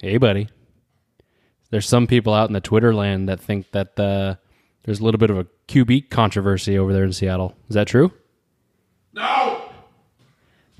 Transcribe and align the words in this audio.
Hey, 0.00 0.16
buddy. 0.16 0.48
There's 1.70 1.86
some 1.86 2.06
people 2.06 2.32
out 2.34 2.48
in 2.48 2.54
the 2.54 2.60
Twitter 2.60 2.94
land 2.94 3.28
that 3.28 3.38
think 3.38 3.70
that 3.72 3.98
uh, 3.98 4.36
there's 4.84 5.00
a 5.00 5.04
little 5.04 5.18
bit 5.18 5.30
of 5.30 5.38
a 5.38 5.46
QB 5.68 6.10
controversy 6.10 6.78
over 6.78 6.92
there 6.92 7.04
in 7.04 7.12
Seattle. 7.12 7.54
Is 7.68 7.74
that 7.74 7.86
true? 7.86 8.12
No. 9.12 9.70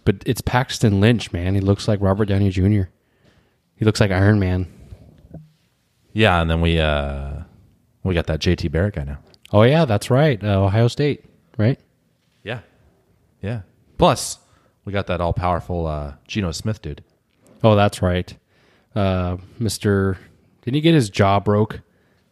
But 0.05 0.23
it's 0.27 0.41
Paxton 0.41 1.01
Lynch, 1.01 1.33
man. 1.33 1.55
He 1.55 1.61
looks 1.61 1.87
like 1.87 2.01
Robert 2.01 2.27
Downey 2.27 2.51
Jr. 2.51 2.85
He 3.77 3.85
looks 3.85 4.01
like 4.01 4.11
Iron 4.11 4.41
Man. 4.41 4.67
Yeah, 6.13 6.41
and 6.41 6.51
then 6.51 6.61
we 6.61 6.81
uh 6.81 7.43
we 8.03 8.15
got 8.15 8.27
that 8.27 8.41
JT 8.41 8.73
Barrett 8.73 8.95
guy 8.95 9.05
now. 9.05 9.19
Oh 9.53 9.63
yeah, 9.63 9.85
that's 9.85 10.11
right. 10.11 10.43
Uh, 10.43 10.65
Ohio 10.65 10.89
State, 10.89 11.25
right? 11.57 11.79
Yeah. 12.43 12.61
Yeah. 13.43 13.63
Plus, 13.97 14.39
we 14.85 14.93
got 14.93 15.07
that 15.07 15.21
all 15.21 15.33
powerful 15.33 15.87
uh 15.87 16.15
Geno 16.27 16.51
Smith 16.51 16.83
dude. 16.83 17.05
Oh, 17.63 17.77
that's 17.77 18.03
right. 18.03 18.35
Uh, 18.95 19.37
Mister, 19.59 20.19
didn't 20.63 20.75
he 20.75 20.81
get 20.81 20.95
his 20.95 21.11
jaw 21.11 21.39
broke 21.41 21.81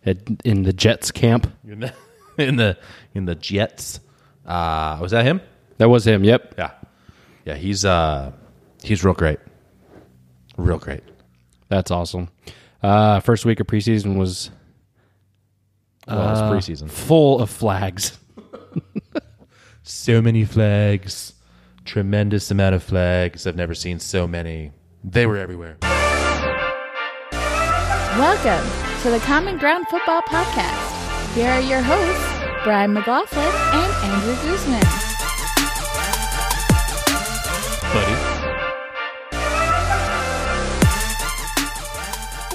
at, 0.04 0.18
in 0.44 0.62
the 0.62 0.72
Jets 0.72 1.10
camp? 1.10 1.52
In 1.66 1.80
the 1.80 1.94
in 2.38 2.56
the, 2.56 2.78
in 3.14 3.24
the 3.26 3.34
Jets. 3.34 4.00
Uh 4.46 4.98
was 5.00 5.10
that 5.12 5.24
him? 5.24 5.40
That 5.78 5.88
was 5.90 6.06
him. 6.06 6.24
Yep. 6.24 6.54
Yeah. 6.58 6.70
Yeah, 7.44 7.54
he's 7.54 7.84
uh 7.84 8.32
he's 8.82 9.04
real 9.04 9.14
great. 9.14 9.38
Real 10.56 10.78
great. 10.78 11.02
That's 11.68 11.90
awesome. 11.90 12.28
Uh, 12.82 13.20
first 13.20 13.44
week 13.44 13.60
of 13.60 13.66
preseason 13.66 14.16
was 14.16 14.50
Well, 16.06 16.30
it's 16.30 16.40
preseason. 16.40 16.90
full 16.90 17.40
of 17.40 17.50
flags. 17.50 18.18
So 19.82 20.20
many 20.20 20.44
flags. 20.44 21.32
Tremendous 21.86 22.50
amount 22.50 22.74
of 22.74 22.82
flags. 22.82 23.46
I've 23.46 23.56
never 23.56 23.74
seen 23.74 23.98
so 24.00 24.26
many. 24.26 24.70
They 25.02 25.24
were 25.26 25.38
everywhere. 25.38 25.78
Welcome 28.18 28.68
to 29.02 29.10
the 29.10 29.20
Common 29.20 29.58
Ground 29.58 29.86
Football 29.86 30.22
Podcast. 30.22 31.34
Here 31.36 31.50
are 31.50 31.60
your 31.60 31.80
hosts, 31.80 32.64
Brian 32.64 32.92
McLaughlin 32.92 33.44
and 33.44 33.92
Andrew 34.02 34.34
Guzman. 34.42 34.82
buddy. 37.94 38.14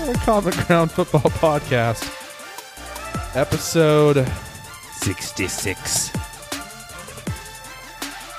The 0.06 0.20
Common 0.26 0.54
Ground 0.66 0.92
Football 0.92 1.32
Podcast. 1.32 2.12
Episode 3.34 4.28
66. 4.98 6.10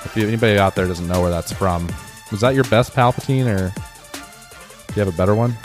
If 0.05 0.13
you, 0.15 0.27
anybody 0.27 0.59
out 0.59 0.75
there 0.75 0.85
doesn't 0.85 1.07
know 1.07 1.21
where 1.21 1.31
that's 1.31 1.51
from, 1.51 1.89
was 2.29 2.41
that 2.41 2.53
your 2.53 2.65
best 2.65 2.93
Palpatine 2.93 3.47
or 3.47 3.73
do 3.73 4.93
you 4.95 5.03
have 5.03 5.07
a 5.07 5.17
better 5.17 5.33
one? 5.33 5.57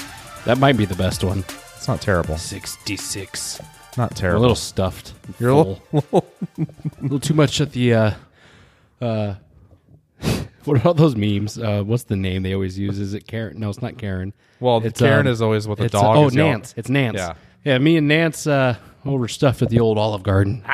That 0.45 0.59
might 0.59 0.77
be 0.77 0.85
the 0.87 0.95
best 0.95 1.23
one. 1.23 1.45
It's 1.77 1.87
not 1.87 2.01
terrible. 2.01 2.37
66. 2.37 3.61
Not 3.97 4.17
terrible. 4.17 4.41
A 4.41 4.43
little 4.43 4.57
stuffed. 4.57 5.15
You're 5.39 5.51
a 5.51 5.57
little, 5.57 5.83
a 6.13 6.23
little 7.03 7.21
too 7.21 7.35
much 7.35 7.61
at 7.61 7.73
the 7.73 7.95
uh 7.95 8.11
uh 9.01 9.35
what 10.65 10.81
about 10.81 10.97
those 10.97 11.15
memes? 11.17 11.59
Uh 11.59 11.83
what's 11.83 12.05
the 12.05 12.17
name 12.17 12.43
they 12.43 12.55
always 12.55 12.79
use? 12.79 12.99
Is 12.99 13.15
it 13.15 13.27
Karen? 13.27 13.59
No, 13.59 13.69
it's 13.69 13.83
not 13.83 13.99
Karen. 13.99 14.33
Well, 14.61 14.85
it's 14.85 14.99
Karen 14.99 15.27
is 15.27 15.43
always 15.43 15.69
what 15.69 15.79
the 15.79 15.85
it's, 15.85 15.93
dog 15.93 16.17
oh, 16.17 16.27
is 16.29 16.35
yelling. 16.35 16.53
Nance. 16.53 16.75
It's 16.77 16.89
Nance. 16.89 17.19
Yeah. 17.19 17.35
Yeah, 17.65 17.79
me 17.79 17.97
and 17.97 18.09
Nance 18.09 18.47
uh 18.47 18.77
overstuffed 19.05 19.63
at 19.63 19.69
the 19.69 19.81
old 19.81 19.99
Olive 19.99 20.23
Garden. 20.23 20.65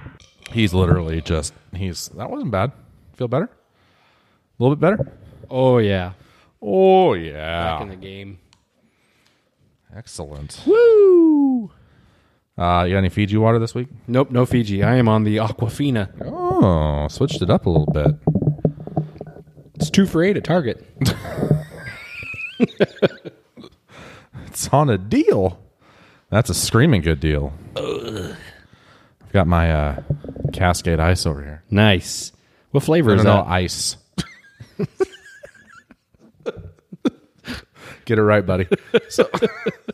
he's 0.50 0.74
literally 0.74 1.20
just 1.20 1.54
he's 1.74 2.08
that 2.10 2.30
wasn't 2.30 2.50
bad. 2.50 2.72
Feel 3.14 3.28
better? 3.28 3.44
A 3.46 4.62
little 4.62 4.74
bit 4.76 4.80
better? 4.80 5.12
Oh 5.50 5.78
yeah. 5.78 6.12
Oh 6.60 7.14
yeah. 7.14 7.62
Back 7.62 7.82
in 7.82 7.88
the 7.88 7.96
game. 7.96 8.38
Excellent. 9.96 10.60
Woo! 10.66 11.70
Uh 12.58 12.84
you 12.86 12.92
got 12.94 12.98
any 12.98 13.08
Fiji 13.08 13.36
water 13.36 13.58
this 13.58 13.74
week? 13.74 13.88
Nope, 14.06 14.30
no 14.30 14.44
Fiji. 14.46 14.82
I 14.82 14.96
am 14.96 15.08
on 15.08 15.24
the 15.24 15.36
Aquafina. 15.38 16.08
Oh, 16.24 17.08
switched 17.08 17.42
it 17.42 17.50
up 17.50 17.66
a 17.66 17.70
little 17.70 17.92
bit. 17.92 18.14
It's 19.74 19.90
two 19.90 20.06
for 20.06 20.22
eight 20.22 20.36
at 20.36 20.44
Target. 20.44 20.84
It's 24.46 24.68
on 24.68 24.90
a 24.90 24.98
deal. 24.98 25.58
That's 26.28 26.50
a 26.50 26.54
screaming 26.54 27.00
good 27.00 27.20
deal. 27.20 27.52
I've 27.74 28.36
got 29.32 29.46
my 29.46 29.72
uh, 29.72 30.02
Cascade 30.52 31.00
Ice 31.00 31.24
over 31.24 31.42
here. 31.42 31.62
Nice. 31.70 32.32
What 32.70 32.82
flavor 32.84 33.10
No, 33.14 33.16
is 33.16 33.24
no, 33.24 33.32
that? 33.36 33.46
ice. 33.46 33.96
Get 38.12 38.18
it 38.18 38.24
right, 38.24 38.44
buddy. 38.44 38.68
So, 39.08 39.26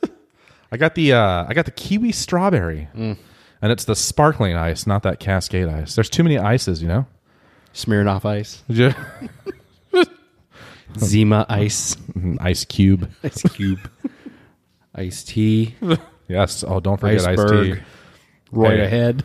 I 0.72 0.76
got 0.76 0.96
the 0.96 1.12
uh, 1.12 1.46
I 1.48 1.54
got 1.54 1.66
the 1.66 1.70
kiwi 1.70 2.10
strawberry, 2.10 2.88
mm. 2.92 3.16
and 3.62 3.70
it's 3.72 3.84
the 3.84 3.94
sparkling 3.94 4.56
ice, 4.56 4.88
not 4.88 5.04
that 5.04 5.20
Cascade 5.20 5.68
ice. 5.68 5.94
There's 5.94 6.10
too 6.10 6.24
many 6.24 6.36
ices, 6.36 6.82
you 6.82 6.88
know. 6.88 7.06
Smirnoff 7.72 8.24
Ice. 8.24 8.64
Yeah. 8.68 8.92
Zima 10.98 11.46
Ice. 11.48 11.94
Mm-hmm. 11.94 12.36
ice 12.40 12.64
cube. 12.64 13.08
Ice 13.22 13.42
Cube. 13.52 13.88
Ice-T. 14.96 15.76
Yes. 16.26 16.64
Oh, 16.66 16.80
don't 16.80 16.98
forget 16.98 17.18
iced 17.24 17.24
tea. 17.24 17.30
Iceberg. 17.30 17.82
Roy 18.50 18.68
Hey. 18.78 18.84
ahead. 18.84 19.22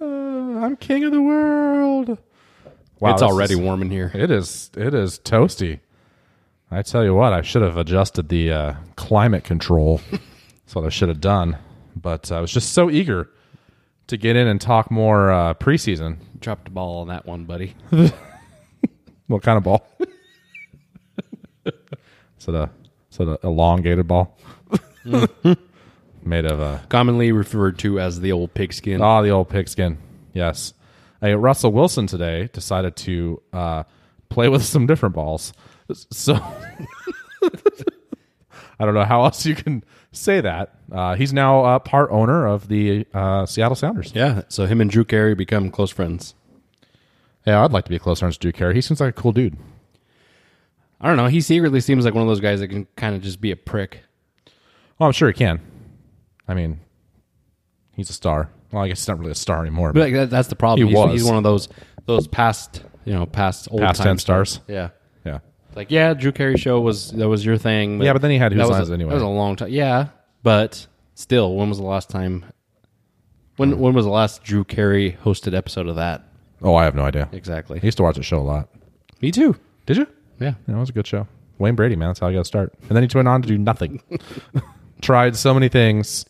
Uh, 0.00 0.04
I'm 0.04 0.76
king 0.76 1.04
of 1.04 1.12
the 1.12 1.22
world. 1.22 2.18
Wow, 3.04 3.12
it's 3.14 3.22
already 3.22 3.54
is- 3.54 3.60
warm 3.60 3.82
in 3.82 3.90
here. 3.90 4.10
It 4.14 4.30
is. 4.30 4.70
It 4.76 4.94
is 4.94 5.18
toasty. 5.18 5.80
I 6.70 6.82
tell 6.82 7.04
you 7.04 7.14
what, 7.14 7.32
I 7.32 7.42
should 7.42 7.62
have 7.62 7.76
adjusted 7.76 8.28
the 8.28 8.50
uh, 8.50 8.74
climate 8.96 9.44
control. 9.44 10.00
That's 10.10 10.74
what 10.74 10.84
I 10.84 10.88
should 10.88 11.08
have 11.08 11.20
done. 11.20 11.58
But 11.94 12.32
I 12.32 12.40
was 12.40 12.50
just 12.52 12.72
so 12.72 12.90
eager 12.90 13.30
to 14.08 14.16
get 14.16 14.34
in 14.34 14.46
and 14.48 14.60
talk 14.60 14.90
more 14.90 15.30
uh, 15.30 15.54
preseason. 15.54 16.18
Dropped 16.40 16.64
the 16.64 16.70
ball 16.70 17.02
on 17.02 17.08
that 17.08 17.26
one, 17.26 17.44
buddy. 17.44 17.74
What 19.26 19.42
kind 19.42 19.56
of 19.56 19.64
ball? 19.64 19.86
is 21.64 22.48
it 22.48 22.54
a 22.54 22.68
is 23.10 23.20
it 23.20 23.28
a 23.28 23.38
elongated 23.42 24.06
ball? 24.06 24.36
Made 26.22 26.44
of 26.44 26.60
uh, 26.60 26.78
Commonly 26.88 27.32
referred 27.32 27.78
to 27.80 27.98
as 28.00 28.20
the 28.20 28.32
old 28.32 28.52
pigskin. 28.54 29.00
Ah, 29.00 29.22
the 29.22 29.30
old 29.30 29.48
pigskin. 29.48 29.96
Yes. 30.34 30.74
Hey, 31.24 31.34
Russell 31.34 31.72
Wilson 31.72 32.06
today 32.06 32.50
decided 32.52 32.96
to 32.96 33.40
uh, 33.50 33.84
play 34.28 34.50
with 34.50 34.62
some 34.66 34.86
different 34.86 35.14
balls. 35.14 35.54
So 36.10 36.34
I 38.78 38.84
don't 38.84 38.92
know 38.92 39.06
how 39.06 39.24
else 39.24 39.46
you 39.46 39.54
can 39.54 39.84
say 40.12 40.42
that. 40.42 40.74
Uh, 40.92 41.14
he's 41.14 41.32
now 41.32 41.64
uh, 41.64 41.78
part 41.78 42.10
owner 42.10 42.46
of 42.46 42.68
the 42.68 43.06
uh, 43.14 43.46
Seattle 43.46 43.74
Sounders. 43.74 44.12
Yeah, 44.14 44.42
so 44.48 44.66
him 44.66 44.82
and 44.82 44.90
Drew 44.90 45.02
Carey 45.02 45.34
become 45.34 45.70
close 45.70 45.90
friends. 45.90 46.34
Yeah, 47.46 47.64
I'd 47.64 47.72
like 47.72 47.84
to 47.84 47.90
be 47.90 47.96
a 47.96 48.00
close 48.00 48.18
friends 48.18 48.36
with 48.36 48.42
Drew 48.42 48.52
Carey. 48.52 48.74
He 48.74 48.82
seems 48.82 49.00
like 49.00 49.16
a 49.16 49.18
cool 49.18 49.32
dude. 49.32 49.56
I 51.00 51.08
don't 51.08 51.16
know. 51.16 51.28
He 51.28 51.40
secretly 51.40 51.80
seems 51.80 52.04
like 52.04 52.12
one 52.12 52.22
of 52.22 52.28
those 52.28 52.40
guys 52.40 52.60
that 52.60 52.68
can 52.68 52.86
kind 52.96 53.16
of 53.16 53.22
just 53.22 53.40
be 53.40 53.50
a 53.50 53.56
prick. 53.56 54.00
Oh, 55.00 55.06
I'm 55.06 55.12
sure 55.12 55.28
he 55.28 55.34
can. 55.34 55.62
I 56.46 56.52
mean, 56.52 56.80
he's 57.92 58.10
a 58.10 58.14
star. 58.14 58.50
Well, 58.74 58.82
I 58.82 58.88
guess 58.88 59.00
he's 59.00 59.08
not 59.08 59.20
really 59.20 59.30
a 59.30 59.36
star 59.36 59.60
anymore. 59.60 59.92
But 59.92 60.00
But 60.00 60.04
like, 60.04 60.14
that, 60.14 60.30
that's 60.30 60.48
the 60.48 60.56
problem. 60.56 60.88
He 60.88 60.92
he's, 60.92 60.98
was. 60.98 61.12
he's 61.12 61.24
one 61.24 61.36
of 61.36 61.44
those 61.44 61.68
those 62.06 62.26
past 62.26 62.82
you 63.04 63.12
know 63.12 63.24
past 63.24 63.68
old 63.70 63.80
Past 63.80 63.98
time 63.98 64.06
tense 64.06 64.22
stars. 64.22 64.60
Yeah, 64.66 64.90
yeah, 65.24 65.38
like 65.76 65.92
yeah, 65.92 66.12
Drew 66.12 66.32
Carey 66.32 66.56
show 66.56 66.80
was 66.80 67.12
that 67.12 67.28
was 67.28 67.46
your 67.46 67.56
thing. 67.56 68.02
Yeah, 68.02 68.12
but 68.12 68.20
then 68.20 68.32
he 68.32 68.38
had 68.38 68.52
Whose 68.52 68.62
that 68.62 68.68
was 68.68 68.78
Lines 68.78 68.90
a, 68.90 68.94
Anyway? 68.94 69.10
That 69.10 69.14
was 69.14 69.22
a 69.22 69.28
long 69.28 69.54
time. 69.54 69.68
Yeah, 69.68 70.08
but 70.42 70.88
still, 71.14 71.54
when 71.54 71.68
was 71.68 71.78
the 71.78 71.84
last 71.84 72.10
time? 72.10 72.44
When 73.56 73.72
hmm. 73.72 73.78
when 73.78 73.94
was 73.94 74.06
the 74.06 74.10
last 74.10 74.42
Drew 74.42 74.64
Carey 74.64 75.16
hosted 75.24 75.56
episode 75.56 75.86
of 75.86 75.94
that? 75.94 76.26
Oh, 76.60 76.74
I 76.74 76.82
have 76.84 76.96
no 76.96 77.04
idea. 77.04 77.28
Exactly. 77.30 77.78
I 77.80 77.86
used 77.86 77.98
to 77.98 78.02
watch 78.02 78.16
the 78.16 78.24
show 78.24 78.38
a 78.38 78.42
lot. 78.42 78.68
Me 79.20 79.30
too. 79.30 79.54
Did 79.86 79.98
you? 79.98 80.08
Yeah. 80.40 80.54
Yeah, 80.66 80.76
it 80.76 80.80
was 80.80 80.88
a 80.88 80.92
good 80.92 81.06
show. 81.06 81.28
Wayne 81.58 81.76
Brady, 81.76 81.94
man, 81.94 82.08
that's 82.08 82.18
how 82.18 82.26
I 82.26 82.32
got 82.32 82.40
to 82.40 82.44
start. 82.44 82.72
And 82.88 82.96
then 82.96 83.08
he 83.08 83.08
went 83.14 83.28
on 83.28 83.42
to 83.42 83.48
do 83.48 83.56
nothing. 83.58 84.02
Tried 85.02 85.36
so 85.36 85.54
many 85.54 85.68
things 85.68 86.24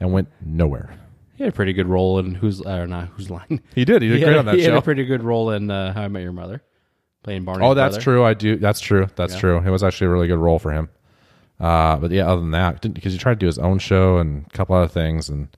and 0.00 0.12
went 0.12 0.28
nowhere. 0.40 0.90
He 1.36 1.44
had 1.44 1.52
a 1.52 1.56
pretty 1.56 1.72
good 1.72 1.86
role 1.86 2.18
in 2.18 2.34
who's 2.34 2.60
or 2.62 2.86
not 2.86 3.08
whose 3.08 3.30
line. 3.30 3.60
He 3.74 3.84
did. 3.84 4.02
He 4.02 4.08
did 4.08 4.18
He 4.18 4.24
great 4.24 4.32
had, 4.32 4.38
on 4.38 4.46
that 4.46 4.52
show. 4.52 4.56
he 4.58 4.64
had 4.64 4.74
a 4.74 4.82
pretty 4.82 5.04
good 5.04 5.22
role 5.22 5.50
in 5.50 5.70
uh, 5.70 5.92
How 5.92 6.02
I 6.02 6.08
Met 6.08 6.22
Your 6.22 6.32
Mother, 6.32 6.62
playing 7.22 7.44
Barney. 7.44 7.64
oh, 7.64 7.74
that's 7.74 7.98
true. 7.98 8.24
I 8.24 8.34
do. 8.34 8.56
That's 8.56 8.80
true. 8.80 9.08
That's 9.16 9.34
Yeah. 9.34 9.40
true. 9.40 9.58
It 9.58 9.70
was 9.70 9.84
actually 9.84 10.06
a 10.08 10.10
really 10.10 10.28
good 10.28 10.38
role 10.38 10.58
for 10.58 10.72
him. 10.72 10.88
Uh, 11.60 11.96
but 11.96 12.10
yeah, 12.10 12.26
other 12.26 12.40
than 12.40 12.50
that, 12.52 12.80
because 12.92 13.12
he 13.12 13.18
tried 13.18 13.34
to 13.34 13.40
do 13.40 13.46
his 13.46 13.58
own 13.58 13.78
show 13.78 14.18
and 14.18 14.46
a 14.46 14.50
couple 14.50 14.74
other 14.76 14.88
things, 14.88 15.28
and 15.28 15.48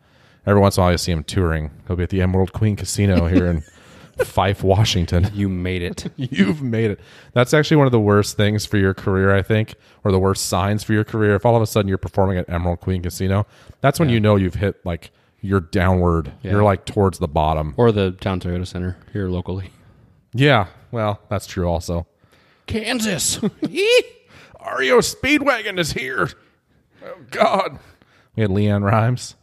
every 0.47 0.61
once 0.61 0.77
in 0.77 0.81
a 0.81 0.85
while 0.85 0.93
you 0.93 0.99
see 0.99 1.13
him 1.13 1.25
touring. 1.25 1.71
He'll 1.87 1.97
be 1.97 2.05
at 2.05 2.11
the 2.11 2.23
Emerald 2.23 2.53
Queen 2.53 2.77
Casino 2.77 3.27
here 3.27 3.47
in 3.47 3.63
Fife, 4.25 4.65
Washington. 4.65 5.29
You 5.33 5.49
made 5.49 5.83
it. 5.83 6.11
You've 6.17 6.61
made 6.63 6.91
it. 6.93 7.01
That's 7.35 7.55
actually 7.55 7.77
one 7.79 7.87
of 7.87 7.93
the 7.93 8.01
worst 8.01 8.37
things 8.37 8.67
for 8.67 8.77
your 8.77 8.95
career, 8.95 9.35
I 9.35 9.43
think, 9.43 9.75
or 10.05 10.11
the 10.13 10.19
worst 10.19 10.47
signs 10.47 10.83
for 10.83 10.93
your 10.93 11.05
career. 11.05 11.35
If 11.37 11.47
all 11.47 11.55
of 11.57 11.63
a 11.63 11.67
sudden 11.67 11.89
you're 11.89 11.99
performing 11.99 12.37
at 12.39 12.49
Emerald 12.49 12.81
Queen 12.81 13.01
Casino, 13.03 13.47
that's 13.81 14.01
when 14.01 14.09
you 14.09 14.19
know 14.19 14.35
you've 14.37 14.55
hit 14.55 14.85
like 14.85 15.11
you're 15.41 15.61
downward. 15.61 16.33
Yeah. 16.43 16.53
You're 16.53 16.65
like 16.65 16.85
towards 16.85 17.19
the 17.19 17.29
bottom. 17.29 17.75
or 17.77 17.93
the 17.93 18.13
Town 18.13 18.41
Toyota 18.41 18.67
Center 18.67 18.97
here 19.13 19.29
locally. 19.29 19.71
Yeah, 20.35 20.67
well, 20.91 21.21
that's 21.29 21.47
true 21.47 21.67
also. 21.69 22.07
Kansas. 22.67 23.41
REO 23.63 24.99
Speedwagon 24.99 25.79
is 25.79 25.93
here. 25.93 26.29
Oh 27.05 27.17
God. 27.31 27.79
We 28.37 28.43
had 28.43 28.51
LeAnn 28.51 28.83
Rimes. 28.85 29.37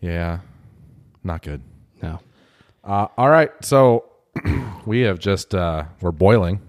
Yeah. 0.00 0.40
Not 1.22 1.42
good. 1.42 1.62
no. 2.02 2.20
Uh, 2.82 3.06
all 3.18 3.28
right, 3.28 3.50
so 3.62 4.04
we 4.86 5.00
have 5.02 5.18
just 5.18 5.54
uh, 5.54 5.84
we're 6.00 6.12
boiling 6.12 6.60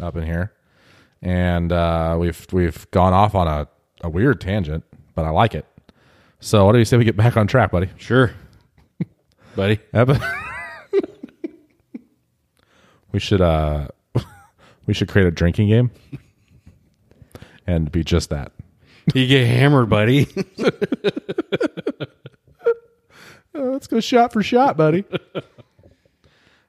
up 0.00 0.16
in 0.16 0.24
here, 0.24 0.52
and 1.20 1.72
uh, 1.72 2.16
we've 2.18 2.46
we've 2.52 2.88
gone 2.92 3.12
off 3.12 3.34
on 3.34 3.48
a, 3.48 3.66
a 4.02 4.08
weird 4.08 4.40
tangent, 4.40 4.84
but 5.16 5.24
I 5.24 5.30
like 5.30 5.56
it. 5.56 5.66
So, 6.40 6.64
what 6.64 6.72
do 6.72 6.78
you 6.78 6.84
say 6.84 6.96
we 6.96 7.04
get 7.04 7.16
back 7.16 7.36
on 7.36 7.46
track, 7.46 7.70
buddy? 7.72 7.90
Sure. 7.96 8.32
Buddy. 9.56 9.80
Epi- 9.92 10.18
we 13.12 13.18
should 13.18 13.40
uh, 13.40 13.88
we 14.86 14.94
should 14.94 15.08
create 15.08 15.26
a 15.26 15.30
drinking 15.30 15.68
game 15.68 15.90
and 17.66 17.90
be 17.90 18.04
just 18.04 18.30
that. 18.30 18.52
You 19.14 19.26
get 19.26 19.46
hammered, 19.46 19.88
buddy. 19.88 20.26
let's 23.54 23.86
go 23.86 24.00
shot 24.00 24.32
for 24.32 24.42
shot, 24.42 24.76
buddy. 24.76 25.04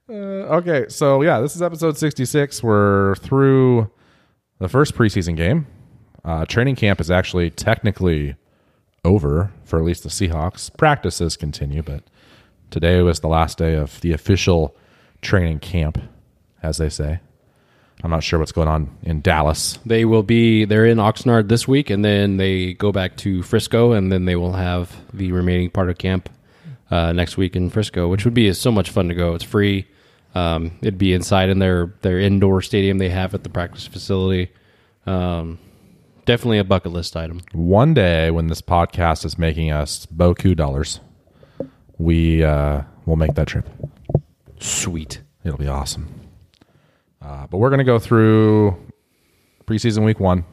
uh, 0.09 0.13
okay, 0.13 0.85
so 0.87 1.21
yeah, 1.21 1.41
this 1.41 1.55
is 1.55 1.61
episode 1.61 1.97
66. 1.97 2.63
We're 2.63 3.15
through 3.15 3.91
the 4.59 4.69
first 4.69 4.95
preseason 4.95 5.35
game. 5.35 5.67
Uh, 6.23 6.45
training 6.45 6.75
camp 6.75 6.99
is 7.01 7.11
actually 7.11 7.49
technically 7.49 8.35
over 9.03 9.51
for 9.63 9.79
at 9.79 9.85
least 9.85 10.03
the 10.03 10.09
Seahawks. 10.09 10.75
Practices 10.77 11.37
continue, 11.37 11.81
but 11.81 12.03
today 12.71 13.01
was 13.01 13.19
the 13.19 13.27
last 13.27 13.57
day 13.57 13.75
of 13.75 13.99
the 14.01 14.11
official 14.13 14.75
training 15.21 15.59
camp, 15.59 15.97
as 16.61 16.77
they 16.77 16.89
say. 16.89 17.19
I'm 18.03 18.11
not 18.11 18.23
sure 18.23 18.39
what's 18.39 18.53
going 18.53 18.69
on 18.69 18.95
in 19.03 19.21
Dallas. 19.21 19.77
They 19.85 20.05
will 20.05 20.23
be 20.23 20.63
they're 20.63 20.85
in 20.85 20.99
Oxnard 20.99 21.49
this 21.49 21.67
week, 21.67 21.89
and 21.89 22.03
then 22.03 22.37
they 22.37 22.73
go 22.73 22.91
back 22.91 23.17
to 23.17 23.43
Frisco, 23.43 23.91
and 23.91 24.11
then 24.11 24.25
they 24.25 24.37
will 24.37 24.53
have 24.53 24.95
the 25.13 25.33
remaining 25.33 25.69
part 25.69 25.89
of 25.89 25.97
camp 25.97 26.29
uh, 26.89 27.11
next 27.11 27.35
week 27.35 27.55
in 27.55 27.69
Frisco, 27.69 28.07
which 28.07 28.23
would 28.23 28.33
be 28.33 28.51
so 28.53 28.71
much 28.71 28.89
fun 28.89 29.09
to 29.09 29.15
go. 29.15 29.35
It's 29.35 29.43
free. 29.43 29.85
Um, 30.33 30.77
it'd 30.81 30.97
be 30.97 31.13
inside 31.13 31.49
in 31.49 31.59
their 31.59 31.93
their 32.01 32.19
indoor 32.19 32.61
stadium 32.61 32.99
they 32.99 33.09
have 33.09 33.33
at 33.33 33.43
the 33.43 33.49
practice 33.49 33.85
facility. 33.85 34.51
Um, 35.05 35.59
definitely 36.29 36.59
a 36.59 36.63
bucket 36.63 36.91
list 36.91 37.17
item. 37.17 37.41
One 37.53 37.95
day, 37.95 38.29
when 38.29 38.45
this 38.47 38.61
podcast 38.61 39.25
is 39.25 39.39
making 39.39 39.71
us 39.71 40.05
boku 40.05 40.55
dollars, 40.55 40.99
we 41.97 42.43
uh, 42.43 42.83
will 43.07 43.15
make 43.15 43.33
that 43.33 43.47
trip. 43.47 43.67
Sweet. 44.59 45.21
It'll 45.43 45.57
be 45.57 45.67
awesome. 45.67 46.07
Uh, 47.19 47.47
but 47.47 47.57
we're 47.57 47.69
going 47.69 47.79
to 47.79 47.83
go 47.83 47.97
through 47.97 48.77
preseason 49.65 50.05
week 50.05 50.19
one 50.19 50.45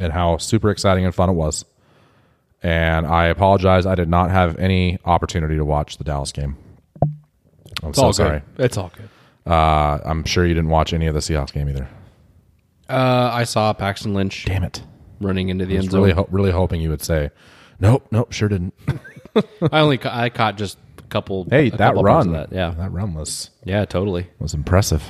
and 0.00 0.12
how 0.12 0.36
super 0.36 0.70
exciting 0.70 1.04
and 1.04 1.12
fun 1.12 1.30
it 1.30 1.34
was. 1.34 1.64
And 2.62 3.08
I 3.08 3.26
apologize, 3.26 3.86
I 3.86 3.96
did 3.96 4.08
not 4.08 4.30
have 4.30 4.56
any 4.56 4.98
opportunity 5.04 5.56
to 5.56 5.64
watch 5.64 5.96
the 5.98 6.04
Dallas 6.04 6.30
game. 6.30 6.56
I'm 7.82 7.88
It's 7.90 7.98
so 7.98 8.04
all 8.06 8.12
sorry. 8.12 8.40
good. 8.56 8.64
It's 8.66 8.76
all 8.76 8.92
good. 8.96 9.08
Uh, 9.50 9.98
I'm 10.04 10.22
sure 10.24 10.46
you 10.46 10.54
didn't 10.54 10.70
watch 10.70 10.92
any 10.92 11.08
of 11.08 11.14
the 11.14 11.20
Seahawks 11.20 11.52
game 11.52 11.68
either. 11.68 11.88
Uh, 12.88 13.30
I 13.32 13.44
saw 13.44 13.72
Paxton 13.72 14.14
Lynch 14.14 14.44
Damn 14.44 14.64
it! 14.64 14.82
running 15.20 15.48
into 15.48 15.66
the 15.66 15.74
I 15.74 15.78
end 15.78 15.84
was 15.86 15.92
zone. 15.92 16.00
really, 16.02 16.12
ho- 16.14 16.28
really 16.30 16.50
hoping 16.52 16.80
you 16.80 16.90
would 16.90 17.02
say, 17.02 17.30
"Nope, 17.80 18.06
nope, 18.10 18.32
sure 18.32 18.48
didn't." 18.48 18.74
I 19.72 19.80
only 19.80 19.98
ca- 19.98 20.16
I 20.16 20.28
caught 20.30 20.56
just 20.56 20.78
a 20.98 21.02
couple. 21.02 21.46
Hey, 21.50 21.66
a 21.68 21.70
that 21.72 21.78
couple 21.78 22.02
run, 22.04 22.28
of 22.34 22.50
that. 22.50 22.54
yeah, 22.56 22.70
that 22.78 22.92
run 22.92 23.14
was 23.14 23.50
yeah, 23.64 23.84
totally. 23.84 24.28
was 24.38 24.54
impressive. 24.54 25.02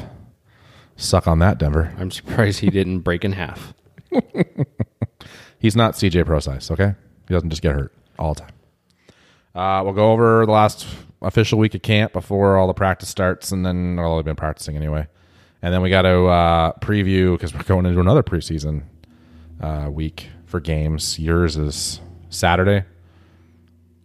Suck 0.97 1.29
on 1.29 1.39
that, 1.41 1.59
Denver. 1.59 1.93
I'm 1.99 2.11
surprised 2.11 2.61
he 2.61 2.71
didn't 2.71 3.01
break 3.01 3.25
in 3.25 3.33
half. 3.33 3.75
He's 5.59 5.77
not 5.77 5.95
CJ 5.95 6.25
Prosise, 6.27 6.71
okay? 6.71 6.95
He 7.29 7.35
doesn't 7.35 7.51
just 7.51 7.63
get 7.63 7.75
hurt 7.75 7.93
all 8.19 8.35
the 8.35 8.41
time. 8.41 8.53
Uh, 9.55 9.83
we'll 9.85 9.93
go 9.95 10.13
over 10.13 10.47
the 10.47 10.53
last 10.53 10.87
official 11.23 11.59
week 11.59 11.75
of 11.75 11.83
camp 11.83 12.13
before 12.13 12.57
all 12.57 12.67
the 12.67 12.75
practice 12.75 13.09
starts, 13.09 13.53
and 13.53 13.65
then 13.65 13.97
well, 13.97 14.17
they've 14.17 14.25
been 14.25 14.37
practicing 14.37 14.77
anyway. 14.77 15.07
And 15.63 15.73
then 15.75 15.83
we 15.83 15.91
got 15.91 16.03
to 16.03 16.27
uh, 16.27 16.73
preview 16.81 17.33
because 17.33 17.55
we're 17.55 17.63
going 17.63 17.87
into 17.87 18.01
another 18.01 18.23
preseason 18.23 18.83
uh, 19.61 19.89
week 19.91 20.29
for 20.45 20.61
games. 20.61 21.19
Yours 21.19 21.57
is 21.57 22.01
Saturday. 22.31 22.85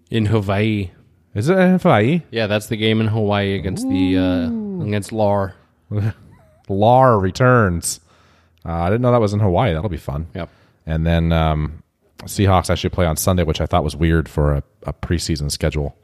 In 0.09 0.25
Hawaii, 0.25 0.91
Is 1.35 1.47
it 1.49 1.57
in 1.57 1.79
Hawaii? 1.79 2.21
yeah, 2.31 2.47
that's 2.47 2.67
the 2.67 2.75
game 2.77 2.99
in 2.99 3.07
Hawaii 3.07 3.53
against 3.55 3.87
the 3.87 4.17
uh, 4.17 4.83
against 4.85 5.11
LAR. 5.11 5.55
LAR 6.69 7.19
returns. 7.19 7.99
Uh, 8.65 8.73
I 8.73 8.89
didn't 8.89 9.01
know 9.01 9.11
that 9.11 9.21
was 9.21 9.33
in 9.33 9.39
Hawaii. 9.39 9.73
That'll 9.73 9.89
be 9.89 9.97
fun. 9.97 10.27
Yep. 10.35 10.49
And 10.85 11.05
then 11.05 11.31
um, 11.31 11.83
Seahawks 12.23 12.69
actually 12.69 12.89
play 12.91 13.05
on 13.05 13.17
Sunday, 13.17 13.43
which 13.43 13.61
I 13.61 13.65
thought 13.65 13.83
was 13.83 13.95
weird 13.95 14.27
for 14.29 14.53
a, 14.53 14.63
a 14.83 14.93
preseason 14.93 15.49
schedule 15.51 15.97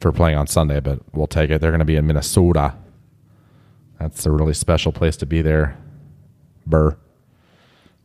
for 0.00 0.12
playing 0.12 0.36
on 0.36 0.46
Sunday, 0.46 0.80
but 0.80 1.00
we'll 1.14 1.26
take 1.26 1.50
it. 1.50 1.60
They're 1.60 1.70
going 1.70 1.78
to 1.80 1.84
be 1.86 1.96
in 1.96 2.06
Minnesota. 2.06 2.74
That's 3.98 4.26
a 4.26 4.30
really 4.30 4.54
special 4.54 4.92
place 4.92 5.16
to 5.18 5.26
be 5.26 5.42
there. 5.42 5.76
Burr. 6.66 6.96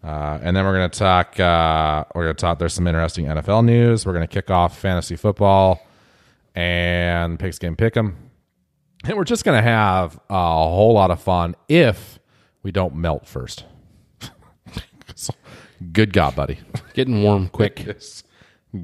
Uh, 0.03 0.39
and 0.41 0.55
then 0.55 0.65
we're 0.65 0.73
going 0.75 0.89
to 0.89 0.99
talk. 0.99 1.39
Uh, 1.39 2.05
we're 2.15 2.23
going 2.23 2.35
to 2.35 2.41
talk. 2.41 2.57
There's 2.59 2.73
some 2.73 2.88
interesting 2.88 3.25
NFL 3.25 3.65
news. 3.65 4.05
We're 4.05 4.13
going 4.13 4.27
to 4.27 4.33
kick 4.33 4.49
off 4.49 4.77
fantasy 4.79 5.15
football 5.15 5.85
and 6.55 7.39
pigskin 7.39 7.75
pick'em, 7.75 8.15
and 9.05 9.15
we're 9.17 9.23
just 9.23 9.45
going 9.45 9.57
to 9.57 9.61
have 9.63 10.19
a 10.29 10.33
whole 10.33 10.93
lot 10.93 11.11
of 11.11 11.21
fun 11.21 11.55
if 11.69 12.19
we 12.63 12.71
don't 12.71 12.95
melt 12.95 13.25
first. 13.27 13.65
So, 15.13 15.33
good 15.91 16.13
God, 16.13 16.35
buddy 16.38 16.57
Getting 16.93 17.21
warm 17.21 17.49
quick. 17.53 17.85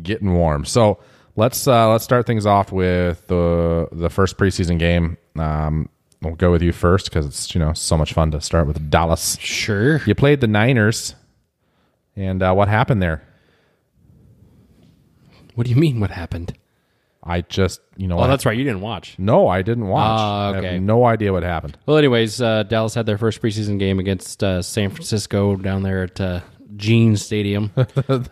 getting 0.04 0.34
warm. 0.34 0.66
So 0.66 1.00
let's 1.38 1.68
uh, 1.68 1.90
let's 1.90 2.04
start 2.04 2.28
things 2.28 2.46
off 2.46 2.72
with 2.72 3.26
the 3.28 3.88
the 3.94 4.10
first 4.10 4.38
preseason 4.38 4.78
game. 4.78 5.18
Um, 5.38 5.90
we'll 6.22 6.36
go 6.36 6.52
with 6.52 6.62
you 6.62 6.72
first 6.72 7.10
because 7.10 7.26
it's 7.26 7.54
you 7.56 7.60
know 7.60 7.74
so 7.74 7.98
much 7.98 8.14
fun 8.14 8.32
to 8.32 8.42
start 8.42 8.68
with 8.68 8.90
Dallas. 8.90 9.38
Sure. 9.40 10.02
You 10.06 10.16
played 10.16 10.42
the 10.42 10.48
Niners, 10.48 11.16
and 12.16 12.42
uh, 12.44 12.54
what 12.54 12.68
happened 12.68 13.02
there? 13.02 13.24
What 15.56 15.66
do 15.66 15.72
you 15.72 15.76
mean? 15.76 16.00
What 16.00 16.12
happened? 16.12 16.54
I 17.24 17.42
just 17.42 17.82
you 17.98 18.08
know 18.08 18.16
Oh, 18.16 18.20
what- 18.20 18.28
that's 18.28 18.46
right. 18.46 18.58
You 18.58 18.64
didn't 18.64 18.82
watch. 18.82 19.16
no, 19.18 19.48
I 19.48 19.62
didn't 19.62 19.88
watch. 19.88 20.20
Ah, 20.20 20.52
I 20.54 20.58
okay. 20.58 20.74
have 20.74 20.82
no 20.82 21.06
idea 21.06 21.34
what 21.34 21.44
happened. 21.44 21.78
Well, 21.86 21.98
anyways, 21.98 22.42
uh, 22.42 22.64
Dallas 22.64 22.94
had 22.94 23.06
their 23.06 23.18
first 23.18 23.42
preseason 23.42 23.80
game 23.80 24.00
against 24.00 24.44
uh, 24.44 24.62
San 24.62 24.90
Francisco 24.92 25.56
down 25.58 25.84
there 25.84 26.04
at 26.04 26.22
uh, 26.22 26.42
Gene 26.78 27.18
Stadium. 27.18 27.72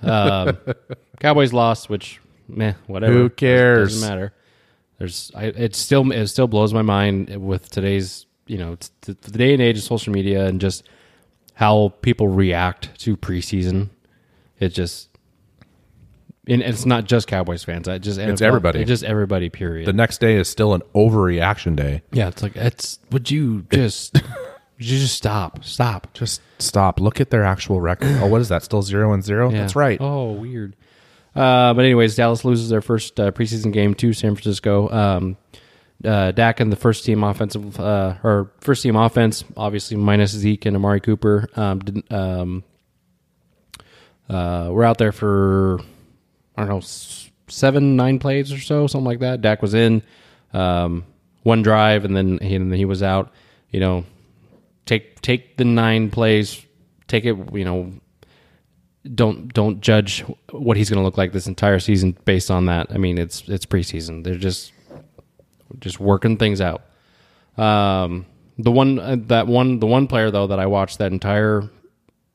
um, 0.03 0.57
Cowboys 1.19 1.51
lost, 1.51 1.89
which 1.89 2.21
meh, 2.47 2.73
whatever. 2.87 3.11
Who 3.11 3.29
cares? 3.29 3.93
Doesn't 3.95 4.07
matter. 4.09 4.33
There's, 4.97 5.31
I, 5.35 5.45
it 5.45 5.75
still 5.75 6.09
it 6.11 6.27
still 6.27 6.47
blows 6.47 6.73
my 6.73 6.81
mind 6.81 7.45
with 7.45 7.69
today's 7.69 8.25
you 8.47 8.57
know 8.57 8.75
t- 9.01 9.15
the 9.19 9.31
day 9.31 9.53
and 9.53 9.61
age 9.61 9.77
of 9.77 9.83
social 9.83 10.13
media 10.13 10.45
and 10.45 10.61
just 10.61 10.83
how 11.55 11.93
people 12.01 12.27
react 12.27 12.97
to 13.01 13.17
preseason. 13.17 13.89
It 14.59 14.69
just. 14.69 15.09
And 16.47 16.61
it's 16.61 16.85
not 16.85 17.05
just 17.05 17.27
Cowboys 17.27 17.63
fans. 17.63 17.87
I 17.87 17.97
just 17.97 18.19
It's 18.19 18.39
NFL 18.39 18.45
everybody. 18.45 18.81
It's 18.81 18.87
just 18.87 19.03
everybody. 19.03 19.49
Period. 19.49 19.87
The 19.87 19.93
next 19.93 20.19
day 20.19 20.35
is 20.35 20.47
still 20.47 20.75
an 20.75 20.81
overreaction 20.93 21.75
day. 21.75 22.03
Yeah, 22.11 22.27
it's 22.27 22.43
like 22.43 22.55
it's. 22.55 22.99
Would 23.11 23.31
you 23.31 23.63
just? 23.71 24.13
would 24.77 24.87
you 24.87 24.99
just 24.99 25.15
stop? 25.15 25.65
Stop. 25.65 26.13
Just 26.13 26.41
stop. 26.59 26.99
Look 26.99 27.19
at 27.19 27.31
their 27.31 27.43
actual 27.43 27.81
record. 27.81 28.11
Oh, 28.21 28.27
what 28.27 28.41
is 28.41 28.49
that? 28.49 28.61
Still 28.61 28.83
zero 28.83 29.11
and 29.11 29.23
zero. 29.23 29.49
Yeah. 29.49 29.61
That's 29.61 29.75
right. 29.75 29.99
Oh, 29.99 30.33
weird. 30.33 30.75
Uh, 31.35 31.73
but 31.73 31.83
anyways, 31.83 32.15
Dallas 32.15 32.45
loses 32.45 32.69
their 32.69 32.81
first 32.81 33.19
uh, 33.19 33.31
preseason 33.31 33.73
game 33.73 33.93
to 33.95 34.13
San 34.13 34.35
Francisco. 34.35 34.89
Um, 34.89 35.37
uh, 36.03 36.31
Dak 36.31 36.59
and 36.59 36.71
the 36.71 36.77
first 36.77 37.05
team 37.05 37.23
offensive 37.23 37.79
uh, 37.79 38.15
or 38.23 38.51
first 38.61 38.83
team 38.83 38.95
offense, 38.95 39.43
obviously 39.57 39.97
minus 39.97 40.31
Zeke 40.31 40.65
and 40.65 40.75
Amari 40.75 40.99
Cooper, 41.01 41.49
um, 41.55 41.79
didn't, 41.79 42.11
um, 42.11 42.63
uh, 44.29 44.69
we're 44.71 44.83
out 44.83 44.97
there 44.97 45.11
for 45.11 45.79
I 46.57 46.65
don't 46.65 46.69
know 46.69 46.81
seven 47.47 47.95
nine 47.95 48.19
plays 48.19 48.51
or 48.51 48.59
so, 48.59 48.87
something 48.87 49.05
like 49.05 49.19
that. 49.19 49.41
Dak 49.41 49.61
was 49.61 49.73
in 49.73 50.03
um, 50.53 51.05
one 51.43 51.61
drive 51.61 52.05
and 52.05 52.15
then 52.15 52.39
he, 52.39 52.55
and 52.55 52.71
then 52.71 52.77
he 52.77 52.85
was 52.85 53.03
out. 53.03 53.31
You 53.69 53.79
know, 53.79 54.05
take 54.85 55.21
take 55.21 55.57
the 55.57 55.65
nine 55.65 56.09
plays, 56.09 56.63
take 57.07 57.25
it. 57.25 57.35
You 57.53 57.65
know, 57.65 57.93
don't 59.13 59.53
don't 59.53 59.81
judge 59.81 60.21
what 60.51 60.77
he's 60.77 60.89
going 60.89 60.99
to 60.99 61.03
look 61.03 61.17
like 61.17 61.31
this 61.31 61.47
entire 61.47 61.79
season 61.79 62.17
based 62.25 62.49
on 62.49 62.65
that. 62.65 62.87
I 62.89 62.97
mean, 62.97 63.17
it's 63.17 63.47
it's 63.47 63.65
preseason. 63.65 64.23
They're 64.23 64.35
just 64.35 64.71
just 65.79 65.99
working 65.99 66.37
things 66.37 66.61
out. 66.61 66.83
Um, 67.57 68.25
the 68.57 68.71
one 68.71 68.99
uh, 68.99 69.17
that 69.27 69.47
one 69.47 69.79
the 69.79 69.87
one 69.87 70.07
player 70.07 70.31
though 70.31 70.47
that 70.47 70.59
I 70.59 70.65
watched 70.65 70.97
that 70.99 71.11
entire 71.11 71.69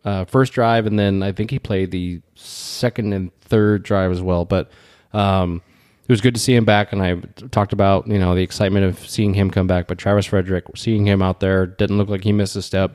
uh, 0.05 0.25
first 0.27 0.53
drive, 0.53 0.87
and 0.87 0.99
then 0.99 1.23
I 1.23 1.33
think 1.33 1.51
he 1.51 1.59
played 1.59 1.91
the 1.91 2.21
second 2.35 3.13
and 3.13 3.35
third 3.41 3.83
drive 3.83 4.11
as 4.11 4.23
well. 4.23 4.45
But 4.45 4.71
um, 5.13 5.63
it 6.05 6.13
was 6.13 6.21
good 6.21 6.35
to 6.35 6.41
see 6.41 6.55
him 6.55 6.65
back, 6.65 6.93
and 6.93 7.03
I 7.03 7.17
talked 7.51 7.73
about 7.73 8.07
you 8.07 8.19
know 8.19 8.35
the 8.35 8.43
excitement 8.43 8.85
of 8.85 8.99
seeing 9.09 9.35
him 9.35 9.51
come 9.51 9.67
back. 9.67 9.89
But 9.89 9.99
Travis 9.99 10.27
Frederick, 10.27 10.65
seeing 10.77 11.07
him 11.07 11.23
out 11.23 11.41
there, 11.41 11.67
didn't 11.67 11.99
look 11.99 12.09
like 12.09 12.25
he 12.25 12.33
missed 12.33 12.57
a 12.57 12.63
step. 12.63 12.93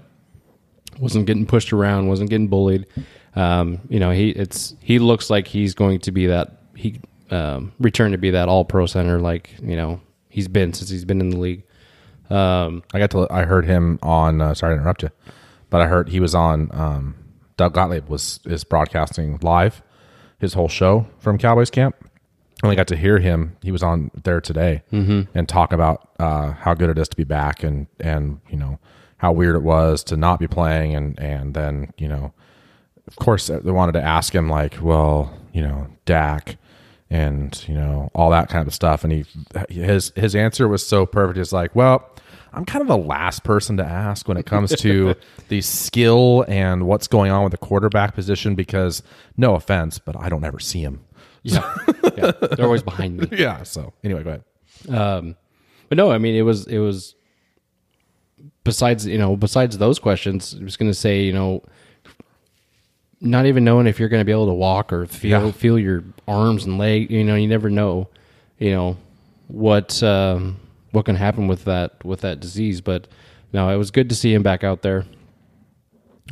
wasn't 1.00 1.26
getting 1.26 1.46
pushed 1.46 1.74
around, 1.74 2.08
wasn't 2.08 2.30
getting 2.30 2.48
bullied. 2.48 2.86
Um, 3.36 3.82
you 3.90 4.00
know, 4.00 4.12
he 4.12 4.30
it's 4.30 4.76
he 4.82 5.00
looks 5.00 5.30
like 5.30 5.48
he's 5.48 5.74
going 5.74 6.00
to 6.02 6.12
be 6.12 6.28
that 6.28 6.62
he 6.76 7.00
um, 7.32 7.74
return 7.80 8.12
to 8.12 8.18
be 8.18 8.32
that 8.32 8.48
all 8.50 8.66
pro 8.66 8.86
center 8.86 9.20
like 9.20 9.50
you 9.62 9.76
know 9.76 10.02
he's 10.30 10.48
been 10.48 10.74
since 10.74 10.90
he's 10.90 11.06
been 11.06 11.22
in 11.22 11.30
the 11.30 11.38
league. 11.38 11.64
Um, 12.30 12.84
I 12.94 13.00
got 13.00 13.12
to. 13.12 13.28
I 13.30 13.44
heard 13.44 13.66
him 13.66 14.00
on. 14.02 14.42
Uh, 14.42 14.54
sorry 14.54 14.76
to 14.76 14.80
interrupt 14.82 15.04
you, 15.04 15.10
but 15.70 15.82
I 15.82 15.88
heard 15.88 16.10
he 16.10 16.20
was 16.20 16.34
on. 16.34 16.70
Um, 16.74 17.16
Doug 17.58 17.74
Gottlieb 17.74 18.08
was 18.10 18.40
is 18.46 18.64
broadcasting 18.64 19.40
live 19.42 19.82
his 20.40 20.54
whole 20.54 20.68
show 20.68 21.08
from 21.20 21.38
Cowboys 21.38 21.70
camp. 21.70 21.96
And 22.64 22.72
I 22.72 22.76
got 22.76 22.88
to 22.88 22.96
hear 22.96 23.20
him. 23.20 23.58
He 23.62 23.72
was 23.72 23.84
on 23.84 24.12
there 24.24 24.42
today 24.42 24.82
and 25.34 25.48
talk 25.48 25.72
about 25.74 26.10
uh, 26.20 26.52
how 26.52 26.74
good 26.74 26.90
it 26.90 26.98
is 26.98 27.08
to 27.10 27.18
be 27.18 27.24
back 27.26 27.64
and 27.64 27.88
and 28.00 28.40
you 28.50 28.58
know 28.58 28.80
how 29.18 29.32
weird 29.32 29.56
it 29.56 29.62
was 29.64 30.04
to 30.06 30.18
not 30.18 30.40
be 30.40 30.48
playing 30.48 30.96
and 30.96 31.20
and 31.20 31.54
then 31.54 31.94
you 31.98 32.08
know 32.08 32.34
of 33.08 33.16
course 33.18 33.48
they 33.48 33.72
wanted 33.72 33.94
to 33.94 34.02
ask 34.02 34.34
him 34.34 34.50
like 34.50 34.82
well 34.82 35.32
you 35.54 35.62
know 35.62 35.88
Dak 36.06 36.58
and 37.10 37.64
you 37.68 37.76
know 37.76 38.10
all 38.14 38.30
that 38.32 38.50
kind 38.50 38.68
of 38.68 38.74
stuff. 38.74 39.04
And 39.04 39.14
he 39.14 39.26
his 39.70 40.12
his 40.16 40.36
answer 40.36 40.68
was 40.68 40.86
so 40.86 41.06
perfect. 41.06 41.38
It's 41.38 41.54
like 41.54 41.76
well 41.76 42.10
i'm 42.54 42.64
kind 42.64 42.82
of 42.82 42.88
the 42.88 42.98
last 42.98 43.44
person 43.44 43.76
to 43.76 43.84
ask 43.84 44.30
when 44.30 44.38
it 44.38 44.46
comes 44.46 44.74
to 44.78 45.14
the 45.50 45.60
skill 45.60 46.46
and 46.48 46.88
what's 46.88 47.06
going 47.06 47.30
on 47.30 47.44
with 47.44 47.52
the 47.52 47.58
quarterback 47.58 48.16
position 48.16 48.56
because 48.56 49.04
no 49.36 49.56
offense 49.56 50.00
but 50.00 50.16
i 50.18 50.30
don't 50.30 50.46
ever 50.46 50.60
see 50.60 50.80
him. 50.80 51.04
Yeah, 51.44 51.76
yeah, 52.18 52.32
they're 52.32 52.66
always 52.66 52.82
behind 52.82 53.18
me. 53.18 53.28
yeah. 53.38 53.62
So 53.64 53.94
anyway 54.04 54.24
go 54.24 54.30
ahead. 54.30 54.98
Um, 54.98 55.36
but 55.90 55.98
no, 55.98 56.12
I 56.12 56.18
mean 56.18 56.34
it 56.34 56.42
was 56.42 56.66
it 56.66 56.80
was 56.80 57.14
besides 58.64 59.06
you 59.06 59.18
know 59.18 59.36
besides 59.36 59.78
those 59.78 60.00
questions, 60.00 60.56
I 60.60 60.64
was 60.64 60.76
going 60.76 60.90
to 60.90 60.98
say 60.98 61.22
you 61.22 61.34
know 61.34 61.62
not 63.22 63.46
even 63.46 63.64
knowing 63.64 63.88
if 63.88 64.00
you're 64.00 64.10
going 64.10 64.22
to 64.22 64.26
be 64.26 64.32
able 64.32 64.48
to 64.48 64.54
walk 64.54 64.92
or 64.94 65.06
feel 65.08 65.46
Yeah. 65.46 65.52
feel 65.52 65.80
your 65.80 66.04
arms 66.28 66.66
and 66.66 66.78
leg. 66.78 67.10
You 67.12 67.24
know, 67.24 67.36
you 67.36 67.48
never 67.48 67.70
know. 67.70 68.10
You 68.60 68.72
know 68.72 68.98
what 69.48 70.02
um, 70.04 70.58
what 70.92 71.06
can 71.06 71.16
happen 71.16 71.48
with 71.48 71.66
that 71.66 72.04
with 72.06 72.22
that 72.22 72.40
disease. 72.40 72.82
But 72.82 73.08
no, 73.54 73.70
it 73.70 73.78
was 73.78 73.92
good 73.92 74.10
to 74.10 74.16
see 74.16 74.34
him 74.34 74.44
back 74.44 74.64
out 74.64 74.82
there. 74.82 75.06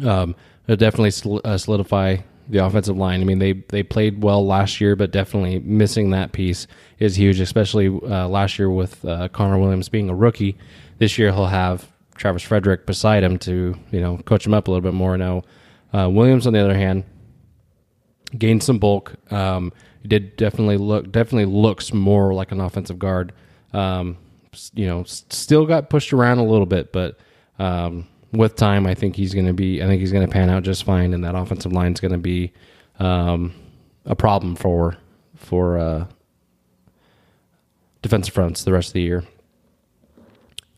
Um, 0.04 0.36
it'll 0.68 0.78
definitely 0.78 1.12
sol- 1.12 1.42
uh, 1.44 1.58
solidify 1.58 2.18
the 2.50 2.64
offensive 2.66 2.98
line. 2.98 3.22
I 3.22 3.24
mean, 3.26 3.40
they 3.40 3.54
they 3.54 3.84
played 3.84 4.22
well 4.24 4.46
last 4.46 4.82
year, 4.82 4.96
but 4.96 5.12
definitely 5.12 5.60
missing 5.60 6.10
that 6.12 6.32
piece 6.32 6.68
is 7.00 7.16
huge. 7.18 7.40
Especially 7.40 7.88
uh, 7.88 8.28
last 8.28 8.58
year 8.60 8.70
with 8.70 9.04
uh, 9.06 9.28
Connor 9.30 9.58
Williams 9.60 9.90
being 9.90 10.10
a 10.10 10.16
rookie. 10.16 10.58
This 11.00 11.18
year 11.18 11.32
he'll 11.32 11.46
have 11.48 11.88
Travis 12.16 12.44
Frederick 12.44 12.86
beside 12.86 13.24
him 13.24 13.38
to 13.40 13.76
you 13.92 14.02
know 14.02 14.18
coach 14.18 14.46
him 14.46 14.54
up 14.54 14.68
a 14.68 14.72
little 14.72 14.82
bit 14.82 14.94
more. 14.96 15.18
Now 15.18 15.44
uh, 15.94 16.10
Williams, 16.10 16.48
on 16.48 16.54
the 16.54 16.60
other 16.60 16.76
hand, 16.76 17.04
gained 18.38 18.64
some 18.64 18.80
bulk. 18.80 19.16
Um, 19.32 19.72
he 20.02 20.08
did 20.08 20.36
definitely 20.36 20.78
look 20.78 21.12
definitely 21.12 21.46
looks 21.46 21.94
more 21.94 22.34
like 22.34 22.52
an 22.52 22.60
offensive 22.60 23.00
guard. 23.00 23.34
Um, 23.74 24.18
you 24.74 24.86
know, 24.86 25.04
still 25.06 25.66
got 25.66 25.90
pushed 25.90 26.14
around 26.14 26.40
a 26.40 26.46
little 26.46 26.66
bit, 26.66 26.92
but 26.92 27.18
um, 27.60 28.08
with 28.32 28.56
time, 28.56 28.86
I 28.86 28.96
think 28.96 29.16
he's 29.16 29.34
going 29.34 29.46
to 29.46 29.54
be. 29.54 29.82
I 29.82 29.88
think 29.88 30.02
he's 30.02 30.12
going 30.12 30.26
to 30.26 30.32
pan 30.32 30.50
out 30.50 30.64
just 30.64 30.84
fine, 30.84 31.14
and 31.14 31.24
that 31.24 31.36
offensive 31.36 31.72
line 31.72 31.94
is 31.94 32.00
going 32.00 32.12
to 32.12 32.18
be 32.18 32.52
um, 33.00 33.54
a 34.06 34.16
problem 34.16 34.56
for 34.56 34.98
for 35.36 35.78
uh, 35.78 36.06
defensive 38.02 38.34
fronts 38.34 38.64
the 38.64 38.74
rest 38.74 38.90
of 38.90 38.94
the 38.94 39.02
year. 39.02 39.24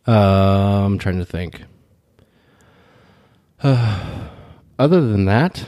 Uh, 0.07 0.83
I'm 0.85 0.99
trying 0.99 1.19
to 1.19 1.25
think. 1.25 1.63
other 4.79 5.01
than 5.01 5.25
that, 5.25 5.67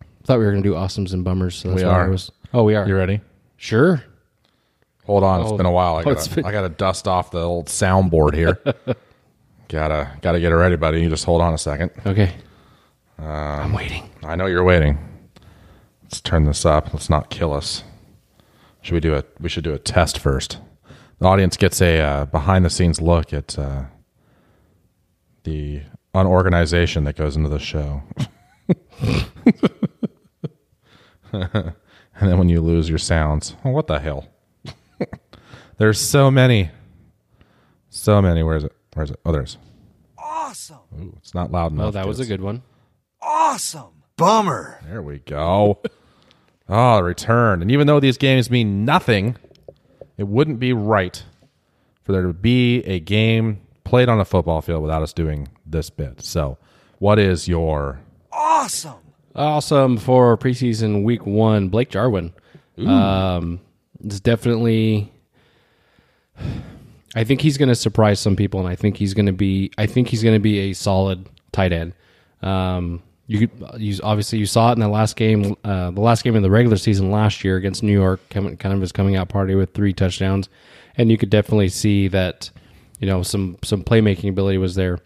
I 0.00 0.04
thought 0.24 0.38
we 0.38 0.44
were 0.44 0.52
going 0.52 0.62
to 0.62 0.68
do 0.68 0.74
awesomes 0.74 1.12
and 1.12 1.24
bummers. 1.24 1.56
So 1.56 1.68
that's 1.70 1.82
We 1.82 1.86
why 1.88 1.94
I 1.94 1.98
are. 2.00 2.10
was. 2.10 2.30
Oh, 2.54 2.64
we 2.64 2.74
are. 2.74 2.86
you 2.86 2.94
ready 2.96 3.20
Sure. 3.56 4.02
hold 5.06 5.24
on 5.24 5.40
It's 5.42 5.52
been 5.52 5.64
a 5.66 5.70
while 5.72 5.96
i 5.96 6.00
Oh, 6.02 6.14
gotta, 6.14 6.34
been- 6.34 6.44
I 6.44 6.52
gotta 6.52 6.68
dust 6.68 7.08
off 7.08 7.30
the 7.30 7.40
old 7.40 7.66
soundboard 7.66 8.34
here 8.34 8.58
gotta 9.68 10.10
gotta 10.20 10.38
get 10.40 10.52
it 10.52 10.56
ready 10.56 10.76
buddy 10.76 11.00
you 11.00 11.08
just 11.08 11.24
hold 11.24 11.40
on 11.40 11.54
a 11.54 11.58
second 11.58 11.90
Okay. 12.04 12.34
Um, 13.18 13.26
I'm 13.28 13.72
waiting. 13.72 14.10
I 14.24 14.34
know 14.36 14.46
you're 14.46 14.64
waiting. 14.64 14.98
Let's 16.02 16.20
turn 16.20 16.44
this 16.44 16.66
up. 16.66 16.92
Let's 16.92 17.08
not 17.08 17.30
kill 17.30 17.52
us. 17.52 17.84
Should 18.80 18.94
we 18.94 19.00
do 19.00 19.14
a? 19.14 19.22
We 19.38 19.48
should 19.48 19.62
do 19.64 19.72
a 19.74 19.78
test 19.78 20.18
first. 20.18 20.58
The 21.20 21.26
audience 21.26 21.56
gets 21.56 21.80
a 21.80 22.00
uh, 22.00 22.24
behind 22.24 22.64
the 22.64 22.70
scenes 22.70 23.00
look 23.00 23.32
at 23.32 23.56
uh, 23.58 23.84
the 25.44 25.82
unorganization 26.14 27.04
that 27.04 27.16
goes 27.16 27.36
into 27.36 27.48
the 27.48 27.58
show. 27.58 28.02
and 31.32 31.74
then 32.20 32.38
when 32.38 32.48
you 32.48 32.60
lose 32.60 32.88
your 32.88 32.98
sounds, 32.98 33.56
oh, 33.64 33.70
what 33.70 33.86
the 33.86 33.98
hell? 33.98 34.28
There's 35.78 36.00
so 36.00 36.30
many, 36.30 36.70
so 37.88 38.22
many. 38.22 38.42
Where 38.42 38.56
is 38.56 38.64
it? 38.64 38.72
Where 38.94 39.04
is 39.04 39.10
it? 39.10 39.20
Oh, 39.24 39.32
there's. 39.32 39.56
Awesome. 40.18 40.80
Ooh, 41.00 41.14
it's 41.16 41.34
not 41.34 41.50
loud 41.50 41.72
enough. 41.72 41.88
Oh, 41.88 41.90
that 41.92 42.06
was 42.06 42.20
a 42.20 42.26
good 42.26 42.42
one. 42.42 42.62
Awesome. 43.22 44.02
Bummer. 44.16 44.78
There 44.86 45.00
we 45.00 45.20
go. 45.20 45.80
oh, 46.68 47.00
return. 47.00 47.62
And 47.62 47.70
even 47.70 47.86
though 47.86 48.00
these 48.00 48.18
games 48.18 48.50
mean 48.50 48.84
nothing, 48.84 49.36
it 50.18 50.28
wouldn't 50.28 50.60
be 50.60 50.74
right 50.74 51.22
for 52.02 52.12
there 52.12 52.22
to 52.22 52.34
be 52.34 52.80
a 52.80 53.00
game 53.00 53.61
played 53.92 54.08
on 54.08 54.18
a 54.18 54.24
football 54.24 54.62
field 54.62 54.82
without 54.82 55.02
us 55.02 55.12
doing 55.12 55.48
this 55.66 55.90
bit. 55.90 56.22
So, 56.22 56.56
what 56.98 57.18
is 57.18 57.46
your 57.46 58.00
Awesome. 58.32 58.94
Awesome 59.36 59.98
for 59.98 60.34
preseason 60.38 61.04
week 61.04 61.26
one, 61.26 61.68
Blake 61.68 61.90
Jarwin. 61.90 62.32
Um, 62.78 63.60
it's 64.02 64.18
definitely. 64.18 65.12
I 67.14 67.24
think 67.24 67.42
he's 67.42 67.58
going 67.58 67.68
to 67.68 67.74
surprise 67.74 68.18
some 68.18 68.34
people, 68.34 68.60
and 68.60 68.68
I 68.68 68.74
think 68.76 68.96
he's 68.96 69.12
going 69.12 69.26
to 69.26 69.32
be. 69.34 69.70
I 69.76 69.84
think 69.84 70.08
he's 70.08 70.22
going 70.22 70.36
to 70.36 70.40
be 70.40 70.70
a 70.70 70.72
solid 70.72 71.28
tight 71.52 71.72
end. 71.72 71.92
Um, 72.40 73.02
you, 73.26 73.46
could- 73.46 73.80
you 73.80 73.98
obviously 74.02 74.38
you 74.38 74.46
saw 74.46 74.70
it 74.70 74.74
in 74.74 74.80
the 74.80 74.88
last 74.88 75.16
game, 75.16 75.54
uh, 75.64 75.90
the 75.90 76.00
last 76.00 76.24
game 76.24 76.34
of 76.34 76.42
the 76.42 76.50
regular 76.50 76.78
season 76.78 77.10
last 77.10 77.44
year 77.44 77.56
against 77.56 77.82
New 77.82 77.92
York, 77.92 78.26
kind 78.30 78.46
of 78.64 78.80
his 78.80 78.90
coming 78.92 79.16
out 79.16 79.28
party 79.28 79.54
with 79.54 79.74
three 79.74 79.92
touchdowns, 79.92 80.48
and 80.96 81.10
you 81.10 81.18
could 81.18 81.28
definitely 81.30 81.68
see 81.68 82.08
that, 82.08 82.50
you 83.02 83.08
know, 83.08 83.22
some 83.24 83.58
some 83.64 83.82
playmaking 83.82 84.30
ability 84.30 84.58
was 84.58 84.76
there. 84.76 85.00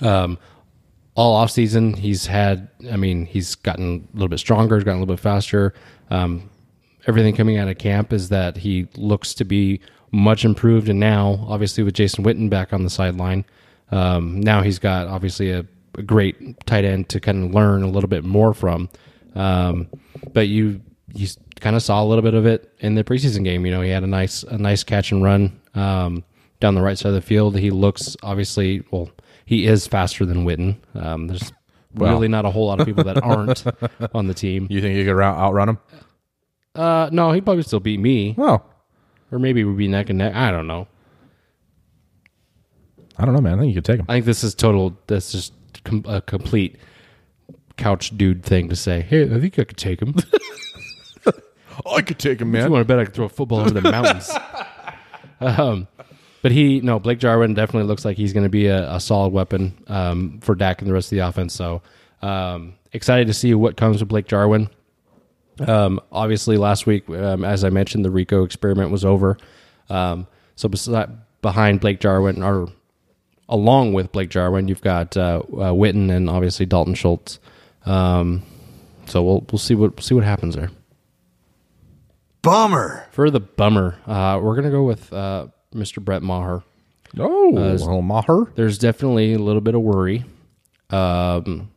Um, 0.00 0.38
all 1.14 1.34
off 1.34 1.50
season 1.50 1.92
he's 1.92 2.26
had 2.26 2.68
i 2.90 2.96
mean 2.96 3.26
he's 3.26 3.56
gotten 3.56 4.08
a 4.12 4.14
little 4.14 4.28
bit 4.28 4.38
stronger 4.38 4.76
he's 4.76 4.84
gotten 4.84 4.98
a 4.98 5.00
little 5.00 5.14
bit 5.14 5.20
faster. 5.20 5.72
Um, 6.10 6.50
everything 7.06 7.34
coming 7.36 7.58
out 7.58 7.68
of 7.68 7.78
camp 7.78 8.12
is 8.12 8.28
that 8.30 8.56
he 8.56 8.86
looks 8.96 9.34
to 9.34 9.44
be 9.44 9.80
much 10.12 10.44
improved. 10.44 10.88
And 10.88 10.98
now 10.98 11.44
obviously 11.48 11.84
with 11.84 11.94
jason 11.94 12.24
witten 12.24 12.50
back 12.50 12.72
on 12.72 12.82
the 12.82 12.90
sideline 12.90 13.44
um, 13.92 14.40
now 14.40 14.62
he's 14.62 14.78
got 14.78 15.06
obviously 15.08 15.50
a, 15.50 15.64
a 15.96 16.02
great 16.02 16.64
tight 16.66 16.84
end 16.84 17.08
to 17.10 17.20
kind 17.20 17.44
of 17.44 17.54
learn 17.54 17.82
a 17.82 17.88
little 17.88 18.08
bit 18.08 18.24
more 18.24 18.54
from. 18.54 18.88
Um, 19.34 19.88
but 20.32 20.48
you 20.48 20.80
you 21.12 21.28
kind 21.60 21.76
of 21.76 21.82
saw 21.82 22.02
a 22.02 22.06
little 22.06 22.22
bit 22.22 22.34
of 22.34 22.46
it 22.46 22.72
in 22.78 22.94
the 22.94 23.04
preseason 23.04 23.44
game. 23.44 23.66
You 23.66 23.72
know 23.72 23.80
he 23.80 23.90
had 23.90 24.04
a 24.04 24.08
nice 24.08 24.42
a 24.44 24.58
nice 24.58 24.84
catch 24.84 25.12
and 25.12 25.22
run. 25.22 25.60
Um, 25.74 26.24
down 26.60 26.74
the 26.74 26.82
right 26.82 26.98
side 26.98 27.08
of 27.08 27.14
the 27.14 27.22
field 27.22 27.58
he 27.58 27.70
looks 27.70 28.16
obviously 28.22 28.82
well 28.90 29.10
he 29.44 29.66
is 29.66 29.84
faster 29.88 30.24
than 30.24 30.44
Witten. 30.44 30.76
Um, 30.94 31.26
there's 31.26 31.50
really 31.96 32.28
not 32.28 32.44
a 32.44 32.50
whole 32.52 32.68
lot 32.68 32.78
of 32.78 32.86
people 32.86 33.02
that 33.02 33.20
aren't 33.20 33.64
on 34.14 34.28
the 34.28 34.34
team. 34.34 34.68
You 34.70 34.80
think 34.80 34.96
you 34.96 35.04
could 35.04 35.20
outrun 35.20 35.70
him? 35.70 35.78
Uh, 36.76 37.10
no, 37.10 37.32
he'd 37.32 37.44
probably 37.44 37.64
still 37.64 37.80
beat 37.80 37.98
me, 37.98 38.36
Oh, 38.38 38.62
or 39.32 39.40
maybe 39.40 39.64
we'd 39.64 39.76
be 39.76 39.88
neck 39.88 40.08
and 40.08 40.18
neck. 40.18 40.36
I 40.36 40.52
don't 40.52 40.68
know. 40.68 40.86
I 43.18 43.24
don't 43.24 43.34
know, 43.34 43.40
man. 43.40 43.54
I 43.54 43.62
think 43.62 43.74
you 43.74 43.74
could 43.74 43.84
take 43.84 43.98
him. 43.98 44.06
I 44.08 44.12
think 44.14 44.24
this 44.24 44.44
is 44.44 44.54
total. 44.54 44.96
This 45.08 45.34
is 45.34 45.50
com- 45.84 46.04
a 46.06 46.20
complete 46.20 46.76
couch 47.76 48.16
dude 48.16 48.44
thing 48.44 48.68
to 48.68 48.76
say. 48.76 49.00
Hey, 49.00 49.24
I 49.24 49.40
think 49.40 49.58
I 49.58 49.64
could 49.64 49.76
take 49.76 50.00
him. 50.00 50.14
I 51.92 52.02
could 52.02 52.18
take 52.20 52.40
him, 52.40 52.54
If 52.54 52.64
you 52.66 52.70
want 52.70 52.82
to 52.82 52.84
bet 52.84 52.98
I 53.00 53.04
could 53.04 53.14
throw 53.14 53.24
a 53.24 53.28
football 53.28 53.60
over 53.60 53.70
the 53.70 53.80
mountains. 53.80 54.30
um, 55.40 55.88
but 56.42 56.52
he, 56.52 56.80
no, 56.80 56.98
Blake 56.98 57.18
Jarwin 57.18 57.54
definitely 57.54 57.88
looks 57.88 58.04
like 58.04 58.16
he's 58.16 58.32
going 58.32 58.44
to 58.44 58.50
be 58.50 58.66
a, 58.66 58.94
a 58.94 59.00
solid 59.00 59.32
weapon 59.32 59.76
um, 59.88 60.40
for 60.40 60.54
Dak 60.54 60.80
and 60.80 60.88
the 60.88 60.94
rest 60.94 61.06
of 61.06 61.16
the 61.16 61.26
offense. 61.26 61.54
So 61.54 61.82
um, 62.22 62.74
excited 62.92 63.26
to 63.26 63.34
see 63.34 63.54
what 63.54 63.76
comes 63.76 64.00
with 64.00 64.08
Blake 64.08 64.26
Jarwin. 64.26 64.68
Um, 65.66 66.00
obviously, 66.10 66.56
last 66.56 66.86
week, 66.86 67.08
um, 67.10 67.44
as 67.44 67.64
I 67.64 67.70
mentioned, 67.70 68.04
the 68.04 68.10
Rico 68.10 68.44
experiment 68.44 68.90
was 68.90 69.04
over. 69.04 69.36
Um, 69.90 70.26
so 70.56 70.68
beside, 70.68 71.10
behind 71.42 71.80
Blake 71.80 72.00
Jarwin, 72.00 72.42
or 72.42 72.68
along 73.48 73.92
with 73.92 74.12
Blake 74.12 74.30
Jarwin, 74.30 74.68
you've 74.68 74.80
got 74.80 75.16
uh, 75.16 75.42
uh, 75.52 75.72
Witten 75.72 76.10
and 76.10 76.30
obviously 76.30 76.64
Dalton 76.64 76.94
Schultz. 76.94 77.38
Um, 77.84 78.42
so 79.06 79.22
we'll 79.22 79.46
we'll 79.50 79.58
see 79.58 79.74
what 79.74 80.00
see 80.02 80.14
what 80.14 80.24
happens 80.24 80.54
there. 80.54 80.70
Bummer. 82.42 83.06
For 83.10 83.30
the 83.30 83.40
bummer, 83.40 83.98
uh, 84.06 84.40
we're 84.42 84.54
gonna 84.54 84.70
go 84.70 84.84
with 84.84 85.12
uh, 85.12 85.48
Mr. 85.74 86.02
Brett 86.04 86.22
Maher. 86.22 86.62
Oh, 87.18 87.50
little 87.54 88.02
Maher. 88.02 88.52
there's 88.54 88.78
definitely 88.78 89.32
a 89.34 89.38
little 89.38 89.60
bit 89.60 89.74
of 89.74 89.82
worry. 89.82 90.24
Um, 90.90 91.70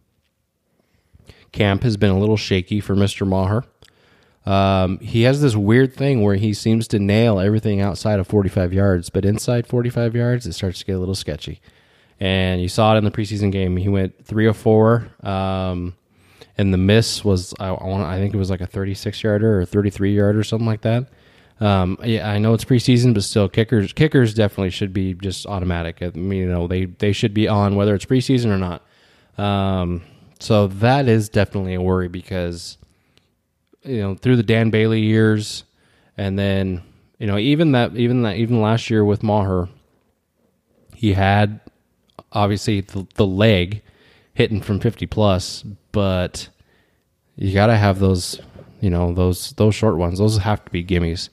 camp 1.52 1.84
has 1.84 1.98
been 1.98 2.12
a 2.12 2.20
little 2.20 2.38
shaky 2.38 2.80
for 2.80 2.96
Mr. 2.96 3.28
Maher. 3.28 3.64
Um, 4.46 5.00
he 5.00 5.22
has 5.24 5.42
this 5.42 5.56
weird 5.56 5.96
thing 5.96 6.22
where 6.22 6.36
he 6.36 6.54
seems 6.54 6.88
to 6.90 7.00
nail 7.00 7.40
everything 7.40 7.80
outside 7.80 8.20
of 8.20 8.28
45 8.28 8.74
yards, 8.74 9.10
but 9.10 9.24
inside 9.24 9.66
45 9.68 10.16
yards, 10.16 10.46
it 10.46 10.54
starts 10.54 10.80
to 10.80 10.86
get 10.86 10.94
a 10.94 11.00
little 11.00 11.16
sketchy. 11.16 11.62
And 12.20 12.62
you 12.62 12.68
saw 12.68 12.94
it 12.94 12.98
in 12.98 13.06
the 13.06 13.12
preseason 13.12 13.52
game. 13.52 13.78
He 13.78 13.90
went 13.90 14.24
three 14.26 14.46
or 14.46 14.54
four, 14.54 15.08
um, 15.24 15.96
and 16.58 16.74
the 16.74 16.78
miss 16.78 17.24
was 17.24 17.54
I, 17.60 17.74
I 17.74 18.18
think 18.20 18.34
it 18.34 18.38
was 18.38 18.50
like 18.50 18.62
a 18.62 18.68
36 18.68 19.24
yarder 19.24 19.60
or 19.62 19.66
33 19.66 20.16
yarder 20.16 20.40
or 20.40 20.44
something 20.44 20.68
like 20.68 20.82
that. 20.82 21.08
Um, 21.60 21.98
yeah, 22.04 22.30
I 22.30 22.40
know 22.40 22.54
it's 22.54 22.66
preseason, 22.66 23.14
but 23.14 23.24
still, 23.24 23.48
kickers 23.48 23.94
kickers 23.94 24.34
definitely 24.34 24.72
should 24.72 24.94
be 24.94 25.14
just 25.14 25.46
automatic. 25.46 26.02
I 26.02 26.10
mean, 26.10 26.40
you 26.40 26.48
know, 26.48 26.68
they 26.68 26.86
they 26.86 27.12
should 27.12 27.34
be 27.34 27.48
on 27.48 27.76
whether 27.76 27.96
it's 27.96 28.06
preseason 28.06 28.48
or 28.48 28.58
not. 28.58 28.84
Um, 29.38 30.02
so 30.40 30.68
that 30.68 31.08
is 31.08 31.30
definitely 31.30 31.76
a 31.76 31.82
worry 31.82 32.10
because 32.10 32.78
you 33.84 34.02
know 34.02 34.16
through 34.16 34.36
the 34.36 34.44
Dan 34.44 34.72
Bailey 34.72 35.02
years, 35.02 35.64
and 36.18 36.38
then 36.38 36.84
you 37.20 37.28
know 37.28 37.38
even 37.38 37.72
that 37.74 37.96
even 37.96 38.24
that 38.24 38.38
even 38.38 38.62
last 38.62 38.90
year 38.90 39.06
with 39.06 39.24
Maher, 39.24 39.70
he 40.96 41.14
had 41.14 41.62
obviously 42.32 42.82
the, 42.82 43.08
the 43.16 43.26
leg 43.26 43.82
hitting 44.34 44.62
from 44.62 44.80
50 44.80 45.06
plus, 45.06 45.64
but 45.92 46.50
you 47.36 47.54
got 47.54 47.68
to 47.68 47.78
have 47.78 48.00
those 48.00 48.42
you 48.82 48.90
know 48.90 49.14
those 49.14 49.54
those 49.54 49.76
short 49.76 49.96
ones. 49.96 50.20
Those 50.20 50.38
have 50.40 50.66
to 50.66 50.72
be 50.72 50.84
gimmies. 50.84 51.30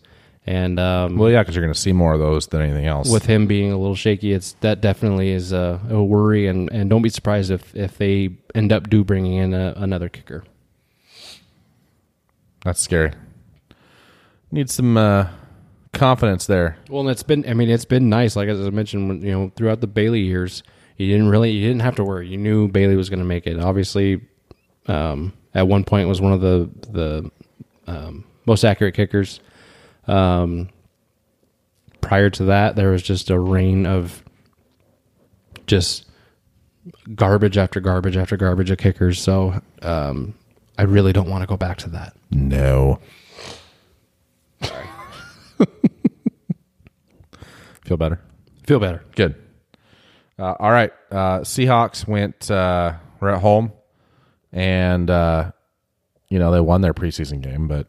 And 0.46 0.80
um, 0.80 1.16
Well, 1.16 1.30
yeah, 1.30 1.42
because 1.42 1.54
you're 1.54 1.64
going 1.64 1.74
to 1.74 1.78
see 1.78 1.92
more 1.92 2.14
of 2.14 2.18
those 2.18 2.46
than 2.48 2.62
anything 2.62 2.86
else. 2.86 3.10
with 3.10 3.26
him 3.26 3.46
being 3.46 3.72
a 3.72 3.78
little 3.78 3.94
shaky, 3.94 4.32
it's 4.32 4.52
that 4.60 4.80
definitely 4.80 5.30
is 5.30 5.52
a, 5.52 5.80
a 5.90 6.02
worry. 6.02 6.46
And, 6.46 6.70
and 6.72 6.88
don't 6.88 7.02
be 7.02 7.10
surprised 7.10 7.50
if, 7.50 7.74
if 7.76 7.98
they 7.98 8.36
end 8.54 8.72
up 8.72 8.88
do 8.88 9.04
bringing 9.04 9.34
in 9.34 9.54
a, 9.54 9.74
another 9.76 10.08
kicker. 10.08 10.44
That's 12.64 12.80
scary. 12.80 13.12
Need 14.50 14.70
some 14.70 14.96
uh, 14.96 15.28
confidence 15.92 16.46
there. 16.46 16.76
Well, 16.88 17.02
and 17.02 17.10
it's 17.10 17.22
been 17.22 17.48
I 17.48 17.54
mean 17.54 17.70
it's 17.70 17.84
been 17.84 18.08
nice. 18.08 18.36
Like 18.36 18.48
as 18.48 18.60
I 18.60 18.70
mentioned, 18.70 19.22
you 19.22 19.32
know, 19.32 19.52
throughout 19.56 19.80
the 19.80 19.86
Bailey 19.86 20.20
years, 20.20 20.62
you 20.96 21.06
didn't 21.06 21.28
really 21.28 21.52
you 21.52 21.66
didn't 21.66 21.82
have 21.82 21.96
to 21.96 22.04
worry. 22.04 22.28
You 22.28 22.36
knew 22.36 22.68
Bailey 22.68 22.96
was 22.96 23.08
going 23.08 23.20
to 23.20 23.24
make 23.24 23.46
it. 23.46 23.58
Obviously, 23.58 24.20
um, 24.86 25.32
at 25.54 25.66
one 25.68 25.84
point 25.84 26.08
was 26.08 26.20
one 26.20 26.32
of 26.32 26.40
the 26.40 26.70
the 26.90 27.30
um, 27.86 28.24
most 28.46 28.64
accurate 28.64 28.94
kickers. 28.94 29.40
Um, 30.06 30.68
prior 32.00 32.30
to 32.30 32.44
that, 32.44 32.76
there 32.76 32.90
was 32.90 33.02
just 33.02 33.30
a 33.30 33.38
rain 33.38 33.86
of 33.86 34.24
just 35.66 36.06
garbage 37.14 37.56
after 37.58 37.80
garbage 37.80 38.16
after 38.16 38.36
garbage 38.36 38.70
of 38.70 38.78
kickers. 38.78 39.20
So 39.20 39.60
um, 39.82 40.34
I 40.78 40.82
really 40.82 41.12
don't 41.12 41.28
want 41.28 41.42
to 41.42 41.46
go 41.46 41.56
back 41.56 41.78
to 41.78 41.90
that. 41.90 42.16
No. 42.30 43.00
Feel 47.84 47.96
better? 47.96 48.20
Feel 48.66 48.78
better. 48.80 49.02
Good. 49.16 49.34
Uh, 50.38 50.54
all 50.58 50.70
right. 50.70 50.92
Uh, 51.10 51.40
Seahawks 51.40 52.06
went, 52.06 52.50
uh, 52.50 52.94
we're 53.20 53.30
at 53.30 53.40
home, 53.40 53.72
and, 54.52 55.10
uh, 55.10 55.50
you 56.28 56.38
know, 56.38 56.50
they 56.50 56.60
won 56.60 56.80
their 56.80 56.94
preseason 56.94 57.40
game, 57.42 57.68
but, 57.68 57.88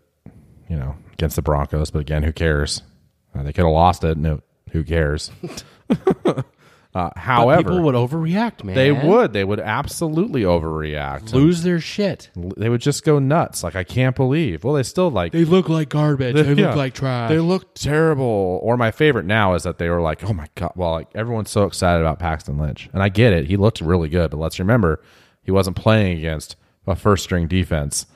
you 0.69 0.75
know, 0.75 0.95
against 1.21 1.35
the 1.35 1.41
Broncos. 1.41 1.91
But 1.91 1.99
again, 1.99 2.23
who 2.23 2.33
cares? 2.33 2.81
Uh, 3.35 3.43
they 3.43 3.53
could 3.53 3.63
have 3.63 3.71
lost 3.73 4.03
it. 4.03 4.17
No, 4.17 4.41
who 4.71 4.83
cares? 4.83 5.31
uh, 6.95 7.09
however, 7.15 7.63
People 7.63 7.81
would 7.83 7.95
overreact, 7.95 8.63
man. 8.63 8.75
they 8.75 8.91
would. 8.91 9.33
They 9.33 9.43
would 9.43 9.59
absolutely 9.59 10.41
overreact. 10.41 11.31
lose 11.33 11.63
their 11.63 11.79
shit. 11.79 12.29
They 12.35 12.69
would 12.69 12.81
just 12.81 13.03
go 13.05 13.19
nuts. 13.19 13.63
Like, 13.63 13.75
I 13.75 13.83
can't 13.83 14.15
believe. 14.15 14.63
Well, 14.63 14.74
they 14.74 14.83
still 14.83 15.11
like. 15.11 15.31
They 15.31 15.46
look 15.46 15.69
like 15.69 15.89
garbage. 15.89 16.35
They 16.35 16.53
Yeah. 16.53 16.67
look 16.67 16.75
like 16.75 16.93
trash. 16.93 17.29
They 17.29 17.39
look 17.39 17.75
terrible. 17.75 18.59
Or 18.63 18.77
my 18.77 18.91
favorite 18.91 19.25
now 19.25 19.53
is 19.53 19.63
that 19.63 19.77
they 19.77 19.89
were 19.89 20.01
like, 20.01 20.24
oh 20.24 20.33
my 20.33 20.48
god. 20.55 20.72
Well, 20.75 20.91
like 20.91 21.07
everyone's 21.13 21.51
so 21.51 21.65
excited 21.65 22.01
about 22.01 22.19
Paxton 22.19 22.57
Lynch, 22.57 22.89
and 22.93 23.03
I 23.03 23.09
get 23.09 23.33
it. 23.33 23.46
He 23.46 23.57
looked 23.57 23.79
really 23.81 24.09
good, 24.09 24.31
but 24.31 24.37
let's 24.39 24.59
remember 24.59 25.01
he 25.43 25.51
wasn't 25.51 25.75
playing 25.77 26.17
against 26.17 26.55
a 26.87 26.96
first 26.96 27.24
string 27.24 27.48
defense. 27.48 28.07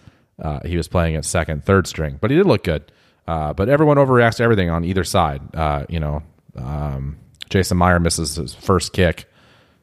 Uh, 0.41 0.59
he 0.65 0.77
was 0.77 0.87
playing 0.87 1.15
at 1.15 1.25
second, 1.25 1.63
third 1.65 1.87
string, 1.87 2.17
but 2.19 2.29
he 2.29 2.37
did 2.37 2.45
look 2.45 2.63
good. 2.63 2.91
Uh, 3.27 3.53
but 3.53 3.69
everyone 3.69 3.97
overreacts 3.97 4.35
to 4.35 4.43
everything 4.43 4.69
on 4.69 4.83
either 4.83 5.03
side. 5.03 5.41
Uh, 5.55 5.85
you 5.89 5.99
know, 5.99 6.21
um, 6.55 7.17
Jason 7.49 7.77
Myers 7.77 8.01
misses 8.01 8.35
his 8.35 8.53
first 8.53 8.93
kick, 8.93 9.29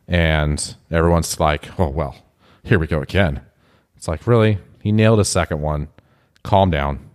and 0.06 0.76
everyone's 0.90 1.40
like, 1.40 1.78
oh 1.80 1.88
well, 1.88 2.16
here 2.62 2.78
we 2.78 2.86
go 2.86 3.00
again. 3.00 3.40
It's 3.96 4.08
like 4.08 4.26
really, 4.26 4.58
he 4.82 4.92
nailed 4.92 5.18
his 5.18 5.28
second 5.28 5.60
one. 5.60 5.88
Calm 6.42 6.70
down. 6.70 7.08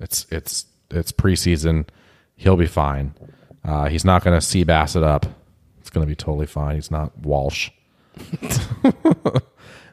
It's 0.00 0.26
it's 0.30 0.66
it's 0.90 1.12
preseason. 1.12 1.86
He'll 2.36 2.56
be 2.56 2.66
fine. 2.66 3.14
Uh, 3.64 3.88
he's 3.88 4.04
not 4.04 4.22
going 4.22 4.38
to 4.38 4.46
sea 4.46 4.64
bass 4.64 4.94
it 4.96 5.02
up. 5.02 5.26
It's 5.80 5.90
going 5.90 6.06
to 6.06 6.08
be 6.08 6.16
totally 6.16 6.46
fine. 6.46 6.76
He's 6.76 6.90
not 6.90 7.18
Walsh. 7.18 7.70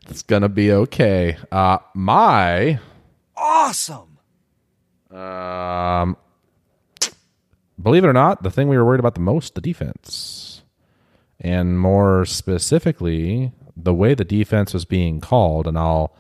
it's 0.10 0.22
going 0.24 0.42
to 0.42 0.50
be 0.50 0.72
okay. 0.72 1.38
Uh, 1.52 1.80
my 1.94 2.80
Awesome. 3.38 4.18
um, 5.12 6.18
believe 7.82 8.04
it 8.04 8.08
or 8.08 8.14
not, 8.14 8.44
the 8.44 8.52
thing 8.52 8.68
we 8.68 8.78
were 8.78 8.86
worried 8.86 9.00
about 9.00 9.16
the 9.16 9.22
most, 9.22 9.56
the 9.56 9.62
defense, 9.62 10.64
and 11.40 11.80
more 11.80 12.26
specifically, 12.26 13.52
the 13.76 13.94
way 13.94 14.14
the 14.14 14.24
defense 14.26 14.74
was 14.74 14.86
being 14.86 15.20
called. 15.20 15.68
And 15.68 15.78
I'll 15.78 16.16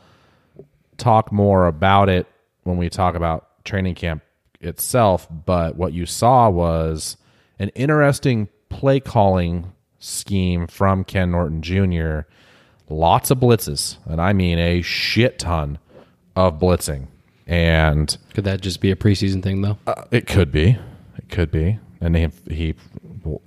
talk 0.98 1.32
more 1.32 1.68
about 1.68 2.10
it 2.10 2.28
when 2.64 2.78
we 2.78 2.90
talk 2.90 3.16
about 3.16 3.64
training 3.64 3.96
camp 3.96 4.24
itself. 4.60 5.28
But 5.32 5.76
what 5.76 5.94
you 5.94 6.06
saw 6.06 6.50
was 6.50 7.18
an 7.60 7.70
interesting 7.70 8.50
play 8.70 9.00
calling 9.00 9.72
scheme 10.00 10.68
from 10.68 11.04
Ken 11.06 11.32
Norton 11.32 11.62
Jr. 11.62 12.22
Lots 12.90 13.32
of 13.32 13.40
blitzes, 13.40 13.98
and 14.06 14.22
I 14.22 14.34
mean 14.34 14.60
a 14.60 14.82
shit 14.82 15.40
ton 15.40 15.80
of 16.36 16.60
blitzing. 16.60 17.08
And 17.48 18.16
Could 18.34 18.44
that 18.46 18.62
just 18.62 18.82
be 18.82 18.92
a 18.92 18.96
preseason 18.96 19.42
thing, 19.42 19.62
though? 19.62 19.78
uh, 19.88 20.04
it 20.12 20.28
could 20.28 20.52
be. 20.52 20.78
It 21.18 21.30
could 21.30 21.52
be. 21.52 21.80
And 22.02 22.16
he, 22.16 22.30
he 22.50 22.76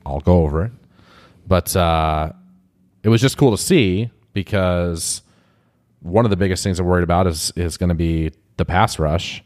I'll 0.06 0.20
go 0.20 0.42
over 0.42 0.64
it. 0.64 0.72
But 1.46 1.74
uh, 1.76 2.32
it 3.02 3.08
was 3.08 3.20
just 3.20 3.36
cool 3.36 3.50
to 3.52 3.58
see 3.62 4.10
because 4.32 5.22
one 6.00 6.24
of 6.24 6.30
the 6.30 6.36
biggest 6.36 6.62
things 6.64 6.78
I'm 6.80 6.86
worried 6.86 7.04
about 7.04 7.26
is 7.26 7.52
is 7.56 7.76
going 7.76 7.88
to 7.88 7.94
be 7.94 8.32
the 8.56 8.64
pass 8.64 8.98
rush 8.98 9.42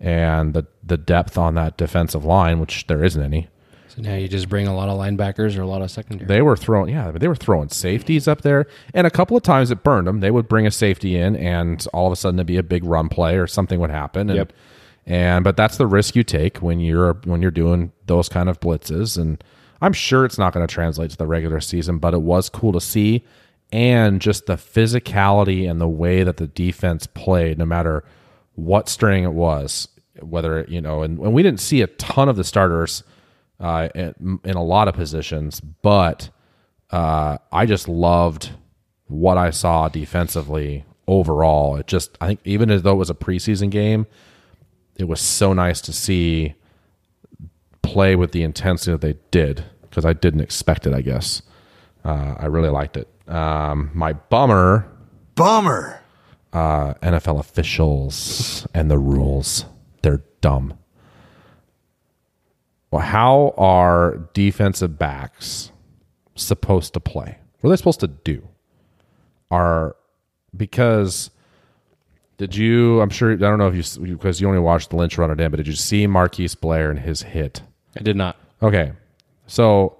and 0.00 0.52
the 0.54 0.66
the 0.82 0.96
depth 0.96 1.36
on 1.38 1.54
that 1.54 1.76
defensive 1.76 2.24
line, 2.24 2.60
which 2.60 2.86
there 2.86 3.04
isn't 3.04 3.22
any. 3.22 3.48
So 3.94 4.02
now 4.02 4.14
you 4.14 4.26
just 4.26 4.48
bring 4.48 4.66
a 4.66 4.74
lot 4.74 4.88
of 4.88 4.98
linebackers 4.98 5.56
or 5.56 5.62
a 5.62 5.66
lot 5.66 5.82
of 5.82 5.90
secondary. 5.90 6.26
They 6.26 6.42
were 6.42 6.56
throwing, 6.56 6.92
yeah, 6.92 7.12
they 7.12 7.28
were 7.28 7.36
throwing 7.36 7.68
safeties 7.68 8.26
up 8.26 8.42
there, 8.42 8.66
and 8.92 9.06
a 9.06 9.10
couple 9.10 9.36
of 9.36 9.44
times 9.44 9.70
it 9.70 9.84
burned 9.84 10.08
them. 10.08 10.20
They 10.20 10.32
would 10.32 10.48
bring 10.48 10.66
a 10.66 10.70
safety 10.70 11.16
in, 11.16 11.36
and 11.36 11.86
all 11.92 12.06
of 12.06 12.12
a 12.12 12.16
sudden 12.16 12.38
it'd 12.38 12.46
be 12.46 12.56
a 12.56 12.62
big 12.62 12.82
run 12.84 13.08
play 13.08 13.38
or 13.38 13.46
something 13.46 13.78
would 13.80 13.90
happen. 13.90 14.30
And, 14.30 14.36
Yep. 14.36 14.52
And 15.06 15.44
but 15.44 15.56
that's 15.56 15.76
the 15.76 15.86
risk 15.86 16.16
you 16.16 16.24
take 16.24 16.58
when 16.58 16.80
you're 16.80 17.20
when 17.24 17.42
you're 17.42 17.50
doing 17.50 17.92
those 18.06 18.28
kind 18.28 18.48
of 18.48 18.58
blitzes, 18.58 19.18
and 19.18 19.44
I'm 19.82 19.92
sure 19.92 20.24
it's 20.24 20.38
not 20.38 20.54
going 20.54 20.66
to 20.66 20.72
translate 20.72 21.10
to 21.10 21.16
the 21.18 21.26
regular 21.26 21.60
season, 21.60 21.98
but 21.98 22.14
it 22.14 22.22
was 22.22 22.48
cool 22.48 22.72
to 22.72 22.80
see, 22.80 23.22
and 23.70 24.18
just 24.18 24.46
the 24.46 24.54
physicality 24.54 25.70
and 25.70 25.78
the 25.78 25.88
way 25.88 26.22
that 26.22 26.38
the 26.38 26.46
defense 26.46 27.06
played, 27.06 27.58
no 27.58 27.66
matter 27.66 28.02
what 28.54 28.88
string 28.88 29.24
it 29.24 29.34
was, 29.34 29.88
whether 30.20 30.64
you 30.68 30.80
know, 30.80 31.02
and, 31.02 31.18
and 31.18 31.34
we 31.34 31.42
didn't 31.42 31.60
see 31.60 31.82
a 31.82 31.86
ton 31.86 32.30
of 32.30 32.36
the 32.36 32.44
starters 32.44 33.04
uh, 33.60 33.88
in, 33.94 34.40
in 34.44 34.56
a 34.56 34.62
lot 34.62 34.88
of 34.88 34.94
positions, 34.94 35.60
but 35.60 36.30
uh, 36.90 37.38
I 37.52 37.66
just 37.66 37.88
loved 37.88 38.50
what 39.06 39.38
I 39.38 39.50
saw 39.50 39.88
defensively 39.88 40.84
overall. 41.06 41.76
It 41.76 41.86
just, 41.86 42.16
I 42.20 42.28
think, 42.28 42.40
even 42.44 42.70
as 42.70 42.82
though 42.82 42.92
it 42.92 42.96
was 42.96 43.10
a 43.10 43.14
preseason 43.14 43.70
game, 43.70 44.06
it 44.96 45.04
was 45.04 45.20
so 45.20 45.52
nice 45.52 45.80
to 45.82 45.92
see 45.92 46.54
play 47.82 48.16
with 48.16 48.32
the 48.32 48.42
intensity 48.42 48.92
that 48.92 49.00
they 49.00 49.14
did 49.30 49.64
because 49.82 50.04
I 50.04 50.12
didn't 50.12 50.40
expect 50.40 50.86
it. 50.86 50.94
I 50.94 51.00
guess 51.02 51.42
uh, 52.04 52.34
I 52.38 52.46
really 52.46 52.70
liked 52.70 52.96
it. 52.96 53.08
Um, 53.28 53.90
my 53.94 54.12
bummer 54.14 54.88
Bummer. 55.34 56.00
uh, 56.52 56.94
NFL 56.94 57.40
officials 57.40 58.66
and 58.74 58.90
the 58.90 58.98
rules. 58.98 59.64
They're 60.02 60.22
dumb. 60.40 60.78
Well, 62.94 63.02
how 63.02 63.54
are 63.58 64.28
defensive 64.34 65.00
backs 65.00 65.72
supposed 66.36 66.94
to 66.94 67.00
play? 67.00 67.38
What 67.60 67.68
are 67.68 67.72
they 67.72 67.76
supposed 67.76 67.98
to 67.98 68.06
do? 68.06 68.46
Are 69.50 69.96
because 70.56 71.32
did 72.36 72.54
you? 72.54 73.00
I'm 73.00 73.10
sure 73.10 73.32
I 73.32 73.34
don't 73.34 73.58
know 73.58 73.66
if 73.66 73.98
you 73.98 74.14
because 74.14 74.40
you 74.40 74.46
only 74.46 74.60
watched 74.60 74.90
the 74.90 74.96
Lynch 74.96 75.18
run 75.18 75.32
it 75.32 75.40
in, 75.40 75.50
but 75.50 75.56
did 75.56 75.66
you 75.66 75.72
see 75.72 76.06
Marquise 76.06 76.54
Blair 76.54 76.88
and 76.88 77.00
his 77.00 77.22
hit? 77.22 77.62
I 77.98 78.04
did 78.04 78.14
not. 78.14 78.36
Okay, 78.62 78.92
so 79.48 79.96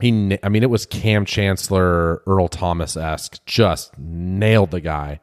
he, 0.00 0.36
I 0.42 0.48
mean, 0.48 0.64
it 0.64 0.70
was 0.70 0.84
Kam 0.84 1.24
Chancellor, 1.24 2.24
Earl 2.26 2.48
Thomas 2.48 2.96
esque, 2.96 3.38
just 3.46 3.96
nailed 3.96 4.72
the 4.72 4.80
guy. 4.80 5.20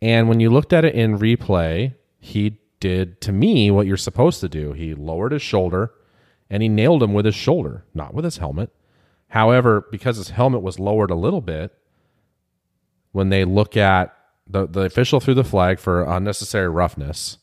And 0.00 0.30
when 0.30 0.40
you 0.40 0.48
looked 0.48 0.72
at 0.72 0.86
it 0.86 0.94
in 0.94 1.18
replay, 1.18 1.94
he 2.20 2.58
did 2.80 3.20
to 3.22 3.32
me 3.32 3.70
what 3.70 3.86
you're 3.86 3.96
supposed 3.96 4.40
to 4.40 4.48
do. 4.48 4.72
He 4.72 4.94
lowered 4.94 5.32
his 5.32 5.42
shoulder 5.42 5.92
and 6.50 6.62
he 6.62 6.68
nailed 6.68 7.02
him 7.02 7.14
with 7.14 7.24
his 7.24 7.34
shoulder, 7.34 7.84
not 7.94 8.14
with 8.14 8.24
his 8.24 8.38
helmet. 8.38 8.70
However, 9.28 9.86
because 9.90 10.16
his 10.16 10.30
helmet 10.30 10.62
was 10.62 10.78
lowered 10.78 11.10
a 11.10 11.16
little 11.16 11.40
bit, 11.40 11.76
when 13.12 13.28
they 13.28 13.44
look 13.44 13.76
at 13.76 14.14
the, 14.46 14.66
the 14.66 14.82
official 14.82 15.20
threw 15.20 15.34
the 15.34 15.44
flag 15.44 15.78
for 15.78 16.02
unnecessary 16.02 16.68
roughness, 16.68 17.38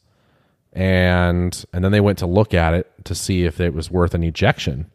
and 0.73 1.65
and 1.73 1.83
then 1.83 1.91
they 1.91 1.99
went 1.99 2.19
to 2.19 2.27
look 2.27 2.53
at 2.53 2.73
it 2.73 2.91
to 3.05 3.15
see 3.15 3.43
if 3.43 3.59
it 3.59 3.73
was 3.73 3.89
worth 3.89 4.13
an 4.13 4.23
ejection, 4.23 4.91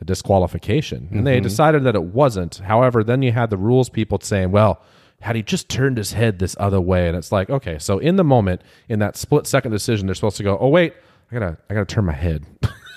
a 0.00 0.04
disqualification, 0.04 1.08
and 1.10 1.26
they 1.26 1.36
mm-hmm. 1.36 1.44
decided 1.44 1.84
that 1.84 1.94
it 1.94 2.02
wasn't. 2.02 2.56
However, 2.56 3.04
then 3.04 3.22
you 3.22 3.32
had 3.32 3.50
the 3.50 3.56
rules 3.56 3.88
people 3.88 4.18
saying, 4.20 4.50
"Well, 4.50 4.82
had 5.20 5.36
he 5.36 5.42
just 5.42 5.68
turned 5.68 5.96
his 5.98 6.12
head 6.12 6.38
this 6.38 6.56
other 6.58 6.80
way?" 6.80 7.08
And 7.08 7.16
it's 7.16 7.32
like, 7.32 7.50
okay, 7.50 7.78
so 7.78 7.98
in 7.98 8.16
the 8.16 8.24
moment, 8.24 8.62
in 8.88 8.98
that 9.00 9.16
split 9.16 9.46
second 9.46 9.72
decision, 9.72 10.06
they're 10.06 10.14
supposed 10.14 10.36
to 10.38 10.42
go, 10.42 10.56
"Oh 10.60 10.68
wait, 10.68 10.94
I 11.30 11.34
gotta 11.34 11.58
I 11.70 11.74
gotta 11.74 11.86
turn 11.86 12.04
my 12.04 12.12
head." 12.12 12.44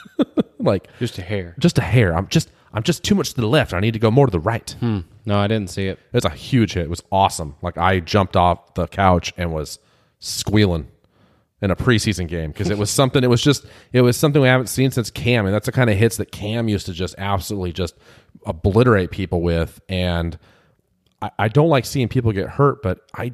like 0.60 0.88
Just 1.00 1.18
a 1.18 1.22
hair. 1.22 1.56
just 1.60 1.78
a 1.78 1.82
hair. 1.82 2.14
I'm 2.16 2.28
just 2.28 2.50
I'm 2.74 2.84
just 2.84 3.04
too 3.04 3.16
much 3.16 3.34
to 3.34 3.42
the 3.42 3.48
left. 3.48 3.74
I 3.74 3.80
need 3.80 3.94
to 3.94 4.00
go 4.00 4.12
more 4.12 4.28
to 4.28 4.32
the 4.32 4.40
right. 4.40 4.70
Hmm. 4.80 5.00
No, 5.26 5.38
I 5.40 5.48
didn't 5.48 5.70
see 5.70 5.88
it. 5.88 6.00
It 6.12 6.14
was 6.14 6.26
a 6.26 6.30
huge 6.30 6.74
hit. 6.74 6.84
It 6.84 6.90
was 6.90 7.04
awesome. 7.12 7.56
Like 7.62 7.78
I 7.78 8.00
jumped 8.00 8.36
off 8.36 8.74
the 8.74 8.88
couch 8.88 9.34
and 9.38 9.54
was 9.54 9.80
squealing 10.20 10.88
in 11.62 11.72
a 11.72 11.76
preseason 11.76 12.28
game 12.28 12.52
because 12.52 12.70
it 12.70 12.78
was 12.78 12.90
something. 12.90 13.24
It 13.24 13.30
was 13.30 13.42
just 13.42 13.66
it 13.94 14.02
was 14.02 14.18
something 14.18 14.42
we 14.42 14.48
haven't 14.48 14.68
seen 14.68 14.92
since 14.92 15.10
Kam, 15.10 15.46
and 15.46 15.54
that's 15.54 15.66
the 15.66 15.72
kind 15.72 15.90
of 15.90 15.98
hits 15.98 16.18
that 16.18 16.32
Kam 16.32 16.68
used 16.68 16.86
to 16.88 16.94
just 16.94 17.16
absolutely 17.18 17.74
just 17.74 17.96
obliterate 18.46 19.12
people 19.12 19.42
with. 19.42 19.80
And 19.90 20.38
I, 21.22 21.32
I 21.40 21.48
don't 21.48 21.70
like 21.70 21.86
seeing 21.86 22.08
people 22.08 22.32
get 22.32 22.50
hurt, 22.50 22.82
but 22.82 23.02
I 23.16 23.34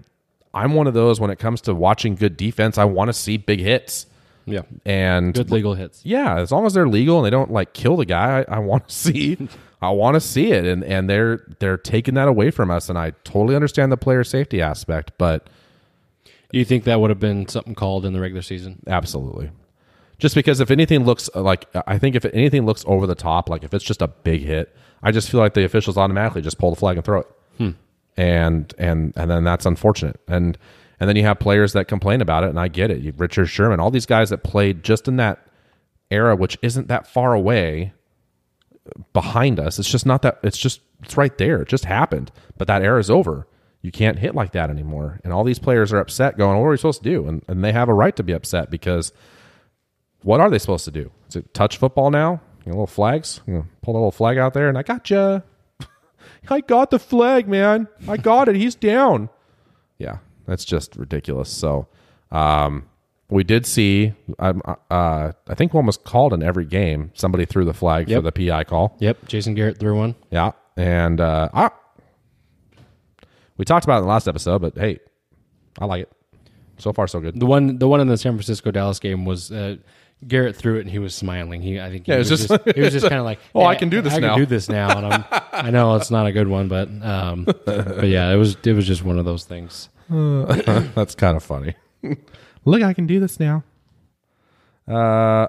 I'm 0.54 0.74
one 0.74 0.88
of 0.88 0.94
those 0.94 1.20
when 1.20 1.30
it 1.32 1.40
comes 1.40 1.62
to 1.62 1.74
watching 1.76 2.16
good 2.16 2.38
defense. 2.38 2.78
I 2.78 2.86
want 2.86 3.10
to 3.10 3.14
see 3.14 3.38
big 3.38 3.60
hits. 3.60 4.06
Yeah. 4.48 4.62
And 4.86 5.34
Good 5.34 5.50
legal 5.52 5.74
hits. 5.74 6.02
yeah, 6.06 6.38
as 6.38 6.52
long 6.52 6.66
as 6.68 6.74
they're 6.76 6.88
legal 6.88 7.18
and 7.18 7.26
they 7.26 7.32
don't 7.32 7.52
like 7.52 7.74
kill 7.74 7.98
the 7.98 8.06
guy, 8.06 8.46
I, 8.48 8.56
I 8.58 8.60
want 8.60 8.88
to 8.90 8.94
see, 8.96 9.50
I 9.82 9.90
want 9.90 10.14
to 10.16 10.20
see 10.22 10.52
it, 10.52 10.66
and 10.66 10.84
and 10.84 11.10
they're 11.10 11.46
they're 11.60 11.78
taking 11.78 12.14
that 12.14 12.28
away 12.28 12.52
from 12.52 12.70
us, 12.70 12.88
and 12.88 12.98
I 12.98 13.12
totally 13.24 13.56
understand 13.56 13.92
the 13.92 13.98
player 13.98 14.24
safety 14.24 14.62
aspect, 14.62 15.12
but 15.18 15.48
You 16.52 16.64
think 16.64 16.84
that 16.84 17.02
would 17.02 17.10
have 17.10 17.20
been 17.20 17.48
something 17.48 17.74
called 17.76 18.06
in 18.06 18.14
the 18.14 18.20
regular 18.22 18.44
season? 18.44 18.84
absolutely, 18.88 19.50
just 20.20 20.36
because 20.36 20.60
if 20.60 20.70
anything 20.70 21.06
looks 21.06 21.28
like, 21.34 21.66
I 21.88 21.98
think 21.98 22.16
if 22.16 22.24
anything 22.26 22.68
looks 22.68 22.86
over 22.88 23.08
the 23.08 23.16
top, 23.16 23.50
like 23.50 23.64
if 23.64 23.74
it's 23.74 23.84
just 23.84 24.02
a 24.04 24.08
big 24.08 24.42
hit, 24.44 24.74
I 25.02 25.12
just 25.12 25.30
feel 25.30 25.40
like 25.40 25.56
the 25.56 25.64
officials 25.66 25.98
automatically 25.98 26.44
just 26.44 26.60
pull 26.60 26.70
the 26.70 26.76
flag 26.76 26.98
and 26.98 27.04
throw 27.06 27.22
it, 27.22 27.28
and 28.18 28.74
and 28.78 29.14
and 29.16 29.32
then 29.32 29.44
that's 29.44 29.66
unfortunate, 29.66 30.20
and 30.28 30.58
and 31.00 31.10
then 31.10 31.16
you 31.18 31.24
have 31.24 31.40
players 31.40 31.74
that 31.74 31.88
complain 31.88 32.22
about 32.22 32.44
it, 32.44 32.50
and 32.50 32.60
I 32.60 32.68
get 32.70 32.90
it, 32.92 33.00
You- 33.02 33.14
Richard 33.18 33.48
Sherman, 33.48 33.80
all 33.80 33.92
these 33.92 34.06
guys 34.06 34.30
that 34.30 34.44
played 34.44 34.84
just 34.84 35.08
in 35.08 35.18
that 35.18 35.46
era, 36.12 36.36
which 36.36 36.58
isn't 36.62 36.88
that 36.88 37.08
far 37.08 37.34
away 37.34 37.92
behind 39.14 39.60
us. 39.60 39.80
It's 39.80 39.90
just 39.90 40.06
not 40.06 40.22
that. 40.22 40.40
It's 40.44 40.58
just 40.58 40.82
it's 41.04 41.18
right 41.18 41.38
there. 41.38 41.62
It 41.62 41.68
just 41.68 41.86
happened. 41.86 42.32
But 42.58 42.68
that 42.68 42.82
era 42.82 43.00
is 43.00 43.10
over. 43.10 43.48
You 43.82 43.92
can't 43.92 44.18
hit 44.20 44.34
like 44.34 44.52
that 44.54 44.70
anymore. 44.70 45.20
And 45.24 45.32
all 45.34 45.44
these 45.44 45.60
players 45.60 45.92
are 45.94 46.00
upset, 46.00 46.38
going, 46.38 46.58
"What 46.58 46.66
are 46.66 46.70
we 46.72 46.78
supposed 46.78 47.04
to 47.04 47.10
do?" 47.10 47.28
And 47.28 47.44
and 47.48 47.64
they 47.64 47.72
have 47.72 47.90
a 47.90 47.94
right 47.94 48.16
to 48.16 48.24
be 48.24 48.34
upset 48.34 48.70
because 48.70 49.12
what 50.24 50.40
are 50.40 50.50
they 50.50 50.60
supposed 50.60 50.86
to 50.86 50.92
do? 50.92 51.12
Is 51.30 51.36
it 51.36 51.54
touch 51.54 51.78
football 51.78 52.10
now? 52.12 52.42
You 52.66 52.72
know, 52.72 52.78
little 52.78 52.88
flags. 52.88 53.42
You 53.46 53.54
know, 53.54 53.66
pull 53.82 53.94
a 53.96 53.98
little 53.98 54.12
flag 54.12 54.38
out 54.38 54.54
there, 54.54 54.70
and 54.70 54.78
I 54.78 54.84
got 54.84 55.10
you. 55.10 55.44
I 56.50 56.62
got 56.62 56.92
the 56.92 57.00
flag, 57.00 57.48
man. 57.48 57.88
I 58.08 58.18
got 58.18 58.48
it. 58.50 58.56
He's 58.56 58.76
down. 58.76 59.30
Yeah, 59.98 60.18
that's 60.46 60.66
just 60.66 60.96
ridiculous. 60.96 61.50
So, 61.50 61.88
um, 62.32 62.88
we 63.30 63.44
did 63.44 63.66
see. 63.66 64.14
Um, 64.40 64.62
uh, 64.66 65.32
I 65.48 65.54
think 65.56 65.74
one 65.74 65.86
was 65.86 65.98
called 65.98 66.34
in 66.34 66.44
every 66.44 66.66
game. 66.66 67.12
Somebody 67.16 67.46
threw 67.46 67.66
the 67.66 67.74
flag 67.74 68.10
Yep. 68.10 68.18
for 68.24 68.32
the 68.32 68.32
PI 68.50 68.64
call. 68.66 68.96
Yep. 69.00 69.28
Jason 69.28 69.56
Garrett 69.56 69.80
threw 69.80 69.98
one. 69.98 70.16
Yeah, 70.32 70.52
and 70.78 71.20
uh, 71.20 71.50
I, 71.54 71.72
we 73.58 73.66
talked 73.66 73.86
about 73.86 73.96
it 73.96 74.00
in 74.00 74.04
the 74.04 74.10
last 74.10 74.28
episode, 74.28 74.62
but 74.62 74.78
hey, 74.78 75.00
I 75.80 75.86
like 75.86 76.04
it. 76.04 76.12
So 76.78 76.92
far, 76.92 77.08
so 77.08 77.22
good. 77.22 77.40
The 77.40 77.46
one, 77.46 77.78
the 77.80 77.88
one 77.88 78.02
in 78.02 78.08
the 78.10 78.18
San 78.18 78.34
Francisco 78.34 78.70
Dallas 78.70 79.00
game 79.00 79.24
was 79.24 79.50
uh, 79.52 79.78
Garrett 80.28 80.56
threw 80.56 80.78
it 80.78 80.82
and 80.82 80.90
he 80.90 81.00
was 81.00 81.14
smiling. 81.16 81.62
He, 81.62 81.80
I 81.80 81.90
think, 81.90 82.06
he 82.06 82.12
Yeah, 82.12 82.18
was 82.20 82.32
was 82.32 82.48
just, 82.48 82.64
just- 82.66 82.76
he 82.76 82.82
was 82.82 82.94
just 82.94 83.08
kind 83.08 83.20
of 83.20 83.26
like, 83.26 83.40
Oh, 83.56 83.64
I 83.66 83.76
can 83.76 83.90
do 83.90 84.02
this 84.02 84.14
I 84.14 84.20
now." 84.20 84.30
can 84.36 84.40
do 84.40 84.46
this 84.46 84.70
now." 84.70 84.98
And 84.98 85.06
I'm, 85.06 85.24
I 85.52 85.70
know 85.72 85.96
it's 85.96 86.10
not 86.12 86.26
a 86.28 86.32
good 86.32 86.48
one, 86.48 86.68
but, 86.68 86.90
um, 87.04 87.44
but 87.46 88.08
yeah, 88.08 88.32
it 88.32 88.36
was, 88.38 88.58
it 88.64 88.74
was 88.74 88.88
just 88.88 89.04
one 89.04 89.20
of 89.20 89.26
those 89.26 89.44
things. 89.46 89.90
That's 90.10 91.16
kind 91.16 91.36
of 91.38 91.44
funny. 91.44 91.76
Look, 92.66 92.82
I 92.84 92.94
can 92.94 93.06
do 93.08 93.20
this 93.20 93.40
now. 93.40 93.64
Uh, 94.88 94.94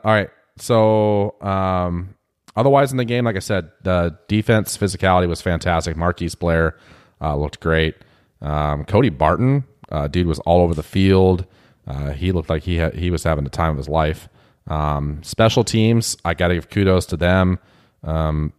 all 0.02 0.12
right. 0.12 0.30
So, 0.58 1.34
um, 1.42 2.14
otherwise 2.56 2.90
in 2.90 2.96
the 2.96 3.04
game, 3.04 3.24
like 3.26 3.36
I 3.36 3.40
said, 3.40 3.70
the 3.82 4.18
defense 4.28 4.76
physicality 4.76 5.28
was 5.28 5.42
fantastic. 5.42 5.96
Marquise 5.96 6.34
Blair 6.34 6.78
uh, 7.20 7.36
looked 7.36 7.60
great. 7.60 7.94
Um, 8.40 8.84
Cody 8.84 9.10
Barton, 9.10 9.64
uh, 9.90 10.08
dude, 10.08 10.26
was 10.26 10.38
all 10.40 10.62
over 10.62 10.74
the 10.74 10.82
field. 10.82 11.46
Uh, 11.86 12.10
he 12.12 12.32
looked 12.32 12.50
like 12.50 12.62
he 12.64 12.76
had, 12.76 12.94
he 12.94 13.10
was 13.10 13.24
having 13.24 13.44
the 13.44 13.50
time 13.50 13.70
of 13.72 13.76
his 13.76 13.88
life. 13.88 14.28
Um, 14.68 15.22
special 15.22 15.64
teams, 15.64 16.16
I 16.24 16.34
got 16.34 16.48
to 16.48 16.54
give 16.54 16.70
kudos 16.70 17.06
to 17.06 17.16
them. 17.16 17.58
Um, 18.02 18.52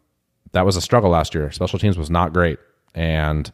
that 0.53 0.65
was 0.65 0.75
a 0.75 0.81
struggle 0.81 1.09
last 1.09 1.35
year. 1.35 1.51
Special 1.51 1.77
teams 1.79 1.97
was 1.97 2.09
not 2.09 2.33
great, 2.33 2.59
and 2.95 3.51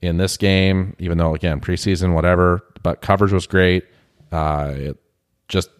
in 0.00 0.16
this 0.16 0.36
game, 0.36 0.96
even 0.98 1.18
though 1.18 1.34
again 1.34 1.60
preseason, 1.60 2.14
whatever, 2.14 2.62
but 2.82 3.00
coverage 3.02 3.32
was 3.32 3.46
great. 3.46 3.84
Uh, 4.32 4.72
it 4.76 4.96
just 5.48 5.70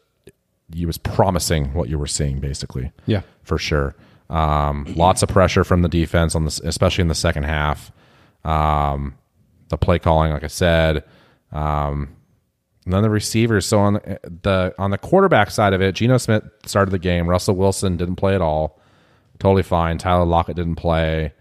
you 0.72 0.87
was 0.87 0.98
promising 0.98 1.72
what 1.74 1.88
you 1.88 1.98
were 1.98 2.06
seeing, 2.06 2.40
basically. 2.40 2.92
Yeah. 3.06 3.22
for 3.42 3.59
sure. 3.59 3.94
Um, 4.28 4.87
lots 4.96 5.22
of 5.22 5.28
pressure 5.28 5.62
from 5.62 5.82
the 5.82 5.88
defense 5.88 6.35
on 6.35 6.44
this, 6.44 6.59
especially 6.61 7.02
in 7.02 7.09
the 7.09 7.14
second 7.14 7.44
half. 7.44 7.92
Um, 8.44 9.14
the 9.68 9.76
play 9.78 9.98
calling, 10.00 10.32
like 10.32 10.42
I 10.42 10.48
said, 10.48 11.04
um, 11.52 12.15
and 12.87 12.94
then 12.94 13.03
the 13.03 13.11
receivers. 13.11 13.66
So 13.66 13.81
on 13.81 13.94
the, 13.94 14.20
the 14.42 14.75
on 14.79 14.92
the 14.92 14.99
quarterback 14.99 15.51
side 15.51 15.75
of 15.75 15.83
it, 15.83 15.96
Geno 15.96 16.16
Smith 16.16 16.44
started 16.64 16.92
the 16.92 16.99
game. 16.99 17.29
Russell 17.29 17.57
Wilson 17.57 17.96
didn't 17.96 18.16
play 18.16 18.35
at 18.35 18.40
all. 18.40 18.81
Totally 19.38 19.64
fine. 19.64 19.99
Tyler 19.99 20.25
Lockett 20.25 20.57
didn't 20.57 20.77
play. 20.77 21.35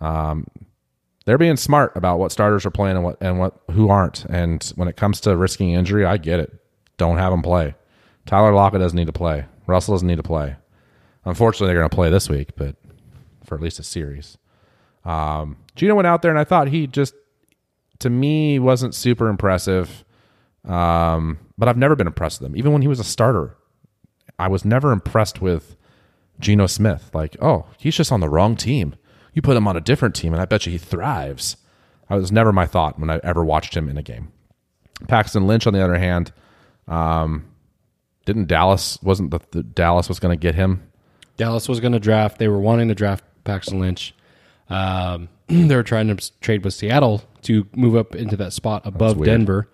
Um, 0.00 0.46
they're 1.26 1.38
being 1.38 1.56
smart 1.56 1.96
about 1.96 2.18
what 2.18 2.32
starters 2.32 2.64
are 2.64 2.70
playing 2.70 2.96
and 2.96 3.04
what 3.04 3.18
and 3.20 3.38
what 3.38 3.60
who 3.72 3.90
aren't. 3.90 4.24
And 4.26 4.62
when 4.76 4.88
it 4.88 4.96
comes 4.96 5.20
to 5.22 5.36
risking 5.36 5.72
injury, 5.72 6.06
I 6.06 6.16
get 6.16 6.40
it. 6.40 6.54
Don't 6.96 7.18
have 7.18 7.32
them 7.32 7.42
play. 7.42 7.74
Tyler 8.24 8.52
Lockett 8.52 8.80
doesn't 8.80 8.96
need 8.96 9.06
to 9.06 9.12
play. 9.12 9.44
Russell 9.66 9.94
doesn't 9.94 10.06
need 10.08 10.16
to 10.16 10.22
play. 10.22 10.56
Unfortunately, 11.24 11.66
they're 11.68 11.80
going 11.80 11.90
to 11.90 11.94
play 11.94 12.10
this 12.10 12.28
week, 12.28 12.50
but 12.56 12.76
for 13.44 13.56
at 13.56 13.60
least 13.60 13.78
a 13.80 13.82
series. 13.82 14.38
Um, 15.04 15.56
Geno 15.74 15.96
went 15.96 16.06
out 16.06 16.22
there, 16.22 16.30
and 16.30 16.38
I 16.38 16.44
thought 16.44 16.68
he 16.68 16.86
just, 16.86 17.14
to 17.98 18.10
me, 18.10 18.58
wasn't 18.58 18.94
super 18.94 19.28
impressive. 19.28 20.04
Um, 20.64 21.38
but 21.58 21.68
I've 21.68 21.76
never 21.76 21.96
been 21.96 22.06
impressed 22.06 22.40
with 22.40 22.50
him, 22.50 22.56
even 22.56 22.72
when 22.72 22.82
he 22.82 22.88
was 22.88 23.00
a 23.00 23.04
starter. 23.04 23.56
I 24.38 24.48
was 24.48 24.64
never 24.64 24.92
impressed 24.92 25.40
with 25.40 25.76
Geno 26.40 26.66
Smith. 26.66 27.10
Like, 27.14 27.36
oh, 27.40 27.66
he's 27.78 27.96
just 27.96 28.12
on 28.12 28.20
the 28.20 28.28
wrong 28.28 28.56
team. 28.56 28.94
You 29.34 29.42
put 29.42 29.56
him 29.56 29.66
on 29.66 29.76
a 29.76 29.80
different 29.80 30.14
team, 30.14 30.32
and 30.32 30.42
I 30.42 30.44
bet 30.44 30.66
you 30.66 30.72
he 30.72 30.78
thrives. 30.78 31.56
That 32.08 32.16
was 32.16 32.32
never 32.32 32.52
my 32.52 32.66
thought 32.66 32.98
when 32.98 33.10
I 33.10 33.20
ever 33.22 33.44
watched 33.44 33.76
him 33.76 33.88
in 33.88 33.96
a 33.96 34.02
game. 34.02 34.32
Paxton 35.08 35.46
Lynch, 35.46 35.66
on 35.66 35.72
the 35.72 35.82
other 35.82 35.98
hand, 35.98 36.32
um, 36.86 37.46
didn't 38.24 38.48
Dallas 38.48 38.98
wasn't 39.02 39.30
the, 39.30 39.40
the 39.50 39.62
Dallas 39.62 40.08
was 40.08 40.20
going 40.20 40.36
to 40.36 40.40
get 40.40 40.54
him? 40.54 40.82
Dallas 41.36 41.68
was 41.68 41.80
going 41.80 41.92
to 41.92 42.00
draft. 42.00 42.38
They 42.38 42.48
were 42.48 42.60
wanting 42.60 42.88
to 42.88 42.94
draft 42.94 43.24
Paxton 43.44 43.80
Lynch. 43.80 44.14
Um, 44.68 45.28
they 45.46 45.74
were 45.74 45.82
trying 45.82 46.14
to 46.14 46.40
trade 46.40 46.64
with 46.64 46.74
Seattle 46.74 47.22
to 47.42 47.66
move 47.74 47.96
up 47.96 48.14
into 48.14 48.36
that 48.36 48.52
spot 48.52 48.82
above. 48.84 49.22
Denver. 49.24 49.68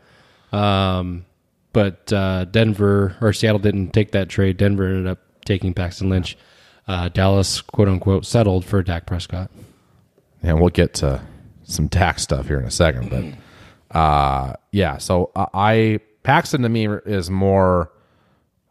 Um, 0.53 1.25
but 1.73 2.13
uh, 2.13 2.45
Denver 2.47 3.17
or 3.21 3.33
Seattle 3.33 3.59
didn't 3.59 3.91
take 3.93 4.13
that 4.13 4.29
trade. 4.29 4.57
Denver 4.57 4.87
ended 4.87 5.07
up 5.07 5.19
taking 5.45 5.75
Paxton 5.75 6.09
Lynch. 6.11 6.37
Uh, 6.87 7.09
Dallas, 7.11 7.61
quote 7.61 7.89
unquote, 7.89 8.25
settled 8.25 8.65
for 8.65 8.83
Dak 8.83 9.07
Prescott. 9.07 9.51
and 10.43 10.59
we'll 10.61 10.71
get 10.71 10.95
to 10.95 11.21
some 11.65 11.89
tax 11.89 12.23
stuff 12.23 12.47
here 12.49 12.59
in 12.59 12.65
a 12.65 12.71
second. 12.71 13.11
But 13.11 13.97
uh, 13.99 14.55
yeah, 14.73 14.97
so 14.99 15.31
I- 15.37 15.47
I 15.55 16.01
Paxton 16.23 16.63
to 16.63 16.69
me 16.69 16.87
is 16.89 17.31
more 17.31 17.91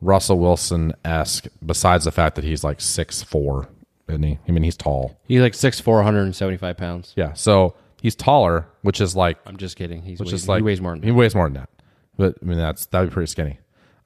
Russell 0.02 0.40
Wilson 0.40 0.94
esque. 1.06 1.46
Besides 1.66 2.06
the 2.06 2.12
fact 2.12 2.36
that 2.36 2.44
he's 2.44 2.64
like 2.64 2.82
six 2.82 3.22
four, 3.24 3.68
isn't 4.08 4.24
he? 4.24 4.40
I 4.48 4.52
mean, 4.52 4.64
he's 4.64 4.78
tall. 4.78 5.20
He's 5.26 5.42
like 5.42 5.54
6'4", 5.54 5.86
175 5.88 6.78
pounds. 6.78 7.14
Yeah, 7.16 7.34
so 7.34 7.76
he's 8.02 8.16
taller, 8.16 8.68
which 8.82 9.02
is 9.02 9.16
like 9.16 9.38
I'm 9.46 9.58
just 9.58 9.76
kidding. 9.76 10.02
He's 10.02 10.20
which 10.20 10.32
weighs, 10.32 10.44
is 10.44 10.48
like 10.50 10.60
he 10.60 10.64
weighs 10.64 10.82
more 10.82 10.94
than 10.94 11.04
he 11.04 11.12
weighs 11.12 11.36
more 11.36 11.46
than 11.46 11.54
that. 11.56 11.70
But 12.18 12.36
I 12.42 12.46
mean, 12.46 12.58
that's 12.58 12.86
that'd 12.88 13.10
be 13.10 13.14
pretty 13.14 13.28
skinny. 13.28 13.60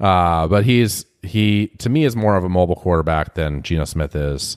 uh, 0.00 0.46
but 0.48 0.64
he's 0.64 1.06
he 1.22 1.68
to 1.78 1.88
me 1.88 2.04
is 2.04 2.16
more 2.16 2.36
of 2.36 2.44
a 2.44 2.48
mobile 2.48 2.76
quarterback 2.76 3.34
than 3.34 3.62
Geno 3.62 3.84
Smith 3.84 4.14
is. 4.14 4.56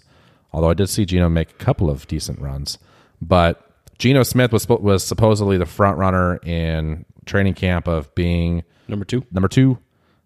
Although 0.54 0.70
I 0.70 0.74
did 0.74 0.90
see 0.90 1.06
Geno 1.06 1.30
make 1.30 1.52
a 1.52 1.54
couple 1.56 1.90
of 1.90 2.08
decent 2.08 2.40
runs, 2.40 2.78
but 3.22 3.68
Geno 3.98 4.24
Smith 4.24 4.52
was 4.52 4.68
was 4.68 5.04
supposedly 5.04 5.58
the 5.58 5.66
front 5.66 5.98
runner 5.98 6.38
in 6.38 7.06
training 7.26 7.54
camp 7.54 7.88
of 7.88 8.14
being 8.16 8.64
Number 8.88 9.06
two. 9.06 9.26
number 9.32 9.48
two. 9.48 9.78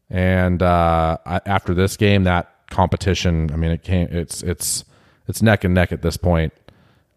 And 0.10 0.62
uh, 0.62 1.18
I- 1.26 1.42
after 1.46 1.74
this 1.74 1.98
game, 1.98 2.24
that 2.24 2.52
competition, 2.70 3.52
I 3.52 3.56
mean, 3.58 3.72
it 3.72 3.84
came. 3.84 4.08
It's 4.12 4.42
it's 4.44 4.86
it's 5.28 5.42
neck 5.42 5.64
and 5.64 5.74
neck 5.74 5.92
at 5.92 6.02
this 6.02 6.18
point. 6.18 6.54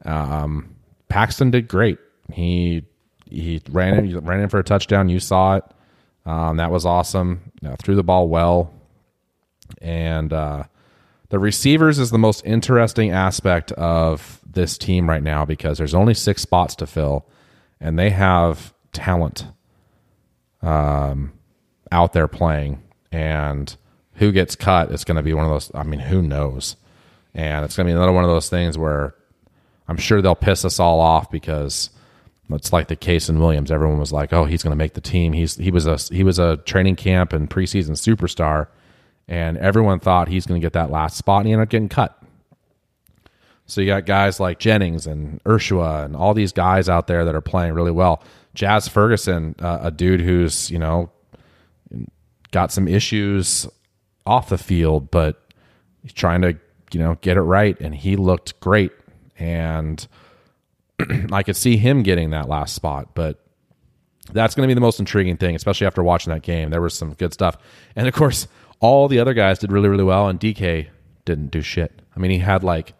Um, 0.05 0.77
Paxton 1.09 1.51
did 1.51 1.69
great. 1.69 1.99
He 2.33 2.85
he 3.25 3.61
ran 3.71 3.99
in 3.99 4.19
ran 4.21 4.41
in 4.41 4.49
for 4.49 4.59
a 4.59 4.65
touchdown. 4.65 5.09
You 5.09 5.21
saw 5.21 5.57
it. 5.57 5.65
Um, 6.27 6.59
that 6.59 6.71
was 6.71 6.85
awesome. 6.85 7.53
Uh, 7.65 7.77
threw 7.77 7.95
the 7.95 8.03
ball 8.03 8.29
well, 8.29 8.73
and 9.81 10.33
uh, 10.33 10.65
the 11.31 11.39
receivers 11.39 11.99
is 11.99 12.11
the 12.11 12.19
most 12.19 12.45
interesting 12.45 13.11
aspect 13.11 13.73
of 13.73 14.41
this 14.47 14.77
team 14.77 15.09
right 15.09 15.23
now 15.23 15.45
because 15.45 15.79
there's 15.79 15.95
only 15.95 16.15
six 16.15 16.43
spots 16.43 16.75
to 16.77 16.87
fill, 16.87 17.27
and 17.81 17.99
they 17.99 18.11
have 18.11 18.75
talent 18.93 19.47
um, 20.63 21.33
out 21.91 22.13
there 22.13 22.29
playing 22.29 22.83
and 23.13 23.77
who 24.15 24.33
gets 24.33 24.57
cut 24.57 24.91
is 24.91 25.05
going 25.05 25.17
to 25.17 25.23
be 25.23 25.33
one 25.33 25.45
of 25.45 25.51
those 25.51 25.71
i 25.75 25.83
mean 25.83 26.01
who 26.01 26.21
knows 26.21 26.77
and 27.35 27.65
it's 27.65 27.77
going 27.77 27.87
to 27.87 27.91
be 27.91 27.97
another 27.97 28.13
one 28.13 28.25
of 28.25 28.31
those 28.31 28.49
things 28.49 28.77
where 28.77 29.15
i'm 29.88 29.96
sure 29.96 30.22
they'll 30.22 30.35
piss 30.35 30.64
us 30.64 30.79
all 30.79 31.01
off 31.01 31.31
because 31.31 31.90
it's 32.51 32.72
like 32.72 32.88
the 32.88 32.96
Kasen 32.96 33.38
Williams 33.38 33.70
everyone 33.70 33.98
was 33.98 34.12
like 34.12 34.33
oh 34.33 34.44
he's 34.44 34.62
going 34.62 34.72
to 34.72 34.77
make 34.77 34.94
the 34.94 35.01
team 35.01 35.33
he's 35.33 35.57
he 35.57 35.70
was 35.70 35.87
a 35.87 35.98
he 36.14 36.22
was 36.22 36.38
a 36.38 36.57
training 36.59 36.96
camp 36.96 37.33
and 37.33 37.51
preseason 37.51 37.90
superstar 37.90 38.68
and 39.27 39.59
everyone 39.59 40.01
thought 40.01 40.29
he's 40.29 40.46
going 40.46 40.61
to 40.61 40.64
get 40.64 40.72
that 40.72 40.90
last 40.90 41.16
spot 41.16 41.40
and 41.40 41.48
he 41.48 41.53
ended 41.53 41.68
up 41.68 41.70
getting 41.70 41.88
cut 41.88 42.18
so 43.68 43.83
you 43.83 43.87
got 43.87 44.07
guys 44.07 44.40
like 44.40 44.59
Jennings 44.59 45.07
and 45.07 45.44
Ursua 45.44 46.07
and 46.07 46.16
all 46.16 46.33
these 46.33 46.53
guys 46.53 46.88
out 46.88 47.07
there 47.07 47.27
that 47.27 47.35
are 47.35 47.42
playing 47.42 47.74
really 47.74 47.90
well. 47.90 48.22
Jazz 48.55 48.88
Ferguson, 48.88 49.55
uh, 49.61 49.81
a 49.83 49.90
dude 49.90 50.22
who's 50.22 50.70
you 50.70 50.79
know 50.79 51.11
got 52.51 52.72
some 52.72 52.88
issues 52.88 53.68
off 54.27 54.48
the 54.48 54.59
field, 54.59 55.11
but 55.11 55.53
he's 56.03 56.14
trying 56.14 56.40
to 56.42 56.57
you 56.92 56.98
know 56.98 57.18
get 57.20 57.37
it 57.37 57.42
right, 57.42 57.79
and 57.79 57.94
he 57.94 58.16
looked 58.16 58.59
great. 58.61 58.90
And 59.38 60.07
I 61.33 61.42
could 61.42 61.57
see 61.57 61.77
him 61.77 62.03
getting 62.03 62.31
that 62.31 62.48
last 62.48 62.74
spot, 62.74 63.14
but 63.14 63.44
that's 64.33 64.55
going 64.55 64.66
to 64.66 64.70
be 64.70 64.74
the 64.74 64.81
most 64.81 64.98
intriguing 64.98 65.37
thing, 65.37 65.55
especially 65.55 65.87
after 65.87 66.03
watching 66.03 66.33
that 66.33 66.42
game. 66.42 66.70
There 66.70 66.83
was 66.83 66.94
some 66.94 67.14
good 67.14 67.33
stuff, 67.33 67.57
and 67.96 68.07
of 68.07 68.14
course, 68.14 68.48
all 68.81 69.09
the 69.09 69.18
other 69.18 69.35
guys 69.35 69.59
did 69.59 69.72
really, 69.72 69.88
really 69.88 70.05
well, 70.05 70.29
and 70.29 70.38
DK 70.38 70.88
didn't 71.24 71.51
do 71.51 71.62
shit. 71.62 72.03
I 72.14 72.20
mean, 72.20 72.31
he 72.31 72.38
had 72.38 72.62
like 72.62 72.94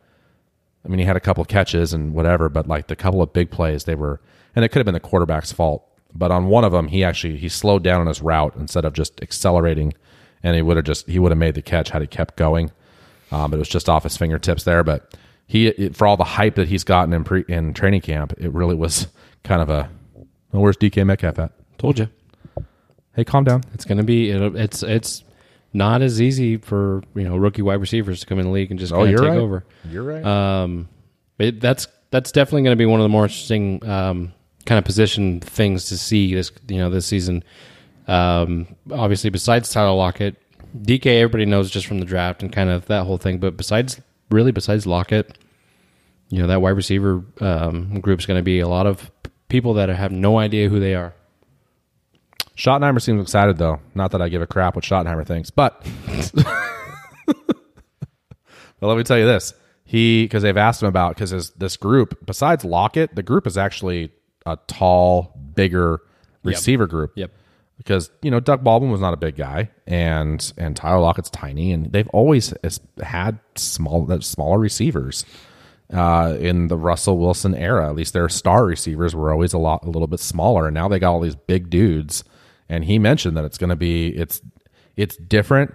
I 0.85 0.88
mean, 0.88 1.01
he 1.01 1.05
had 1.05 1.16
a 1.16 1.20
couple 1.20 1.42
of 1.42 1.48
catches 1.48 1.92
and 1.92 2.14
whatever, 2.14 2.48
but 2.48 2.66
like 2.66 2.87
the 2.87 2.96
couple 2.96 3.20
of 3.20 3.33
big 3.33 3.51
plays, 3.51 3.85
they 3.85 3.94
were, 3.94 4.20
and 4.57 4.64
it 4.64 4.68
could 4.68 4.79
have 4.79 4.87
been 4.87 4.94
the 4.94 5.01
quarterback's 5.01 5.53
fault. 5.53 5.85
But 6.14 6.31
on 6.31 6.46
one 6.46 6.64
of 6.64 6.72
them, 6.72 6.88
he 6.88 7.05
actually 7.05 7.37
he 7.37 7.48
slowed 7.51 7.83
down 7.83 8.01
on 8.01 8.07
his 8.07 8.22
route 8.22 8.55
instead 8.57 8.87
of 8.87 8.94
just 8.94 9.20
accelerating, 9.22 9.92
and 10.42 10.57
he 10.57 10.62
would 10.62 10.77
have 10.77 10.87
just 10.87 11.07
he 11.07 11.18
would 11.18 11.31
have 11.31 11.38
made 11.38 11.55
the 11.55 11.62
catch 11.62 11.90
had 11.90 12.01
he 12.01 12.09
kept 12.09 12.37
going. 12.37 12.70
Um, 13.31 13.51
but 13.51 13.57
it 13.57 13.59
was 13.59 13.68
just 13.68 13.90
off 13.90 14.05
his 14.05 14.16
fingertips 14.16 14.64
there. 14.64 14.83
But 14.83 15.14
he, 15.49 15.89
for 15.89 16.07
all 16.07 16.17
the 16.17 16.25
hype 16.25 16.55
that 16.57 16.69
he's 16.69 16.85
gotten 16.85 17.13
in 17.13 17.25
pre 17.25 17.45
in 17.49 17.75
training 17.75 18.03
camp, 18.03 18.35
it 18.39 18.53
really 18.53 18.75
was 18.77 19.09
kind 19.43 19.61
of 19.61 19.69
a, 19.71 19.91
where's 20.51 20.77
DK 20.77 21.05
Metcalf 21.05 21.39
at? 21.41 21.53
Told 21.79 21.99
you. 21.99 22.09
Hey, 23.17 23.25
calm 23.25 23.43
down. 23.45 23.65
It's 23.75 23.85
going 23.85 23.99
to 23.99 24.05
be. 24.05 24.31
It'll, 24.31 24.55
it's 24.57 24.83
it's 24.85 25.25
not 25.73 26.03
as 26.03 26.21
easy 26.21 26.57
for 26.59 27.03
you 27.15 27.25
know 27.25 27.37
rookie 27.37 27.63
wide 27.63 27.81
receivers 27.81 28.21
to 28.21 28.27
come 28.27 28.39
in 28.39 28.45
the 28.47 28.53
league 28.53 28.71
and 28.71 28.79
just 28.79 28.93
Oh, 28.93 29.05
you're 29.05 29.19
take 29.19 29.31
right. 29.31 29.39
over. 29.39 29.65
You're 29.91 30.05
right. 30.05 30.25
Um, 30.25 30.89
it, 31.39 31.61
that's 31.61 31.89
that's 32.11 32.31
definitely 32.31 32.63
going 32.63 32.73
to 32.77 32.79
be 32.79 32.87
one 32.87 33.01
of 33.01 33.05
the 33.05 33.09
more 33.09 33.25
interesting 33.25 33.85
um, 33.89 34.33
kind 34.67 34.79
of 34.79 34.85
position 34.85 35.41
things 35.41 35.87
to 35.87 35.99
see 35.99 36.35
this 36.35 36.53
you 36.69 36.77
know 36.79 36.91
this 36.91 37.07
season. 37.07 37.43
Um, 38.07 38.67
obviously, 38.93 39.31
besides 39.31 39.71
Tyler 39.71 39.95
Lockett, 39.97 40.37
DK, 40.83 41.07
everybody 41.07 41.45
knows 41.45 41.71
just 41.71 41.87
from 41.87 41.99
the 42.01 42.07
draft 42.07 42.43
and 42.43 42.53
kind 42.53 42.71
of 42.71 42.87
that 42.87 43.05
whole 43.05 43.19
thing. 43.19 43.39
But 43.39 43.57
besides, 43.57 44.01
really, 44.31 44.53
besides 44.53 44.87
Lockett, 44.87 45.38
you 46.29 46.41
know 46.41 46.47
that 46.49 46.61
wide 46.61 46.71
receiver 46.71 47.25
um, 47.41 48.01
group 48.01 48.21
is 48.21 48.27
going 48.27 48.38
to 48.38 48.45
be 48.45 48.61
a 48.61 48.69
lot 48.69 48.87
of 48.87 49.11
people 49.49 49.75
that 49.75 49.88
have 49.88 50.12
no 50.12 50.38
idea 50.38 50.69
who 50.69 50.81
they 50.81 50.95
are. 50.95 51.14
Schottenheimer 52.57 53.01
seems 53.01 53.23
excited 53.23 53.57
though. 53.57 53.81
Not 53.95 54.11
that 54.12 54.23
I 54.23 54.29
give 54.29 54.43
a 54.43 54.47
crap 54.47 54.75
what 54.75 54.85
Schottenheimer 54.85 55.27
thinks, 55.27 55.51
but 55.51 55.87
but 57.27 57.37
let 58.81 58.97
me 58.97 59.05
tell 59.05 59.19
you 59.19 59.27
this: 59.27 59.55
he 59.85 60.25
because 60.25 60.43
they've 60.43 60.57
asked 60.57 60.83
him 60.83 60.88
about 60.88 61.14
because 61.14 61.51
this 61.51 61.77
group 61.77 62.27
besides 62.27 62.64
Lockett, 62.64 63.14
the 63.14 63.23
group 63.23 63.47
is 63.47 63.57
actually 63.57 64.11
a 64.45 64.59
tall, 64.67 65.38
bigger 65.55 66.01
receiver 66.43 66.87
group. 66.87 67.12
Yep. 67.17 67.33
Because 67.79 68.11
you 68.23 68.31
know 68.31 68.41
Doug 68.41 68.62
Baldwin 68.64 68.91
was 68.91 69.01
not 69.01 69.14
a 69.14 69.17
big 69.17 69.37
guy, 69.37 69.71
and 69.87 70.53
and 70.59 70.77
Tyler 70.77 71.01
Lockett's 71.01 71.31
tiny, 71.31 71.73
and 71.73 71.93
they've 71.93 72.09
always 72.09 72.53
had 73.01 73.38
small 73.55 74.21
smaller 74.21 74.59
receivers 74.59 75.25
uh, 75.93 76.37
in 76.38 76.69
the 76.69 76.77
Russell 76.77 77.19
Wilson 77.19 77.55
era. 77.55 77.88
At 77.88 77.95
least 77.95 78.12
their 78.12 78.29
star 78.29 78.64
receivers 78.64 79.14
were 79.14 79.33
always 79.33 79.53
a 79.53 79.59
lot 79.59 79.85
a 79.85 79.91
little 79.91 80.09
bit 80.09 80.21
smaller, 80.21 80.67
and 80.67 80.75
now 80.75 80.88
they 80.88 80.99
got 80.99 81.12
all 81.12 81.21
these 81.21 81.37
big 81.37 81.71
dudes. 81.71 82.25
And 82.69 82.85
he 82.85 82.99
mentioned 82.99 83.37
that 83.37 83.45
it's 83.45 83.59
going 83.59 83.71
to 83.71 83.77
be 83.77 84.09
it's 84.09 84.43
it's 84.97 85.17
different, 85.17 85.75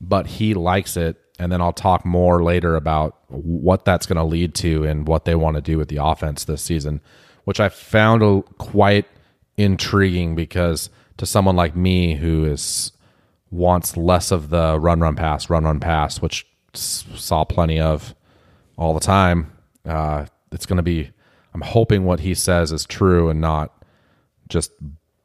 but 0.00 0.26
he 0.26 0.54
likes 0.54 0.96
it. 0.96 1.16
And 1.38 1.50
then 1.50 1.62
I'll 1.62 1.72
talk 1.72 2.04
more 2.04 2.44
later 2.44 2.76
about 2.76 3.16
what 3.28 3.86
that's 3.86 4.06
going 4.06 4.18
to 4.18 4.24
lead 4.24 4.54
to 4.56 4.84
and 4.84 5.08
what 5.08 5.24
they 5.24 5.34
want 5.34 5.56
to 5.56 5.62
do 5.62 5.78
with 5.78 5.88
the 5.88 5.96
offense 5.96 6.44
this 6.44 6.62
season, 6.62 7.00
which 7.44 7.60
I 7.60 7.70
found 7.70 8.44
quite 8.58 9.06
intriguing 9.56 10.34
because 10.34 10.90
to 11.20 11.26
someone 11.26 11.54
like 11.54 11.76
me 11.76 12.14
who 12.14 12.46
is 12.46 12.92
wants 13.50 13.94
less 13.94 14.30
of 14.30 14.48
the 14.48 14.80
run 14.80 15.00
run 15.00 15.14
pass 15.14 15.50
run 15.50 15.64
run 15.64 15.78
pass, 15.78 16.22
which 16.22 16.46
saw 16.72 17.44
plenty 17.44 17.78
of 17.78 18.14
all 18.78 18.94
the 18.94 19.00
time. 19.00 19.52
Uh, 19.84 20.24
it's 20.50 20.64
going 20.64 20.78
to 20.78 20.82
be. 20.82 21.10
I'm 21.52 21.60
hoping 21.60 22.06
what 22.06 22.20
he 22.20 22.32
says 22.32 22.72
is 22.72 22.86
true 22.86 23.28
and 23.28 23.38
not 23.38 23.84
just 24.48 24.72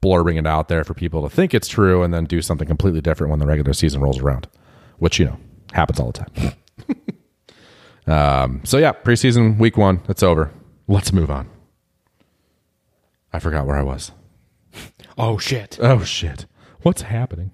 blurbing 0.01 0.38
it 0.38 0.45
out 0.45 0.67
there 0.67 0.84
for 0.84 0.93
people 0.93 1.21
to 1.23 1.34
think 1.34 1.53
it's 1.53 1.69
true 1.69 2.03
and 2.03 2.13
then 2.13 2.25
do 2.25 2.41
something 2.41 2.67
completely 2.67 2.99
different 2.99 3.31
when 3.31 3.39
the 3.39 3.47
regular 3.47 3.71
season 3.71 4.01
rolls 4.01 4.19
around, 4.19 4.49
which 4.97 5.17
you 5.17 5.23
know 5.23 5.38
happens 5.71 5.97
all 5.97 6.12
the 6.12 6.25
time. 6.25 6.53
um, 8.53 8.62
so 8.65 8.77
yeah, 8.77 8.91
preseason 8.91 9.58
week 9.60 9.77
one, 9.77 10.01
it's 10.10 10.23
over. 10.23 10.51
Let's 10.89 11.13
move 11.13 11.31
on. 11.31 11.49
I 13.31 13.39
forgot 13.39 13.65
where 13.65 13.77
I 13.77 13.84
was. 13.84 14.12
Oh 15.17 15.38
shit! 15.38 15.78
Oh 15.82 16.04
shit. 16.04 16.45
What's 16.82 17.04
happening? 17.04 17.51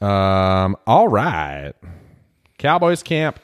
Um 0.00 0.76
all 0.86 1.08
right. 1.08 1.72
Cowboys 2.58 3.02
camp. 3.02 3.38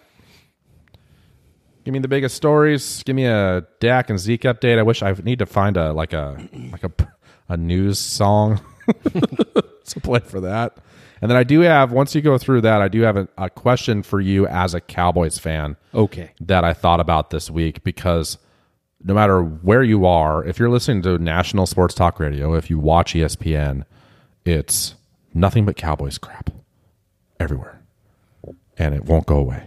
Give 1.84 1.92
me 1.92 1.98
the 2.00 2.08
biggest 2.08 2.34
stories. 2.34 3.02
Give 3.04 3.14
me 3.14 3.26
a 3.26 3.66
Dak 3.80 4.10
and 4.10 4.18
Zeke 4.18 4.42
update. 4.42 4.78
I 4.78 4.82
wish 4.82 5.02
I 5.02 5.12
need 5.12 5.38
to 5.40 5.46
find 5.46 5.76
a 5.76 5.92
like 5.92 6.12
a 6.12 6.48
like 6.72 6.84
a 6.84 6.90
a 7.48 7.56
news 7.56 7.98
song 7.98 8.60
to 9.04 10.00
play 10.02 10.20
for 10.20 10.40
that. 10.40 10.78
And 11.22 11.30
then 11.30 11.36
I 11.38 11.44
do 11.44 11.60
have 11.60 11.92
once 11.92 12.14
you 12.14 12.20
go 12.20 12.38
through 12.38 12.62
that, 12.62 12.82
I 12.82 12.88
do 12.88 13.02
have 13.02 13.16
a, 13.16 13.28
a 13.38 13.48
question 13.50 14.02
for 14.02 14.20
you 14.20 14.46
as 14.48 14.74
a 14.74 14.80
Cowboys 14.80 15.38
fan 15.38 15.76
Okay. 15.94 16.32
that 16.40 16.64
I 16.64 16.72
thought 16.74 17.00
about 17.00 17.30
this 17.30 17.50
week 17.50 17.84
because 17.84 18.36
no 19.04 19.14
matter 19.14 19.40
where 19.42 19.82
you 19.82 20.06
are, 20.06 20.44
if 20.44 20.58
you're 20.58 20.70
listening 20.70 21.02
to 21.02 21.18
national 21.18 21.66
sports 21.66 21.94
talk 21.94 22.18
radio, 22.20 22.54
if 22.54 22.70
you 22.70 22.78
watch 22.78 23.14
ESPN, 23.14 23.84
it's 24.44 24.94
nothing 25.34 25.64
but 25.64 25.76
Cowboys 25.76 26.18
crap 26.18 26.50
everywhere. 27.38 27.80
And 28.78 28.94
it 28.94 29.04
won't 29.04 29.26
go 29.26 29.36
away. 29.36 29.64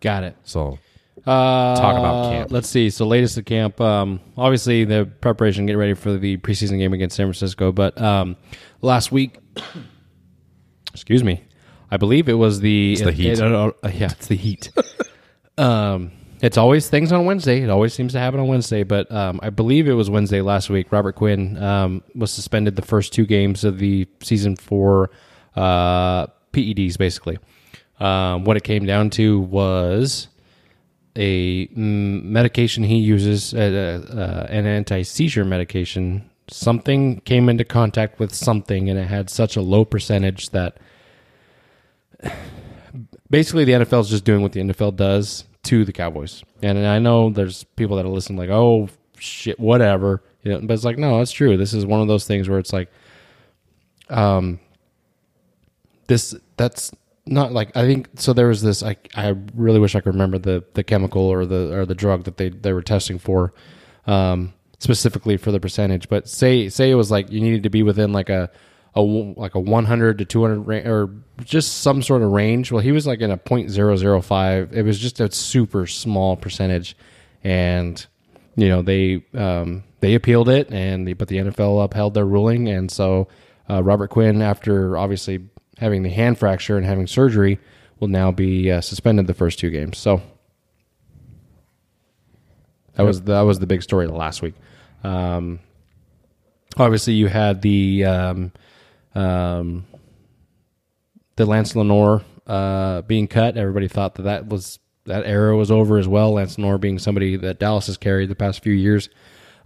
Got 0.00 0.24
it. 0.24 0.36
So 0.44 0.78
Uh, 1.26 1.76
Talk 1.76 1.98
about 1.98 2.30
camp. 2.32 2.50
Let's 2.52 2.68
see. 2.68 2.90
So 2.90 3.06
latest 3.06 3.38
at 3.38 3.46
camp. 3.46 3.80
Um, 3.80 4.20
obviously 4.36 4.84
the 4.84 5.06
preparation, 5.20 5.66
getting 5.66 5.78
ready 5.78 5.94
for 5.94 6.16
the 6.16 6.36
preseason 6.38 6.78
game 6.78 6.92
against 6.92 7.16
San 7.16 7.26
Francisco. 7.26 7.70
But 7.72 8.00
um, 8.00 8.36
last 8.80 9.12
week, 9.12 9.38
excuse 10.92 11.22
me, 11.22 11.44
I 11.90 11.96
believe 11.96 12.28
it 12.28 12.34
was 12.34 12.60
the 12.60 12.96
the 12.96 13.12
heat. 13.12 13.38
it- 13.38 13.40
uh, 13.40 13.70
uh, 13.82 13.90
yeah, 13.94 14.10
it's 14.10 14.26
the 14.26 14.34
heat. 14.36 14.72
um, 15.58 16.10
it's 16.42 16.58
always 16.58 16.90
things 16.90 17.12
on 17.12 17.24
Wednesday. 17.24 17.62
It 17.62 17.70
always 17.70 17.94
seems 17.94 18.12
to 18.14 18.18
happen 18.18 18.40
on 18.40 18.48
Wednesday. 18.48 18.82
But 18.82 19.10
um, 19.12 19.38
I 19.42 19.50
believe 19.50 19.88
it 19.88 19.92
was 19.92 20.10
Wednesday 20.10 20.40
last 20.40 20.68
week. 20.68 20.90
Robert 20.90 21.14
Quinn 21.14 21.56
um, 21.62 22.02
was 22.16 22.32
suspended 22.32 22.74
the 22.74 22.82
first 22.82 23.12
two 23.12 23.24
games 23.24 23.62
of 23.62 23.78
the 23.78 24.08
season 24.22 24.56
for 24.56 25.10
uh, 25.54 26.26
PEDs, 26.52 26.98
basically. 26.98 27.38
Um, 28.00 28.44
what 28.44 28.56
it 28.56 28.64
came 28.64 28.84
down 28.84 29.10
to 29.10 29.38
was 29.38 30.26
a 31.14 31.68
medication 31.76 32.82
he 32.82 32.96
uses, 32.96 33.54
uh, 33.54 34.02
uh, 34.12 34.52
an 34.52 34.66
anti 34.66 35.02
seizure 35.02 35.44
medication. 35.44 36.28
Something 36.48 37.20
came 37.20 37.48
into 37.48 37.64
contact 37.64 38.18
with 38.18 38.34
something, 38.34 38.90
and 38.90 38.98
it 38.98 39.06
had 39.06 39.30
such 39.30 39.54
a 39.54 39.62
low 39.62 39.84
percentage 39.84 40.50
that 40.50 40.78
basically 43.30 43.64
the 43.64 43.72
NFL 43.72 44.00
is 44.00 44.10
just 44.10 44.24
doing 44.24 44.42
what 44.42 44.50
the 44.50 44.60
NFL 44.60 44.96
does 44.96 45.44
to 45.64 45.84
the 45.84 45.92
Cowboys. 45.92 46.42
And 46.62 46.86
I 46.86 46.98
know 46.98 47.30
there's 47.30 47.64
people 47.64 47.96
that 47.96 48.04
are 48.04 48.10
listening 48.10 48.38
like, 48.38 48.50
oh 48.50 48.88
shit, 49.18 49.58
whatever. 49.58 50.22
You 50.42 50.52
know, 50.52 50.60
but 50.62 50.74
it's 50.74 50.84
like, 50.84 50.98
no, 50.98 51.18
that's 51.18 51.32
true. 51.32 51.56
This 51.56 51.72
is 51.72 51.86
one 51.86 52.00
of 52.00 52.08
those 52.08 52.26
things 52.26 52.48
where 52.48 52.58
it's 52.58 52.72
like, 52.72 52.90
um, 54.08 54.58
this 56.08 56.34
that's 56.56 56.90
not 57.26 57.52
like 57.52 57.76
I 57.76 57.86
think 57.86 58.08
so. 58.16 58.32
There 58.32 58.48
was 58.48 58.62
this. 58.62 58.82
I 58.82 58.96
I 59.14 59.34
really 59.54 59.78
wish 59.78 59.94
I 59.94 60.00
could 60.00 60.14
remember 60.14 60.38
the 60.38 60.64
the 60.74 60.82
chemical 60.82 61.22
or 61.22 61.46
the 61.46 61.72
or 61.72 61.86
the 61.86 61.94
drug 61.94 62.24
that 62.24 62.36
they 62.36 62.48
they 62.48 62.72
were 62.72 62.82
testing 62.82 63.18
for, 63.18 63.54
um, 64.06 64.52
specifically 64.80 65.36
for 65.36 65.52
the 65.52 65.60
percentage. 65.60 66.08
But 66.08 66.28
say 66.28 66.68
say 66.68 66.90
it 66.90 66.96
was 66.96 67.10
like 67.10 67.30
you 67.30 67.40
needed 67.40 67.62
to 67.62 67.70
be 67.70 67.82
within 67.82 68.12
like 68.12 68.28
a 68.28 68.50
a 68.94 69.00
like 69.00 69.54
a 69.54 69.60
100 69.60 70.18
to 70.18 70.24
200 70.24 70.86
or 70.86 71.10
just 71.44 71.78
some 71.78 72.02
sort 72.02 72.22
of 72.22 72.30
range. 72.30 72.70
Well, 72.70 72.82
he 72.82 72.92
was 72.92 73.06
like 73.06 73.20
in 73.20 73.30
a 73.30 73.38
.005. 73.38 74.72
It 74.72 74.82
was 74.82 74.98
just 74.98 75.20
a 75.20 75.30
super 75.32 75.86
small 75.86 76.36
percentage, 76.36 76.96
and 77.42 78.04
you 78.56 78.68
know 78.68 78.82
they 78.82 79.24
um, 79.34 79.84
they 80.00 80.14
appealed 80.14 80.48
it, 80.48 80.70
and 80.70 81.08
the, 81.08 81.14
but 81.14 81.28
the 81.28 81.38
NFL 81.38 81.84
upheld 81.84 82.14
their 82.14 82.26
ruling, 82.26 82.68
and 82.68 82.90
so 82.90 83.28
uh, 83.70 83.82
Robert 83.82 84.10
Quinn, 84.10 84.42
after 84.42 84.98
obviously 84.98 85.48
having 85.78 86.02
the 86.02 86.10
hand 86.10 86.38
fracture 86.38 86.76
and 86.76 86.84
having 86.84 87.06
surgery, 87.06 87.58
will 87.98 88.08
now 88.08 88.30
be 88.30 88.70
uh, 88.70 88.80
suspended 88.80 89.26
the 89.26 89.34
first 89.34 89.58
two 89.58 89.70
games. 89.70 89.96
So 89.96 90.20
that 92.94 93.04
was 93.04 93.22
that 93.22 93.40
was 93.40 93.58
the 93.58 93.66
big 93.66 93.82
story 93.82 94.06
last 94.06 94.42
week. 94.42 94.54
Um, 95.02 95.60
obviously, 96.76 97.14
you 97.14 97.28
had 97.28 97.62
the 97.62 98.04
um, 98.04 98.52
um, 99.14 99.86
the 101.36 101.46
Lance 101.46 101.74
Lenoir 101.76 102.22
uh, 102.46 103.02
being 103.02 103.28
cut. 103.28 103.56
Everybody 103.56 103.88
thought 103.88 104.16
that 104.16 104.22
that 104.22 104.46
was 104.46 104.78
that 105.04 105.26
era 105.26 105.56
was 105.56 105.70
over 105.70 105.98
as 105.98 106.06
well. 106.06 106.32
Lance 106.32 106.58
Lenoir 106.58 106.78
being 106.78 106.98
somebody 106.98 107.36
that 107.36 107.58
Dallas 107.58 107.86
has 107.86 107.96
carried 107.96 108.28
the 108.28 108.34
past 108.34 108.62
few 108.62 108.72
years, 108.72 109.08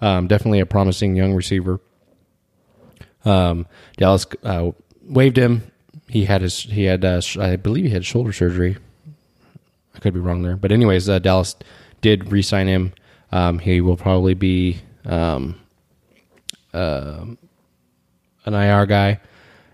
um, 0.00 0.26
definitely 0.26 0.60
a 0.60 0.66
promising 0.66 1.16
young 1.16 1.34
receiver. 1.34 1.80
Um, 3.24 3.66
Dallas 3.96 4.26
uh, 4.42 4.70
waived 5.02 5.36
him. 5.36 5.70
He 6.08 6.24
had 6.24 6.42
his 6.42 6.60
he 6.60 6.84
had 6.84 7.04
uh, 7.04 7.20
I 7.38 7.56
believe 7.56 7.86
he 7.86 7.90
had 7.90 8.04
shoulder 8.04 8.32
surgery. 8.32 8.76
I 9.94 9.98
could 9.98 10.14
be 10.14 10.20
wrong 10.20 10.42
there, 10.42 10.56
but 10.56 10.72
anyways, 10.72 11.08
uh, 11.08 11.18
Dallas 11.18 11.56
did 12.02 12.30
re-sign 12.30 12.66
him. 12.66 12.92
Um, 13.32 13.58
he 13.58 13.80
will 13.80 13.96
probably 13.96 14.34
be 14.34 14.78
um, 15.04 15.58
uh, 16.72 17.24
an 18.44 18.54
IR 18.54 18.86
guy, 18.86 19.20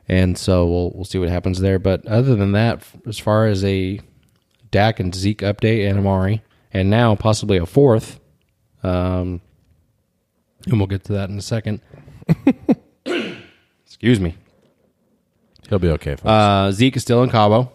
and 0.08 0.36
so 0.36 0.66
we'll 0.66 0.90
we'll 0.94 1.04
see 1.04 1.18
what 1.18 1.28
happens 1.28 1.60
there. 1.60 1.78
But 1.78 2.06
other 2.06 2.34
than 2.36 2.52
that, 2.52 2.82
as 3.06 3.18
far 3.18 3.46
as 3.46 3.64
a 3.64 4.00
Dak 4.70 5.00
and 5.00 5.14
Zeke 5.14 5.38
update 5.38 5.88
and 5.88 5.98
Amari, 5.98 6.42
and 6.72 6.90
now 6.90 7.14
possibly 7.14 7.58
a 7.58 7.66
fourth, 7.66 8.20
um, 8.82 9.40
and 10.66 10.78
we'll 10.78 10.86
get 10.86 11.04
to 11.04 11.12
that 11.12 11.30
in 11.30 11.38
a 11.38 11.42
second. 11.42 11.80
Excuse 13.84 14.20
me. 14.20 14.36
He'll 15.68 15.78
be 15.78 15.90
okay. 15.90 16.16
Folks. 16.16 16.26
Uh, 16.26 16.72
Zeke 16.72 16.96
is 16.96 17.02
still 17.02 17.22
in 17.22 17.30
Cabo. 17.30 17.72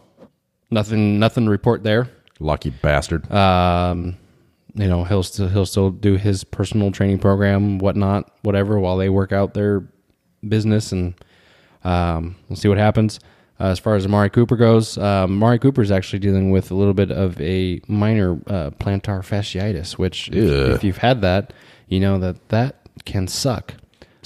Nothing, 0.69 1.19
nothing 1.19 1.45
to 1.45 1.51
report 1.51 1.83
there. 1.83 2.09
Lucky 2.39 2.69
bastard. 2.69 3.31
Um, 3.31 4.17
you 4.75 4.87
know, 4.87 5.03
he'll 5.03 5.23
still 5.23 5.47
he'll 5.47 5.65
still 5.65 5.89
do 5.89 6.15
his 6.17 6.43
personal 6.43 6.91
training 6.91 7.19
program, 7.19 7.79
whatnot, 7.79 8.31
whatever, 8.43 8.77
while 8.79 8.97
they 8.97 9.09
work 9.09 9.31
out 9.31 9.53
their 9.53 9.87
business, 10.47 10.91
and 10.91 11.15
um, 11.87 12.35
we'll 12.49 12.57
see 12.57 12.67
what 12.67 12.77
happens. 12.77 13.19
Uh, 13.59 13.65
as 13.65 13.79
far 13.79 13.95
as 13.95 14.05
Amari 14.05 14.29
Cooper 14.29 14.55
goes, 14.55 14.97
um, 14.99 15.31
Amari 15.31 15.57
Cooper 15.57 15.81
is 15.81 15.91
actually 15.91 16.19
dealing 16.19 16.51
with 16.51 16.69
a 16.69 16.75
little 16.75 16.93
bit 16.93 17.09
of 17.11 17.39
a 17.41 17.81
minor 17.87 18.33
uh, 18.47 18.69
plantar 18.79 19.21
fasciitis, 19.21 19.93
which, 19.93 20.29
if, 20.29 20.75
if 20.75 20.83
you've 20.83 20.97
had 20.97 21.21
that, 21.21 21.53
you 21.87 21.99
know 21.99 22.19
that 22.19 22.49
that 22.49 22.75
can 23.05 23.27
suck. 23.27 23.73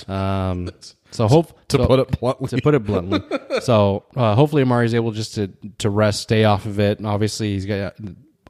Um, 0.08 0.70
so 1.12 1.28
hope 1.28 1.68
to 1.70 1.78
so- 1.78 1.88
put 1.88 2.00
it 2.00 2.20
bluntly. 2.20 2.48
to 2.50 2.62
put 2.62 2.74
it 2.76 2.84
bluntly. 2.84 3.22
so 3.62 4.04
uh, 4.18 4.36
hopefully 4.36 4.64
Amari's 4.64 4.94
able 4.94 5.12
just 5.12 5.36
to 5.36 5.48
to 5.78 5.90
rest, 5.90 6.22
stay 6.22 6.44
off 6.44 6.66
of 6.66 6.80
it. 6.80 6.98
And 6.98 7.08
obviously, 7.08 7.54
he's 7.54 7.66
got 7.66 7.96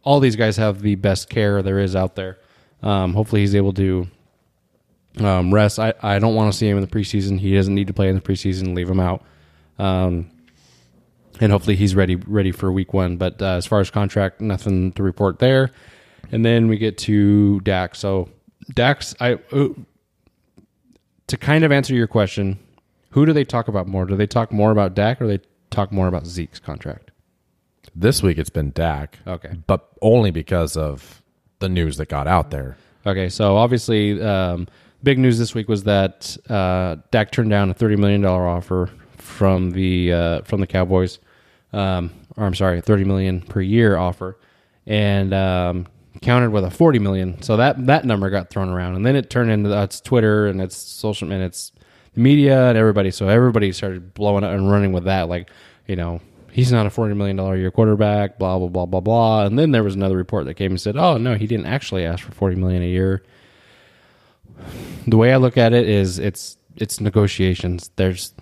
all 0.04 0.20
these 0.20 0.36
guys 0.36 0.58
have 0.58 0.82
the 0.82 0.96
best 0.96 1.30
care 1.30 1.62
there 1.62 1.80
is 1.80 1.96
out 1.96 2.16
there. 2.16 2.40
Um, 2.82 3.14
hopefully, 3.14 3.42
he's 3.42 3.54
able 3.56 3.74
to 3.74 4.08
um, 5.20 5.54
rest. 5.54 5.80
I, 5.80 5.94
I 6.02 6.20
don't 6.20 6.36
want 6.36 6.52
to 6.52 6.58
see 6.58 6.68
him 6.68 6.78
in 6.78 6.82
the 6.82 6.90
preseason. 6.90 7.40
He 7.40 7.56
doesn't 7.56 7.74
need 7.74 7.88
to 7.88 7.94
play 7.94 8.10
in 8.10 8.16
the 8.16 8.22
preseason. 8.22 8.76
Leave 8.76 8.90
him 8.90 9.00
out. 9.00 9.24
Um, 9.80 10.30
and 11.40 11.52
hopefully 11.52 11.76
he's 11.76 11.96
ready 11.96 12.16
ready 12.16 12.52
for 12.52 12.72
week 12.72 12.94
one. 12.94 13.18
But 13.18 13.42
uh, 13.42 13.56
as 13.56 13.66
far 13.66 13.80
as 13.80 13.90
contract, 13.90 14.42
nothing 14.42 14.92
to 14.94 15.04
report 15.04 15.40
there. 15.40 15.72
And 16.32 16.46
then 16.46 16.68
we 16.68 16.78
get 16.78 16.98
to 17.00 17.60
Dak. 17.62 17.96
So 17.96 18.30
Dak's 18.74 19.16
I 19.20 19.34
uh, 19.52 19.70
to 21.28 21.38
kind 21.38 21.64
of 21.64 21.72
answer 21.72 21.94
your 21.94 22.08
question, 22.08 22.60
who 23.10 23.26
do 23.26 23.34
they 23.34 23.44
talk 23.44 23.68
about 23.68 23.88
more? 23.88 24.06
Do 24.06 24.16
they 24.16 24.28
talk 24.28 24.52
more 24.52 24.72
about 24.72 24.94
Dak 24.94 25.22
or 25.22 25.28
they 25.28 25.40
talk 25.70 25.92
more 25.92 26.08
about 26.08 26.26
Zeke's 26.26 26.60
contract? 26.60 27.12
this 27.96 28.24
week 28.24 28.38
it's 28.38 28.50
been 28.50 28.72
Dak. 28.72 29.20
Okay. 29.28 29.56
But 29.68 29.90
only 30.02 30.32
because 30.32 30.78
of 30.78 31.22
the 31.60 31.70
news 31.70 31.98
that 31.98 32.10
got 32.10 32.28
out 32.28 32.52
there. 32.52 32.78
Okay, 33.06 33.30
so 33.30 33.58
obviously, 33.58 34.22
um, 34.22 34.68
big 35.04 35.20
news 35.20 35.38
this 35.40 35.56
week 35.56 35.68
was 35.68 35.84
that 35.84 36.38
uh, 36.50 36.98
Dak 37.12 37.32
turned 37.32 37.50
down 37.50 37.70
a 37.70 37.74
thirty 37.74 37.96
million 37.96 38.22
dollar 38.22 38.48
offer 38.48 38.90
from 39.18 39.72
the 39.72 40.14
uh, 40.14 40.42
from 40.44 40.62
the 40.62 40.68
Cowboys, 40.68 41.20
um, 41.74 42.12
or 42.38 42.46
I'm 42.46 42.56
sorry, 42.56 42.82
thirty 42.82 43.04
million 43.04 43.42
per 43.42 43.62
year 43.62 43.98
offer, 43.98 44.38
and 44.86 45.34
um, 45.34 45.88
countered 46.22 46.52
with 46.52 46.64
a 46.64 46.72
forty 46.72 47.00
million. 47.00 47.42
So 47.42 47.58
that 47.58 47.86
that 47.88 48.06
number 48.06 48.30
got 48.30 48.50
thrown 48.50 48.70
around, 48.70 48.96
and 48.96 49.06
then 49.06 49.16
it 49.16 49.30
turned 49.30 49.52
into 49.52 49.76
uh, 49.78 49.84
it's 49.84 50.02
Twitter 50.02 50.48
and 50.48 50.62
it's 50.62 50.76
social 50.76 51.32
and 51.32 51.44
it's 51.44 51.72
media 52.16 52.70
and 52.70 52.78
everybody. 52.78 53.12
So 53.12 53.28
everybody 53.28 53.72
started 53.72 54.14
blowing 54.14 54.44
up 54.44 54.52
and 54.52 54.70
running 54.72 54.92
with 54.92 55.06
that, 55.06 55.30
like 55.30 55.50
you 55.88 55.96
know. 55.96 56.22
He's 56.54 56.70
not 56.70 56.86
a 56.86 56.90
forty 56.90 57.14
million 57.14 57.38
dollar 57.38 57.56
year 57.56 57.72
quarterback. 57.72 58.38
Blah 58.38 58.60
blah 58.60 58.68
blah 58.68 58.86
blah 58.86 59.00
blah. 59.00 59.46
And 59.46 59.58
then 59.58 59.72
there 59.72 59.86
was 59.86 59.96
another 59.96 60.18
report 60.18 60.44
that 60.48 60.56
came 60.56 60.72
and 60.72 60.82
said, 60.82 60.98
"Oh 60.98 61.16
no, 61.16 61.36
he 61.36 61.48
didn't 61.48 61.68
actually 61.68 62.04
ask 62.04 62.26
for 62.26 62.34
forty 62.34 62.58
million 62.58 62.82
a 62.84 62.88
year." 62.88 63.24
The 65.08 65.18
way 65.18 65.34
I 65.34 65.38
look 65.38 65.58
at 65.58 65.74
it 65.74 65.88
is 65.88 66.20
it's 66.20 66.58
it's 66.76 67.00
negotiations. 67.00 67.92
There's 67.96 68.34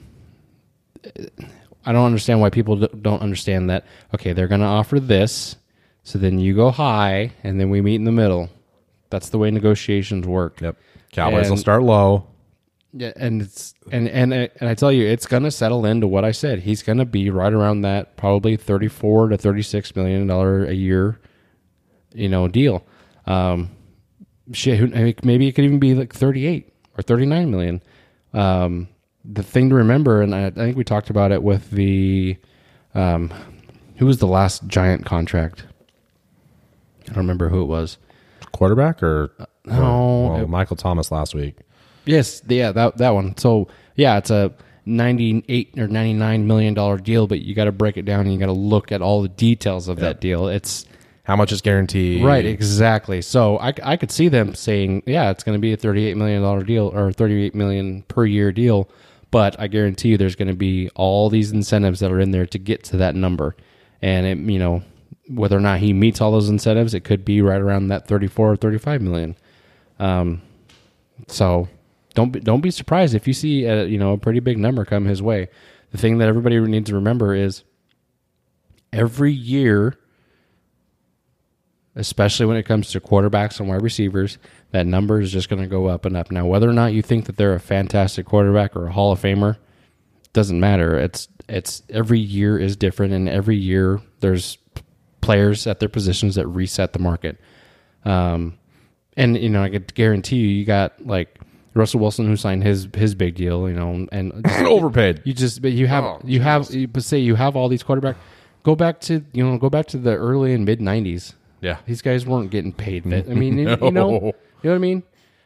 I 1.85 1.91
don't 1.91 2.05
understand 2.05 2.41
why 2.41 2.49
people 2.49 2.75
don't 2.75 3.21
understand 3.21 3.69
that. 3.69 3.85
Okay, 4.13 4.33
they're 4.33 4.47
going 4.47 4.61
to 4.61 4.67
offer 4.67 4.99
this, 4.99 5.55
so 6.03 6.19
then 6.19 6.39
you 6.39 6.55
go 6.55 6.71
high, 6.71 7.33
and 7.43 7.59
then 7.59 7.69
we 7.69 7.81
meet 7.81 7.95
in 7.95 8.03
the 8.03 8.11
middle. 8.11 8.49
That's 9.09 9.29
the 9.29 9.37
way 9.37 9.49
negotiations 9.49 10.27
work. 10.27 10.61
Yep. 10.61 10.77
Cowboys 11.11 11.49
will 11.49 11.57
start 11.57 11.83
low. 11.83 12.27
Yeah, 12.93 13.13
and 13.15 13.41
it's 13.41 13.73
and 13.91 14.07
and 14.07 14.33
and 14.33 14.69
I 14.69 14.73
tell 14.73 14.91
you, 14.91 15.07
it's 15.07 15.25
going 15.25 15.43
to 15.43 15.51
settle 15.51 15.85
into 15.85 16.07
what 16.07 16.25
I 16.25 16.31
said. 16.31 16.59
He's 16.59 16.83
going 16.83 16.97
to 16.97 17.05
be 17.05 17.29
right 17.29 17.53
around 17.53 17.81
that, 17.81 18.17
probably 18.17 18.57
thirty-four 18.57 19.29
to 19.29 19.37
thirty-six 19.37 19.95
million 19.95 20.27
dollar 20.27 20.65
a 20.65 20.73
year, 20.73 21.19
you 22.13 22.29
know, 22.29 22.47
deal. 22.47 22.85
Um, 23.25 23.69
shit, 24.51 24.77
who, 24.79 24.85
I 24.95 25.03
mean, 25.03 25.15
maybe 25.23 25.47
it 25.47 25.53
could 25.53 25.65
even 25.65 25.79
be 25.79 25.93
like 25.93 26.13
thirty-eight 26.13 26.71
or 26.97 27.01
thirty-nine 27.01 27.51
million. 27.51 27.81
Um, 28.33 28.87
the 29.25 29.43
thing 29.43 29.69
to 29.69 29.75
remember, 29.75 30.21
and 30.21 30.33
I, 30.33 30.45
I 30.47 30.49
think 30.51 30.77
we 30.77 30.83
talked 30.83 31.09
about 31.09 31.31
it 31.31 31.43
with 31.43 31.71
the, 31.71 32.37
um, 32.95 33.31
who 33.97 34.05
was 34.05 34.19
the 34.19 34.27
last 34.27 34.65
giant 34.67 35.05
contract? 35.05 35.65
I 37.03 37.07
don't 37.07 37.17
remember 37.17 37.49
who 37.49 37.61
it 37.61 37.65
was. 37.65 37.97
Quarterback 38.51 39.03
or 39.03 39.31
no, 39.65 40.29
well, 40.31 40.41
it- 40.43 40.49
Michael 40.49 40.75
Thomas 40.75 41.11
last 41.11 41.35
week. 41.35 41.57
Yes, 42.05 42.41
yeah, 42.47 42.71
that 42.71 42.97
that 42.97 43.11
one. 43.11 43.37
So 43.37 43.67
yeah, 43.95 44.17
it's 44.17 44.31
a 44.31 44.51
ninety-eight 44.85 45.77
or 45.77 45.87
ninety-nine 45.87 46.47
million 46.47 46.73
dollar 46.73 46.97
deal, 46.97 47.27
but 47.27 47.41
you 47.41 47.53
got 47.53 47.65
to 47.65 47.71
break 47.71 47.97
it 47.97 48.05
down 48.05 48.21
and 48.21 48.33
you 48.33 48.39
got 48.39 48.47
to 48.47 48.51
look 48.51 48.91
at 48.91 49.01
all 49.01 49.21
the 49.21 49.29
details 49.29 49.87
of 49.87 49.97
that 49.97 50.19
deal. 50.19 50.47
It's 50.47 50.85
How 51.29 51.35
much 51.35 51.51
is 51.51 51.61
guaranteed? 51.61 52.23
right, 52.25 52.43
exactly. 52.43 53.21
So 53.21 53.59
I, 53.59 53.71
I 53.83 53.97
could 53.97 54.09
see 54.09 54.29
them 54.29 54.55
saying, 54.55 55.03
yeah, 55.05 55.29
it's 55.29 55.43
going 55.43 55.55
to 55.55 55.61
be 55.61 55.71
a 55.71 55.77
thirty-eight 55.77 56.17
million 56.17 56.41
dollar 56.41 56.63
deal 56.63 56.87
or 56.91 57.11
38 57.11 57.53
million 57.53 58.01
per 58.07 58.25
year 58.25 58.51
deal, 58.51 58.89
but 59.29 59.55
I 59.59 59.67
guarantee 59.67 60.09
you, 60.09 60.17
there's 60.17 60.35
going 60.35 60.47
to 60.47 60.55
be 60.55 60.89
all 60.95 61.29
these 61.29 61.51
incentives 61.51 61.99
that 61.99 62.11
are 62.11 62.19
in 62.19 62.31
there 62.31 62.47
to 62.47 62.57
get 62.57 62.83
to 62.85 62.97
that 62.97 63.13
number, 63.13 63.55
and 64.01 64.25
it 64.25 64.51
you 64.51 64.57
know 64.57 64.81
whether 65.27 65.55
or 65.55 65.59
not 65.59 65.81
he 65.81 65.93
meets 65.93 66.19
all 66.19 66.31
those 66.31 66.49
incentives, 66.49 66.95
it 66.95 67.03
could 67.03 67.23
be 67.23 67.43
right 67.43 67.61
around 67.61 67.89
that 67.89 68.07
thirty-four 68.07 68.53
or 68.53 68.55
thirty-five 68.55 68.99
million. 68.99 69.37
Um, 69.99 70.41
so 71.27 71.67
don't 72.15 72.31
be, 72.31 72.39
don't 72.39 72.61
be 72.61 72.71
surprised 72.71 73.13
if 73.13 73.27
you 73.27 73.33
see 73.33 73.65
a, 73.65 73.85
you 73.85 73.99
know 73.99 74.13
a 74.13 74.17
pretty 74.17 74.39
big 74.39 74.57
number 74.57 74.83
come 74.83 75.05
his 75.05 75.21
way. 75.21 75.49
The 75.91 75.99
thing 75.99 76.17
that 76.17 76.27
everybody 76.27 76.59
needs 76.59 76.89
to 76.89 76.95
remember 76.95 77.35
is 77.35 77.63
every 78.91 79.31
year, 79.31 79.95
especially 81.99 82.45
when 82.45 82.57
it 82.57 82.63
comes 82.63 82.89
to 82.91 82.99
quarterbacks 82.99 83.59
and 83.59 83.67
wide 83.69 83.81
receivers, 83.81 84.37
that 84.71 84.85
number 84.87 85.19
is 85.21 85.31
just 85.31 85.49
going 85.49 85.61
to 85.61 85.67
go 85.67 85.87
up 85.87 86.05
and 86.05 86.15
up. 86.17 86.31
Now, 86.31 86.45
whether 86.45 86.69
or 86.69 86.73
not 86.73 86.93
you 86.93 87.01
think 87.01 87.25
that 87.25 87.37
they're 87.37 87.53
a 87.53 87.59
fantastic 87.59 88.25
quarterback 88.25 88.75
or 88.75 88.87
a 88.87 88.91
Hall 88.91 89.11
of 89.11 89.21
Famer, 89.21 89.57
doesn't 90.33 90.59
matter. 90.59 90.97
It's 90.97 91.27
it's 91.47 91.81
every 91.89 92.19
year 92.19 92.57
is 92.57 92.75
different, 92.75 93.13
and 93.13 93.27
every 93.27 93.57
year 93.57 94.01
there's 94.19 94.57
players 95.21 95.67
at 95.67 95.79
their 95.79 95.89
positions 95.89 96.35
that 96.35 96.47
reset 96.47 96.93
the 96.93 96.99
market. 96.99 97.37
Um, 98.05 98.57
and 99.17 99.37
you 99.37 99.49
know, 99.49 99.63
I 99.63 99.69
could 99.69 99.93
guarantee 99.95 100.37
you, 100.37 100.47
you 100.47 100.65
got 100.65 101.05
like 101.05 101.39
Russell 101.73 101.99
Wilson 101.99 102.27
who 102.27 102.35
signed 102.37 102.63
his 102.63 102.87
his 102.93 103.15
big 103.15 103.35
deal. 103.35 103.67
You 103.67 103.75
know, 103.75 104.07
and 104.11 104.43
just- 104.47 104.61
Overpaid. 104.61 105.21
you 105.25 105.33
just 105.33 105.61
but 105.61 105.71
you 105.71 105.87
have 105.87 106.03
Oh, 106.03 106.21
you 106.23 106.39
have 106.41 106.69
you, 106.71 106.87
but 106.87 107.03
say 107.03 107.17
you 107.17 107.35
have 107.35 107.55
all 107.55 107.67
these 107.67 107.83
quarterback. 107.83 108.15
Go 108.63 108.75
back 108.75 108.99
to 109.01 109.25
you 109.33 109.43
know 109.43 109.57
go 109.57 109.69
back 109.69 109.87
to 109.87 109.97
the 109.97 110.15
early 110.15 110.53
and 110.53 110.63
mid 110.65 110.79
'90s. 110.79 111.33
Yeah. 111.61 111.77
these 111.85 112.01
guys 112.01 112.25
weren't 112.25 112.51
getting 112.51 112.73
paid. 112.73 113.05
I 113.13 113.21
mean, 113.33 113.57
you- 113.57 113.69
you 113.69 113.91
know, 113.91 114.11
you 114.11 114.21
know 114.21 114.33
what 114.61 114.75
I 114.75 114.77
mean. 114.77 115.03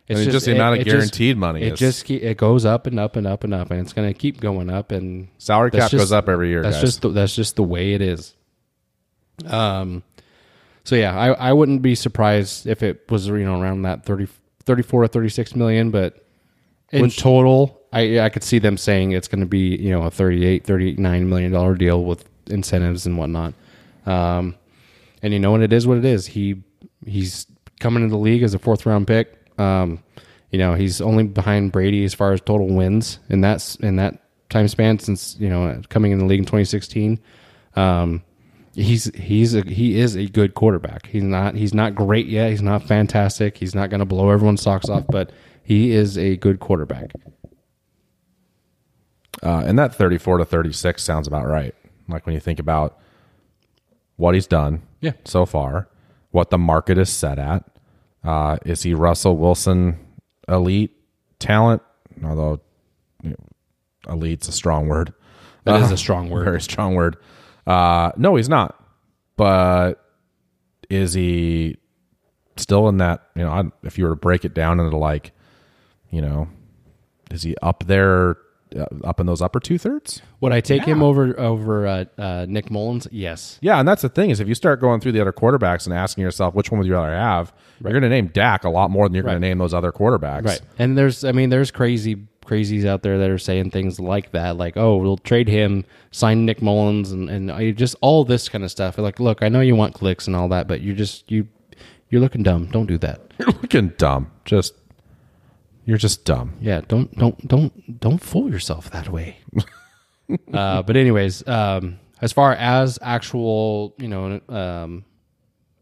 It's 0.07 0.19
I 0.19 0.23
mean, 0.23 0.31
just 0.31 0.45
the 0.45 0.51
amount 0.53 0.79
of 0.81 0.85
guaranteed 0.85 1.37
money 1.37 1.61
It 1.61 1.73
is- 1.73 1.79
just 1.79 2.09
it 2.11 2.37
goes 2.37 2.65
up 2.65 2.87
and 2.87 2.99
up 2.99 3.15
and 3.15 3.25
up 3.25 3.43
and 3.45 3.53
up, 3.53 3.71
and 3.71 3.79
it's 3.79 3.93
going 3.93 4.11
to 4.11 4.13
keep 4.17 4.41
going 4.41 4.69
up. 4.69 4.91
And 4.91 5.29
Salary 5.37 5.71
cap 5.71 5.91
just- 5.91 5.93
goes 5.93 6.11
up 6.11 6.27
every 6.27 6.49
year, 6.49 6.61
That's 6.61 6.75
guys. 6.75 6.81
just 6.83 7.01
the, 7.03 7.09
that's 7.09 7.33
just 7.35 7.55
the 7.55 7.63
way 7.63 7.93
it 7.93 8.01
is. 8.01 8.35
Um, 9.45 10.03
so 10.83 10.95
yeah, 10.95 11.17
I, 11.17 11.27
I 11.31 11.53
wouldn't 11.53 11.81
be 11.81 11.95
surprised 11.95 12.67
if 12.67 12.83
it 12.83 13.09
was 13.09 13.27
you 13.27 13.45
know 13.45 13.61
around 13.61 13.83
that 13.83 14.05
30, 14.05 14.27
34 14.65 15.03
or 15.03 15.07
thirty 15.07 15.29
six 15.29 15.55
million, 15.55 15.89
but 15.91 16.25
in 16.91 17.09
total, 17.09 17.81
I 17.91 18.19
I 18.19 18.29
could 18.29 18.43
see 18.43 18.59
them 18.59 18.77
saying 18.77 19.11
it's 19.13 19.27
going 19.27 19.39
to 19.39 19.47
be 19.47 19.75
you 19.77 19.89
know 19.91 20.03
a 20.03 20.11
38, 20.11 20.65
39 20.65 21.29
million 21.29 21.51
dollar 21.51 21.75
deal 21.75 22.03
with 22.03 22.25
incentives 22.47 23.05
and 23.05 23.17
whatnot. 23.17 23.53
Um, 24.05 24.55
and 25.23 25.33
you 25.33 25.39
know 25.39 25.51
what 25.51 25.61
it 25.61 25.73
is, 25.73 25.87
what 25.87 25.97
it 25.97 26.05
is. 26.05 26.27
He 26.27 26.61
he's 27.05 27.47
coming 27.79 28.03
into 28.03 28.13
the 28.13 28.21
league 28.21 28.43
as 28.43 28.53
a 28.53 28.59
fourth 28.59 28.85
round 28.85 29.07
pick. 29.07 29.39
Um, 29.57 30.03
you 30.51 30.59
know 30.59 30.75
he's 30.75 31.01
only 31.01 31.23
behind 31.23 31.71
Brady 31.71 32.03
as 32.03 32.13
far 32.13 32.33
as 32.33 32.41
total 32.41 32.67
wins 32.67 33.19
in 33.29 33.41
that 33.41 33.75
in 33.79 33.95
that 33.95 34.19
time 34.49 34.67
span 34.67 34.99
since 34.99 35.35
you 35.39 35.49
know 35.49 35.81
coming 35.89 36.11
in 36.11 36.19
the 36.19 36.25
league 36.25 36.39
in 36.39 36.45
2016. 36.45 37.19
Um, 37.75 38.21
he's 38.75 39.05
he's 39.15 39.55
a, 39.55 39.61
he 39.61 39.99
is 39.99 40.15
a 40.15 40.27
good 40.27 40.53
quarterback. 40.53 41.07
He's 41.07 41.23
not 41.23 41.55
he's 41.55 41.73
not 41.73 41.95
great 41.95 42.27
yet. 42.27 42.51
He's 42.51 42.61
not 42.61 42.83
fantastic. 42.83 43.57
He's 43.57 43.73
not 43.73 43.89
going 43.89 43.99
to 43.99 44.05
blow 44.05 44.29
everyone's 44.29 44.61
socks 44.61 44.89
off, 44.89 45.05
but 45.09 45.31
he 45.63 45.91
is 45.91 46.17
a 46.17 46.35
good 46.37 46.59
quarterback. 46.59 47.11
Uh, 49.41 49.63
and 49.65 49.79
that 49.79 49.95
34 49.95 50.37
to 50.37 50.45
36 50.45 51.01
sounds 51.01 51.27
about 51.27 51.47
right. 51.47 51.73
Like 52.07 52.25
when 52.25 52.35
you 52.35 52.39
think 52.39 52.59
about 52.59 52.99
what 54.17 54.35
he's 54.35 54.47
done 54.47 54.83
Yeah. 55.03 55.11
so 55.25 55.45
far, 55.45 55.89
what 56.31 56.49
the 56.49 56.57
market 56.57 56.97
is 56.97 57.09
set 57.09 57.37
at. 57.37 57.65
Uh, 58.23 58.57
is 58.65 58.83
he 58.83 58.93
Russell 58.93 59.37
Wilson 59.37 59.99
elite 60.47 60.95
talent? 61.39 61.81
Although 62.23 62.61
you 63.21 63.31
know, 63.31 64.13
elite's 64.13 64.47
a 64.47 64.53
strong 64.53 64.87
word. 64.87 65.13
That 65.65 65.81
is 65.81 65.91
a 65.91 65.97
strong 65.97 66.29
word. 66.29 66.45
Very 66.45 66.61
strong 66.61 66.95
word. 66.95 67.17
Uh, 67.67 68.11
no, 68.17 68.35
he's 68.35 68.49
not. 68.49 68.79
But 69.35 69.95
is 70.89 71.13
he 71.13 71.77
still 72.57 72.87
in 72.87 72.97
that? 72.97 73.27
You 73.35 73.43
know, 73.43 73.49
I, 73.49 73.63
if 73.83 73.97
you 73.97 74.05
were 74.05 74.11
to 74.11 74.15
break 74.15 74.45
it 74.45 74.53
down 74.53 74.79
into 74.79 74.97
like, 74.97 75.31
you 76.11 76.21
know, 76.21 76.47
is 77.31 77.43
he 77.43 77.55
up 77.61 77.85
there, 77.87 78.31
uh, 78.31 78.35
up 79.03 79.19
in 79.19 79.25
those 79.25 79.41
upper 79.41 79.59
two 79.59 79.77
thirds? 79.77 80.21
Would 80.41 80.51
I 80.51 80.61
take 80.61 80.83
him 80.83 81.01
over 81.01 81.39
over 81.39 81.87
uh, 81.87 82.05
uh, 82.17 82.45
Nick 82.47 82.69
Mullens? 82.69 83.07
Yes. 83.11 83.59
Yeah, 83.61 83.79
and 83.79 83.87
that's 83.87 84.01
the 84.01 84.09
thing 84.09 84.29
is 84.29 84.39
if 84.39 84.47
you 84.47 84.55
start 84.55 84.79
going 84.81 84.99
through 84.99 85.13
the 85.13 85.21
other 85.21 85.33
quarterbacks 85.33 85.85
and 85.85 85.95
asking 85.95 86.23
yourself 86.23 86.53
which 86.53 86.71
one 86.71 86.79
would 86.79 86.87
you 86.87 86.93
rather 86.93 87.13
have, 87.13 87.53
you're 87.81 87.91
going 87.91 88.03
to 88.03 88.09
name 88.09 88.27
Dak 88.27 88.63
a 88.63 88.69
lot 88.69 88.89
more 88.89 89.07
than 89.07 89.15
you're 89.15 89.23
going 89.23 89.35
to 89.35 89.39
name 89.39 89.57
those 89.57 89.73
other 89.73 89.91
quarterbacks. 89.91 90.45
Right. 90.45 90.61
And 90.79 90.97
there's, 90.97 91.23
I 91.23 91.31
mean, 91.31 91.49
there's 91.49 91.71
crazy, 91.71 92.15
crazies 92.45 92.85
out 92.85 93.03
there 93.03 93.17
that 93.17 93.29
are 93.29 93.37
saying 93.37 93.71
things 93.71 93.99
like 93.99 94.31
that, 94.31 94.57
like, 94.57 94.77
oh, 94.77 94.97
we'll 94.97 95.17
trade 95.17 95.47
him, 95.47 95.85
sign 96.11 96.45
Nick 96.45 96.61
Mullens, 96.61 97.11
and 97.11 97.29
and 97.29 97.51
I 97.51 97.71
just 97.71 97.95
all 98.01 98.25
this 98.25 98.49
kind 98.49 98.63
of 98.63 98.71
stuff. 98.71 98.97
Like, 98.97 99.19
look, 99.19 99.43
I 99.43 99.49
know 99.49 99.61
you 99.61 99.75
want 99.75 99.93
clicks 99.93 100.27
and 100.27 100.35
all 100.35 100.47
that, 100.49 100.67
but 100.67 100.81
you're 100.81 100.95
just 100.95 101.29
you, 101.31 101.47
you're 102.09 102.21
looking 102.21 102.43
dumb. 102.43 102.67
Don't 102.67 102.85
do 102.85 102.97
that. 102.99 103.21
You're 103.39 103.47
looking 103.47 103.89
dumb. 103.97 104.31
Just 104.45 104.75
you're 105.85 105.97
just 105.97 106.25
dumb. 106.25 106.53
Yeah, 106.61 106.81
don't 106.87 107.15
don't 107.17 107.47
don't 107.47 107.99
don't 107.99 108.19
fool 108.19 108.49
yourself 108.49 108.89
that 108.91 109.09
way. 109.09 109.37
uh, 110.53 110.81
but 110.83 110.95
anyways, 110.95 111.47
um, 111.47 111.99
as 112.21 112.31
far 112.31 112.53
as 112.53 112.97
actual, 113.01 113.93
you 113.97 114.07
know, 114.07 114.39
um, 114.47 115.03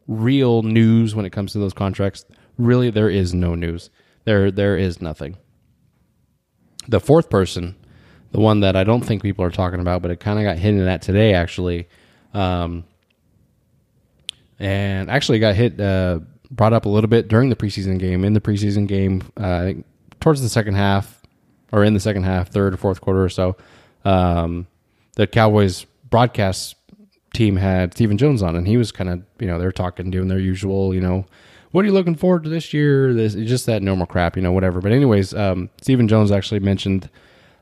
real 0.07 0.63
news 0.63 1.13
when 1.13 1.25
it 1.25 1.29
comes 1.29 1.51
to 1.53 1.59
those 1.59 1.73
contracts, 1.73 2.25
really 2.57 2.89
there 2.89 3.09
is 3.09 3.33
no 3.33 3.53
news. 3.53 3.89
There 4.25 4.49
there 4.49 4.77
is 4.77 5.01
nothing. 5.01 5.37
The 6.87 6.99
fourth 6.99 7.29
person, 7.29 7.75
the 8.31 8.39
one 8.39 8.61
that 8.61 8.75
I 8.75 8.83
don't 8.83 9.01
think 9.01 9.21
people 9.21 9.45
are 9.45 9.51
talking 9.51 9.79
about, 9.79 10.01
but 10.01 10.09
it 10.09 10.19
kind 10.19 10.39
of 10.39 10.43
got 10.45 10.57
hinted 10.57 10.87
at 10.87 11.03
today, 11.03 11.35
actually, 11.35 11.87
um, 12.33 12.85
and 14.57 15.11
actually 15.11 15.37
got 15.37 15.53
hit 15.53 15.79
uh, 15.79 16.21
brought 16.49 16.73
up 16.73 16.85
a 16.85 16.89
little 16.89 17.07
bit 17.07 17.27
during 17.27 17.49
the 17.49 17.55
preseason 17.55 17.99
game. 17.99 18.25
In 18.25 18.33
the 18.33 18.41
preseason 18.41 18.87
game, 18.87 19.21
uh, 19.39 19.47
I 19.47 19.63
think 19.63 19.85
towards 20.21 20.41
the 20.41 20.49
second 20.49 20.75
half, 20.75 21.21
or 21.71 21.83
in 21.83 21.93
the 21.93 21.99
second 21.99 22.23
half, 22.23 22.49
third 22.49 22.73
or 22.73 22.77
fourth 22.77 23.01
quarter 23.01 23.23
or 23.23 23.29
so, 23.29 23.57
um, 24.05 24.67
the 25.15 25.27
Cowboys 25.27 25.85
broadcast 26.09 26.75
team 27.33 27.57
had 27.57 27.93
Stephen 27.93 28.17
Jones 28.17 28.41
on, 28.41 28.55
and 28.55 28.67
he 28.67 28.77
was 28.77 28.91
kind 28.91 29.09
of 29.09 29.23
you 29.39 29.47
know 29.47 29.59
they're 29.59 29.71
talking, 29.71 30.09
doing 30.11 30.27
their 30.27 30.39
usual, 30.39 30.93
you 30.93 31.01
know. 31.01 31.25
What 31.71 31.83
are 31.83 31.87
you 31.87 31.93
looking 31.93 32.15
forward 32.15 32.43
to 32.43 32.49
this 32.49 32.73
year? 32.73 33.13
This 33.13 33.33
just 33.33 33.65
that 33.65 33.81
normal 33.81 34.05
crap, 34.05 34.35
you 34.35 34.41
know, 34.41 34.51
whatever. 34.51 34.81
But 34.81 34.91
anyways, 34.91 35.33
um, 35.33 35.69
Stephen 35.81 36.07
Jones 36.07 36.29
actually 36.31 36.59
mentioned 36.59 37.09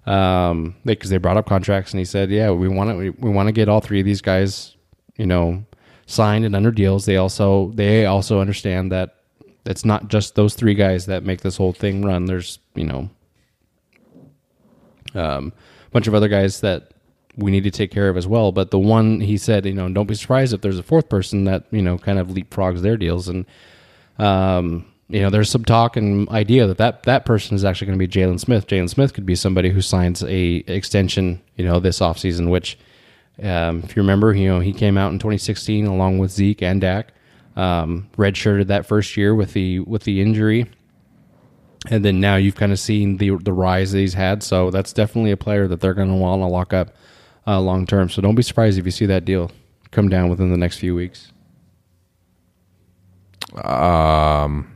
um, 0.07 0.75
because 0.83 1.11
they 1.11 1.17
brought 1.17 1.37
up 1.37 1.47
contracts, 1.47 1.91
and 1.91 1.99
he 1.99 2.05
said, 2.05 2.31
"Yeah, 2.31 2.51
we 2.51 2.67
want 2.67 2.89
to 2.89 2.95
we, 2.95 3.09
we 3.11 3.29
want 3.29 3.47
to 3.47 3.51
get 3.53 3.69
all 3.69 3.81
three 3.81 3.99
of 3.99 4.05
these 4.05 4.21
guys, 4.21 4.75
you 5.17 5.27
know, 5.27 5.63
signed 6.07 6.43
and 6.43 6.55
under 6.55 6.71
deals. 6.71 7.05
They 7.05 7.17
also 7.17 7.71
they 7.75 8.05
also 8.05 8.41
understand 8.41 8.91
that 8.91 9.18
it's 9.65 9.85
not 9.85 10.07
just 10.07 10.35
those 10.35 10.53
three 10.53 10.73
guys 10.73 11.05
that 11.07 11.23
make 11.23 11.41
this 11.41 11.57
whole 11.57 11.73
thing 11.73 12.03
run. 12.03 12.25
There's 12.25 12.59
you 12.75 12.85
know, 12.85 13.09
um, 15.15 15.53
a 15.87 15.91
bunch 15.91 16.07
of 16.07 16.13
other 16.13 16.27
guys 16.27 16.61
that 16.61 16.91
we 17.35 17.51
need 17.51 17.63
to 17.63 17.71
take 17.71 17.91
care 17.91 18.09
of 18.09 18.17
as 18.17 18.27
well. 18.27 18.51
But 18.51 18.71
the 18.71 18.79
one 18.79 19.21
he 19.21 19.37
said, 19.37 19.65
you 19.65 19.73
know, 19.73 19.89
don't 19.89 20.07
be 20.07 20.15
surprised 20.15 20.53
if 20.53 20.61
there's 20.61 20.79
a 20.79 20.83
fourth 20.83 21.09
person 21.09 21.45
that 21.45 21.65
you 21.71 21.81
know 21.81 21.97
kind 21.97 22.19
of 22.19 22.27
leapfrogs 22.27 22.81
their 22.81 22.97
deals 22.97 23.27
and." 23.27 23.45
Um, 24.17 24.85
you 25.09 25.21
know, 25.21 25.31
there's 25.31 25.49
some 25.49 25.65
talk 25.65 25.97
and 25.97 26.29
idea 26.29 26.67
that 26.67 26.77
that, 26.77 27.03
that 27.03 27.25
person 27.25 27.55
is 27.55 27.65
actually 27.65 27.87
going 27.87 27.99
to 27.99 28.07
be 28.07 28.11
Jaylon 28.11 28.39
Smith. 28.39 28.67
Jaylon 28.67 28.89
Smith 28.89 29.13
could 29.13 29.25
be 29.25 29.35
somebody 29.35 29.71
who 29.71 29.81
signs 29.81 30.23
a 30.23 30.57
extension, 30.67 31.41
you 31.55 31.65
know, 31.65 31.79
this 31.79 31.99
offseason, 31.99 32.49
which, 32.49 32.77
um, 33.41 33.81
if 33.83 33.95
you 33.95 34.03
remember, 34.03 34.33
you 34.35 34.47
know, 34.47 34.59
he 34.59 34.71
came 34.71 34.97
out 34.97 35.11
in 35.11 35.17
2016 35.17 35.87
along 35.87 36.19
with 36.19 36.29
Zeke 36.29 36.61
and 36.61 36.79
Dak, 36.79 37.11
um, 37.59 38.09
redshirted 38.17 38.67
that 38.67 38.85
first 38.85 39.17
year 39.17 39.35
with 39.35 39.53
the, 39.53 39.79
with 39.81 40.03
the 40.03 40.21
injury. 40.21 40.65
And 41.89 42.03
then 42.03 42.19
now 42.19 42.35
you've 42.35 42.55
kind 42.55 42.71
of 42.71 42.79
seen 42.79 43.17
the, 43.17 43.37
the 43.37 43.53
rise 43.53 43.91
that 43.91 43.99
he's 43.99 44.13
had. 44.13 44.43
So 44.43 44.69
that's 44.69 44.93
definitely 44.93 45.31
a 45.31 45.37
player 45.37 45.67
that 45.67 45.79
they're 45.79 45.93
going 45.93 46.09
to 46.09 46.15
want 46.15 46.41
to 46.41 46.45
lock 46.45 46.73
up, 46.73 46.95
uh, 47.47 47.59
long 47.59 47.85
term. 47.85 48.09
So 48.09 48.21
don't 48.21 48.35
be 48.35 48.43
surprised 48.43 48.77
if 48.77 48.85
you 48.85 48.91
see 48.91 49.05
that 49.05 49.25
deal 49.25 49.51
come 49.91 50.09
down 50.09 50.29
within 50.29 50.51
the 50.51 50.57
next 50.57 50.77
few 50.77 50.93
weeks. 50.95 51.31
Um. 53.63 54.71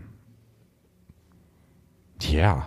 Yeah. 2.21 2.63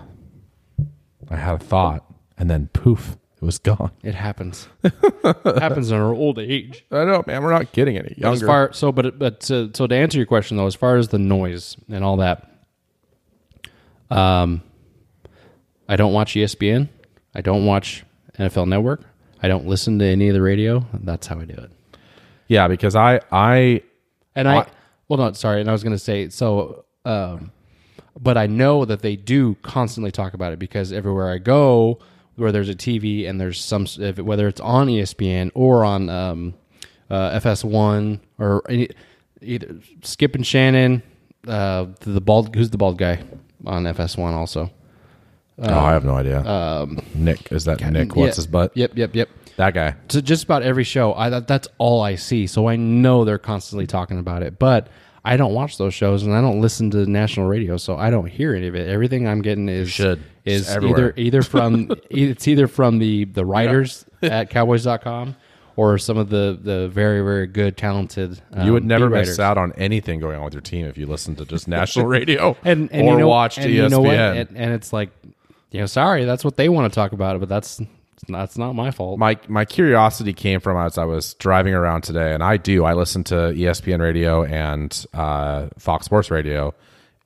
I 1.28 1.36
had 1.36 1.54
a 1.54 1.58
thought 1.58 2.04
and 2.38 2.50
then 2.50 2.68
poof, 2.72 3.16
it 3.40 3.44
was 3.44 3.58
gone. 3.58 3.90
It 4.02 4.14
happens. 4.14 4.66
it 4.82 4.92
happens 5.60 5.90
in 5.90 5.96
our 5.98 6.12
old 6.14 6.38
age. 6.38 6.84
I 6.90 7.04
know, 7.04 7.22
man. 7.26 7.42
We're 7.42 7.52
not 7.52 7.72
getting 7.72 7.96
any 7.98 8.10
As 8.12 8.18
younger. 8.18 8.46
far 8.46 8.72
so, 8.72 8.92
but 8.92 9.18
but 9.18 9.40
to, 9.42 9.70
so 9.74 9.86
to 9.86 9.94
answer 9.94 10.16
your 10.18 10.26
question 10.26 10.56
though, 10.56 10.66
as 10.66 10.74
far 10.74 10.96
as 10.96 11.08
the 11.08 11.18
noise 11.18 11.76
and 11.88 12.02
all 12.02 12.16
that, 12.18 12.50
um, 14.10 14.62
I 15.88 15.96
don't 15.96 16.12
watch 16.12 16.34
ESPN. 16.34 16.88
I 17.34 17.40
don't 17.40 17.66
watch 17.66 18.04
NFL 18.38 18.68
Network. 18.68 19.02
I 19.42 19.48
don't 19.48 19.66
listen 19.66 19.98
to 19.98 20.04
any 20.04 20.28
of 20.28 20.34
the 20.34 20.42
radio. 20.42 20.84
That's 20.94 21.26
how 21.26 21.38
I 21.38 21.44
do 21.44 21.54
it. 21.54 21.70
yeah, 22.48 22.68
because 22.68 22.96
I 22.96 23.20
I 23.30 23.82
And 24.34 24.48
I, 24.48 24.60
I- 24.60 24.66
well, 25.08 25.18
no, 25.18 25.32
sorry. 25.32 25.60
And 25.60 25.68
I 25.68 25.72
was 25.72 25.82
going 25.84 25.92
to 25.94 25.98
say 26.02 26.30
so, 26.30 26.84
um, 27.04 27.52
but 28.20 28.36
I 28.36 28.46
know 28.46 28.84
that 28.84 29.02
they 29.02 29.14
do 29.14 29.54
constantly 29.62 30.10
talk 30.10 30.34
about 30.34 30.52
it 30.52 30.58
because 30.58 30.92
everywhere 30.92 31.30
I 31.30 31.38
go, 31.38 31.98
where 32.36 32.52
there's 32.52 32.68
a 32.68 32.74
TV 32.74 33.28
and 33.28 33.40
there's 33.40 33.62
some, 33.62 33.86
if 33.98 34.18
whether 34.18 34.46
it's 34.48 34.60
on 34.60 34.86
ESPN 34.88 35.50
or 35.54 35.84
on 35.84 36.08
um, 36.10 36.54
uh, 37.10 37.38
FS1 37.40 38.20
or 38.38 38.62
any, 38.68 38.88
either 39.42 39.76
Skip 40.02 40.34
and 40.34 40.46
Shannon, 40.46 41.02
uh, 41.48 41.86
the 42.00 42.20
bald, 42.20 42.54
who's 42.54 42.70
the 42.70 42.78
bald 42.78 42.98
guy 42.98 43.20
on 43.64 43.84
FS1 43.84 44.32
also? 44.32 44.70
oh, 45.58 45.74
I 45.78 45.92
have 45.92 46.04
no 46.04 46.14
idea. 46.14 46.86
Nick 47.14 47.50
is 47.50 47.64
that 47.64 47.80
Nick? 47.80 48.14
What's 48.14 48.16
Um, 48.16 48.22
Yeah. 48.26 48.34
his 48.34 48.46
butt? 48.46 48.72
Yep, 48.76 48.92
yep, 48.96 49.14
yep. 49.14 49.28
That 49.56 49.72
guy. 49.72 49.94
So 50.10 50.20
just 50.20 50.44
about 50.44 50.62
every 50.62 50.84
show. 50.84 51.14
I 51.14 51.30
that, 51.30 51.48
that's 51.48 51.66
all 51.78 52.02
I 52.02 52.16
see. 52.16 52.46
So 52.46 52.68
I 52.68 52.76
know 52.76 53.24
they're 53.24 53.38
constantly 53.38 53.86
talking 53.86 54.18
about 54.18 54.42
it, 54.42 54.58
but 54.58 54.88
I 55.26 55.36
don't 55.36 55.54
watch 55.54 55.76
those 55.76 55.92
shows 55.92 56.22
and 56.22 56.32
I 56.32 56.40
don't 56.40 56.60
listen 56.60 56.88
to 56.92 57.04
national 57.04 57.48
radio, 57.48 57.76
so 57.78 57.96
I 57.96 58.10
don't 58.10 58.28
hear 58.28 58.54
any 58.54 58.68
of 58.68 58.76
it. 58.76 58.88
Everything 58.88 59.26
I'm 59.26 59.42
getting 59.42 59.68
is 59.68 59.90
should. 59.90 60.22
is 60.44 60.70
either 60.70 61.12
either 61.16 61.42
from 61.42 61.90
it's 62.10 62.46
either 62.46 62.68
from 62.68 63.00
the 63.00 63.24
the 63.24 63.44
writers 63.44 64.06
at 64.22 64.50
cowboys.com 64.50 65.34
or 65.74 65.98
some 65.98 66.16
of 66.16 66.30
the 66.30 66.56
the 66.62 66.86
very 66.88 67.22
very 67.22 67.48
good 67.48 67.76
talented. 67.76 68.40
Um, 68.52 68.68
you 68.68 68.72
would 68.72 68.84
never 68.84 69.10
miss 69.10 69.26
writers. 69.26 69.40
out 69.40 69.58
on 69.58 69.72
anything 69.72 70.20
going 70.20 70.36
on 70.36 70.44
with 70.44 70.54
your 70.54 70.60
team 70.60 70.86
if 70.86 70.96
you 70.96 71.06
listened 71.06 71.38
to 71.38 71.44
just 71.44 71.66
national 71.68 72.06
radio 72.06 72.56
and, 72.62 72.88
and 72.92 73.08
or 73.08 73.14
you 73.14 73.18
know, 73.18 73.28
watched 73.28 73.58
and 73.58 73.66
ESPN. 73.66 73.82
You 73.82 73.88
know 73.88 74.02
what? 74.02 74.14
And, 74.14 74.56
and 74.56 74.74
it's 74.74 74.92
like, 74.92 75.10
you 75.72 75.80
know, 75.80 75.86
sorry, 75.86 76.24
that's 76.24 76.44
what 76.44 76.56
they 76.56 76.68
want 76.68 76.92
to 76.92 76.94
talk 76.94 77.10
about, 77.10 77.40
but 77.40 77.48
that's 77.48 77.82
it's 78.22 78.56
not, 78.56 78.74
my 78.74 78.90
fault. 78.90 79.18
my 79.18 79.38
my 79.46 79.64
curiosity 79.64 80.32
came 80.32 80.60
from 80.60 80.76
as 80.78 80.96
I 80.96 81.04
was 81.04 81.34
driving 81.34 81.74
around 81.74 82.02
today, 82.02 82.32
and 82.32 82.42
I 82.42 82.56
do 82.56 82.84
I 82.84 82.94
listen 82.94 83.24
to 83.24 83.34
ESPN 83.34 84.00
radio 84.00 84.42
and 84.44 85.06
uh, 85.12 85.68
Fox 85.78 86.06
Sports 86.06 86.30
radio 86.30 86.74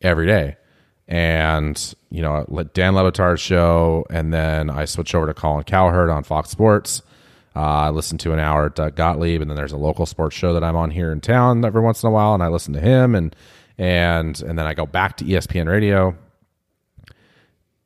every 0.03 0.27
day, 0.27 0.57
and 1.07 1.95
you 2.11 2.23
know 2.23 2.45
let 2.49 2.75
Dan 2.75 2.95
Le 2.95 3.05
Batard's 3.05 3.41
show, 3.41 4.05
and 4.11 4.33
then 4.33 4.69
I 4.69 4.85
switch 4.85 5.15
over 5.15 5.27
to 5.27 5.35
Colin 5.35 5.65
Cowherd 5.65 6.11
on 6.11 6.25
Fox 6.25 6.51
Sports. 6.51 7.03
Uh, 7.55 7.61
I 7.61 7.91
listen 7.91 8.19
to 8.19 8.33
an 8.33 8.39
hour 8.39 8.67
at 8.67 8.75
Doug 8.75 8.97
Gottlieb, 8.97 9.41
and 9.41 9.51
then 9.51 9.57
there's 9.57 9.73
a 9.73 9.77
local 9.77 10.07
sports 10.07 10.37
show 10.37 10.55
that 10.55 10.65
I'm 10.65 10.77
on 10.77 10.91
here 10.91 11.13
in 11.13 11.21
town 11.21 11.65
every 11.65 11.83
once 11.83 12.03
in 12.03 12.09
a 12.09 12.13
while, 12.13 12.35
and 12.35 12.43
I 12.43 12.49
listen 12.49 12.75
to 12.75 12.81
him, 12.81 13.15
and 13.15 13.35
and 13.79 14.41
and 14.43 14.59
then 14.59 14.67
I 14.67 14.75
go 14.75 14.87
back 14.87 15.19
to 15.19 15.25
ESPN 15.25 15.69
radio, 15.69 16.17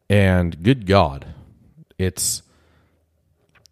and 0.08 0.62
good 0.62 0.86
God, 0.86 1.26
it's 1.98 2.42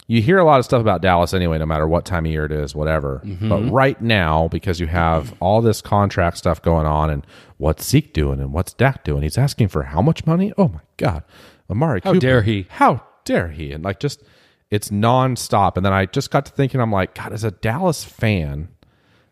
you 0.08 0.20
hear 0.20 0.38
a 0.38 0.44
lot 0.44 0.58
of 0.58 0.64
stuff 0.64 0.80
about 0.80 1.00
Dallas 1.00 1.32
anyway, 1.32 1.58
no 1.58 1.66
matter 1.66 1.86
what 1.86 2.04
time 2.04 2.26
of 2.26 2.32
year 2.32 2.44
it 2.44 2.52
is, 2.52 2.74
whatever. 2.74 3.22
Mm-hmm. 3.24 3.48
But 3.48 3.62
right 3.70 4.00
now, 4.00 4.48
because 4.48 4.80
you 4.80 4.86
have 4.88 5.34
all 5.40 5.62
this 5.62 5.80
contract 5.80 6.38
stuff 6.38 6.60
going 6.60 6.86
on, 6.86 7.08
and 7.08 7.26
what's 7.58 7.88
Zeke 7.88 8.12
doing, 8.12 8.40
and 8.40 8.52
what's 8.52 8.72
Dak 8.72 9.04
doing? 9.04 9.22
He's 9.22 9.38
asking 9.38 9.68
for 9.68 9.84
how 9.84 10.02
much 10.02 10.26
money? 10.26 10.52
Oh 10.58 10.68
my 10.68 10.80
God, 10.96 11.22
Amari, 11.70 12.00
How 12.02 12.12
Cooper. 12.12 12.20
dare 12.20 12.42
he. 12.42 12.66
How 12.68 13.02
dare 13.24 13.48
he? 13.48 13.72
And 13.72 13.84
like, 13.84 14.00
just 14.00 14.22
it's 14.70 14.88
nonstop. 14.88 15.76
And 15.76 15.86
then 15.86 15.92
I 15.92 16.06
just 16.06 16.30
got 16.30 16.46
to 16.46 16.52
thinking, 16.52 16.80
I'm 16.80 16.90
like, 16.92 17.14
God, 17.14 17.32
as 17.32 17.44
a 17.44 17.50
Dallas 17.50 18.04
fan, 18.04 18.68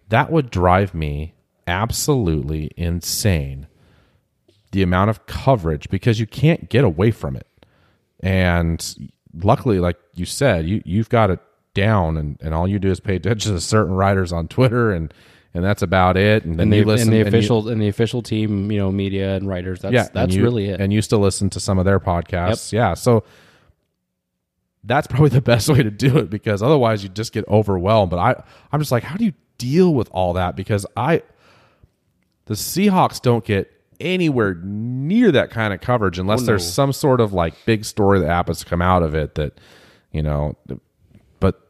that 0.08 0.30
would 0.30 0.50
drive 0.50 0.94
me 0.94 1.34
absolutely 1.66 2.70
insane. 2.76 3.66
The 4.72 4.82
amount 4.82 5.10
of 5.10 5.26
coverage 5.26 5.88
because 5.90 6.20
you 6.20 6.26
can't 6.26 6.68
get 6.68 6.84
away 6.84 7.10
from 7.10 7.36
it. 7.36 7.46
And 8.20 9.10
luckily, 9.34 9.78
like 9.80 9.96
you 10.14 10.26
said, 10.26 10.66
you 10.66 10.82
you've 10.84 11.08
got 11.08 11.30
it 11.30 11.40
down, 11.74 12.16
and, 12.16 12.38
and 12.40 12.54
all 12.54 12.66
you 12.66 12.78
do 12.78 12.90
is 12.90 13.00
pay 13.00 13.16
attention 13.16 13.52
to 13.52 13.60
certain 13.60 13.92
writers 13.94 14.32
on 14.32 14.48
Twitter, 14.48 14.92
and 14.92 15.12
and 15.54 15.64
that's 15.64 15.82
about 15.82 16.16
it. 16.16 16.44
And 16.44 16.54
then 16.54 16.64
and 16.64 16.72
the, 16.72 16.76
you 16.78 16.84
listen 16.84 17.08
and 17.08 17.12
the 17.12 17.20
and 17.20 17.32
you- 17.32 17.38
official 17.38 17.68
and 17.68 17.80
the 17.82 17.88
official 17.88 18.22
team, 18.22 18.70
you 18.70 18.78
know, 18.78 18.90
media 18.92 19.34
and 19.36 19.48
writers. 19.48 19.80
That's 19.80 19.92
yeah, 19.94 20.08
that's 20.12 20.34
you- 20.34 20.42
really 20.42 20.66
it. 20.66 20.80
And 20.80 20.92
you 20.92 21.02
still 21.02 21.18
listen 21.18 21.50
to 21.50 21.60
some 21.60 21.78
of 21.78 21.84
their 21.84 21.98
podcasts. 22.00 22.72
Yeah. 22.72 22.94
So 22.94 23.24
that's 24.84 25.06
probably 25.06 25.30
the 25.30 25.40
best 25.42 25.68
way 25.68 25.82
to 25.82 25.90
do 25.90 26.18
it 26.18 26.30
because 26.30 26.62
otherwise 26.62 27.02
you 27.02 27.08
just 27.08 27.32
get 27.32 27.46
overwhelmed. 27.48 28.10
But 28.10 28.18
I, 28.18 28.42
I'm 28.72 28.80
just 28.80 28.92
like, 28.92 29.02
how 29.02 29.16
do 29.16 29.24
you 29.24 29.32
deal 29.58 29.92
with 29.92 30.08
all 30.12 30.34
that? 30.34 30.56
Because 30.56 30.86
I, 30.96 31.22
the 32.46 32.54
Seahawks 32.54 33.20
don't 33.20 33.44
get 33.44 33.70
anywhere 34.00 34.54
near 34.62 35.30
that 35.32 35.50
kind 35.50 35.72
of 35.74 35.80
coverage 35.80 36.18
unless 36.18 36.40
Oh, 36.40 36.42
no. 36.42 36.46
there's 36.46 36.70
some 36.72 36.92
sort 36.92 37.20
of 37.20 37.32
like 37.32 37.54
big 37.66 37.84
story 37.84 38.20
that 38.20 38.26
happens 38.28 38.60
to 38.60 38.64
come 38.66 38.82
out 38.82 39.02
of 39.02 39.14
it 39.14 39.34
that, 39.36 39.58
you 40.12 40.22
know, 40.22 40.56
but 41.40 41.60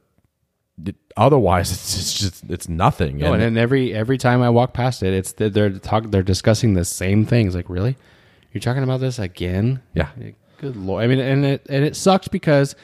otherwise 1.16 1.70
it's 1.72 1.94
just, 1.94 2.16
just 2.18 2.50
it's 2.50 2.68
nothing. 2.68 3.18
No, 3.18 3.32
and 3.32 3.42
then 3.42 3.56
every 3.56 3.92
every 3.94 4.18
time 4.18 4.42
I 4.42 4.50
walk 4.50 4.72
past 4.72 5.02
it, 5.02 5.12
it's 5.12 5.32
they're 5.32 5.48
they're, 5.50 5.70
talk, 5.70 6.10
they're 6.10 6.22
discussing 6.22 6.74
the 6.74 6.84
same 6.84 7.24
things. 7.26 7.54
Like, 7.54 7.68
really, 7.68 7.96
you're 8.52 8.60
talking 8.60 8.82
about 8.82 9.00
this 9.00 9.18
again? 9.18 9.82
Yeah. 9.94 10.08
Good 10.58 10.76
lord. 10.76 11.02
I 11.04 11.06
mean, 11.06 11.18
and 11.20 11.44
it 11.44 11.66
and 11.70 11.84
it 11.84 11.96
sucks 11.96 12.28
because 12.28 12.76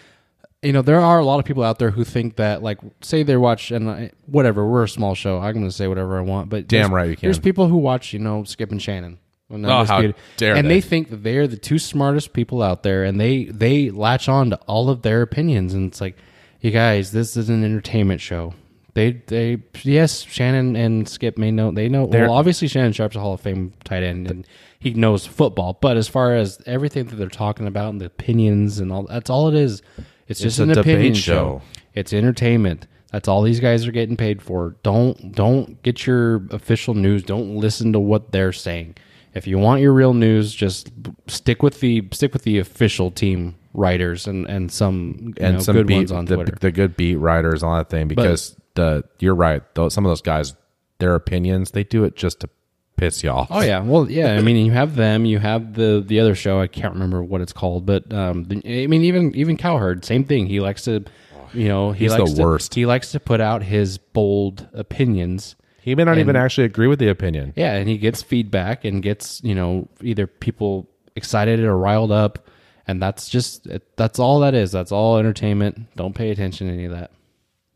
you 0.62 0.72
know 0.72 0.80
there 0.82 1.01
are 1.01 1.18
a 1.18 1.24
lot 1.24 1.38
of 1.38 1.44
people 1.44 1.62
out 1.62 1.78
there 1.78 1.90
who 1.90 2.05
think 2.05 2.36
that 2.36 2.62
like 2.62 2.78
say 3.03 3.22
they 3.22 3.36
watch 3.36 3.70
and 3.70 3.90
I, 3.90 4.11
whatever 4.26 4.66
we're 4.66 4.84
a 4.84 4.88
small 4.88 5.14
show. 5.14 5.38
I'm 5.38 5.53
going 5.53 5.66
to 5.66 5.70
say 5.72 5.86
whatever 5.86 6.16
I 6.18 6.22
want, 6.22 6.49
but 6.49 6.66
Damn 6.68 6.92
right 6.92 7.11
you 7.11 7.16
can. 7.16 7.26
There's 7.26 7.38
people 7.38 7.68
who 7.68 7.76
watch 7.76 8.12
you 8.14 8.18
know 8.18 8.44
Skip 8.44 8.70
and 8.72 8.80
Shannon. 8.80 9.18
Well, 9.49 9.64
Oh, 9.64 9.84
how 9.84 9.99
Undisputed. 9.99 10.14
dare 10.36 10.55
and 10.57 10.68
they. 10.68 10.74
they 10.74 10.80
think 10.80 11.11
that 11.11 11.22
they're 11.22 11.47
the 11.47 11.57
two 11.57 11.78
smartest 11.78 12.32
people 12.32 12.62
out 12.62 12.82
there, 12.82 13.05
and 13.05 13.20
they 13.20 13.44
they 13.44 13.90
latch 13.90 14.28
on 14.28 14.51
to 14.51 14.57
all 14.66 14.90
of 14.90 15.03
their 15.03 15.22
opinions, 15.22 15.72
and 15.74 15.86
it's 15.88 16.01
like, 16.01 16.16
you 16.61 16.70
guys, 16.72 17.12
this 17.12 17.36
is 17.36 17.49
an 17.49 17.62
entertainment 17.64 18.20
show. 18.20 18.55
They 18.94 19.12
they 19.26 19.59
yes, 19.82 20.22
Shannon 20.22 20.74
and 20.74 21.09
Skip 21.09 21.38
may 21.38 21.51
know 21.53 21.70
they 21.70 21.88
know. 21.88 22.07
They're- 22.07 22.22
well, 22.28 22.32
obviously 22.34 22.66
Shannon 22.66 22.92
Sharpe's 22.92 23.14
a 23.16 23.20
Hall 23.20 23.34
of 23.34 23.40
Fame 23.40 23.72
tight 23.84 24.03
end, 24.03 24.28
and 24.30 24.47
he 24.80 24.94
knows 24.94 25.26
football. 25.26 25.78
But 25.80 25.97
as 25.97 26.09
far 26.09 26.34
as 26.34 26.61
everything 26.66 27.05
that 27.07 27.16
they're 27.16 27.28
talking 27.28 27.66
about 27.66 27.90
and 27.90 28.01
the 28.01 28.07
opinions 28.07 28.78
and 28.80 28.90
all, 28.90 29.05
that's 29.05 29.30
all 29.30 29.49
it 29.49 29.55
is. 29.55 29.82
It's 30.28 30.40
just 30.40 30.59
a 30.59 30.62
an 30.64 30.70
debate 30.70 30.80
opinion 30.94 31.14
show. 31.14 31.61
show. 31.61 31.62
It's 31.94 32.12
entertainment. 32.12 32.86
That's 33.12 33.28
all 33.28 33.42
these 33.42 33.61
guys 33.61 33.86
are 33.86 33.92
getting 33.92 34.16
paid 34.16 34.42
for. 34.42 34.76
Don't 34.82 35.30
don't 35.32 35.80
get 35.82 36.05
your 36.07 36.47
official 36.51 36.94
news. 36.94 37.22
Don't 37.22 37.57
listen 37.57 37.92
to 37.92 38.01
what 38.01 38.32
they're 38.32 38.53
saying. 38.53 38.97
If 39.37 39.47
you 39.47 39.59
want 39.59 39.82
your 39.82 39.93
real 39.93 40.14
news, 40.14 40.55
just 40.55 40.91
stick 41.26 41.62
with 41.62 41.80
the 41.80 42.09
stick 42.12 42.32
with 42.32 42.43
the 42.43 42.59
official 42.59 43.11
team 43.11 43.55
writers 43.74 44.26
and 44.26 44.47
and 44.47 44.72
some 44.72 45.34
and 45.39 45.57
know, 45.57 45.61
some 45.61 45.76
good 45.76 45.87
beat, 45.87 45.97
ones 45.97 46.12
on 46.12 46.24
the, 46.24 46.37
Twitter. 46.37 46.57
the 46.61 46.72
good 46.72 46.97
beat 46.97 47.16
writers 47.16 47.62
on 47.62 47.76
that 47.78 47.91
thing 47.91 48.09
because 48.09 48.57
the 48.74 49.05
you're 49.18 49.34
right 49.34 49.62
though 49.74 49.91
some 49.91 50.07
of 50.07 50.11
those 50.11 50.22
guys 50.22 50.55
their 50.99 51.14
opinions 51.14 51.72
they 51.72 51.84
do 51.84 52.05
it 52.05 52.16
just 52.16 52.41
to 52.41 52.49
piss 52.97 53.22
you 53.22 53.28
off 53.28 53.49
Oh 53.51 53.61
yeah, 53.61 53.80
well 53.80 54.11
yeah. 54.11 54.32
I 54.32 54.41
mean, 54.41 54.57
you 54.64 54.72
have 54.72 54.97
them. 54.97 55.26
You 55.26 55.39
have 55.39 55.74
the 55.74 56.03
the 56.05 56.18
other 56.20 56.34
show. 56.34 56.61
I 56.61 56.66
can't 56.66 56.95
remember 56.95 57.22
what 57.22 57.43
it's 57.43 57.53
called, 57.53 57.84
but 57.84 58.11
um, 58.12 58.47
I 58.51 58.87
mean, 58.87 59.03
even 59.03 59.34
even 59.37 59.59
Cowherd, 59.59 60.05
same 60.05 60.24
thing. 60.24 60.47
He 60.47 60.61
likes 60.61 60.84
to, 60.84 61.05
you 61.53 61.68
know, 61.68 61.93
he 61.93 62.05
He's 62.05 62.14
the 62.14 62.20
likes 62.20 62.32
to, 62.32 62.43
worst. 62.43 62.74
He 62.74 62.87
likes 62.87 63.12
to 63.12 63.20
put 63.20 63.43
out 63.43 63.62
his 63.62 63.99
bold 63.99 64.68
opinions. 64.72 65.57
He 65.87 65.95
may 65.95 66.05
not 66.05 66.12
and- 66.12 66.20
even 66.20 66.37
actually 66.37 66.64
agree 66.64 66.87
with 66.89 66.99
the 66.99 67.09
opinion 67.09 67.55
Yeah, 67.57 67.72
and 67.74 67.89
he 67.89 67.97
gets 67.97 68.22
feedback 68.22 68.84
and 68.84 69.03
gets 69.03 69.41
you 69.43 69.55
know 69.55 69.89
either 70.03 70.26
people 70.26 70.87
excited 71.14 71.61
or 71.61 71.78
riled 71.78 72.12
up, 72.12 72.47
and 72.87 73.01
that's 73.01 73.28
just 73.30 73.66
that's 73.97 74.18
all 74.18 74.41
that 74.41 74.55
is. 74.55 74.70
That's 74.72 74.93
all 74.93 75.16
entertainment. 75.16 75.97
Don't 75.97 76.14
pay 76.14 76.30
attention 76.30 76.66
to 76.66 76.72
any 76.74 76.84
of 76.84 76.93
that. 76.93 77.11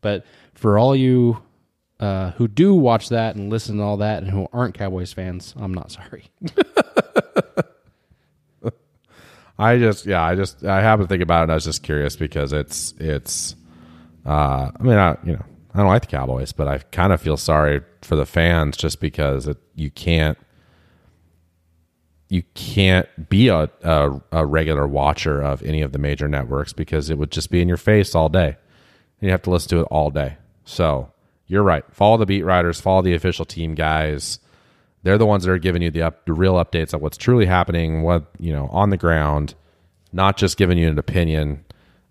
But 0.01 0.25
for 0.53 0.77
all 0.77 0.95
you 0.95 1.41
uh, 1.99 2.31
who 2.31 2.47
do 2.47 2.73
watch 2.75 3.09
that 3.09 3.35
and 3.35 3.49
listen 3.49 3.77
to 3.77 3.83
all 3.83 3.97
that 3.97 4.21
and 4.23 4.31
who 4.31 4.47
aren't 4.53 4.73
Cowboys 4.75 5.13
fans, 5.13 5.53
I'm 5.57 5.73
not 5.73 5.91
sorry. 5.91 6.25
i 9.59 9.77
just 9.77 10.05
yeah 10.07 10.23
i 10.23 10.33
just 10.33 10.63
i 10.63 10.81
happened 10.81 11.07
to 11.07 11.11
think 11.13 11.21
about 11.21 11.41
it 11.41 11.43
and 11.43 11.51
i 11.51 11.55
was 11.55 11.65
just 11.65 11.83
curious 11.83 12.15
because 12.15 12.51
it's 12.51 12.93
it's 12.99 13.55
uh 14.25 14.71
i 14.79 14.81
mean 14.83 14.97
i 14.97 15.15
you 15.23 15.33
know 15.33 15.43
i 15.73 15.77
don't 15.77 15.87
like 15.87 16.01
the 16.01 16.07
cowboys 16.07 16.51
but 16.51 16.67
i 16.67 16.77
kind 16.79 17.13
of 17.13 17.21
feel 17.21 17.37
sorry 17.37 17.81
for 18.05 18.15
the 18.15 18.25
fans 18.25 18.77
just 18.77 18.99
because 18.99 19.47
it 19.47 19.57
you 19.75 19.91
can't 19.91 20.37
you 22.31 22.43
can't 22.53 23.29
be 23.29 23.49
a, 23.49 23.69
a, 23.83 24.21
a 24.31 24.45
regular 24.45 24.87
watcher 24.87 25.41
of 25.41 25.61
any 25.63 25.81
of 25.81 25.91
the 25.91 25.99
major 25.99 26.29
networks 26.29 26.71
because 26.71 27.09
it 27.09 27.17
would 27.17 27.29
just 27.29 27.51
be 27.51 27.61
in 27.61 27.67
your 27.67 27.75
face 27.75 28.15
all 28.15 28.29
day. 28.29 28.47
And 28.47 29.27
you 29.27 29.31
have 29.31 29.41
to 29.41 29.49
listen 29.49 29.69
to 29.71 29.81
it 29.81 29.87
all 29.91 30.09
day. 30.11 30.37
So 30.63 31.11
you're 31.47 31.61
right. 31.61 31.83
Follow 31.91 32.15
the 32.15 32.25
beat 32.25 32.43
writers, 32.43 32.79
follow 32.79 33.01
the 33.01 33.15
official 33.15 33.43
team 33.43 33.75
guys. 33.75 34.39
They're 35.03 35.17
the 35.17 35.25
ones 35.25 35.43
that 35.43 35.51
are 35.51 35.57
giving 35.57 35.81
you 35.81 35.91
the, 35.91 36.03
up, 36.03 36.25
the 36.25 36.31
real 36.31 36.53
updates 36.53 36.93
of 36.93 37.01
what's 37.01 37.17
truly 37.17 37.47
happening, 37.47 38.01
what 38.01 38.27
you 38.39 38.53
know 38.53 38.67
on 38.67 38.91
the 38.91 38.97
ground, 38.97 39.53
not 40.13 40.37
just 40.37 40.55
giving 40.55 40.77
you 40.77 40.87
an 40.87 40.97
opinion 40.97 41.65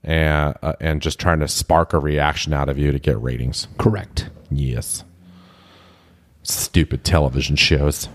and 0.04 0.54
uh, 0.62 0.74
and 0.80 1.00
just 1.00 1.18
trying 1.18 1.40
to 1.40 1.48
spark 1.48 1.94
a 1.94 1.98
reaction 1.98 2.52
out 2.52 2.68
of 2.68 2.76
you 2.76 2.92
to 2.92 2.98
get 2.98 3.18
ratings. 3.22 3.68
Correct. 3.78 4.28
Yes. 4.50 5.04
Stupid 6.42 7.04
television 7.04 7.56
shows. 7.56 8.08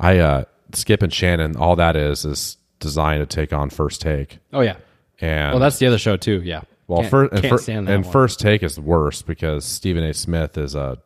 I 0.00 0.18
uh 0.18 0.44
Skip 0.74 1.02
and 1.02 1.12
Shannon, 1.12 1.56
all 1.56 1.76
that 1.76 1.96
is 1.96 2.24
is 2.24 2.56
designed 2.80 3.26
to 3.26 3.36
take 3.36 3.52
on 3.52 3.70
first 3.70 4.00
take. 4.00 4.38
Oh 4.52 4.60
yeah. 4.60 4.76
And 5.20 5.52
Well, 5.52 5.60
that's 5.60 5.78
the 5.78 5.86
other 5.86 5.98
show 5.98 6.16
too. 6.16 6.42
Yeah. 6.44 6.62
well 6.88 7.00
Can't- 7.00 7.10
first 7.10 7.68
and, 7.68 7.88
that 7.88 7.94
and 7.94 8.06
first 8.06 8.40
take 8.40 8.62
is 8.62 8.78
worse 8.78 9.22
because 9.22 9.64
Stephen 9.64 10.04
A. 10.04 10.12
Smith 10.12 10.58
is 10.58 10.74
a 10.74 10.98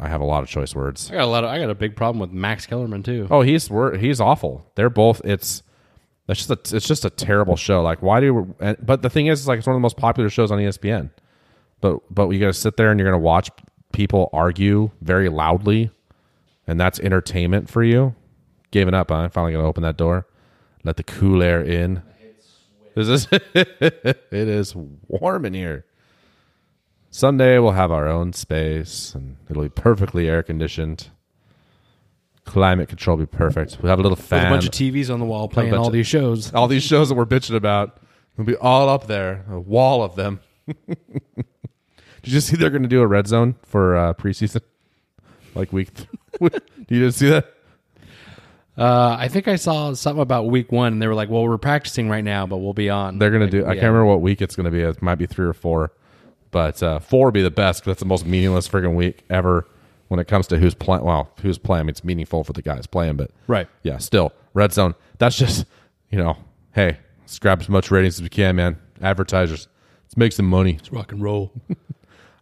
I 0.00 0.08
have 0.08 0.20
a 0.20 0.24
lot 0.24 0.42
of 0.42 0.48
choice 0.48 0.74
words. 0.74 1.10
I 1.10 1.14
got 1.14 1.24
a 1.24 1.26
lot. 1.26 1.44
Of, 1.44 1.50
I 1.50 1.58
got 1.58 1.70
a 1.70 1.74
big 1.74 1.96
problem 1.96 2.20
with 2.20 2.30
Max 2.30 2.66
Kellerman 2.66 3.02
too. 3.02 3.26
Oh, 3.30 3.42
he's 3.42 3.68
he's 3.98 4.20
awful. 4.20 4.64
They're 4.76 4.90
both. 4.90 5.20
It's 5.24 5.62
that's 6.26 6.46
just 6.46 6.50
a, 6.72 6.76
it's 6.76 6.86
just 6.86 7.04
a 7.04 7.10
terrible 7.10 7.56
show. 7.56 7.82
Like, 7.82 8.02
why 8.02 8.20
do? 8.20 8.54
And, 8.60 8.76
but 8.84 9.02
the 9.02 9.10
thing 9.10 9.26
is, 9.26 9.48
like 9.48 9.58
it's 9.58 9.66
one 9.66 9.74
of 9.74 9.78
the 9.78 9.82
most 9.82 9.96
popular 9.96 10.30
shows 10.30 10.50
on 10.50 10.58
ESPN. 10.58 11.10
But 11.80 12.00
but 12.12 12.28
you 12.30 12.40
got 12.40 12.46
to 12.46 12.52
sit 12.52 12.76
there 12.76 12.90
and 12.90 12.98
you're 12.98 13.08
going 13.08 13.20
to 13.20 13.24
watch 13.24 13.50
people 13.92 14.28
argue 14.32 14.90
very 15.00 15.28
loudly, 15.28 15.90
and 16.66 16.78
that's 16.80 16.98
entertainment 17.00 17.68
for 17.70 17.82
you. 17.82 18.14
Giving 18.70 18.94
up, 18.94 19.10
huh? 19.10 19.28
Finally 19.28 19.52
going 19.52 19.64
to 19.64 19.68
open 19.68 19.82
that 19.84 19.96
door, 19.96 20.26
let 20.84 20.96
the 20.96 21.04
cool 21.04 21.42
air 21.42 21.62
in. 21.62 22.02
This 22.94 23.08
is 23.08 23.28
it 23.54 24.18
is 24.32 24.74
warm 24.74 25.44
in 25.44 25.54
here. 25.54 25.84
Someday 27.10 27.58
we'll 27.58 27.72
have 27.72 27.90
our 27.90 28.06
own 28.06 28.32
space 28.34 29.14
and 29.14 29.36
it'll 29.48 29.62
be 29.62 29.68
perfectly 29.70 30.28
air 30.28 30.42
conditioned. 30.42 31.08
Climate 32.44 32.88
control 32.88 33.16
will 33.16 33.24
be 33.26 33.30
perfect. 33.36 33.78
We'll 33.80 33.90
have 33.90 33.98
a 33.98 34.02
little 34.02 34.16
With 34.16 34.24
fan. 34.26 34.46
a 34.46 34.50
bunch 34.50 34.64
of 34.66 34.72
TVs 34.72 35.12
on 35.12 35.20
the 35.20 35.26
wall 35.26 35.48
playing 35.48 35.74
all 35.74 35.86
of- 35.86 35.92
these 35.92 36.06
shows. 36.06 36.52
all 36.52 36.66
these 36.68 36.82
shows 36.82 37.08
that 37.08 37.14
we're 37.14 37.24
bitching 37.26 37.54
about. 37.56 37.98
It'll 38.34 38.44
be 38.44 38.56
all 38.56 38.88
up 38.88 39.06
there, 39.06 39.44
a 39.50 39.58
wall 39.60 40.02
of 40.02 40.16
them. 40.16 40.40
Did 42.28 42.34
you 42.34 42.40
see 42.42 42.56
they're 42.56 42.68
going 42.68 42.82
to 42.82 42.88
do 42.88 43.00
a 43.00 43.06
red 43.06 43.26
zone 43.26 43.54
for 43.64 43.96
uh, 43.96 44.12
preseason? 44.12 44.60
Like 45.54 45.72
week. 45.72 45.94
Th- 45.94 46.08
you 46.88 47.00
didn't 47.00 47.12
see 47.12 47.30
that? 47.30 47.54
Uh, 48.76 49.16
I 49.18 49.28
think 49.28 49.48
I 49.48 49.56
saw 49.56 49.94
something 49.94 50.20
about 50.20 50.46
week 50.46 50.70
one, 50.70 50.92
and 50.92 51.00
they 51.02 51.06
were 51.06 51.14
like, 51.14 51.30
"Well, 51.30 51.42
we're 51.42 51.56
practicing 51.56 52.08
right 52.10 52.22
now, 52.22 52.46
but 52.46 52.58
we'll 52.58 52.74
be 52.74 52.90
on." 52.90 53.18
They're 53.18 53.30
going 53.30 53.48
to 53.50 53.56
Like, 53.56 53.64
do. 53.64 53.64
I 53.64 53.74
yeah. 53.74 53.80
can't 53.80 53.92
remember 53.92 54.04
what 54.04 54.20
week 54.20 54.42
it's 54.42 54.54
going 54.54 54.66
to 54.66 54.70
be. 54.70 54.80
It 54.82 55.00
might 55.00 55.14
be 55.14 55.24
three 55.26 55.46
or 55.46 55.54
four, 55.54 55.90
but 56.50 56.82
uh, 56.82 56.98
four 56.98 57.26
would 57.28 57.34
be 57.34 57.42
the 57.42 57.50
best. 57.50 57.82
'cause 57.82 57.92
that's 57.92 58.00
the 58.00 58.06
most 58.06 58.26
meaningless 58.26 58.68
friggin' 58.68 58.94
week 58.94 59.24
ever 59.30 59.66
when 60.08 60.20
it 60.20 60.28
comes 60.28 60.46
to 60.48 60.58
who's 60.58 60.74
playing. 60.74 61.02
Well, 61.04 61.30
who's 61.40 61.56
playing? 61.58 61.80
I 61.80 61.82
mean, 61.84 61.88
it's 61.90 62.04
meaningful 62.04 62.44
for 62.44 62.52
the 62.52 62.62
guys 62.62 62.86
playing, 62.86 63.16
but 63.16 63.30
Right. 63.46 63.68
Yeah, 63.82 63.96
still 63.98 64.32
red 64.52 64.74
zone. 64.74 64.94
That's 65.16 65.38
just 65.38 65.64
you 66.10 66.18
know, 66.18 66.36
hey, 66.72 66.98
let's 67.22 67.38
grab 67.38 67.60
as 67.62 67.68
much 67.70 67.90
ratings 67.90 68.16
as 68.18 68.22
we 68.22 68.28
can, 68.28 68.54
man. 68.56 68.76
Advertisers, 69.02 69.66
let's 70.04 70.16
make 70.16 70.32
some 70.32 70.46
money. 70.46 70.74
Let's 70.74 70.92
rock 70.92 71.10
and 71.10 71.22
roll. 71.22 71.52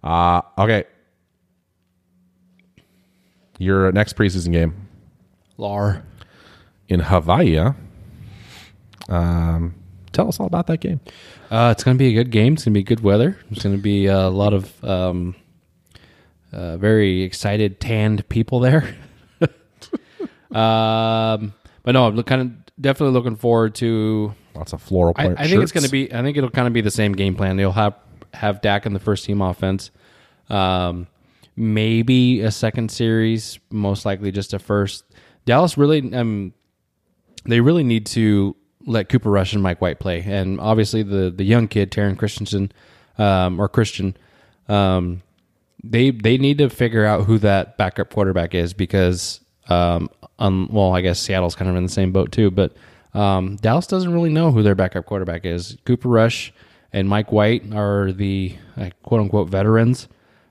Uh, 0.07 0.41
okay. 0.57 0.85
Your 3.59 3.91
next 3.91 4.15
preseason 4.15 4.53
game 4.53 4.89
Lar. 5.57 6.05
in 6.89 7.01
Hawaii. 7.01 7.73
Um, 9.09 9.75
tell 10.13 10.29
us 10.29 10.39
all 10.39 10.47
about 10.47 10.69
that 10.69 10.79
game. 10.79 11.01
Uh, 11.51 11.75
it's 11.75 11.83
going 11.83 11.97
to 11.97 11.99
be 11.99 12.09
a 12.09 12.13
good 12.13 12.31
game. 12.31 12.53
It's 12.53 12.65
going 12.65 12.75
to 12.75 12.79
be 12.79 12.85
good 12.85 13.01
weather. 13.01 13.37
It's 13.51 13.65
going 13.65 13.75
to 13.75 13.83
be 13.83 14.07
a 14.07 14.29
lot 14.29 14.53
of 14.53 14.85
um, 14.85 15.35
uh, 16.53 16.77
very 16.77 17.23
excited, 17.23 17.81
tanned 17.81 18.29
people 18.29 18.61
there. 18.61 18.95
um, 20.53 21.53
but 21.83 21.93
no, 21.93 22.07
I'm 22.07 22.23
kind 22.23 22.43
of 22.43 22.81
definitely 22.81 23.15
looking 23.15 23.37
forward 23.37 23.75
to. 23.77 24.35
Lots 24.55 24.73
of 24.73 24.83
floral 24.83 25.15
I, 25.17 25.31
I 25.31 25.49
think 25.49 25.63
it's 25.63 25.73
going 25.73 25.85
to 25.85 25.91
be. 25.91 26.13
I 26.13 26.23
think 26.23 26.37
it'll 26.37 26.51
kind 26.51 26.69
of 26.69 26.73
be 26.73 26.81
the 26.81 26.93
same 26.93 27.13
game 27.13 27.35
plan. 27.35 27.57
They'll 27.57 27.73
have 27.73 27.95
have 28.37 28.61
Dak 28.61 28.87
in 28.87 28.93
the 28.93 29.01
first 29.01 29.25
team 29.25 29.43
offense. 29.43 29.91
Um, 30.49 31.07
maybe 31.57 32.41
a 32.43 32.51
second 32.51 32.91
series, 32.91 33.59
most 33.71 34.05
likely 34.05 34.31
just 34.31 34.55
a 34.55 34.59
first. 34.59 35.05
Dallas 35.45 35.79
really, 35.79 36.13
um, 36.15 36.53
they 37.45 37.61
really 37.61 37.83
need 37.83 38.07
to 38.07 38.57
let 38.87 39.09
Cooper 39.09 39.31
Rush 39.31 39.53
and 39.53 39.63
Mike 39.63 39.81
White 39.81 39.99
play, 39.99 40.23
and 40.23 40.61
obviously 40.61 41.03
the 41.03 41.31
the 41.31 41.45
young 41.45 41.69
kid 41.69 41.91
Taryn 41.91 42.17
Christensen 42.17 42.73
um, 43.19 43.61
or 43.61 43.69
Christian, 43.69 44.17
um, 44.69 45.23
they 45.83 46.11
they 46.11 46.39
need 46.39 46.59
to 46.59 46.69
figure 46.69 47.05
out 47.05 47.25
who 47.25 47.39
that 47.39 47.77
backup 47.77 48.13
quarterback 48.13 48.55
is 48.55 48.73
because, 48.75 49.41
um, 49.69 50.09
um, 50.39 50.69
well, 50.71 50.95
I 50.95 51.01
guess 51.01 51.19
Seattle's 51.19 51.55
kind 51.55 51.71
of 51.71 51.77
in 51.77 51.85
the 51.85 51.89
same 51.89 52.13
boat 52.13 52.33
too, 52.33 52.51
but 52.51 52.77
um, 53.15 53.57
Dallas 53.57 53.87
doesn't 53.87 54.13
really 54.13 54.31
know 54.31 54.53
who 54.53 54.63
their 54.63 54.75
backup 54.75 55.07
quarterback 55.07 55.45
is. 55.45 55.79
Cooper 55.85 56.09
Rush 56.09 56.53
and 56.97 57.11
Mike 57.11 57.31
White 57.31 57.75
are 57.75 58.11
the 58.11 58.57
uh, 58.75 58.89
quote 59.03 59.21
unquote 59.21 59.51
veterans. 59.51 60.09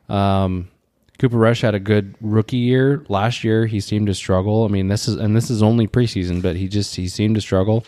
Um, 0.08 0.70
Cooper 1.18 1.38
Rush 1.38 1.62
had 1.62 1.74
a 1.74 1.80
good 1.80 2.14
rookie 2.22 2.58
year 2.58 3.04
last 3.10 3.44
year. 3.44 3.66
He 3.66 3.80
seemed 3.80 4.06
to 4.08 4.14
struggle. 4.14 4.64
I 4.64 4.68
mean, 4.68 4.88
this 4.88 5.08
is 5.08 5.16
and 5.16 5.36
this 5.36 5.50
is 5.50 5.64
only 5.64 5.88
preseason, 5.88 6.44
but 6.44 6.56
he 6.56 6.68
just 6.68 6.96
he 6.96 7.08
seemed 7.08 7.34
to 7.34 7.42
struggle. 7.42 7.84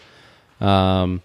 Um, 0.60 1.22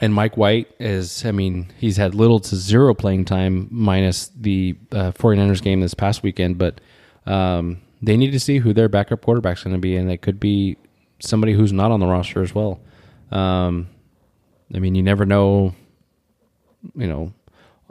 and 0.00 0.14
Mike 0.14 0.36
White 0.36 0.70
is, 0.78 1.26
I 1.26 1.32
mean, 1.32 1.72
he's 1.76 1.96
had 1.96 2.14
little 2.14 2.38
to 2.38 2.54
zero 2.54 2.94
playing 2.94 3.24
time 3.24 3.66
minus 3.72 4.30
the 4.38 4.76
uh, 4.92 5.10
49ers 5.10 5.60
game 5.60 5.80
this 5.80 5.94
past 5.94 6.22
weekend, 6.22 6.56
but 6.56 6.80
um, 7.26 7.80
they 8.00 8.16
need 8.16 8.30
to 8.30 8.40
see 8.40 8.58
who 8.58 8.72
their 8.72 8.88
backup 8.88 9.22
quarterback's 9.22 9.64
going 9.64 9.74
to 9.74 9.80
be, 9.80 9.96
and 9.96 10.08
it 10.08 10.22
could 10.22 10.38
be 10.38 10.76
somebody 11.18 11.52
who's 11.52 11.72
not 11.72 11.90
on 11.90 11.98
the 11.98 12.06
roster 12.06 12.42
as 12.42 12.54
well. 12.54 12.80
Um, 13.32 13.88
I 14.74 14.78
mean, 14.78 14.94
you 14.94 15.02
never 15.02 15.26
know, 15.26 15.74
you 16.94 17.06
know, 17.06 17.32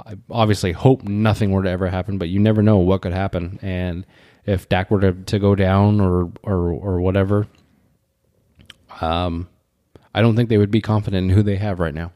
I 0.05 0.15
obviously 0.29 0.71
hope 0.71 1.03
nothing 1.03 1.51
were 1.51 1.63
to 1.63 1.69
ever 1.69 1.87
happen, 1.87 2.17
but 2.17 2.29
you 2.29 2.39
never 2.39 2.61
know 2.61 2.77
what 2.77 3.01
could 3.01 3.13
happen. 3.13 3.59
And 3.61 4.05
if 4.45 4.67
Dak 4.67 4.89
were 4.89 5.01
to, 5.01 5.13
to 5.13 5.39
go 5.39 5.53
down 5.55 6.01
or, 6.01 6.31
or, 6.43 6.71
or 6.71 7.01
whatever, 7.01 7.47
um, 8.99 9.47
I 10.13 10.21
don't 10.21 10.35
think 10.35 10.49
they 10.49 10.57
would 10.57 10.71
be 10.71 10.81
confident 10.81 11.29
in 11.29 11.35
who 11.35 11.43
they 11.43 11.57
have 11.57 11.79
right 11.79 11.93
now. 11.93 12.11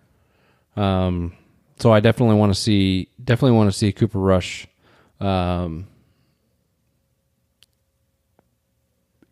Um, 0.76 1.34
so 1.78 1.92
I 1.92 2.00
definitely 2.00 2.36
want 2.36 2.54
to 2.54 2.60
see, 2.60 3.10
definitely 3.24 3.58
want 3.58 3.72
to 3.72 3.78
see 3.78 3.92
Cooper 3.92 4.20
Rush, 4.20 4.68
um, 5.20 5.88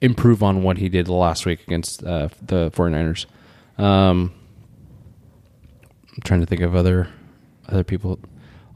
improve 0.02 0.44
on 0.44 0.64
what 0.64 0.78
he 0.78 0.90
did 0.90 1.08
last 1.08 1.46
week 1.46 1.62
against 1.66 2.04
uh, 2.04 2.28
the 2.42 2.70
49ers. 2.72 3.26
Um, 3.82 4.34
I'm 6.14 6.22
trying 6.24 6.42
to 6.42 6.46
think 6.46 6.62
of 6.62 6.76
other 6.76 7.10
other 7.68 7.84
people. 7.84 8.20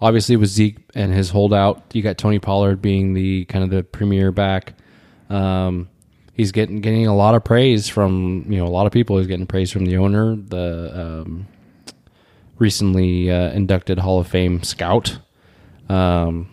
Obviously, 0.02 0.36
with 0.36 0.50
Zeke 0.50 0.78
and 0.96 1.14
his 1.14 1.30
holdout, 1.30 1.84
you 1.94 2.02
got 2.02 2.18
Tony 2.18 2.40
Pollard 2.40 2.82
being 2.82 3.14
the 3.14 3.46
kind 3.46 3.64
of 3.64 3.70
the 3.70 3.84
premier 3.84 4.32
back. 4.32 4.74
Um, 5.30 5.90
he's 6.34 6.52
getting 6.52 6.82
getting 6.82 7.08
a 7.08 7.16
lot 7.16 7.36
of 7.36 7.44
praise 7.44 7.90
from 7.90 8.46
you 8.48 8.58
know 8.58 8.66
a 8.66 8.70
lot 8.70 8.86
of 8.86 8.94
people. 8.94 9.18
He's 9.18 9.28
getting 9.28 9.48
praise 9.48 9.72
from 9.72 9.86
the 9.86 9.98
owner, 9.98 10.36
the 10.36 10.92
um, 10.94 11.48
recently 12.60 13.30
uh, 13.30 13.52
inducted 13.52 14.00
Hall 14.00 14.20
of 14.20 14.28
Fame 14.28 14.64
scout, 14.64 15.20
um, 15.90 16.50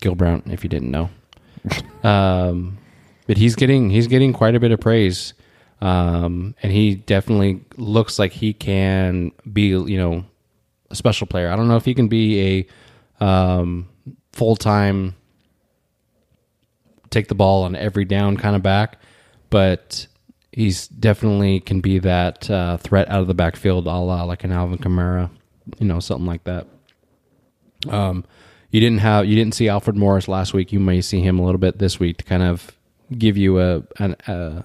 Gil 0.00 0.14
Brandt. 0.14 0.44
If 0.48 0.64
you 0.64 0.68
didn't 0.68 0.90
know, 0.90 1.10
um, 2.08 2.78
but 3.26 3.38
he's 3.38 3.54
getting 3.54 3.90
he's 3.90 4.08
getting 4.08 4.32
quite 4.32 4.54
a 4.54 4.60
bit 4.60 4.72
of 4.72 4.80
praise, 4.80 5.32
um, 5.80 6.54
and 6.62 6.72
he 6.72 6.94
definitely 6.94 7.62
looks 7.76 8.18
like 8.18 8.32
he 8.32 8.52
can 8.52 9.32
be 9.50 9.68
you 9.68 9.98
know 9.98 10.24
a 10.90 10.94
special 10.94 11.26
player. 11.26 11.50
I 11.50 11.56
don't 11.56 11.68
know 11.68 11.76
if 11.76 11.84
he 11.84 11.94
can 11.94 12.08
be 12.08 12.66
a 13.20 13.24
um, 13.24 13.88
full 14.32 14.56
time 14.56 15.14
take 17.10 17.28
the 17.28 17.34
ball 17.34 17.64
on 17.64 17.76
every 17.76 18.04
down 18.04 18.36
kind 18.36 18.56
of 18.56 18.62
back, 18.62 18.98
but 19.50 20.06
he's 20.52 20.88
definitely 20.88 21.60
can 21.60 21.80
be 21.80 21.98
that 21.98 22.50
uh, 22.50 22.76
threat 22.78 23.08
out 23.08 23.20
of 23.20 23.26
the 23.26 23.34
backfield, 23.34 23.86
a 23.86 23.90
la 23.90 24.22
like 24.24 24.44
an 24.44 24.52
Alvin 24.52 24.78
Kamara, 24.78 25.30
you 25.78 25.86
know, 25.86 26.00
something 26.00 26.26
like 26.26 26.44
that. 26.44 26.66
Um, 27.88 28.24
you 28.70 28.80
didn't 28.80 28.98
have 28.98 29.26
you 29.26 29.34
didn't 29.34 29.54
see 29.54 29.68
Alfred 29.68 29.96
Morris 29.96 30.28
last 30.28 30.54
week. 30.54 30.72
You 30.72 30.80
may 30.80 31.00
see 31.00 31.20
him 31.20 31.38
a 31.38 31.44
little 31.44 31.58
bit 31.58 31.78
this 31.78 31.98
week 31.98 32.18
to 32.18 32.24
kind 32.24 32.42
of 32.42 32.76
give 33.16 33.36
you 33.36 33.60
a 33.60 33.82
an, 33.98 34.16
a 34.26 34.64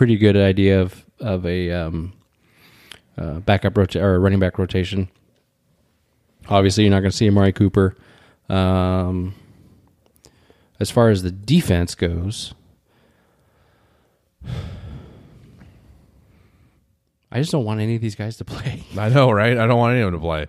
pretty 0.00 0.16
good 0.16 0.34
idea 0.34 0.80
of 0.80 1.04
of 1.20 1.44
a 1.44 1.70
um, 1.70 2.14
uh, 3.18 3.34
backup 3.40 3.76
rota- 3.76 4.02
or 4.02 4.18
running 4.18 4.40
back 4.40 4.58
rotation. 4.58 5.10
Obviously, 6.48 6.84
you're 6.84 6.90
not 6.90 7.00
going 7.00 7.10
to 7.10 7.16
see 7.16 7.28
Amari 7.28 7.52
Cooper. 7.52 7.94
Um, 8.48 9.34
as 10.80 10.90
far 10.90 11.10
as 11.10 11.22
the 11.22 11.30
defense 11.30 11.94
goes, 11.94 12.54
I 17.30 17.38
just 17.38 17.52
don't 17.52 17.66
want 17.66 17.80
any 17.80 17.94
of 17.94 18.00
these 18.00 18.14
guys 18.14 18.38
to 18.38 18.44
play. 18.46 18.84
I 18.96 19.10
know, 19.10 19.30
right? 19.30 19.58
I 19.58 19.66
don't 19.66 19.78
want 19.78 19.96
anyone 19.96 20.14
to 20.14 20.18
play. 20.18 20.46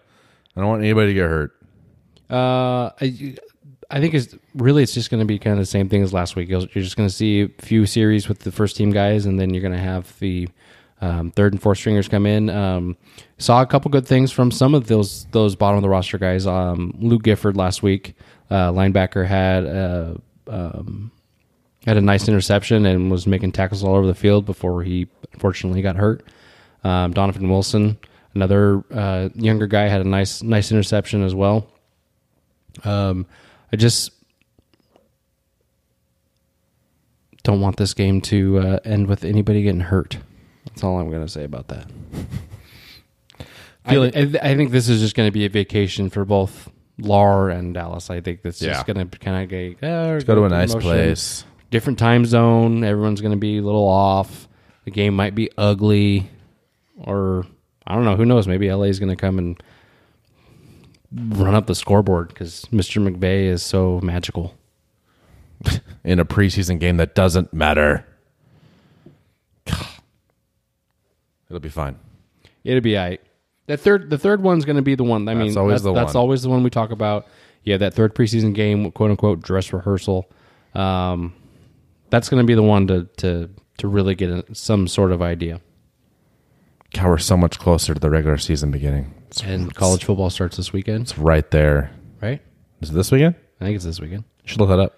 I 0.55 0.61
don't 0.61 0.69
want 0.69 0.81
anybody 0.81 1.07
to 1.07 1.13
get 1.13 1.27
hurt. 1.27 1.51
Uh, 2.29 2.91
I, 3.01 3.35
I 3.91 3.99
think 3.99 4.13
it's 4.13 4.35
really 4.55 4.83
it's 4.83 4.93
just 4.93 5.11
going 5.11 5.19
to 5.19 5.25
be 5.25 5.37
kind 5.37 5.53
of 5.53 5.59
the 5.59 5.65
same 5.65 5.89
thing 5.89 6.01
as 6.01 6.13
last 6.13 6.35
week. 6.35 6.49
You're 6.49 6.65
just 6.65 6.95
going 6.95 7.09
to 7.09 7.13
see 7.13 7.41
a 7.41 7.49
few 7.59 7.85
series 7.85 8.29
with 8.29 8.39
the 8.39 8.51
first 8.51 8.77
team 8.77 8.91
guys, 8.91 9.25
and 9.25 9.39
then 9.39 9.53
you're 9.53 9.61
going 9.61 9.73
to 9.73 9.79
have 9.79 10.17
the 10.19 10.47
um, 11.01 11.31
third 11.31 11.53
and 11.53 11.61
fourth 11.61 11.79
stringers 11.79 12.07
come 12.07 12.25
in. 12.25 12.49
Um, 12.49 12.95
saw 13.37 13.61
a 13.61 13.65
couple 13.65 13.91
good 13.91 14.07
things 14.07 14.31
from 14.31 14.49
some 14.49 14.73
of 14.73 14.87
those 14.87 15.25
those 15.31 15.55
bottom 15.55 15.77
of 15.77 15.81
the 15.81 15.89
roster 15.89 16.17
guys. 16.17 16.47
Um, 16.47 16.95
Luke 16.99 17.23
Gifford 17.23 17.57
last 17.57 17.83
week, 17.83 18.15
uh, 18.49 18.71
linebacker 18.71 19.27
had 19.27 19.65
uh, 19.65 20.13
um, 20.47 21.11
had 21.85 21.97
a 21.97 22.01
nice 22.01 22.27
interception 22.27 22.85
and 22.85 23.11
was 23.11 23.27
making 23.27 23.51
tackles 23.51 23.83
all 23.83 23.95
over 23.95 24.07
the 24.07 24.15
field 24.15 24.45
before 24.45 24.83
he 24.83 25.07
unfortunately 25.33 25.81
got 25.81 25.97
hurt. 25.97 26.23
Um, 26.83 27.11
Donovan 27.11 27.49
Wilson, 27.49 27.97
another 28.35 28.83
uh, 28.91 29.29
younger 29.35 29.67
guy, 29.67 29.87
had 29.87 30.01
a 30.01 30.07
nice 30.07 30.41
nice 30.41 30.71
interception 30.71 31.23
as 31.23 31.35
well. 31.35 31.67
Um, 32.85 33.25
I 33.73 33.75
just 33.77 34.11
don't 37.43 37.61
want 37.61 37.77
this 37.77 37.93
game 37.93 38.21
to 38.21 38.59
uh, 38.59 38.79
end 38.85 39.07
with 39.07 39.23
anybody 39.23 39.63
getting 39.63 39.81
hurt. 39.81 40.17
That's 40.65 40.83
all 40.83 40.99
I'm 40.99 41.09
going 41.09 41.25
to 41.25 41.31
say 41.31 41.43
about 41.43 41.67
that. 41.69 41.87
I, 43.85 43.95
I, 43.97 44.09
I 44.51 44.55
think 44.55 44.71
this 44.71 44.89
is 44.89 45.01
just 45.01 45.15
going 45.15 45.27
to 45.27 45.31
be 45.31 45.45
a 45.45 45.49
vacation 45.49 46.09
for 46.09 46.23
both 46.23 46.69
Lar 46.99 47.49
and 47.49 47.73
Dallas. 47.73 48.09
I 48.11 48.21
think 48.21 48.43
this 48.43 48.57
is 48.61 48.67
Yeah. 48.67 48.83
going 48.83 49.09
to 49.09 49.17
kind 49.17 49.43
of 49.43 49.49
get 49.49 49.83
uh, 49.83 50.19
Go 50.19 50.35
to 50.35 50.43
a 50.43 50.49
nice 50.49 50.75
place. 50.75 51.45
Different 51.71 51.97
time 51.97 52.25
zone. 52.25 52.83
Everyone's 52.83 53.21
going 53.21 53.31
to 53.31 53.37
be 53.39 53.57
a 53.57 53.61
little 53.61 53.87
off. 53.87 54.47
The 54.85 54.91
game 54.91 55.15
might 55.15 55.33
be 55.33 55.49
ugly, 55.57 56.29
or 56.97 57.45
I 57.87 57.95
don't 57.95 58.03
know. 58.03 58.15
Who 58.15 58.25
knows? 58.25 58.47
Maybe 58.47 58.71
LA 58.71 58.83
is 58.85 58.99
going 58.99 59.09
to 59.09 59.15
come 59.15 59.37
and 59.39 59.61
run 61.13 61.55
up 61.55 61.67
the 61.67 61.75
scoreboard 61.75 62.29
because 62.29 62.65
Mr. 62.71 63.05
McVay 63.05 63.45
is 63.45 63.63
so 63.63 63.99
magical. 64.01 64.55
in 66.03 66.19
a 66.19 66.25
preseason 66.25 66.79
game 66.79 66.97
that 66.97 67.15
doesn't 67.15 67.53
matter. 67.53 68.05
It'll 71.49 71.59
be 71.59 71.69
fine. 71.69 71.97
It'll 72.63 72.81
be 72.81 72.97
all 72.97 73.05
right. 73.05 73.21
That 73.67 73.79
third, 73.79 74.09
the 74.09 74.17
third 74.17 74.41
one's 74.41 74.65
going 74.65 74.77
to 74.77 74.81
be 74.81 74.95
the 74.95 75.03
one. 75.03 75.27
I 75.27 75.33
mean, 75.33 75.57
always 75.57 75.75
that's, 75.75 75.83
the 75.83 75.93
that's 75.93 76.13
one. 76.13 76.21
always 76.21 76.41
the 76.41 76.49
one 76.49 76.63
we 76.63 76.69
talk 76.69 76.91
about. 76.91 77.27
Yeah, 77.63 77.77
that 77.77 77.93
third 77.93 78.15
preseason 78.15 78.55
game, 78.55 78.91
quote 78.91 79.11
unquote, 79.11 79.41
dress 79.41 79.71
rehearsal. 79.71 80.29
Um, 80.73 81.33
that's 82.09 82.27
going 82.27 82.41
to 82.41 82.47
be 82.47 82.55
the 82.55 82.63
one 82.63 82.87
to 82.87 83.07
to 83.17 83.49
to 83.77 83.87
really 83.87 84.15
get 84.15 84.29
a, 84.29 84.55
some 84.55 84.87
sort 84.87 85.11
of 85.11 85.21
idea. 85.21 85.61
God, 86.93 87.05
we're 87.07 87.17
so 87.17 87.37
much 87.37 87.57
closer 87.59 87.93
to 87.93 87.99
the 87.99 88.09
regular 88.09 88.37
season 88.37 88.71
beginning. 88.71 89.13
It's, 89.29 89.41
And 89.43 89.73
college 89.73 90.03
football 90.03 90.29
starts 90.29 90.57
this 90.57 90.73
weekend, 90.73 91.03
it's 91.03 91.17
right 91.17 91.49
there. 91.51 91.91
right? 92.21 92.41
Is 92.81 92.89
it 92.89 92.93
this 92.93 93.11
weekend? 93.11 93.35
I 93.61 93.65
think 93.65 93.75
it's 93.75 93.85
this 93.85 93.99
weekend. 93.99 94.23
You 94.43 94.49
should 94.49 94.59
look 94.59 94.69
that 94.69 94.79
up. 94.79 94.97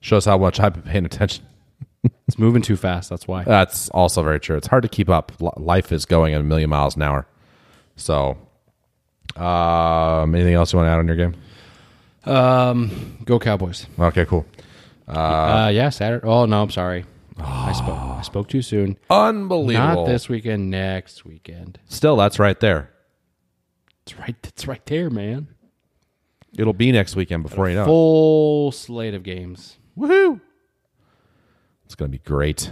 Shows 0.00 0.24
how 0.26 0.36
much 0.38 0.60
I've 0.60 0.74
been 0.74 0.82
paying 0.82 1.04
attention. 1.06 1.44
It's 2.28 2.38
moving 2.38 2.62
too 2.62 2.76
fast. 2.76 3.08
That's 3.10 3.26
why. 3.28 3.42
That's 3.44 3.88
also 3.90 4.22
very 4.22 4.38
true. 4.40 4.56
It's 4.56 4.66
hard 4.68 4.82
to 4.82 4.88
keep 4.88 5.08
up. 5.08 5.32
Li- 5.40 5.50
Life 5.56 5.90
is 5.92 6.04
going 6.04 6.34
at 6.34 6.40
a 6.40 6.44
million 6.44 6.70
miles 6.70 6.94
an 6.96 7.02
hour. 7.02 7.26
So, 7.96 8.36
um, 9.36 10.34
anything 10.34 10.54
else 10.54 10.72
you 10.72 10.76
want 10.78 10.86
to 10.88 10.90
add 10.90 10.98
on 10.98 11.06
your 11.08 11.16
game? 11.16 11.34
Um, 12.24 13.18
go 13.24 13.38
Cowboys. 13.38 13.86
Okay, 13.98 14.24
cool. 14.24 14.44
Uh, 15.08 15.70
yeah, 15.72 15.88
Saturday. 15.90 16.24
Oh 16.26 16.46
no, 16.46 16.62
I'm 16.62 16.70
sorry. 16.70 17.04
I 17.38 17.72
spoke. 17.72 17.98
I 17.98 18.22
spoke 18.22 18.48
too 18.48 18.62
soon. 18.62 18.98
Unbelievable. 19.10 20.04
Not 20.04 20.06
this 20.06 20.28
weekend. 20.28 20.70
Next 20.70 21.24
weekend. 21.24 21.78
Still, 21.86 22.16
that's 22.16 22.38
right 22.38 22.58
there. 22.58 22.90
It's 24.02 24.18
right. 24.18 24.36
It's 24.44 24.66
right 24.66 24.84
there, 24.86 25.10
man. 25.10 25.48
It'll 26.58 26.72
be 26.72 26.90
next 26.92 27.16
weekend 27.16 27.42
before 27.42 27.68
you 27.68 27.74
know. 27.74 27.84
Full 27.84 28.72
slate 28.72 29.14
of 29.14 29.22
games. 29.22 29.76
Woohoo! 29.96 30.40
It's 31.84 31.94
going 31.94 32.10
to 32.10 32.18
be 32.18 32.22
great. 32.24 32.70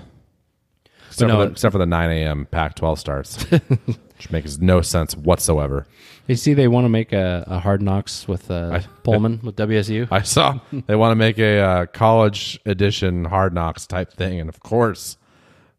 Except, 1.09 1.29
no, 1.29 1.37
for 1.37 1.45
the, 1.47 1.51
except 1.53 1.73
for 1.73 1.79
the 1.79 1.87
9 1.87 2.11
a.m. 2.11 2.47
Pac 2.51 2.75
12 2.75 2.99
starts, 2.99 3.47
which 4.25 4.33
makes 4.33 4.59
no 4.59 4.81
sense 4.81 5.15
whatsoever. 5.15 5.87
You 6.27 6.37
see, 6.37 6.55
they 6.55 6.67
want 6.69 6.87
to 6.87 6.89
make 6.89 7.13
a, 7.13 7.45
a 7.47 7.59
hard 7.59 7.83
knocks 7.83 8.27
with 8.27 8.51
uh, 8.51 8.71
I- 8.81 8.87
Pullman 9.03 9.41
with 9.45 9.57
WSU. 9.57 10.09
I 10.11 10.23
saw 10.23 10.59
they 10.87 10.97
want 10.97 11.13
to 11.13 11.17
make 11.17 11.39
a 11.39 11.59
uh, 11.61 11.87
college 11.87 12.59
edition 12.65 13.27
Hard 13.27 13.53
Knocks 13.53 13.87
type 13.87 14.13
thing, 14.15 14.41
and 14.41 14.49
of 14.49 14.61
course, 14.61 15.19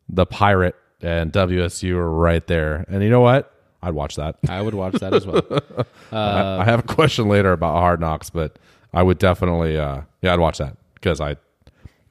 the 0.07 0.27
Pirate 0.27 0.75
and 1.01 1.33
WSU 1.33 1.95
are 1.95 2.09
right 2.11 2.45
there. 2.45 2.85
And 2.87 3.01
you 3.01 3.09
know 3.09 3.21
what? 3.21 3.51
I'd 3.81 3.95
watch 3.95 4.15
that. 4.17 4.37
I 4.47 4.61
would 4.61 4.75
watch 4.75 4.93
that 4.95 5.13
as 5.13 5.25
well. 5.25 5.41
I, 6.11 6.61
I 6.61 6.65
have 6.65 6.79
a 6.79 6.83
question 6.83 7.27
later 7.27 7.51
about 7.51 7.73
Hard 7.79 7.99
Knocks, 7.99 8.29
but 8.29 8.59
I 8.93 9.01
would 9.01 9.17
definitely, 9.17 9.77
uh, 9.77 10.01
yeah, 10.21 10.33
I'd 10.33 10.39
watch 10.39 10.59
that 10.59 10.77
because 10.93 11.19
I, 11.19 11.37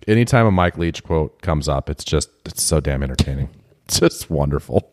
anytime 0.08 0.46
a 0.46 0.50
Mike 0.50 0.78
Leach 0.78 1.04
quote 1.04 1.40
comes 1.42 1.68
up, 1.68 1.88
it's 1.88 2.02
just 2.04 2.30
it's 2.44 2.62
so 2.62 2.80
damn 2.80 3.04
entertaining. 3.04 3.50
It's 3.84 4.00
just 4.00 4.30
wonderful. 4.30 4.90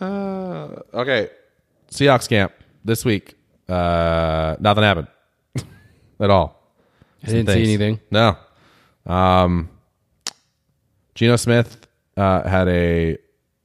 Uh, 0.00 0.68
okay, 0.94 1.30
Seahawks 1.90 2.28
camp 2.28 2.52
this 2.84 3.04
week. 3.04 3.34
Uh, 3.68 4.56
nothing 4.60 4.84
happened 4.84 5.08
at 6.20 6.30
all. 6.30 6.60
I 7.22 7.26
didn't 7.28 7.48
see 7.48 7.62
anything. 7.62 8.00
No. 8.10 8.36
Um, 9.06 9.70
Geno 11.14 11.36
Smith 11.36 11.86
uh, 12.16 12.46
had 12.48 12.68
a 12.68 13.18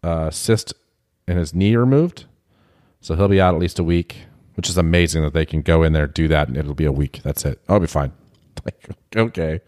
uh, 0.03 0.29
cyst 0.29 0.73
in 1.27 1.37
his 1.37 1.53
knee 1.53 1.75
removed, 1.75 2.25
so 3.01 3.15
he'll 3.15 3.27
be 3.27 3.41
out 3.41 3.53
at 3.53 3.59
least 3.59 3.79
a 3.79 3.83
week, 3.83 4.23
which 4.55 4.69
is 4.69 4.77
amazing 4.77 5.23
that 5.23 5.33
they 5.33 5.45
can 5.45 5.61
go 5.61 5.83
in 5.83 5.93
there 5.93 6.07
do 6.07 6.27
that 6.27 6.47
and 6.47 6.57
it'll 6.57 6.73
be 6.73 6.85
a 6.85 6.91
week. 6.91 7.21
That's 7.23 7.45
it. 7.45 7.59
I'll 7.67 7.79
be 7.79 7.87
fine. 7.87 8.11
Like, 8.65 8.89
okay. 9.15 9.61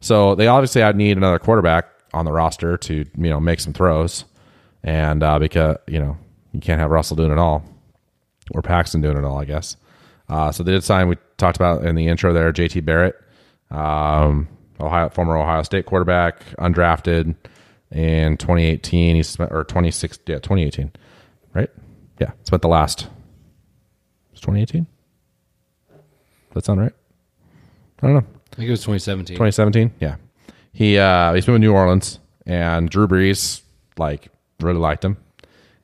So 0.00 0.34
they 0.34 0.46
obviously 0.46 0.82
I 0.82 0.92
need 0.92 1.18
another 1.18 1.38
quarterback 1.38 1.84
on 2.14 2.24
the 2.24 2.32
roster 2.32 2.78
to 2.78 2.94
you 2.94 3.30
know 3.30 3.38
make 3.38 3.60
some 3.60 3.74
throws, 3.74 4.24
and 4.82 5.22
uh, 5.22 5.38
because 5.38 5.76
you 5.86 5.98
know 5.98 6.16
you 6.52 6.60
can't 6.60 6.80
have 6.80 6.90
Russell 6.90 7.16
doing 7.16 7.32
it 7.32 7.38
all 7.38 7.64
or 8.52 8.62
Paxton 8.62 9.00
doing 9.00 9.16
it 9.16 9.24
all, 9.24 9.38
I 9.38 9.44
guess. 9.44 9.76
Uh, 10.28 10.52
so 10.52 10.62
they 10.62 10.72
did 10.72 10.84
sign. 10.84 11.08
We 11.08 11.16
talked 11.38 11.56
about 11.56 11.84
in 11.84 11.94
the 11.94 12.06
intro 12.06 12.32
there, 12.32 12.52
J.T. 12.52 12.80
Barrett, 12.80 13.16
um, 13.70 14.48
Ohio 14.78 15.08
former 15.08 15.36
Ohio 15.36 15.62
State 15.62 15.86
quarterback, 15.86 16.44
undrafted 16.58 17.34
in 17.90 18.36
2018. 18.36 19.16
He 19.16 19.22
spent 19.22 19.52
or 19.52 19.64
26, 19.64 20.20
yeah, 20.26 20.36
2018, 20.36 20.92
right? 21.54 21.70
Yeah, 22.20 22.32
spent 22.44 22.62
the 22.62 22.68
last. 22.68 23.08
Was 24.32 24.40
2018? 24.40 24.86
That 26.54 26.64
sound 26.64 26.80
right? 26.80 26.92
I 28.02 28.06
don't 28.06 28.14
know. 28.14 28.26
I 28.52 28.56
think 28.56 28.68
it 28.68 28.72
was 28.72 28.80
2017. 28.80 29.34
2017. 29.34 29.92
Yeah, 30.00 30.16
he 30.72 30.98
uh, 30.98 31.34
he's 31.34 31.44
been 31.44 31.54
with 31.54 31.60
New 31.60 31.72
Orleans, 31.72 32.18
and 32.46 32.88
Drew 32.88 33.06
Brees 33.06 33.62
like 33.98 34.28
really 34.62 34.78
liked 34.78 35.04
him, 35.04 35.16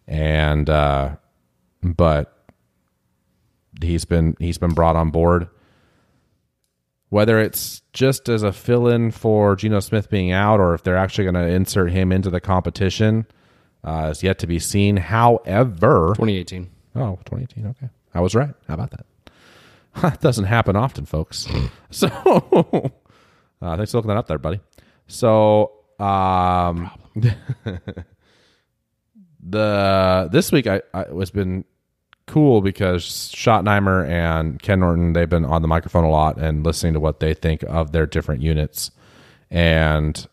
and 0.06 0.68
uh, 0.68 1.16
but 1.82 2.36
he's 3.80 4.04
been 4.04 4.36
he's 4.38 4.58
been 4.58 4.74
brought 4.74 4.96
on 4.96 5.10
board. 5.10 5.48
Whether 7.08 7.38
it's 7.38 7.82
just 7.92 8.28
as 8.28 8.42
a 8.42 8.52
fill-in 8.52 9.12
for 9.12 9.54
Geno 9.54 9.78
Smith 9.78 10.10
being 10.10 10.32
out, 10.32 10.58
or 10.58 10.74
if 10.74 10.82
they're 10.82 10.96
actually 10.96 11.24
going 11.24 11.34
to 11.34 11.46
insert 11.46 11.92
him 11.92 12.10
into 12.10 12.30
the 12.30 12.40
competition, 12.40 13.26
uh, 13.84 14.08
is 14.10 14.24
yet 14.24 14.38
to 14.40 14.46
be 14.46 14.58
seen. 14.58 14.96
However, 14.96 16.08
2018. 16.16 16.68
Oh, 16.96 17.18
2018. 17.24 17.66
Okay. 17.68 17.88
I 18.12 18.20
was 18.20 18.34
right. 18.34 18.52
How 18.68 18.74
about 18.74 18.90
that? 18.90 19.06
That 20.02 20.20
doesn't 20.20 20.44
happen 20.44 20.76
often, 20.76 21.06
folks. 21.06 21.48
so, 21.90 22.06
uh, 23.62 23.76
thanks 23.76 23.92
for 23.92 23.98
looking 23.98 24.08
that 24.08 24.18
up 24.18 24.26
there, 24.26 24.36
buddy. 24.36 24.60
So, 25.06 25.72
um, 25.98 26.90
the 29.48 30.28
this 30.32 30.50
week 30.50 30.66
I, 30.66 30.82
I 30.92 31.04
was 31.10 31.30
been 31.30 31.64
cool 32.26 32.60
because 32.60 33.04
Schottenheimer 33.04 34.06
and 34.08 34.60
Ken 34.60 34.80
Norton 34.80 35.12
they've 35.12 35.28
been 35.28 35.44
on 35.44 35.62
the 35.62 35.68
microphone 35.68 36.04
a 36.04 36.10
lot 36.10 36.38
and 36.38 36.64
listening 36.64 36.94
to 36.94 37.00
what 37.00 37.20
they 37.20 37.34
think 37.34 37.62
of 37.68 37.92
their 37.92 38.06
different 38.06 38.42
units. 38.42 38.90
And 39.50 40.26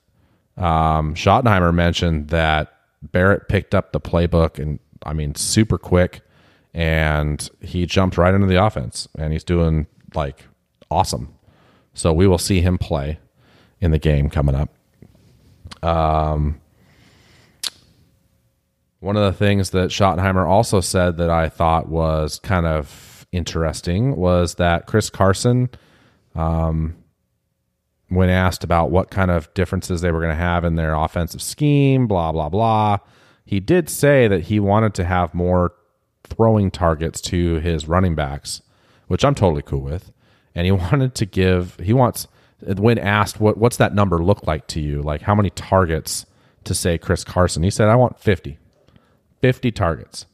um, 0.58 1.14
Schottenheimer 1.14 1.74
mentioned 1.74 2.30
that 2.30 2.74
Barrett 3.04 3.48
picked 3.48 3.76
up 3.76 3.92
the 3.92 4.02
playbook 4.02 4.58
and 4.58 4.80
I 5.06 5.14
mean 5.14 5.36
super 5.36 5.78
quick, 5.78 6.22
and 6.74 7.48
he 7.62 7.86
jumped 7.86 8.18
right 8.18 8.34
into 8.34 8.48
the 8.48 8.64
offense 8.64 9.08
and 9.18 9.32
he's 9.32 9.44
doing 9.44 9.88
like 10.16 10.46
awesome. 10.90 11.34
So 11.94 12.12
we 12.12 12.26
will 12.26 12.40
see 12.40 12.62
him 12.62 12.80
play 12.80 13.20
in 13.80 13.92
the 13.92 14.00
game 14.00 14.30
coming 14.30 14.56
up. 14.56 14.70
Um, 15.84 16.60
one 19.04 19.18
of 19.18 19.24
the 19.24 19.38
things 19.38 19.72
that 19.72 19.90
Schottenheimer 19.90 20.48
also 20.48 20.80
said 20.80 21.18
that 21.18 21.30
I 21.30 21.50
thought 21.50 21.90
was 21.90 22.40
kind 22.40 22.66
of 22.66 23.28
interesting 23.34 24.16
was 24.16 24.56
that 24.56 24.86
Chris 24.86 25.10
Carson, 25.10 25.70
um, 26.36 26.96
when 28.08 28.30
asked 28.30 28.64
about 28.64 28.92
what 28.92 29.12
kind 29.12 29.30
of 29.30 29.54
differences 29.54 30.00
they 30.00 30.10
were 30.10 30.22
going 30.22 30.32
to 30.32 30.36
have 30.36 30.64
in 30.64 30.76
their 30.76 30.94
offensive 30.94 31.42
scheme, 31.42 32.08
blah, 32.08 32.32
blah, 32.32 32.48
blah, 32.48 33.00
he 33.46 33.60
did 33.60 33.90
say 33.90 34.30
that 34.30 34.44
he 34.44 34.62
wanted 34.62 34.94
to 34.94 35.04
have 35.04 35.34
more 35.34 35.74
throwing 36.24 36.72
targets 36.72 37.20
to 37.20 37.56
his 37.56 37.90
running 37.90 38.16
backs, 38.16 38.62
which 39.08 39.26
I'm 39.26 39.36
totally 39.36 39.64
cool 39.64 39.82
with. 39.82 40.14
And 40.56 40.64
he 40.64 40.72
wanted 40.72 41.14
to 41.16 41.26
give, 41.26 41.78
he 41.84 41.92
wants, 41.92 42.30
when 42.62 42.98
asked, 42.98 43.42
what, 43.42 43.58
what's 43.58 43.78
that 43.78 43.94
number 43.94 44.20
look 44.20 44.48
like 44.48 44.66
to 44.68 44.80
you? 44.80 45.02
Like 45.02 45.24
how 45.24 45.36
many 45.36 45.50
targets 45.50 46.26
to 46.64 46.74
say 46.74 46.98
Chris 46.98 47.26
Carson? 47.26 47.64
He 47.64 47.70
said, 47.70 47.90
I 47.90 47.98
want 47.98 48.18
50. 48.18 48.60
50 49.44 49.74
targets. 49.74 50.26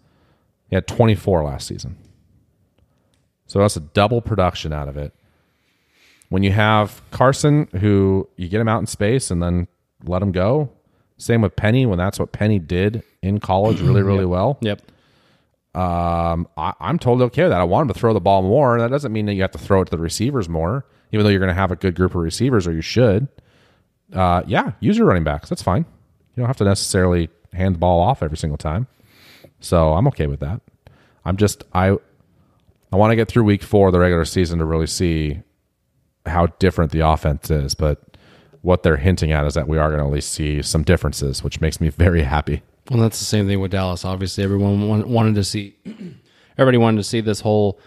He 0.69 0.75
had 0.75 0.85
24 0.85 1.43
last 1.43 1.67
season. 1.67 1.97
So 3.47 3.57
that's 3.57 3.75
a 3.75 3.79
double 3.79 4.21
production 4.21 4.71
out 4.71 4.87
of 4.87 4.97
it. 4.97 5.15
When 6.29 6.43
you 6.43 6.51
have 6.51 7.01
Carson, 7.09 7.67
who 7.79 8.29
you 8.35 8.47
get 8.47 8.61
him 8.61 8.67
out 8.67 8.77
in 8.77 8.85
space 8.85 9.31
and 9.31 9.41
then 9.41 9.67
let 10.03 10.21
him 10.21 10.31
go. 10.31 10.69
Same 11.17 11.41
with 11.41 11.55
Penny, 11.55 11.87
when 11.87 11.97
that's 11.97 12.19
what 12.19 12.31
Penny 12.31 12.59
did 12.59 13.01
in 13.23 13.39
college 13.39 13.81
really, 13.81 14.03
really 14.03 14.27
well. 14.27 14.59
Yep. 14.61 14.79
Um, 15.73 16.47
I, 16.55 16.73
I'm 16.79 16.99
totally 16.99 17.25
okay 17.25 17.41
with 17.41 17.51
that. 17.51 17.61
I 17.61 17.63
want 17.63 17.89
him 17.89 17.93
to 17.95 17.99
throw 17.99 18.13
the 18.13 18.19
ball 18.19 18.43
more. 18.43 18.79
That 18.79 18.91
doesn't 18.91 19.11
mean 19.11 19.25
that 19.25 19.33
you 19.33 19.41
have 19.41 19.51
to 19.53 19.57
throw 19.57 19.81
it 19.81 19.85
to 19.85 19.91
the 19.91 19.97
receivers 19.97 20.47
more, 20.47 20.85
even 21.11 21.23
though 21.23 21.31
you're 21.31 21.39
going 21.39 21.49
to 21.49 21.55
have 21.55 21.71
a 21.71 21.75
good 21.75 21.95
group 21.95 22.11
of 22.11 22.21
receivers, 22.21 22.67
or 22.67 22.73
you 22.73 22.81
should. 22.81 23.27
Uh, 24.13 24.43
yeah, 24.45 24.73
use 24.81 24.99
your 24.99 25.07
running 25.07 25.23
backs. 25.23 25.49
That's 25.49 25.63
fine. 25.63 25.85
You 26.35 26.41
don't 26.41 26.47
have 26.47 26.57
to 26.57 26.63
necessarily 26.63 27.29
hand 27.53 27.73
the 27.73 27.79
ball 27.79 27.99
off 27.99 28.21
every 28.21 28.37
single 28.37 28.57
time. 28.57 28.85
So 29.59 29.93
I'm 29.93 30.07
okay 30.07 30.27
with 30.27 30.39
that. 30.39 30.61
I'm 31.25 31.37
just 31.37 31.63
I 31.73 31.97
I 32.91 32.95
want 32.95 33.11
to 33.11 33.15
get 33.15 33.27
through 33.27 33.43
week 33.43 33.61
four 33.63 33.87
of 33.87 33.93
the 33.93 33.99
regular 33.99 34.25
season 34.25 34.59
to 34.59 34.65
really 34.65 34.87
see 34.87 35.41
how 36.25 36.47
different 36.59 36.91
the 36.91 37.07
offense 37.07 37.51
is. 37.51 37.75
But 37.75 38.01
what 38.61 38.83
they're 38.83 38.97
hinting 38.97 39.31
at 39.31 39.45
is 39.45 39.53
that 39.53 39.67
we 39.67 39.77
are 39.77 39.89
going 39.89 39.99
to 39.99 40.05
at 40.05 40.11
least 40.11 40.31
see 40.31 40.61
some 40.61 40.83
differences, 40.83 41.43
which 41.43 41.61
makes 41.61 41.79
me 41.79 41.89
very 42.05 42.23
happy. 42.23 42.61
Well, 42.89 42.99
that's 43.01 43.19
the 43.19 43.25
same 43.25 43.47
thing 43.47 43.59
with 43.59 43.71
Dallas. 43.71 44.03
Obviously, 44.05 44.43
everyone 44.43 45.09
wanted 45.09 45.35
to 45.35 45.43
see, 45.43 45.75
everybody 46.57 46.77
wanted 46.77 46.97
to 46.97 47.03
see 47.03 47.21
this 47.21 47.39
whole 47.41 47.79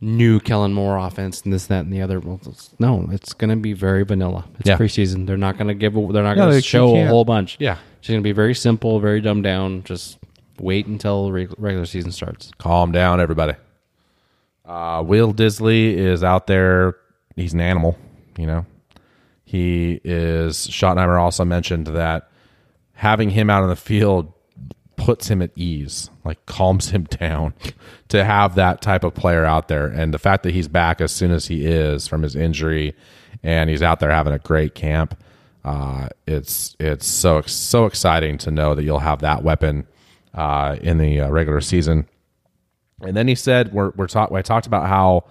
new 0.00 0.40
Kellen 0.40 0.72
Moore 0.72 0.96
offense 0.96 1.42
and 1.42 1.52
this, 1.52 1.66
that, 1.66 1.84
and 1.84 1.92
the 1.92 2.00
other. 2.00 2.20
Well, 2.20 2.36
it's- 2.42 2.70
no, 2.78 3.06
it's 3.12 3.34
going 3.34 3.50
to 3.50 3.56
be 3.56 3.72
very 3.74 4.02
vanilla. 4.04 4.46
It's 4.58 4.68
Yeah. 4.68 4.78
preseason. 4.78 5.26
They're 5.26 5.36
not 5.36 5.58
going 5.58 5.68
to 5.68 5.74
give. 5.74 5.94
a- 5.96 6.12
They're 6.12 6.22
not 6.22 6.36
going 6.36 6.52
to 6.52 6.62
show 6.62 6.96
a 6.96 7.06
whole 7.06 7.24
bunch. 7.26 7.56
Yeah. 7.60 7.76
it's 7.98 8.08
going 8.08 8.20
to 8.20 8.24
be 8.24 8.32
very 8.32 8.54
simple, 8.54 8.98
very 9.00 9.20
dumbed 9.20 9.44
down. 9.44 9.82
Just 9.84 10.18
wait 10.58 10.86
until 10.86 11.32
reg- 11.32 11.54
regular 11.58 11.86
season 11.86 12.12
starts. 12.12 12.50
Calm 12.58 12.92
down, 12.92 13.20
everybody. 13.20 13.54
Uh, 14.64 15.02
Will 15.06 15.32
Dissly 15.32 15.94
is 15.94 16.24
out 16.24 16.46
there. 16.46 16.96
He's 17.36 17.54
an 17.54 17.60
animal, 17.60 17.96
you 18.36 18.46
know. 18.46 18.66
He 19.44 20.00
is. 20.02 20.66
Schottenheimer 20.66 21.20
also 21.20 21.44
mentioned 21.44 21.86
that 21.88 22.28
having 22.94 23.30
him 23.30 23.48
out 23.48 23.62
on 23.62 23.68
the 23.68 23.76
field 23.76 24.32
puts 24.96 25.28
him 25.28 25.40
at 25.40 25.50
ease, 25.54 26.10
like 26.24 26.44
calms 26.46 26.90
him 26.90 27.04
down 27.04 27.54
to 28.08 28.24
have 28.24 28.56
that 28.56 28.82
type 28.82 29.04
of 29.04 29.14
player 29.14 29.44
out 29.44 29.68
there. 29.68 29.86
And 29.86 30.12
the 30.12 30.18
fact 30.18 30.42
that 30.42 30.52
he's 30.52 30.68
back 30.68 31.00
as 31.00 31.12
soon 31.12 31.30
as 31.30 31.46
he 31.46 31.66
is 31.66 32.08
from 32.08 32.22
his 32.22 32.34
injury, 32.34 32.94
and 33.42 33.70
he's 33.70 33.82
out 33.82 34.00
there 34.00 34.10
having 34.10 34.32
a 34.32 34.38
great 34.38 34.74
camp, 34.74 35.16
uh, 35.64 36.08
it's 36.26 36.76
it's 36.80 37.06
so 37.06 37.42
so 37.42 37.86
exciting 37.86 38.38
to 38.38 38.50
know 38.50 38.74
that 38.74 38.82
you'll 38.84 38.98
have 39.00 39.20
that 39.20 39.42
weapon 39.42 39.86
uh, 40.36 40.76
in 40.80 40.98
the 40.98 41.22
uh, 41.22 41.30
regular 41.30 41.60
season. 41.60 42.06
And 43.00 43.16
then 43.16 43.26
he 43.28 43.34
said, 43.34 43.72
"We're 43.72 43.90
we're 43.96 44.06
talk, 44.06 44.30
I 44.32 44.42
talked 44.42 44.66
about 44.66 44.86
how 44.86 45.24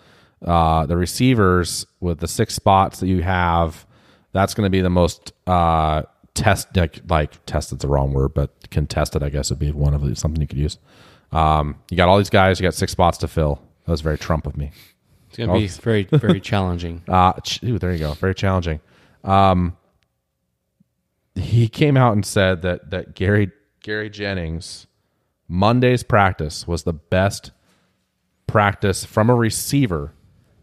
uh, 0.46 0.86
the 0.86 0.98
receivers 0.98 1.86
with 2.00 2.20
the 2.20 2.28
six 2.28 2.54
spots 2.54 3.00
that 3.00 3.08
you 3.08 3.24
have, 3.24 3.86
that's 4.34 4.54
going 4.54 4.66
to 4.66 4.70
be 4.70 4.82
the 4.82 4.90
most 4.90 5.34
uh, 5.48 6.04
test 6.34 6.76
like, 6.76 7.00
like 7.10 7.46
tested. 7.46 7.80
the 7.80 7.88
wrong 7.88 8.14
word, 8.14 8.34
but 8.34 8.70
contested, 8.70 9.24
I 9.24 9.30
guess, 9.30 9.50
would 9.50 9.60
be 9.60 9.72
one 9.72 9.94
of 9.94 10.02
the, 10.02 10.16
something 10.16 10.42
you 10.42 10.48
could 10.48 10.60
use. 10.60 10.78
Um, 11.32 11.76
you 11.90 11.98
got 11.98 12.10
all 12.10 12.18
these 12.18 12.30
guys. 12.30 12.60
You 12.60 12.64
got 12.64 12.74
six 12.74 12.92
spots 12.92 13.18
to 13.20 13.28
fill. 13.28 13.62
That 13.86 13.92
was 13.92 14.02
very 14.02 14.18
Trump 14.18 14.46
of 14.46 14.58
me. 14.58 14.72
It's 15.30 15.38
going 15.38 15.50
to 15.50 15.56
be 15.56 15.68
very, 15.68 16.04
very 16.04 16.40
challenging. 16.52 17.02
Uh, 17.08 17.34
ch- 17.34 17.64
ooh, 17.64 17.80
there 17.80 17.92
you 17.92 18.00
go. 18.00 18.14
Very 18.14 18.36
challenging. 18.36 18.80
Um, 19.24 19.76
he 21.34 21.68
came 21.68 21.98
out 21.98 22.14
and 22.14 22.26
said 22.26 22.62
that 22.62 22.92
that 22.92 23.16
Gary 23.16 23.52
Gary 23.82 24.10
Jennings 24.10 24.88
Monday's 25.48 26.04
practice 26.04 26.68
was 26.68 26.84
the 26.84 26.94
best 26.94 27.52
practice 28.48 29.06
from 29.06 29.30
a 29.30 29.36
receiver 29.36 30.14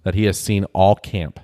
that 0.02 0.14
he 0.14 0.24
has 0.24 0.38
seen 0.38 0.64
all 0.72 0.96
camp. 0.96 1.38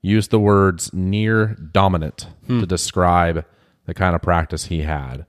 Used 0.00 0.30
the 0.30 0.40
words 0.40 0.92
near 0.92 1.54
dominant 1.54 2.28
to 2.46 2.60
hmm. 2.60 2.64
describe 2.64 3.44
the 3.86 3.94
kind 3.94 4.14
of 4.14 4.22
practice 4.22 4.66
he 4.66 4.82
had. 4.82 5.26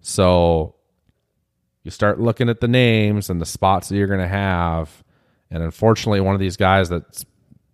So 0.00 0.74
you 1.84 1.90
start 1.90 2.20
looking 2.20 2.48
at 2.48 2.60
the 2.60 2.68
names 2.68 3.30
and 3.30 3.40
the 3.40 3.46
spots 3.46 3.88
that 3.88 3.96
you're 3.96 4.06
going 4.06 4.20
to 4.20 4.28
have. 4.28 5.04
And 5.50 5.62
unfortunately, 5.62 6.20
one 6.20 6.34
of 6.34 6.40
these 6.40 6.56
guys 6.56 6.88
that's 6.88 7.24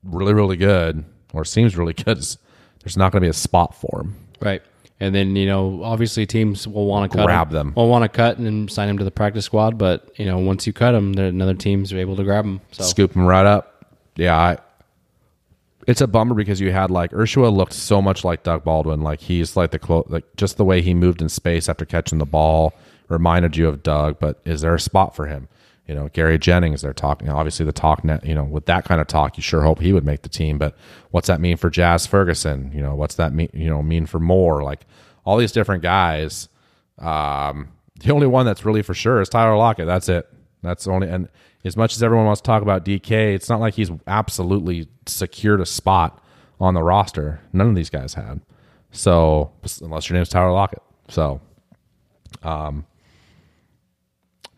really, 0.04 0.34
really 0.34 0.56
good 0.56 1.04
or 1.32 1.44
seems 1.44 1.76
really 1.76 1.94
good 1.94 2.18
is 2.18 2.38
there's 2.82 2.96
not 2.96 3.12
going 3.12 3.22
to 3.22 3.26
be 3.26 3.30
a 3.30 3.32
spot 3.32 3.74
for 3.74 4.00
him. 4.00 4.16
Right. 4.40 4.62
And 5.02 5.14
then, 5.14 5.34
you 5.34 5.46
know, 5.46 5.82
obviously 5.82 6.26
teams 6.26 6.68
will 6.68 6.84
want 6.84 7.10
to 7.10 7.16
cut 7.16 7.24
Grab 7.24 7.48
him, 7.48 7.54
them. 7.54 7.72
Will 7.74 7.88
want 7.88 8.04
to 8.04 8.08
cut 8.08 8.36
and 8.36 8.70
sign 8.70 8.88
him 8.88 8.98
to 8.98 9.04
the 9.04 9.10
practice 9.10 9.46
squad, 9.46 9.78
but 9.78 10.10
you 10.18 10.26
know, 10.26 10.38
once 10.38 10.66
you 10.66 10.74
cut 10.74 10.94
him, 10.94 11.14
then 11.14 11.24
another 11.24 11.54
teams 11.54 11.90
are 11.92 11.98
able 11.98 12.16
to 12.16 12.24
grab 12.24 12.44
him. 12.44 12.60
So 12.72 12.84
Scoop 12.84 13.14
him 13.14 13.24
right 13.24 13.46
up. 13.46 13.86
Yeah, 14.16 14.36
I, 14.36 14.58
it's 15.86 16.02
a 16.02 16.06
bummer 16.06 16.34
because 16.34 16.60
you 16.60 16.70
had 16.70 16.90
like 16.90 17.12
Ursua 17.12 17.50
looked 17.50 17.72
so 17.72 18.02
much 18.02 18.24
like 18.24 18.42
Doug 18.42 18.62
Baldwin. 18.62 19.00
Like 19.00 19.20
he's 19.20 19.56
like 19.56 19.70
the 19.70 19.78
clo- 19.78 20.06
like 20.08 20.24
just 20.36 20.58
the 20.58 20.64
way 20.64 20.82
he 20.82 20.92
moved 20.92 21.22
in 21.22 21.30
space 21.30 21.68
after 21.68 21.86
catching 21.86 22.18
the 22.18 22.26
ball 22.26 22.74
reminded 23.08 23.56
you 23.56 23.68
of 23.68 23.82
Doug. 23.82 24.18
But 24.18 24.40
is 24.44 24.60
there 24.60 24.74
a 24.74 24.80
spot 24.80 25.16
for 25.16 25.26
him? 25.26 25.48
You 25.90 25.96
know, 25.96 26.08
Gary 26.12 26.38
Jennings. 26.38 26.82
They're 26.82 26.92
talking. 26.92 27.28
Obviously, 27.28 27.66
the 27.66 27.72
talk 27.72 28.04
net. 28.04 28.24
You 28.24 28.36
know, 28.36 28.44
with 28.44 28.66
that 28.66 28.84
kind 28.84 29.00
of 29.00 29.08
talk, 29.08 29.36
you 29.36 29.42
sure 29.42 29.62
hope 29.62 29.80
he 29.80 29.92
would 29.92 30.04
make 30.04 30.22
the 30.22 30.28
team. 30.28 30.56
But 30.56 30.76
what's 31.10 31.26
that 31.26 31.40
mean 31.40 31.56
for 31.56 31.68
Jazz 31.68 32.06
Ferguson? 32.06 32.70
You 32.72 32.80
know, 32.80 32.94
what's 32.94 33.16
that 33.16 33.32
mean? 33.32 33.50
You 33.52 33.68
know, 33.68 33.82
mean 33.82 34.06
for 34.06 34.20
Moore? 34.20 34.62
Like 34.62 34.86
all 35.24 35.36
these 35.36 35.50
different 35.50 35.82
guys. 35.82 36.48
Um, 37.00 37.70
the 37.98 38.12
only 38.12 38.28
one 38.28 38.46
that's 38.46 38.64
really 38.64 38.82
for 38.82 38.94
sure 38.94 39.20
is 39.20 39.28
Tyler 39.28 39.56
Lockett. 39.56 39.86
That's 39.86 40.08
it. 40.08 40.28
That's 40.62 40.86
only. 40.86 41.08
And 41.08 41.28
as 41.64 41.76
much 41.76 41.96
as 41.96 42.04
everyone 42.04 42.26
wants 42.26 42.40
to 42.40 42.46
talk 42.46 42.62
about 42.62 42.84
DK, 42.84 43.34
it's 43.34 43.48
not 43.48 43.58
like 43.58 43.74
he's 43.74 43.90
absolutely 44.06 44.86
secured 45.06 45.60
a 45.60 45.66
spot 45.66 46.22
on 46.60 46.74
the 46.74 46.84
roster. 46.84 47.40
None 47.52 47.68
of 47.68 47.74
these 47.74 47.90
guys 47.90 48.14
had. 48.14 48.42
So 48.92 49.50
unless 49.82 50.08
your 50.08 50.14
name's 50.14 50.28
Tyler 50.28 50.52
Lockett, 50.52 50.84
so 51.08 51.40
um, 52.44 52.86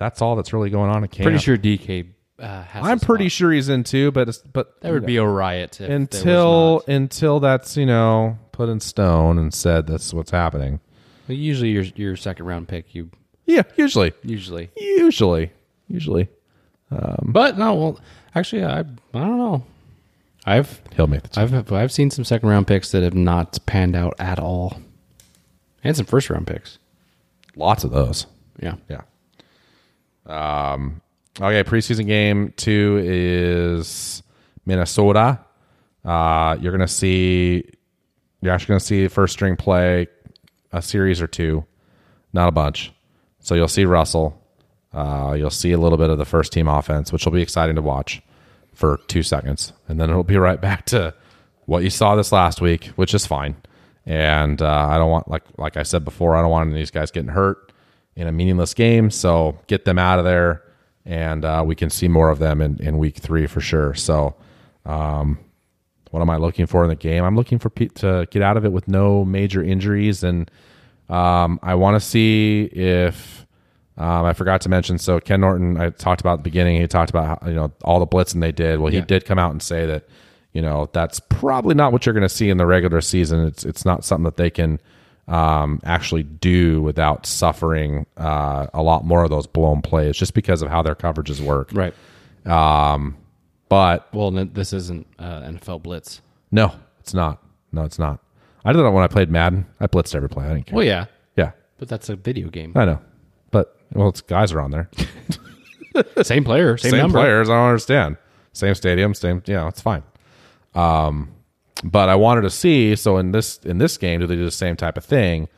that's 0.02 0.20
all 0.20 0.36
that's 0.36 0.52
really 0.52 0.70
going 0.70 0.90
on 0.90 1.04
at 1.04 1.10
camp. 1.10 1.24
pretty 1.24 1.38
sure 1.38 1.56
DK 1.56 2.08
uh, 2.38 2.62
has. 2.64 2.84
I'm 2.84 3.00
pretty 3.00 3.28
spot. 3.28 3.36
sure 3.36 3.52
he's 3.52 3.68
in 3.68 3.84
too, 3.84 4.10
but 4.10 4.28
it's, 4.28 4.38
but 4.38 4.80
That 4.80 4.92
would 4.92 5.06
be 5.06 5.16
a 5.16 5.24
riot 5.24 5.80
if 5.80 5.88
there 5.88 5.88
was 5.88 5.96
until 6.00 6.72
not. 6.74 6.88
until 6.88 7.40
that's 7.40 7.76
you 7.76 7.86
know 7.86 8.38
put 8.52 8.68
in 8.68 8.80
stone 8.80 9.38
and 9.38 9.52
said 9.54 9.86
that's 9.86 10.12
what's 10.12 10.30
happening. 10.30 10.80
But 11.26 11.36
usually 11.36 11.70
your 11.70 11.84
your 11.94 12.16
second 12.16 12.46
round 12.46 12.68
pick. 12.68 12.94
You 12.94 13.10
Yeah, 13.46 13.62
usually, 13.76 14.12
usually, 14.24 14.70
usually, 14.76 15.52
usually 15.88 16.28
but 17.22 17.58
no. 17.58 17.74
Well, 17.74 18.00
actually, 18.34 18.64
I 18.64 18.80
I 18.80 18.84
don't 19.14 19.38
know. 19.38 19.64
I've 20.44 20.82
he'll 20.94 21.06
make 21.06 21.22
the 21.22 21.28
team. 21.28 21.54
I've 21.54 21.72
I've 21.72 21.92
seen 21.92 22.10
some 22.10 22.24
second 22.24 22.48
round 22.48 22.66
picks 22.66 22.90
that 22.92 23.02
have 23.02 23.14
not 23.14 23.58
panned 23.66 23.96
out 23.96 24.14
at 24.18 24.38
all, 24.38 24.80
and 25.84 25.96
some 25.96 26.06
first 26.06 26.30
round 26.30 26.46
picks. 26.46 26.78
Lots 27.54 27.84
of 27.84 27.90
those. 27.90 28.26
Yeah. 28.60 28.76
Yeah. 28.88 29.02
Um. 30.26 31.00
Okay, 31.40 31.64
preseason 31.64 32.06
game 32.06 32.52
two 32.56 33.00
is 33.02 34.22
Minnesota. 34.66 35.40
Uh, 36.04 36.56
you're 36.60 36.72
gonna 36.72 36.88
see. 36.88 37.64
You're 38.40 38.52
actually 38.52 38.68
gonna 38.68 38.80
see 38.80 39.08
first 39.08 39.32
string 39.32 39.56
play 39.56 40.08
a 40.72 40.82
series 40.82 41.20
or 41.20 41.26
two, 41.26 41.64
not 42.32 42.48
a 42.48 42.52
bunch. 42.52 42.92
So 43.40 43.54
you'll 43.54 43.68
see 43.68 43.84
Russell. 43.84 44.38
Uh, 44.92 45.34
you'll 45.38 45.50
see 45.50 45.72
a 45.72 45.78
little 45.78 45.98
bit 45.98 46.10
of 46.10 46.18
the 46.18 46.24
first 46.24 46.52
team 46.52 46.68
offense, 46.68 47.12
which 47.12 47.24
will 47.24 47.32
be 47.32 47.42
exciting 47.42 47.76
to 47.76 47.82
watch 47.82 48.20
for 48.74 48.98
two 49.08 49.22
seconds, 49.22 49.72
and 49.88 50.00
then 50.00 50.10
it'll 50.10 50.22
be 50.22 50.36
right 50.38 50.60
back 50.60 50.86
to 50.86 51.14
what 51.66 51.82
you 51.82 51.90
saw 51.90 52.14
this 52.14 52.32
last 52.32 52.60
week, 52.60 52.86
which 52.96 53.14
is 53.14 53.26
fine. 53.26 53.56
And 54.04 54.60
uh, 54.60 54.88
I 54.90 54.98
don't 54.98 55.10
want 55.10 55.28
like 55.28 55.44
like 55.56 55.76
I 55.76 55.82
said 55.82 56.04
before, 56.04 56.36
I 56.36 56.42
don't 56.42 56.50
want 56.50 56.66
any 56.66 56.72
of 56.72 56.78
these 56.78 56.90
guys 56.90 57.10
getting 57.10 57.30
hurt 57.30 57.71
in 58.16 58.26
a 58.26 58.32
meaningless 58.32 58.74
game. 58.74 59.10
So 59.10 59.58
get 59.66 59.84
them 59.84 59.98
out 59.98 60.18
of 60.18 60.24
there, 60.24 60.62
and 61.06 61.44
uh, 61.44 61.62
we 61.66 61.74
can 61.74 61.90
see 61.90 62.08
more 62.08 62.28
of 62.30 62.38
them 62.38 62.60
in, 62.60 62.78
in 62.80 62.98
week 62.98 63.16
three 63.16 63.46
for 63.46 63.60
sure. 63.60 63.94
So, 63.94 64.34
um, 64.84 65.38
what 66.10 66.20
am 66.20 66.28
I 66.28 66.36
looking 66.36 66.66
for 66.66 66.82
in 66.84 66.88
the 66.90 66.94
game? 66.96 67.24
I'm 67.24 67.36
looking 67.36 67.58
for 67.58 67.70
Pete 67.70 67.94
to 67.96 68.26
get 68.30 68.42
out 68.42 68.56
of 68.56 68.64
it 68.66 68.72
with 68.72 68.86
no 68.86 69.24
major 69.24 69.62
injuries, 69.62 70.22
and 70.22 70.50
um, 71.08 71.58
I 71.62 71.74
want 71.74 71.96
to 71.96 72.00
see 72.00 72.64
if 72.64 73.46
um, 73.96 74.24
I 74.26 74.32
forgot 74.34 74.60
to 74.62 74.68
mention. 74.68 74.98
So 74.98 75.20
Ken 75.20 75.40
Norton, 75.40 75.78
I 75.80 75.90
talked 75.90 76.20
about 76.20 76.34
at 76.34 76.36
the 76.38 76.42
beginning. 76.50 76.80
He 76.80 76.86
talked 76.86 77.10
about 77.10 77.42
how, 77.42 77.48
you 77.48 77.54
know 77.54 77.72
all 77.82 77.98
the 77.98 78.06
blitzing 78.06 78.40
they 78.40 78.52
did. 78.52 78.78
Well, 78.78 78.90
he 78.90 78.98
Yeah. 78.98 79.04
did 79.04 79.24
come 79.24 79.38
out 79.38 79.52
and 79.52 79.62
say 79.62 79.86
that 79.86 80.06
you 80.52 80.60
know 80.60 80.90
that's 80.92 81.18
probably 81.18 81.74
not 81.74 81.92
what 81.92 82.04
you're 82.04 82.12
going 82.12 82.22
to 82.22 82.28
see 82.28 82.50
in 82.50 82.58
the 82.58 82.66
regular 82.66 83.00
season. 83.00 83.46
It's 83.46 83.64
it's 83.64 83.84
not 83.86 84.04
something 84.04 84.24
that 84.24 84.36
they 84.36 84.50
can 84.50 84.80
um, 85.32 85.80
actually 85.84 86.22
do 86.24 86.82
without 86.82 87.24
suffering 87.26 88.04
uh, 88.18 88.66
a 88.74 88.82
lot 88.82 89.04
more 89.04 89.24
of 89.24 89.30
those 89.30 89.46
blown 89.46 89.80
plays, 89.82 90.16
just 90.16 90.34
because 90.34 90.60
of 90.62 90.68
how 90.68 90.82
their 90.82 90.94
coverages 90.94 91.40
work. 91.40 91.70
Right. 91.72 91.94
Um, 92.46 93.16
but 93.68 94.12
Well, 94.12 94.30
this 94.30 94.72
isn't 94.72 95.06
uh, 95.18 95.40
NFL 95.42 95.82
blitz. 95.82 96.20
no, 96.50 96.74
it's 97.00 97.14
not. 97.14 97.42
No, 97.72 97.84
it's 97.84 97.98
not. 97.98 98.20
I 98.64 98.72
did 98.72 98.82
that 98.84 98.90
when 98.90 99.02
I 99.02 99.08
played 99.08 99.30
Madden. 99.30 99.66
I 99.80 99.86
blitzed 99.86 100.14
every 100.14 100.28
play. 100.28 100.44
I 100.44 100.48
didn't 100.52 100.66
care. 100.66 100.76
Well, 100.76 100.84
yeah, 100.84 101.06
yeah, 101.36 101.52
but 101.78 101.88
that's 101.88 102.08
a 102.10 102.16
video 102.16 102.48
game. 102.50 102.72
I 102.76 102.84
know. 102.84 103.00
But 103.50 103.76
well, 103.92 104.08
it's 104.10 104.20
guys 104.20 104.52
are 104.52 104.60
on 104.60 104.70
there. 104.70 104.90
Same 106.22 106.42
player, 106.44 106.76
same, 106.78 106.90
same 106.92 107.00
number. 107.00 107.18
players. 107.18 107.50
I 107.50 107.54
don't 107.54 107.66
understand. 107.68 108.16
Same 108.54 108.74
stadium, 108.74 109.12
same. 109.14 109.42
Yeah, 109.46 109.68
it's 109.68 109.80
fine. 109.82 110.02
Um, 110.74 111.32
but 111.82 112.08
I 112.08 112.14
wanted 112.14 112.42
to 112.42 112.50
see. 112.50 112.94
So 112.96 113.18
in 113.18 113.32
this 113.32 113.58
in 113.58 113.78
this 113.78 113.98
game, 113.98 114.20
do 114.20 114.26
they 114.26 114.36
do 114.36 114.44
the 114.44 114.50
same 114.50 114.76
type 114.76 114.96
of 114.96 115.04
thing? 115.04 115.48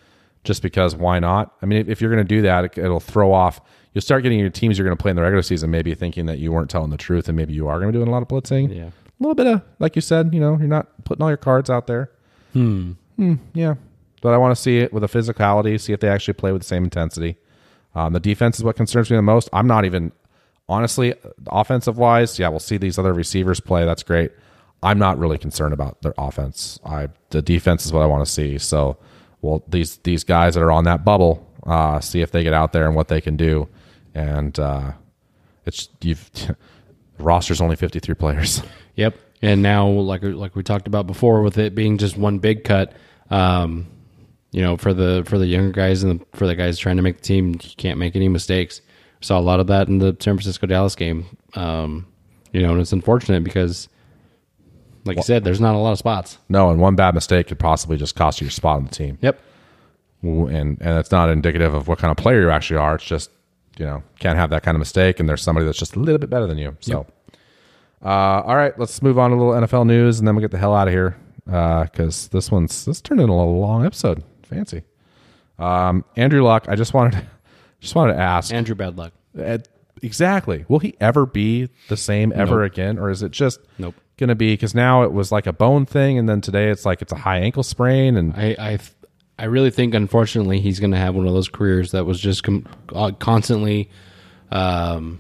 Just 0.44 0.62
because 0.62 0.94
why 0.94 1.18
not? 1.18 1.54
I 1.62 1.66
mean, 1.66 1.78
if, 1.80 1.88
if 1.88 2.00
you're 2.00 2.10
going 2.10 2.24
to 2.24 2.28
do 2.28 2.42
that, 2.42 2.64
it, 2.64 2.78
it'll 2.78 3.00
throw 3.00 3.32
off. 3.32 3.60
You'll 3.92 4.02
start 4.02 4.22
getting 4.22 4.38
your 4.38 4.50
teams 4.50 4.76
you're 4.76 4.86
going 4.86 4.96
to 4.96 5.00
play 5.00 5.10
in 5.10 5.16
the 5.16 5.22
regular 5.22 5.42
season, 5.42 5.70
maybe 5.70 5.94
thinking 5.94 6.26
that 6.26 6.38
you 6.38 6.52
weren't 6.52 6.68
telling 6.68 6.90
the 6.90 6.96
truth, 6.96 7.28
and 7.28 7.36
maybe 7.36 7.54
you 7.54 7.68
are 7.68 7.78
going 7.78 7.92
to 7.92 7.92
be 7.92 7.98
doing 7.98 8.08
a 8.08 8.10
lot 8.10 8.22
of 8.22 8.28
blitzing. 8.28 8.74
Yeah. 8.74 8.86
a 8.86 8.92
little 9.20 9.34
bit 9.34 9.46
of 9.46 9.62
like 9.78 9.96
you 9.96 10.02
said. 10.02 10.34
You 10.34 10.40
know, 10.40 10.58
you're 10.58 10.66
not 10.68 11.04
putting 11.04 11.22
all 11.22 11.30
your 11.30 11.36
cards 11.36 11.70
out 11.70 11.86
there. 11.86 12.10
Hmm. 12.52 12.92
yeah. 13.54 13.74
But 14.20 14.32
I 14.32 14.38
want 14.38 14.56
to 14.56 14.60
see 14.60 14.78
it 14.78 14.92
with 14.92 15.04
a 15.04 15.06
physicality. 15.06 15.78
See 15.80 15.92
if 15.92 16.00
they 16.00 16.08
actually 16.08 16.34
play 16.34 16.50
with 16.52 16.62
the 16.62 16.68
same 16.68 16.84
intensity. 16.84 17.36
Um, 17.94 18.12
the 18.12 18.20
defense 18.20 18.56
is 18.56 18.64
what 18.64 18.76
concerns 18.76 19.10
me 19.10 19.16
the 19.16 19.22
most. 19.22 19.48
I'm 19.52 19.66
not 19.66 19.84
even 19.84 20.12
honestly 20.68 21.14
offensive 21.46 21.98
wise. 21.98 22.38
Yeah, 22.38 22.48
we'll 22.48 22.58
see 22.60 22.76
these 22.76 22.98
other 22.98 23.12
receivers 23.12 23.60
play. 23.60 23.84
That's 23.84 24.02
great. 24.02 24.32
I'm 24.84 24.98
not 24.98 25.18
really 25.18 25.38
concerned 25.38 25.74
about 25.74 26.02
their 26.02 26.14
offense. 26.18 26.78
I 26.84 27.08
the 27.30 27.42
defense 27.42 27.86
is 27.86 27.92
what 27.92 28.02
I 28.02 28.06
want 28.06 28.24
to 28.24 28.30
see. 28.30 28.58
So, 28.58 28.98
well, 29.40 29.64
these 29.68 29.96
these 29.98 30.24
guys 30.24 30.54
that 30.54 30.62
are 30.62 30.72
on 30.72 30.84
that 30.84 31.04
bubble, 31.04 31.50
uh, 31.66 32.00
see 32.00 32.20
if 32.20 32.30
they 32.30 32.42
get 32.42 32.52
out 32.52 32.72
there 32.72 32.86
and 32.86 32.94
what 32.94 33.08
they 33.08 33.20
can 33.20 33.36
do. 33.36 33.68
And 34.14 34.56
uh, 34.58 34.92
it's 35.66 35.88
you've 36.00 36.30
roster's 37.18 37.60
only 37.60 37.76
53 37.76 38.14
players. 38.14 38.62
Yep. 38.96 39.18
And 39.42 39.60
now, 39.60 39.88
like 39.88 40.22
like 40.22 40.54
we 40.54 40.62
talked 40.62 40.86
about 40.86 41.08
before, 41.08 41.42
with 41.42 41.58
it 41.58 41.74
being 41.74 41.98
just 41.98 42.16
one 42.16 42.38
big 42.38 42.62
cut, 42.62 42.92
um, 43.28 43.88
you 44.52 44.62
know, 44.62 44.76
for 44.76 44.94
the 44.94 45.24
for 45.26 45.36
the 45.36 45.46
younger 45.46 45.72
guys 45.72 46.04
and 46.04 46.20
the, 46.20 46.26
for 46.36 46.46
the 46.46 46.54
guys 46.54 46.78
trying 46.78 46.94
to 46.96 47.02
make 47.02 47.16
the 47.16 47.22
team, 47.22 47.54
you 47.54 47.70
can't 47.76 47.98
make 47.98 48.14
any 48.14 48.28
mistakes. 48.28 48.80
Saw 49.20 49.36
a 49.36 49.42
lot 49.42 49.58
of 49.58 49.66
that 49.66 49.88
in 49.88 49.98
the 49.98 50.16
San 50.20 50.36
Francisco 50.36 50.68
Dallas 50.68 50.94
game. 50.94 51.26
Um, 51.54 52.06
you 52.52 52.62
know, 52.62 52.70
and 52.70 52.80
it's 52.80 52.92
unfortunate 52.92 53.42
because, 53.42 53.88
like 55.04 55.16
you 55.16 55.22
said, 55.22 55.44
there's 55.44 55.60
not 55.60 55.74
a 55.74 55.78
lot 55.78 55.92
of 55.92 55.98
spots. 55.98 56.38
No, 56.48 56.70
and 56.70 56.80
one 56.80 56.96
bad 56.96 57.14
mistake 57.14 57.48
could 57.48 57.58
possibly 57.58 57.96
just 57.96 58.14
cost 58.14 58.40
you 58.40 58.46
your 58.46 58.50
spot 58.50 58.76
on 58.76 58.84
the 58.84 58.90
team. 58.90 59.18
Yep. 59.20 59.40
And 60.22 60.78
and 60.80 60.98
it's 60.98 61.10
not 61.10 61.28
indicative 61.28 61.74
of 61.74 61.86
what 61.86 61.98
kind 61.98 62.10
of 62.10 62.16
player 62.16 62.40
you 62.40 62.50
actually 62.50 62.78
are. 62.78 62.94
It's 62.94 63.04
just 63.04 63.30
you 63.78 63.84
know 63.84 64.02
can't 64.18 64.38
have 64.38 64.50
that 64.50 64.62
kind 64.62 64.74
of 64.74 64.78
mistake, 64.78 65.20
and 65.20 65.28
there's 65.28 65.42
somebody 65.42 65.66
that's 65.66 65.78
just 65.78 65.96
a 65.96 65.98
little 65.98 66.18
bit 66.18 66.30
better 66.30 66.46
than 66.46 66.56
you. 66.56 66.76
So, 66.80 67.06
uh, 68.02 68.42
all 68.44 68.56
right, 68.56 68.78
let's 68.78 69.02
move 69.02 69.18
on 69.18 69.30
to 69.30 69.36
a 69.36 69.38
little 69.38 69.52
NFL 69.52 69.86
news, 69.86 70.18
and 70.18 70.26
then 70.26 70.34
we'll 70.34 70.42
get 70.42 70.50
the 70.50 70.58
hell 70.58 70.74
out 70.74 70.88
of 70.88 70.94
here 70.94 71.16
because 71.44 72.28
this 72.28 72.50
one's 72.50 72.84
this 72.86 73.00
turned 73.02 73.20
into 73.20 73.32
a 73.32 73.34
long 73.34 73.84
episode. 73.84 74.22
Fancy. 74.44 74.82
Um, 75.58 76.04
Andrew 76.16 76.42
Luck. 76.42 76.66
I 76.68 76.74
just 76.74 76.94
wanted 76.94 77.18
to, 77.18 77.26
just 77.80 77.94
wanted 77.94 78.14
to 78.14 78.20
ask. 78.20 78.52
Andrew 78.52 78.74
bad 78.74 78.96
luck. 78.96 79.12
Uh, 79.38 79.58
exactly. 80.04 80.64
Will 80.68 80.78
he 80.78 80.94
ever 81.00 81.26
be 81.26 81.68
the 81.88 81.96
same 81.96 82.32
ever 82.34 82.60
Nope. 82.62 82.72
again, 82.72 82.98
or 82.98 83.10
is 83.10 83.22
it 83.22 83.32
just 83.32 83.58
Nope. 83.78 83.94
going 84.18 84.28
to 84.28 84.34
be 84.34 84.52
because 84.52 84.74
now 84.74 85.02
it 85.02 85.12
was 85.12 85.32
like 85.32 85.46
a 85.46 85.52
bone 85.52 85.86
thing, 85.86 86.18
and 86.18 86.28
then 86.28 86.40
today 86.40 86.70
it's 86.70 86.84
like 86.84 87.02
it's 87.02 87.12
a 87.12 87.16
high 87.16 87.38
ankle 87.38 87.62
sprain, 87.62 88.16
and 88.16 88.34
I 88.34 88.54
I, 88.58 88.78
I 89.38 89.44
really 89.46 89.70
think, 89.70 89.94
unfortunately, 89.94 90.60
he's 90.60 90.78
going 90.78 90.92
to 90.92 90.96
have 90.98 91.14
one 91.14 91.26
of 91.26 91.32
those 91.34 91.48
careers 91.48 91.90
that 91.90 92.04
was 92.06 92.20
just 92.20 92.44
com- 92.44 92.66
uh, 92.94 93.10
constantly, 93.18 93.90
um, 94.52 95.18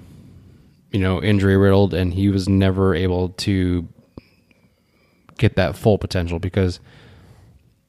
you 0.92 1.00
know, 1.00 1.20
injury 1.20 1.56
riddled, 1.56 1.94
and 1.94 2.14
he 2.14 2.28
was 2.28 2.48
never 2.48 2.94
able 2.94 3.30
to 3.30 3.88
get 5.38 5.56
that 5.56 5.76
full 5.76 5.98
potential 5.98 6.38
because 6.38 6.78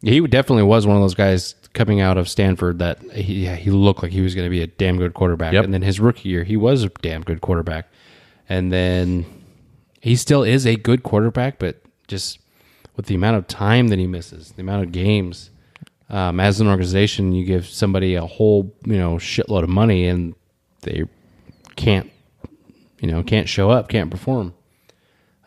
he 0.02 0.20
definitely 0.28 0.64
was 0.64 0.88
one 0.88 0.96
of 0.96 1.02
those 1.04 1.14
guys 1.14 1.54
coming 1.76 2.02
out 2.02 2.18
of 2.18 2.28
Stanford 2.28 2.80
that 2.80 3.00
he 3.12 3.46
he 3.48 3.70
looked 3.70 4.02
like 4.02 4.12
he 4.12 4.22
was 4.22 4.34
going 4.34 4.46
to 4.48 4.50
be 4.50 4.62
a 4.64 4.68
damn 4.68 4.98
good 4.98 5.14
quarterback, 5.14 5.54
Yep. 5.54 5.66
and 5.66 5.74
then 5.74 5.84
his 5.84 6.00
rookie 6.00 6.30
year 6.30 6.44
he 6.44 6.58
was 6.58 6.84
a 6.84 6.90
damn 6.90 7.22
good 7.22 7.42
quarterback, 7.42 7.88
and 8.50 8.72
then 8.74 9.26
he 10.02 10.16
still 10.16 10.42
is 10.44 10.66
a 10.66 10.76
good 10.76 11.04
quarterback, 11.04 11.60
but 11.60 11.82
just 12.08 12.40
with 12.96 13.06
the 13.08 13.16
amount 13.16 13.38
of 13.38 13.46
time 13.48 13.90
that 13.90 14.00
he 14.00 14.08
misses, 14.08 14.54
the 14.54 14.62
amount 14.62 14.84
of 14.84 14.92
games, 14.92 15.52
um, 16.10 16.40
as 16.40 16.60
an 16.62 16.68
organization, 16.68 17.34
you 17.34 17.44
give 17.46 17.68
somebody 17.68 18.16
a 18.16 18.26
whole 18.26 18.74
you 18.86 18.98
know 18.98 19.16
shitload 19.18 19.64
of 19.64 19.70
money 19.70 20.08
and 20.08 20.34
they 20.82 21.04
can't 21.76 22.10
you 23.02 23.12
know 23.12 23.22
can't 23.22 23.50
show 23.50 23.70
up, 23.70 23.90
can't 23.90 24.10
perform. 24.10 24.54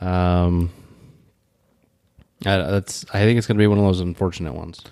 Um, 0.00 0.70
that's 2.40 3.04
I 3.12 3.20
think 3.20 3.38
it's 3.38 3.46
going 3.46 3.56
to 3.56 3.62
be 3.62 3.66
one 3.66 3.78
of 3.78 3.84
those 3.84 4.00
unfortunate 4.00 4.54
ones. 4.54 4.82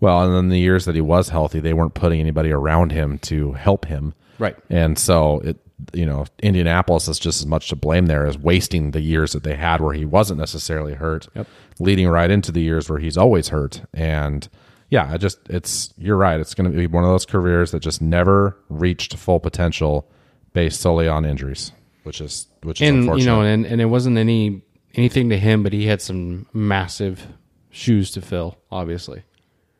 Well, 0.00 0.22
and 0.22 0.34
then 0.34 0.48
the 0.48 0.58
years 0.58 0.84
that 0.84 0.94
he 0.94 1.00
was 1.00 1.28
healthy, 1.30 1.60
they 1.60 1.72
weren't 1.74 1.94
putting 1.94 2.20
anybody 2.20 2.50
around 2.50 2.92
him 2.92 3.18
to 3.20 3.52
help 3.52 3.86
him, 3.86 4.14
Right. 4.38 4.56
And 4.68 4.98
so 4.98 5.38
it, 5.40 5.58
you 5.92 6.04
know, 6.04 6.26
Indianapolis 6.42 7.06
is 7.08 7.18
just 7.20 7.40
as 7.40 7.46
much 7.46 7.68
to 7.68 7.76
blame 7.76 8.06
there 8.06 8.26
as 8.26 8.36
wasting 8.36 8.90
the 8.90 9.00
years 9.00 9.32
that 9.32 9.44
they 9.44 9.54
had 9.54 9.80
where 9.80 9.94
he 9.94 10.04
wasn't 10.04 10.40
necessarily 10.40 10.94
hurt, 10.94 11.28
Yep. 11.36 11.46
leading 11.78 12.08
right 12.08 12.30
into 12.30 12.50
the 12.50 12.60
years 12.60 12.90
where 12.90 12.98
he's 12.98 13.16
always 13.16 13.48
hurt. 13.48 13.82
And 13.94 14.48
yeah, 14.90 15.08
I 15.12 15.16
just, 15.18 15.38
it's, 15.48 15.94
you're 15.96 16.16
right. 16.16 16.40
It's 16.40 16.54
going 16.54 16.70
to 16.70 16.76
be 16.76 16.86
one 16.88 17.04
of 17.04 17.10
those 17.10 17.24
careers 17.26 17.70
that 17.70 17.80
just 17.80 18.02
never 18.02 18.56
reached 18.68 19.16
full 19.16 19.38
potential 19.40 20.08
based 20.52 20.80
solely 20.80 21.06
on 21.08 21.24
injuries, 21.24 21.70
which 22.02 22.20
is, 22.20 22.48
which 22.62 22.80
is 22.82 22.88
and 22.88 22.98
unfortunate. 23.00 23.20
you 23.24 23.26
know, 23.30 23.42
and 23.42 23.66
and 23.66 23.80
it 23.80 23.86
wasn't 23.86 24.18
any 24.18 24.62
anything 24.94 25.28
to 25.30 25.38
him, 25.38 25.62
but 25.62 25.72
he 25.72 25.86
had 25.86 26.00
some 26.02 26.46
massive 26.52 27.26
shoes 27.70 28.10
to 28.12 28.20
fill. 28.20 28.56
Obviously, 28.70 29.22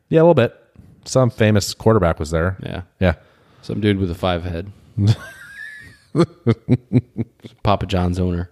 yeah, 0.09 0.19
a 0.19 0.21
little 0.23 0.33
bit. 0.33 0.55
Some 1.05 1.29
famous 1.29 1.73
quarterback 1.73 2.19
was 2.19 2.31
there. 2.31 2.57
yeah, 2.63 2.81
Yeah. 2.99 3.15
some 3.61 3.79
dude 3.81 3.97
with 3.97 4.09
a 4.09 4.15
five 4.15 4.43
head, 4.43 4.71
Papa 7.63 7.85
John's 7.85 8.19
owner, 8.19 8.49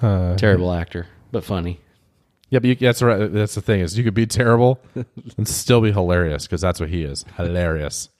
terrible 0.00 0.72
actor, 0.72 1.06
but 1.30 1.44
funny. 1.44 1.80
Yeah, 2.50 2.58
but 2.58 2.68
you, 2.68 2.74
that's 2.74 3.00
right. 3.02 3.32
That's 3.32 3.54
the 3.54 3.62
thing 3.62 3.80
is 3.80 3.96
you 3.96 4.04
could 4.04 4.12
be 4.14 4.26
terrible 4.26 4.78
and 5.38 5.48
still 5.48 5.80
be 5.80 5.90
hilarious 5.90 6.46
because 6.46 6.60
that's 6.60 6.78
what 6.80 6.90
he 6.90 7.02
is. 7.02 7.24
Hilarious. 7.36 8.10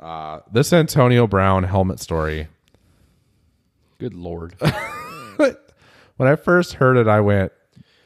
Uh, 0.00 0.40
this 0.52 0.72
Antonio 0.72 1.26
Brown 1.28 1.62
helmet 1.62 2.00
story. 2.00 2.48
Good 3.98 4.14
lord, 4.14 4.56
When 6.16 6.28
I 6.28 6.34
first 6.36 6.74
heard 6.74 6.96
it, 6.96 7.06
I 7.08 7.20
went, 7.20 7.52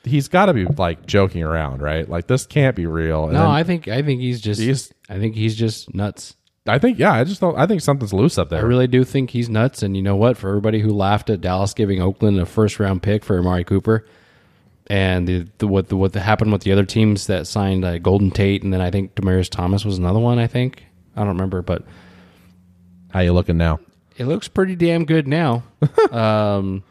"He's 0.08 0.28
got 0.28 0.46
to 0.46 0.54
be 0.54 0.64
like 0.64 1.06
joking 1.06 1.42
around, 1.42 1.80
right? 1.82 2.08
Like 2.08 2.26
this 2.26 2.46
can't 2.46 2.74
be 2.74 2.86
real." 2.86 3.24
And 3.24 3.34
no, 3.34 3.48
I 3.48 3.62
think 3.62 3.88
I 3.88 4.02
think 4.02 4.20
he's 4.20 4.40
just 4.40 4.60
He's- 4.60 4.92
I 5.08 5.18
think 5.18 5.34
he's 5.36 5.54
just 5.56 5.94
nuts. 5.94 6.34
I 6.66 6.78
think 6.78 6.98
yeah, 6.98 7.12
I 7.12 7.24
just 7.24 7.40
don't. 7.40 7.56
I 7.58 7.66
think 7.66 7.80
something's 7.80 8.12
loose 8.12 8.36
up 8.36 8.50
there. 8.50 8.58
I 8.58 8.60
there. 8.62 8.68
really 8.68 8.86
do 8.86 9.02
think 9.04 9.30
he's 9.30 9.48
nuts. 9.48 9.82
And 9.82 9.96
you 9.96 10.02
know 10.02 10.16
what? 10.16 10.36
For 10.36 10.48
everybody 10.48 10.80
who 10.80 10.90
laughed 10.90 11.30
at 11.30 11.40
Dallas 11.40 11.72
giving 11.72 12.02
Oakland 12.02 12.38
a 12.38 12.44
first 12.44 12.78
round 12.78 13.02
pick 13.02 13.24
for 13.24 13.38
Amari 13.38 13.64
Cooper, 13.64 14.04
and 14.88 15.26
the, 15.26 15.46
the 15.58 15.66
what 15.66 15.88
the, 15.88 15.96
what 15.96 16.14
happened 16.14 16.52
with 16.52 16.62
the 16.62 16.72
other 16.72 16.84
teams 16.84 17.26
that 17.28 17.46
signed 17.46 17.86
uh, 17.86 17.96
Golden 17.98 18.30
Tate, 18.30 18.62
and 18.64 18.72
then 18.72 18.82
I 18.82 18.90
think 18.90 19.14
Demaryius 19.14 19.48
Thomas 19.48 19.84
was 19.84 19.96
another 19.96 20.18
one. 20.18 20.38
I 20.38 20.46
think 20.46 20.84
I 21.16 21.20
don't 21.20 21.28
remember, 21.28 21.62
but 21.62 21.84
How 23.12 23.20
you 23.20 23.32
looking 23.32 23.56
now? 23.56 23.80
it 24.18 24.26
looks 24.26 24.48
pretty 24.48 24.74
damn 24.76 25.04
good 25.06 25.26
now. 25.28 25.62
um, 26.10 26.82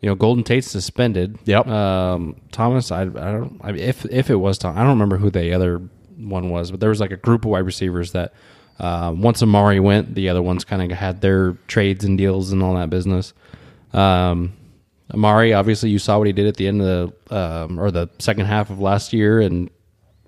you 0.00 0.08
know, 0.08 0.14
Golden 0.14 0.44
Tate's 0.44 0.70
suspended. 0.70 1.38
Yep. 1.44 1.66
Um, 1.66 2.36
Thomas, 2.52 2.90
I, 2.92 3.02
I 3.02 3.04
don't. 3.06 3.60
I, 3.62 3.70
if 3.72 4.04
if 4.06 4.30
it 4.30 4.36
was 4.36 4.58
Tom, 4.58 4.76
I 4.76 4.80
don't 4.80 4.90
remember 4.90 5.16
who 5.16 5.30
the 5.30 5.52
other 5.52 5.78
one 6.16 6.50
was, 6.50 6.70
but 6.70 6.80
there 6.80 6.90
was 6.90 7.00
like 7.00 7.10
a 7.10 7.16
group 7.16 7.44
of 7.44 7.50
wide 7.50 7.64
receivers 7.66 8.12
that 8.12 8.34
uh, 8.78 9.12
once 9.16 9.42
Amari 9.42 9.80
went, 9.80 10.14
the 10.14 10.28
other 10.28 10.42
ones 10.42 10.64
kind 10.64 10.82
of 10.82 10.96
had 10.98 11.20
their 11.22 11.52
trades 11.66 12.04
and 12.04 12.16
deals 12.18 12.52
and 12.52 12.62
all 12.62 12.74
that 12.74 12.90
business. 12.90 13.32
Um, 13.92 14.52
Amari, 15.14 15.54
obviously, 15.54 15.90
you 15.90 15.98
saw 15.98 16.18
what 16.18 16.26
he 16.26 16.32
did 16.32 16.46
at 16.46 16.56
the 16.56 16.66
end 16.68 16.82
of 16.82 17.12
the 17.28 17.36
um, 17.36 17.80
or 17.80 17.90
the 17.90 18.08
second 18.18 18.46
half 18.46 18.70
of 18.70 18.80
last 18.80 19.12
year, 19.12 19.40
and 19.40 19.70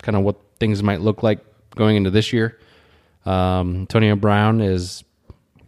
kind 0.02 0.16
of 0.16 0.22
what 0.22 0.36
things 0.60 0.82
might 0.82 1.00
look 1.00 1.22
like 1.22 1.40
going 1.74 1.96
into 1.96 2.10
this 2.10 2.32
year. 2.32 2.58
Um, 3.26 3.80
Antonio 3.80 4.16
Brown 4.16 4.60
is 4.60 5.04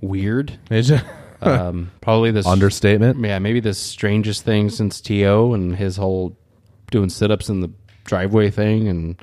weird. 0.00 0.58
It's 0.70 0.88
just- 0.88 1.04
Um, 1.46 1.90
probably 2.00 2.30
this 2.30 2.46
Understatement. 2.46 3.18
yeah, 3.24 3.38
maybe 3.38 3.60
the 3.60 3.72
strangest 3.74 4.44
thing 4.44 4.68
since 4.68 5.00
T.O. 5.00 5.54
and 5.54 5.76
his 5.76 5.96
whole 5.96 6.36
doing 6.90 7.08
sit 7.08 7.30
ups 7.30 7.48
in 7.48 7.60
the 7.60 7.70
driveway 8.04 8.50
thing 8.50 8.88
and 8.88 9.22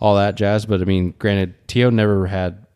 all 0.00 0.16
that 0.16 0.34
jazz. 0.34 0.66
But 0.66 0.80
I 0.80 0.84
mean, 0.84 1.14
granted, 1.18 1.54
T.O. 1.68 1.90
never 1.90 2.26
had 2.26 2.66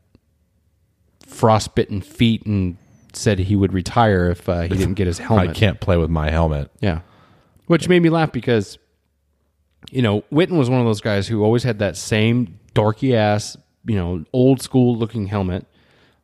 frostbitten 1.27 2.01
feet 2.01 2.47
and 2.47 2.77
said 3.13 3.39
he 3.39 3.57
would 3.57 3.73
retire 3.73 4.31
if 4.31 4.49
uh, 4.49 4.63
he 4.63 4.69
didn't 4.77 4.95
get 4.95 5.07
his 5.07 5.19
helmet. 5.27 5.51
I 5.51 5.53
can't 5.53 5.81
play 5.81 5.97
with 5.97 6.11
my 6.11 6.31
helmet. 6.31 6.71
Yeah. 6.81 7.01
Which 7.67 7.89
made 7.89 8.03
me 8.03 8.11
laugh 8.11 8.31
because, 8.31 8.79
you 9.91 10.03
know, 10.03 10.23
Witten 10.33 10.59
was 10.59 10.71
one 10.71 10.81
of 10.81 10.87
those 10.87 11.01
guys 11.01 11.27
who 11.27 11.43
always 11.43 11.65
had 11.65 11.81
that 11.81 11.97
same 11.97 12.59
dorky 12.75 13.15
ass, 13.15 13.57
you 13.87 13.97
know, 13.97 14.25
old 14.33 14.63
school 14.63 14.97
looking 14.97 15.27
helmet. 15.27 15.67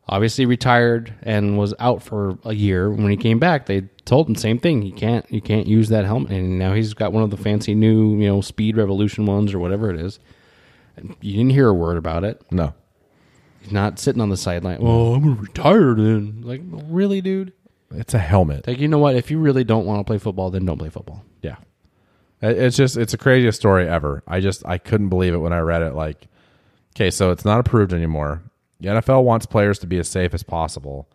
Obviously 0.09 0.47
retired 0.47 1.15
and 1.23 1.57
was 1.57 1.75
out 1.79 2.03
for 2.03 2.37
a 2.45 2.53
year. 2.53 2.91
When 2.91 3.11
he 3.11 3.17
came 3.17 3.39
back, 3.39 3.67
they 3.67 3.83
told 4.05 4.29
him 4.29 4.35
same 4.35 4.59
thing. 4.59 4.83
You 4.83 4.93
can't 4.93 5.31
you 5.31 5.41
can't 5.41 5.67
use 5.67 5.89
that 5.91 6.05
helmet. 6.05 6.33
And 6.33 6.59
now 6.59 6.75
he's 6.75 6.93
got 6.93 7.13
one 7.13 7.23
of 7.23 7.31
the 7.31 7.37
fancy 7.37 7.75
new, 7.75 8.19
you 8.19 8.27
know, 8.27 8.41
Speed 8.41 8.77
Revolution 8.77 9.27
ones 9.27 9.55
or 9.55 9.59
whatever 9.61 9.91
it 9.91 10.01
is. 10.01 10.19
And 10.97 11.15
you 11.21 11.37
didn't 11.37 11.53
hear 11.53 11.69
a 11.69 11.75
word 11.75 11.97
about 11.97 12.25
it. 12.25 12.43
No. 12.51 12.75
He's 13.61 13.73
not 13.73 14.01
sitting 14.01 14.21
on 14.21 14.29
the 14.29 14.37
sideline. 14.37 14.79
Oh, 14.81 15.15
I'm 15.15 15.23
gonna 15.23 15.41
retire 15.41 15.95
then. 15.95 16.43
Like, 16.43 16.63
really, 16.65 17.21
dude? 17.21 17.53
It's 17.93 18.15
a 18.15 18.19
helmet. 18.19 18.67
Like, 18.67 18.81
you 18.81 18.89
know 18.89 18.99
what? 18.99 19.15
If 19.15 19.31
you 19.31 19.39
really 19.39 19.65
don't 19.65 19.87
want 19.87 20.01
to 20.01 20.05
play 20.05 20.19
football, 20.19 20.51
then 20.51 20.67
don't 20.67 20.79
play 20.79 20.89
football. 20.89 21.25
Yeah. 21.43 21.57
It's 22.41 22.77
just 22.77 22.97
it's 22.97 23.13
the 23.13 23.19
craziest 23.19 23.59
story 23.59 23.89
ever. 23.89 24.25
I 24.27 24.41
just 24.41 24.67
I 24.67 24.79
couldn't 24.79 25.11
believe 25.11 25.33
it 25.33 25.39
when 25.39 25.53
I 25.53 25.61
read 25.61 25.83
it 25.83 25.95
like 25.95 26.27
okay, 26.97 27.11
so 27.11 27.31
it's 27.31 27.45
not 27.45 27.61
approved 27.61 27.93
anymore. 27.93 28.43
The 28.83 28.89
NFL 28.89 29.25
wants 29.25 29.47
players 29.47 29.79
to 29.81 29.87
be 29.87 29.99
as 29.99 30.09
safe 30.09 30.35
as 30.35 30.43
possible. 30.43 31.09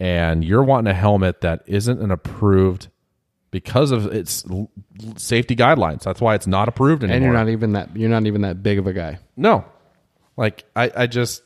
And 0.00 0.44
you're 0.44 0.62
wanting 0.64 0.90
a 0.90 0.94
helmet 0.94 1.40
that 1.42 1.62
isn't 1.66 2.00
an 2.02 2.10
approved 2.10 2.88
because 3.50 3.90
of 3.92 4.06
its 4.06 4.44
safety 5.16 5.54
guidelines. 5.56 6.02
That's 6.02 6.20
why 6.20 6.34
it's 6.34 6.46
not 6.46 6.68
approved 6.68 7.02
anymore. 7.04 7.16
and 7.16 7.24
you're 7.24 7.32
not 7.34 7.48
even 7.48 7.72
that 7.72 7.96
you're 7.96 8.10
not 8.10 8.26
even 8.26 8.42
that 8.42 8.62
big 8.62 8.78
of 8.78 8.86
a 8.86 8.92
guy. 8.92 9.18
No. 9.36 9.64
Like 10.36 10.64
I, 10.74 10.90
I 10.94 11.06
just 11.06 11.42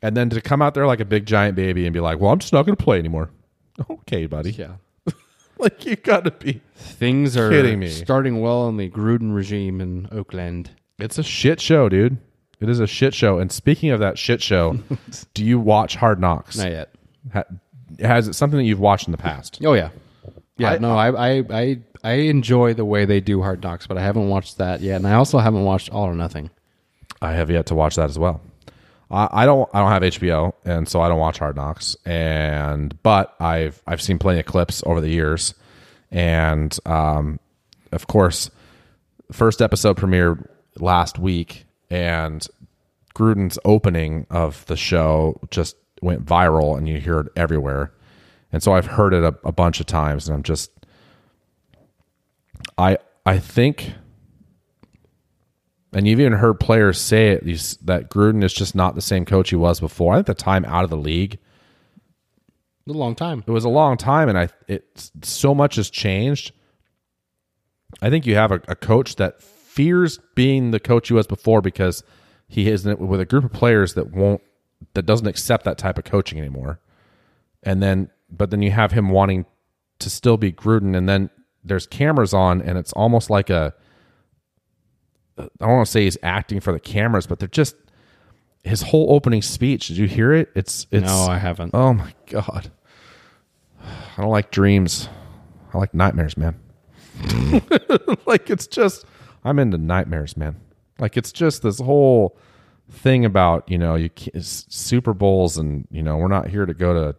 and 0.00 0.16
then 0.16 0.30
to 0.30 0.40
come 0.40 0.62
out 0.62 0.72
there 0.74 0.86
like 0.86 1.00
a 1.00 1.04
big 1.04 1.26
giant 1.26 1.56
baby 1.56 1.84
and 1.86 1.92
be 1.92 2.00
like, 2.00 2.20
Well, 2.20 2.30
I'm 2.30 2.38
just 2.38 2.52
not 2.52 2.64
gonna 2.64 2.76
play 2.76 2.98
anymore. 2.98 3.30
Okay, 3.90 4.26
buddy. 4.26 4.52
Yeah. 4.52 4.76
Like 5.58 5.84
you 5.86 5.96
gotta 5.96 6.30
be 6.32 6.60
Things 6.76 7.36
are 7.36 7.48
Kidding 7.50 7.78
me. 7.78 7.88
starting 7.88 8.40
well 8.40 8.68
in 8.68 8.76
the 8.76 8.88
Gruden 8.90 9.34
regime 9.34 9.80
in 9.80 10.08
Oakland. 10.12 10.70
It's 10.98 11.16
a 11.18 11.22
shit 11.22 11.60
show, 11.60 11.88
dude. 11.88 12.18
It 12.64 12.70
is 12.70 12.80
a 12.80 12.86
shit 12.86 13.14
show. 13.14 13.38
And 13.38 13.52
speaking 13.52 13.90
of 13.90 14.00
that 14.00 14.18
shit 14.18 14.42
show, 14.42 14.78
do 15.34 15.44
you 15.44 15.60
watch 15.60 15.94
Hard 15.96 16.18
Knocks? 16.18 16.56
Not 16.56 16.70
yet. 16.70 16.94
Ha- 17.32 17.44
has 18.00 18.26
it 18.26 18.32
something 18.32 18.58
that 18.58 18.64
you've 18.64 18.80
watched 18.80 19.06
in 19.06 19.12
the 19.12 19.18
past? 19.18 19.60
Oh 19.64 19.74
yeah, 19.74 19.90
yeah. 20.56 20.72
I- 20.72 20.78
no, 20.78 20.96
I, 20.96 21.28
I 21.38 21.44
I 21.50 21.78
I 22.02 22.12
enjoy 22.14 22.74
the 22.74 22.84
way 22.84 23.04
they 23.04 23.20
do 23.20 23.42
Hard 23.42 23.62
Knocks, 23.62 23.86
but 23.86 23.96
I 23.96 24.02
haven't 24.02 24.28
watched 24.28 24.58
that 24.58 24.80
yet, 24.80 24.96
and 24.96 25.06
I 25.06 25.14
also 25.14 25.38
haven't 25.38 25.64
watched 25.64 25.90
All 25.90 26.04
or 26.06 26.14
Nothing. 26.14 26.50
I 27.22 27.32
have 27.32 27.50
yet 27.50 27.66
to 27.66 27.74
watch 27.74 27.96
that 27.96 28.10
as 28.10 28.18
well. 28.18 28.40
I, 29.10 29.28
I 29.30 29.46
don't 29.46 29.68
I 29.72 29.80
don't 29.80 29.90
have 29.90 30.02
HBO, 30.02 30.52
and 30.64 30.88
so 30.88 31.00
I 31.00 31.08
don't 31.08 31.18
watch 31.20 31.38
Hard 31.38 31.56
Knocks. 31.56 31.96
And 32.04 33.00
but 33.02 33.34
I've 33.38 33.80
I've 33.86 34.02
seen 34.02 34.18
plenty 34.18 34.40
of 34.40 34.46
clips 34.46 34.82
over 34.86 35.00
the 35.00 35.08
years, 35.10 35.54
and 36.10 36.76
um, 36.86 37.38
of 37.92 38.06
course, 38.06 38.50
first 39.30 39.62
episode 39.62 39.96
premiered 39.96 40.46
last 40.78 41.18
week, 41.18 41.64
and 41.90 42.46
Gruden's 43.14 43.58
opening 43.64 44.26
of 44.30 44.66
the 44.66 44.76
show 44.76 45.40
just 45.50 45.76
went 46.02 46.24
viral, 46.26 46.76
and 46.76 46.88
you 46.88 46.98
hear 47.00 47.20
it 47.20 47.28
everywhere. 47.36 47.92
And 48.52 48.62
so 48.62 48.72
I've 48.72 48.86
heard 48.86 49.14
it 49.14 49.24
a, 49.24 49.34
a 49.44 49.52
bunch 49.52 49.80
of 49.80 49.86
times, 49.86 50.28
and 50.28 50.36
I'm 50.36 50.42
just 50.42 50.70
I 52.76 52.98
I 53.24 53.38
think 53.38 53.92
and 55.92 56.08
you've 56.08 56.20
even 56.20 56.32
heard 56.32 56.58
players 56.58 57.00
say 57.00 57.30
it 57.30 57.44
these, 57.44 57.76
that 57.78 58.10
Gruden 58.10 58.42
is 58.42 58.52
just 58.52 58.74
not 58.74 58.96
the 58.96 59.00
same 59.00 59.24
coach 59.24 59.50
he 59.50 59.56
was 59.56 59.78
before. 59.78 60.12
I 60.12 60.16
think 60.16 60.26
the 60.26 60.34
time 60.34 60.64
out 60.64 60.82
of 60.82 60.90
the 60.90 60.96
league, 60.96 61.38
A 62.88 62.92
long 62.92 63.14
time. 63.14 63.44
it 63.46 63.50
was 63.50 63.64
a 63.64 63.68
long 63.68 63.96
time, 63.96 64.28
and 64.28 64.36
I 64.36 64.48
it 64.66 65.10
so 65.22 65.54
much 65.54 65.76
has 65.76 65.90
changed. 65.90 66.52
I 68.02 68.10
think 68.10 68.26
you 68.26 68.34
have 68.34 68.50
a, 68.50 68.60
a 68.66 68.74
coach 68.74 69.16
that 69.16 69.40
fears 69.40 70.18
being 70.34 70.72
the 70.72 70.80
coach 70.80 71.08
he 71.08 71.14
was 71.14 71.28
before 71.28 71.60
because 71.60 72.02
he 72.54 72.70
is 72.70 72.84
with 72.86 73.18
a 73.18 73.24
group 73.24 73.42
of 73.42 73.52
players 73.52 73.94
that 73.94 74.12
won't 74.12 74.40
that 74.92 75.04
doesn't 75.04 75.26
accept 75.26 75.64
that 75.64 75.76
type 75.76 75.98
of 75.98 76.04
coaching 76.04 76.38
anymore. 76.38 76.78
And 77.64 77.82
then, 77.82 78.10
but 78.30 78.50
then 78.50 78.62
you 78.62 78.70
have 78.70 78.92
him 78.92 79.08
wanting 79.08 79.44
to 79.98 80.08
still 80.08 80.36
be 80.36 80.52
Gruden, 80.52 80.96
and 80.96 81.08
then 81.08 81.30
there's 81.64 81.84
cameras 81.84 82.32
on, 82.32 82.62
and 82.62 82.78
it's 82.78 82.92
almost 82.92 83.28
like 83.28 83.50
a 83.50 83.74
I 85.36 85.48
don't 85.58 85.68
want 85.68 85.86
to 85.86 85.90
say 85.90 86.04
he's 86.04 86.16
acting 86.22 86.60
for 86.60 86.72
the 86.72 86.78
cameras, 86.78 87.26
but 87.26 87.40
they're 87.40 87.48
just 87.48 87.74
his 88.62 88.82
whole 88.82 89.12
opening 89.12 89.42
speech. 89.42 89.88
Did 89.88 89.96
you 89.96 90.06
hear 90.06 90.32
it? 90.32 90.48
It's 90.54 90.86
it's 90.92 91.06
no, 91.06 91.26
I 91.28 91.38
haven't. 91.38 91.72
Oh 91.74 91.92
my 91.92 92.14
god. 92.26 92.70
I 93.82 94.22
don't 94.22 94.30
like 94.30 94.52
dreams. 94.52 95.08
I 95.72 95.78
like 95.78 95.92
nightmares, 95.92 96.36
man. 96.36 96.60
like 98.26 98.48
it's 98.48 98.68
just 98.68 99.04
I'm 99.42 99.58
into 99.58 99.76
nightmares, 99.76 100.36
man. 100.36 100.60
Like 100.98 101.16
it's 101.16 101.32
just 101.32 101.62
this 101.62 101.80
whole 101.80 102.36
thing 102.90 103.24
about, 103.24 103.68
you 103.70 103.78
know, 103.78 103.94
you 103.94 104.10
Super 104.40 105.14
Bowls 105.14 105.58
and, 105.58 105.86
you 105.90 106.02
know, 106.02 106.16
we're 106.16 106.28
not 106.28 106.48
here 106.48 106.66
to 106.66 106.74
go 106.74 106.92
to 106.94 107.16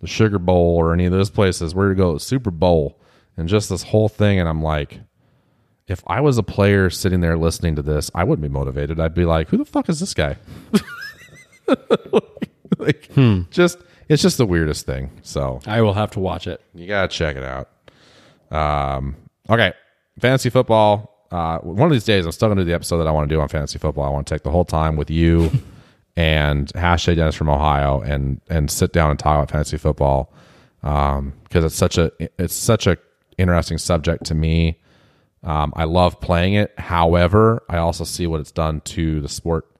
the 0.00 0.06
Sugar 0.06 0.38
Bowl 0.38 0.76
or 0.76 0.92
any 0.92 1.06
of 1.06 1.12
those 1.12 1.30
places. 1.30 1.74
We're 1.74 1.90
to 1.90 1.94
go 1.94 2.12
to 2.12 2.14
the 2.14 2.24
Super 2.24 2.50
Bowl 2.50 3.00
and 3.36 3.48
just 3.48 3.68
this 3.68 3.82
whole 3.82 4.08
thing 4.08 4.38
and 4.38 4.48
I'm 4.48 4.62
like 4.62 5.00
if 5.88 6.02
I 6.06 6.20
was 6.20 6.36
a 6.38 6.42
player 6.42 6.90
sitting 6.90 7.20
there 7.20 7.36
listening 7.36 7.76
to 7.76 7.82
this, 7.82 8.10
I 8.14 8.24
wouldn't 8.24 8.42
be 8.42 8.48
motivated. 8.52 8.98
I'd 8.98 9.14
be 9.14 9.24
like, 9.24 9.48
"Who 9.50 9.56
the 9.56 9.64
fuck 9.64 9.88
is 9.88 10.00
this 10.00 10.14
guy?" 10.14 10.36
like, 12.78 13.08
just 13.50 13.78
it's 14.08 14.22
just 14.22 14.38
the 14.38 14.46
weirdest 14.46 14.86
thing. 14.86 15.10
So 15.22 15.60
I 15.66 15.82
will 15.82 15.94
have 15.94 16.10
to 16.12 16.20
watch 16.20 16.46
it. 16.46 16.60
you 16.74 16.86
gotta 16.86 17.08
check 17.08 17.36
it 17.36 17.44
out. 17.44 17.68
Um, 18.50 19.16
okay, 19.48 19.72
fantasy 20.18 20.50
football. 20.50 21.15
Uh, 21.30 21.58
one 21.58 21.86
of 21.86 21.92
these 21.92 22.04
days, 22.04 22.24
I'm 22.24 22.32
still 22.32 22.48
gonna 22.48 22.62
do 22.62 22.66
the 22.66 22.74
episode 22.74 22.98
that 22.98 23.06
I 23.06 23.10
want 23.10 23.28
to 23.28 23.34
do 23.34 23.40
on 23.40 23.48
fantasy 23.48 23.78
football. 23.78 24.04
I 24.04 24.10
want 24.10 24.26
to 24.26 24.34
take 24.34 24.42
the 24.42 24.50
whole 24.50 24.64
time 24.64 24.96
with 24.96 25.10
you 25.10 25.50
and 26.16 26.68
hashtag 26.68 27.16
Dennis 27.16 27.34
from 27.34 27.48
Ohio 27.48 28.00
and 28.00 28.40
and 28.48 28.70
sit 28.70 28.92
down 28.92 29.10
and 29.10 29.18
talk 29.18 29.36
about 29.36 29.50
fantasy 29.50 29.76
football 29.76 30.32
because 30.80 31.64
it's 31.64 31.74
such 31.74 31.98
a 31.98 32.12
it's 32.38 32.54
such 32.54 32.86
a 32.86 32.96
interesting 33.38 33.78
subject 33.78 34.24
to 34.26 34.34
me. 34.34 34.78
Um, 35.42 35.72
I 35.76 35.84
love 35.84 36.20
playing 36.20 36.54
it. 36.54 36.72
However, 36.78 37.62
I 37.68 37.78
also 37.78 38.04
see 38.04 38.26
what 38.26 38.40
it's 38.40 38.50
done 38.50 38.80
to 38.82 39.20
the 39.20 39.28
sport. 39.28 39.70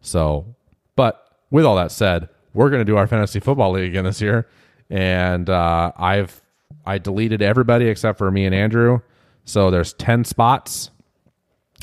So, 0.00 0.54
but 0.94 1.26
with 1.50 1.64
all 1.64 1.76
that 1.76 1.90
said, 1.92 2.28
we're 2.52 2.70
going 2.70 2.80
to 2.80 2.84
do 2.84 2.96
our 2.96 3.06
fantasy 3.06 3.40
football 3.40 3.72
league 3.72 3.88
again 3.88 4.04
this 4.04 4.20
year, 4.20 4.46
and 4.90 5.48
uh, 5.48 5.92
I've 5.96 6.42
I 6.84 6.98
deleted 6.98 7.42
everybody 7.42 7.86
except 7.88 8.18
for 8.18 8.30
me 8.30 8.46
and 8.46 8.54
Andrew. 8.54 9.00
So 9.46 9.70
there's 9.70 9.94
ten 9.94 10.24
spots. 10.24 10.90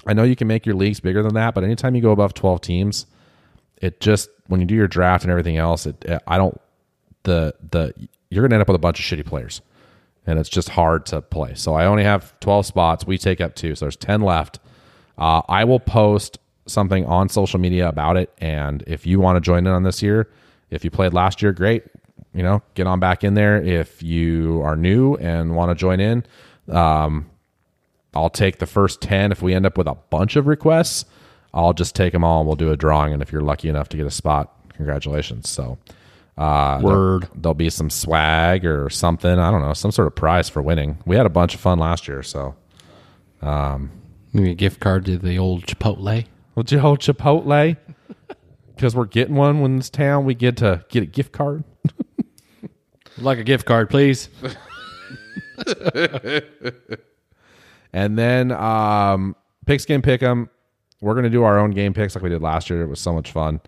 I 0.05 0.13
know 0.13 0.23
you 0.23 0.35
can 0.35 0.47
make 0.47 0.65
your 0.65 0.75
leagues 0.75 0.99
bigger 0.99 1.23
than 1.23 1.33
that, 1.33 1.55
but 1.55 1.63
anytime 1.63 1.95
you 1.95 2.01
go 2.01 2.11
above 2.11 2.35
twelve 2.35 2.61
teams, 2.61 3.07
it 3.77 3.99
just 3.99 4.29
when 4.47 4.59
you 4.59 4.67
do 4.67 4.75
your 4.75 4.87
draft 4.87 5.23
and 5.23 5.31
everything 5.31 5.57
else, 5.57 5.87
it 5.87 6.05
I 6.27 6.37
don't 6.37 6.59
the 7.23 7.55
the 7.71 7.93
you're 8.29 8.41
going 8.41 8.51
to 8.51 8.55
end 8.55 8.61
up 8.61 8.67
with 8.67 8.75
a 8.75 8.79
bunch 8.79 8.99
of 8.99 9.05
shitty 9.05 9.25
players 9.25 9.61
and 10.25 10.39
it's 10.39 10.49
just 10.49 10.69
hard 10.69 11.05
to 11.07 11.21
play. 11.21 11.53
So 11.55 11.73
I 11.73 11.85
only 11.85 12.03
have 12.03 12.37
12 12.39 12.65
spots. 12.65 13.05
We 13.05 13.17
take 13.17 13.41
up 13.41 13.55
two, 13.55 13.75
so 13.75 13.85
there's 13.85 13.95
10 13.95 14.21
left. 14.21 14.59
Uh, 15.17 15.41
I 15.47 15.63
will 15.65 15.79
post 15.79 16.37
something 16.65 17.05
on 17.05 17.29
social 17.29 17.59
media 17.59 17.87
about 17.89 18.17
it, 18.17 18.31
and 18.37 18.83
if 18.87 19.05
you 19.05 19.19
want 19.19 19.35
to 19.35 19.41
join 19.41 19.67
in 19.67 19.73
on 19.73 19.83
this 19.83 20.01
year, 20.01 20.29
if 20.69 20.83
you 20.83 20.89
played 20.89 21.13
last 21.13 21.41
year, 21.41 21.51
great. 21.51 21.83
You 22.33 22.41
know, 22.41 22.63
get 22.73 22.87
on 22.87 22.99
back 22.99 23.23
in 23.23 23.35
there. 23.35 23.61
If 23.61 24.01
you 24.01 24.61
are 24.63 24.75
new 24.75 25.13
and 25.17 25.55
want 25.55 25.69
to 25.69 25.75
join 25.75 25.99
in, 25.99 26.25
um, 26.67 27.29
I'll 28.13 28.29
take 28.29 28.59
the 28.59 28.65
first 28.65 29.01
10. 29.01 29.31
If 29.31 29.41
we 29.41 29.53
end 29.53 29.65
up 29.65 29.77
with 29.77 29.87
a 29.87 29.95
bunch 30.09 30.35
of 30.35 30.47
requests, 30.47 31.05
I'll 31.53 31.73
just 31.73 31.95
take 31.95 32.13
them 32.13 32.23
all 32.23 32.39
and 32.39 32.47
we'll 32.47 32.55
do 32.55 32.71
a 32.71 32.77
drawing. 32.77 33.13
And 33.13 33.21
if 33.21 33.31
you're 33.31 33.41
lucky 33.41 33.69
enough 33.69 33.89
to 33.89 33.97
get 33.97 34.05
a 34.05 34.11
spot, 34.11 34.51
congratulations. 34.73 35.49
So, 35.49 35.77
uh, 36.37 36.79
Word. 36.81 37.23
There'll, 37.23 37.35
there'll 37.35 37.53
be 37.55 37.69
some 37.69 37.89
swag 37.89 38.65
or 38.65 38.89
something. 38.89 39.39
I 39.39 39.51
don't 39.51 39.61
know, 39.61 39.73
some 39.73 39.91
sort 39.91 40.07
of 40.07 40.15
prize 40.15 40.49
for 40.49 40.61
winning. 40.61 40.97
We 41.05 41.15
had 41.15 41.25
a 41.25 41.29
bunch 41.29 41.55
of 41.55 41.61
fun 41.61 41.79
last 41.79 42.07
year. 42.07 42.23
So, 42.23 42.55
um, 43.41 43.91
Maybe 44.31 44.51
a 44.51 44.55
gift 44.55 44.79
card 44.79 45.05
to 45.05 45.17
the 45.17 45.37
old 45.37 45.67
Chipotle. 45.67 46.25
well, 46.55 46.63
Joe 46.63 46.95
Chipotle, 46.95 47.77
because 48.75 48.95
we're 48.95 49.05
getting 49.05 49.35
one 49.35 49.61
when 49.61 49.77
this 49.77 49.91
town, 49.91 50.25
we 50.25 50.33
get 50.33 50.57
to 50.57 50.83
get 50.89 51.03
a 51.03 51.05
gift 51.05 51.31
card. 51.31 51.63
Like 53.19 53.37
a 53.37 53.43
gift 53.43 53.67
card, 53.67 53.91
please. 53.91 54.29
And 57.93 58.17
then 58.17 58.51
um, 58.51 59.35
Pigskin 59.65 60.01
Pick'em. 60.01 60.49
We're 60.99 61.21
to 61.21 61.29
do 61.29 61.43
our 61.43 61.59
own 61.59 61.71
game 61.71 61.93
picks 61.93 62.15
like 62.15 62.23
we 62.23 62.29
did 62.29 62.41
last 62.41 62.69
year. 62.69 62.81
It 62.81 62.87
was 62.87 62.99
so 62.99 63.13
much 63.13 63.31
fun. 63.31 63.61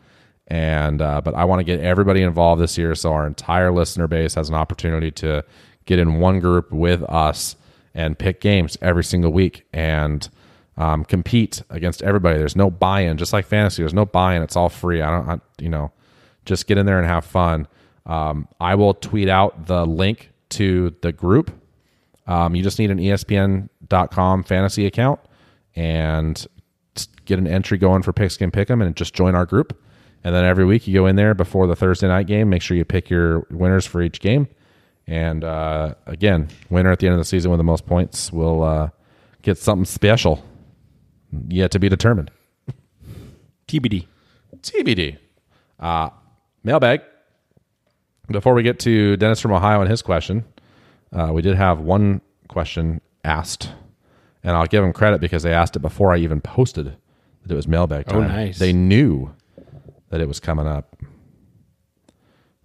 And 0.48 1.02
uh, 1.02 1.22
but 1.22 1.36
I 1.36 1.46
want 1.46 1.60
to 1.60 1.64
get 1.64 1.80
everybody 1.80 2.22
involved 2.22 2.62
this 2.62 2.78
year, 2.78 2.94
so 2.96 3.12
our 3.14 3.26
entire 3.26 3.72
listener 3.72 4.08
base 4.08 4.36
has 4.36 4.48
an 4.48 4.56
opportunity 4.56 5.12
to 5.12 5.44
get 5.86 6.00
in 6.00 6.20
one 6.20 6.40
group 6.40 6.72
with 6.72 7.04
us 7.04 7.56
and 7.94 8.18
pick 8.18 8.42
games 8.42 8.78
every 8.82 9.04
single 9.04 9.32
week 9.32 9.66
and 9.74 10.30
um, 10.78 11.04
compete 11.04 11.64
against 11.70 12.04
everybody. 12.04 12.38
There's 12.38 12.56
no 12.56 12.70
buy-in, 12.70 13.18
just 13.18 13.34
like 13.34 13.46
fantasy. 13.46 13.82
There's 13.82 13.94
no 13.94 14.06
buy-in. 14.06 14.44
It's 14.44 14.56
all 14.56 14.70
free. 14.70 15.02
I 15.02 15.10
don't, 15.10 15.30
I, 15.30 15.40
you 15.60 15.70
know, 15.70 15.92
just 16.46 16.68
get 16.68 16.78
in 16.78 16.86
there 16.86 17.00
and 17.00 17.08
have 17.08 17.26
fun. 17.26 17.68
Um, 18.06 18.48
I 18.60 18.76
will 18.76 18.94
tweet 18.94 19.30
out 19.30 19.66
the 19.66 19.86
link 19.86 20.32
to 20.50 20.96
the 21.02 21.12
group 21.12 21.52
um, 22.28 22.56
you 22.56 22.64
just 22.64 22.80
need 22.80 22.92
an 22.92 23.00
ESPN.com 23.86 24.44
fantasy 24.44 24.86
account 24.86 25.20
and 25.76 26.46
get 27.26 27.40
an 27.40 27.48
entry 27.48 27.78
going 27.78 28.02
for 28.02 28.14
Pigskin 28.14 28.52
Pick'em 28.52 28.86
and 28.86 28.96
just 28.96 29.14
join 29.14 29.36
our 29.36 29.46
group. 29.46 29.82
And 30.24 30.34
then 30.34 30.44
every 30.44 30.66
week 30.66 30.88
you 30.88 30.94
go 30.94 31.06
in 31.06 31.16
there 31.16 31.34
before 31.34 31.68
the 31.68 31.76
Thursday 31.76 32.08
night 32.08 32.28
game. 32.28 32.50
Make 32.50 32.62
sure 32.62 32.76
you 32.76 32.86
pick 32.86 33.10
your 33.10 33.46
winners 33.52 33.86
for 33.86 34.02
each 34.02 34.20
game. 34.20 34.48
And 35.08 35.44
uh, 35.44 35.96
again, 36.08 36.50
winner 36.70 36.92
at 36.92 37.00
the 37.00 37.08
end 37.08 37.14
of 37.14 37.20
the 37.20 37.26
season 37.26 37.52
with 37.52 37.60
the 37.60 37.64
most 37.64 37.86
points 37.86 38.32
will 38.32 38.64
uh, 38.64 38.90
get 39.44 39.58
something 39.58 39.86
special 39.86 40.44
yet 41.48 41.72
to 41.72 41.80
be 41.80 41.90
determined. 41.90 42.32
TBD. 43.68 44.08
TBD. 44.62 45.18
Uh, 45.80 46.10
mailbag. 46.64 47.02
Before 48.30 48.56
we 48.56 48.64
get 48.64 48.80
to 48.80 49.16
Dennis 49.18 49.40
from 49.40 49.52
Ohio 49.52 49.82
and 49.82 49.90
his 49.90 50.02
question, 50.02 50.44
uh, 51.14 51.30
we 51.32 51.44
did 51.44 51.56
have 51.56 51.82
one 51.82 52.22
question 52.48 53.00
asked, 53.26 53.72
and 54.44 54.56
I'll 54.56 54.68
give 54.68 54.84
them 54.84 54.94
credit 54.94 55.20
because 55.20 55.44
they 55.44 55.52
asked 55.54 55.76
it 55.76 55.82
before 55.82 56.14
I 56.14 56.18
even 56.18 56.40
posted 56.40 56.96
that 57.42 57.52
it 57.52 57.56
was 57.56 57.68
mailbag 57.68 58.08
time. 58.08 58.18
Oh, 58.20 58.28
nice. 58.28 58.60
They 58.60 58.72
knew 58.72 59.34
that 60.10 60.22
it 60.22 60.28
was 60.28 60.40
coming 60.40 60.68
up. 60.68 60.96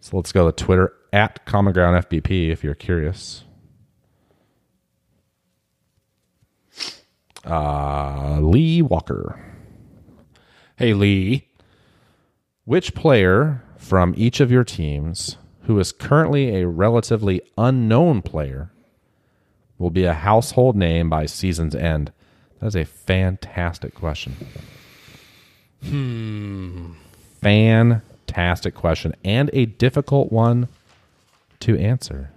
So 0.00 0.16
let's 0.16 0.32
go 0.32 0.50
to 0.50 0.64
Twitter 0.64 0.92
at 1.12 1.44
Common 1.44 1.72
Ground 1.72 2.04
FBP 2.08 2.50
if 2.50 2.62
you're 2.62 2.74
curious. 2.74 3.44
Uh, 7.44 8.38
Lee 8.40 8.82
Walker. 8.82 9.40
Hey, 10.76 10.94
Lee. 10.94 11.48
Which 12.64 12.94
player 12.94 13.62
from 13.76 14.14
each 14.16 14.40
of 14.40 14.50
your 14.50 14.64
teams 14.64 15.36
who 15.62 15.78
is 15.78 15.92
currently 15.92 16.60
a 16.60 16.68
relatively 16.68 17.40
unknown 17.58 18.22
player 18.22 18.72
will 19.80 19.90
be 19.90 20.04
a 20.04 20.14
household 20.14 20.76
name 20.76 21.10
by 21.10 21.26
season's 21.26 21.74
end? 21.74 22.12
That 22.60 22.66
is 22.68 22.76
a 22.76 22.84
fantastic 22.84 23.94
question. 23.94 24.36
Hmm. 25.84 26.92
Fantastic 27.40 28.74
question 28.74 29.14
and 29.24 29.50
a 29.52 29.64
difficult 29.64 30.30
one 30.30 30.68
to 31.60 31.78
answer? 31.78 32.30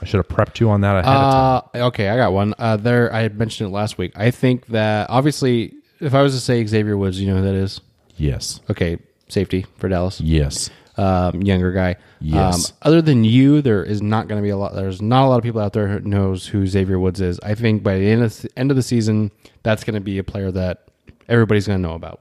I 0.00 0.04
should 0.04 0.18
have 0.18 0.28
prepped 0.28 0.58
you 0.58 0.70
on 0.70 0.80
that 0.80 0.96
ahead 0.96 1.04
of 1.06 1.32
time. 1.72 1.82
Uh, 1.82 1.86
okay, 1.88 2.08
I 2.08 2.16
got 2.16 2.32
one. 2.32 2.54
Uh, 2.58 2.76
there, 2.76 3.12
I 3.12 3.22
had 3.22 3.38
mentioned 3.38 3.70
it 3.70 3.72
last 3.72 3.98
week. 3.98 4.12
I 4.16 4.30
think 4.32 4.66
that 4.66 5.08
obviously, 5.10 5.74
if 6.00 6.14
I 6.14 6.22
was 6.22 6.34
to 6.34 6.40
say 6.40 6.64
Xavier 6.64 6.96
Woods, 6.96 7.20
you 7.20 7.28
know 7.28 7.36
who 7.36 7.42
that 7.42 7.54
is. 7.54 7.80
Yes. 8.16 8.60
Okay, 8.68 8.98
safety 9.28 9.66
for 9.76 9.88
Dallas. 9.88 10.20
Yes. 10.20 10.70
Um, 11.02 11.42
younger 11.42 11.72
guy. 11.72 11.96
Yes. 12.20 12.70
Um, 12.70 12.76
other 12.82 13.02
than 13.02 13.24
you, 13.24 13.60
there 13.60 13.82
is 13.82 14.00
not 14.00 14.28
going 14.28 14.40
to 14.40 14.42
be 14.42 14.50
a 14.50 14.56
lot. 14.56 14.74
There's 14.74 15.02
not 15.02 15.26
a 15.26 15.28
lot 15.28 15.36
of 15.36 15.42
people 15.42 15.60
out 15.60 15.72
there 15.72 15.88
who 15.88 16.00
knows 16.00 16.46
who 16.46 16.66
Xavier 16.66 16.98
Woods 16.98 17.20
is. 17.20 17.40
I 17.40 17.54
think 17.54 17.82
by 17.82 17.98
the 17.98 18.08
end 18.08 18.22
of 18.22 18.40
the, 18.40 18.50
end 18.56 18.70
of 18.70 18.76
the 18.76 18.82
season, 18.82 19.32
that's 19.64 19.82
going 19.82 19.94
to 19.94 20.00
be 20.00 20.18
a 20.18 20.24
player 20.24 20.52
that 20.52 20.86
everybody's 21.28 21.66
going 21.66 21.82
to 21.82 21.88
know 21.88 21.94
about. 21.94 22.20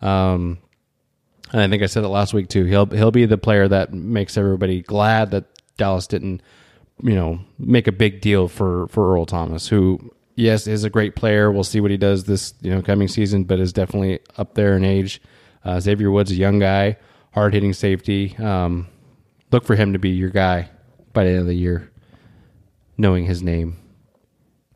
Um, 0.00 0.58
and 1.52 1.62
I 1.62 1.68
think 1.68 1.84
I 1.84 1.86
said 1.86 2.02
it 2.02 2.08
last 2.08 2.34
week 2.34 2.48
too. 2.48 2.64
He'll 2.64 2.86
he'll 2.86 3.12
be 3.12 3.26
the 3.26 3.38
player 3.38 3.68
that 3.68 3.92
makes 3.92 4.36
everybody 4.36 4.82
glad 4.82 5.30
that 5.30 5.44
Dallas 5.76 6.08
didn't, 6.08 6.42
you 7.00 7.14
know, 7.14 7.38
make 7.58 7.86
a 7.86 7.92
big 7.92 8.20
deal 8.20 8.48
for 8.48 8.88
for 8.88 9.14
Earl 9.14 9.26
Thomas, 9.26 9.68
who 9.68 10.12
yes 10.34 10.66
is 10.66 10.82
a 10.82 10.90
great 10.90 11.14
player. 11.14 11.52
We'll 11.52 11.62
see 11.62 11.80
what 11.80 11.92
he 11.92 11.96
does 11.96 12.24
this 12.24 12.54
you 12.60 12.74
know 12.74 12.82
coming 12.82 13.06
season, 13.06 13.44
but 13.44 13.60
is 13.60 13.72
definitely 13.72 14.18
up 14.36 14.54
there 14.54 14.76
in 14.76 14.84
age. 14.84 15.22
Uh, 15.64 15.78
Xavier 15.78 16.10
Woods, 16.10 16.32
a 16.32 16.36
young 16.36 16.58
guy, 16.58 16.96
hard 17.36 17.52
hitting 17.52 17.74
safety. 17.74 18.34
Um, 18.38 18.88
look 19.52 19.64
for 19.64 19.76
him 19.76 19.92
to 19.92 19.98
be 19.98 20.08
your 20.10 20.30
guy 20.30 20.70
by 21.12 21.24
the 21.24 21.30
end 21.30 21.40
of 21.40 21.46
the 21.46 21.54
year, 21.54 21.90
knowing 22.96 23.26
his 23.26 23.42
name, 23.42 23.76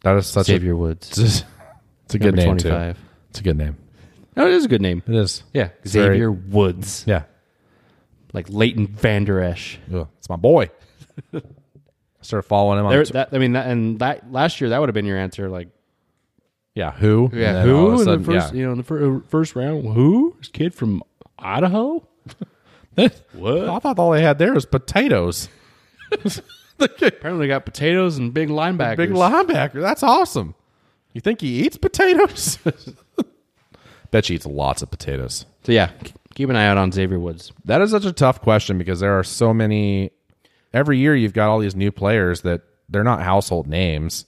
That 0.02 0.16
is 0.16 0.26
such 0.26 0.46
Xavier 0.46 0.76
Woods, 0.76 1.18
a 1.18 1.22
it's 2.04 2.14
a 2.14 2.18
good 2.18 2.36
number 2.36 2.54
name 2.54 2.58
too. 2.58 3.00
It's 3.30 3.40
a 3.40 3.42
good 3.42 3.56
name. 3.56 3.78
No, 4.36 4.46
it 4.46 4.52
is 4.52 4.66
a 4.66 4.68
good 4.68 4.82
name. 4.82 5.02
It 5.06 5.14
is. 5.14 5.42
Yeah, 5.54 5.70
It's 5.82 5.92
very- 5.94 6.14
Xavier 6.16 6.30
Woods, 6.30 7.04
Yeah. 7.06 7.22
like 8.34 8.46
Leighton 8.50 8.86
Vander 8.86 9.40
Esch. 9.40 9.78
Ugh, 9.92 10.06
it's 10.18 10.28
my 10.28 10.36
boy. 10.36 10.70
I 11.34 11.40
started 12.20 12.46
following 12.46 12.78
him 12.78 12.84
on 12.86 12.92
There, 12.92 13.04
tw- 13.04 13.12
that, 13.14 13.30
I 13.32 13.38
mean, 13.38 13.52
that, 13.52 13.66
and 13.68 13.98
that 14.00 14.30
last 14.30 14.60
year 14.60 14.68
that 14.70 14.78
would 14.80 14.90
have 14.90 14.94
been 14.94 15.06
your 15.06 15.16
answer. 15.18 15.48
Like, 15.48 15.68
yeah, 16.74 16.90
who? 16.92 17.30
Yeah, 17.32 17.62
who 17.62 17.92
a 17.96 18.00
in 18.00 18.04
the 18.22 18.24
first, 18.24 18.52
yeah. 18.54 18.58
you 18.60 18.66
know, 18.66 18.72
in 18.72 18.78
the 18.78 18.84
fir- 18.84 19.22
first 19.28 19.56
round? 19.56 19.86
Who? 19.94 20.36
This 20.38 20.48
kid 20.48 20.74
from 20.74 21.02
Idaho? 21.38 22.06
What? 23.32 23.68
I 23.68 23.78
thought 23.78 23.98
all 23.98 24.10
they 24.10 24.22
had 24.22 24.38
there 24.38 24.54
was 24.54 24.66
potatoes. 24.66 25.48
Apparently, 26.80 27.46
got 27.46 27.64
potatoes 27.64 28.16
and 28.16 28.32
big 28.32 28.48
linebackers. 28.48 28.96
Big 28.96 29.10
linebacker. 29.10 29.80
That's 29.80 30.02
awesome. 30.02 30.54
You 31.12 31.20
think 31.20 31.40
he 31.40 31.64
eats 31.64 31.76
potatoes? 31.76 32.58
Bet 34.10 34.24
she 34.24 34.34
eats 34.34 34.46
lots 34.46 34.82
of 34.82 34.90
potatoes. 34.90 35.46
So 35.64 35.72
yeah, 35.72 35.90
keep 36.34 36.48
an 36.48 36.56
eye 36.56 36.66
out 36.66 36.78
on 36.78 36.90
Xavier 36.92 37.18
Woods. 37.18 37.52
That 37.64 37.80
is 37.80 37.90
such 37.90 38.04
a 38.04 38.12
tough 38.12 38.40
question 38.40 38.78
because 38.78 39.00
there 39.00 39.18
are 39.18 39.24
so 39.24 39.52
many. 39.52 40.10
Every 40.72 40.98
year 40.98 41.14
you've 41.14 41.32
got 41.32 41.48
all 41.48 41.58
these 41.58 41.76
new 41.76 41.90
players 41.92 42.42
that 42.42 42.62
they're 42.88 43.04
not 43.04 43.22
household 43.22 43.66
names, 43.66 44.24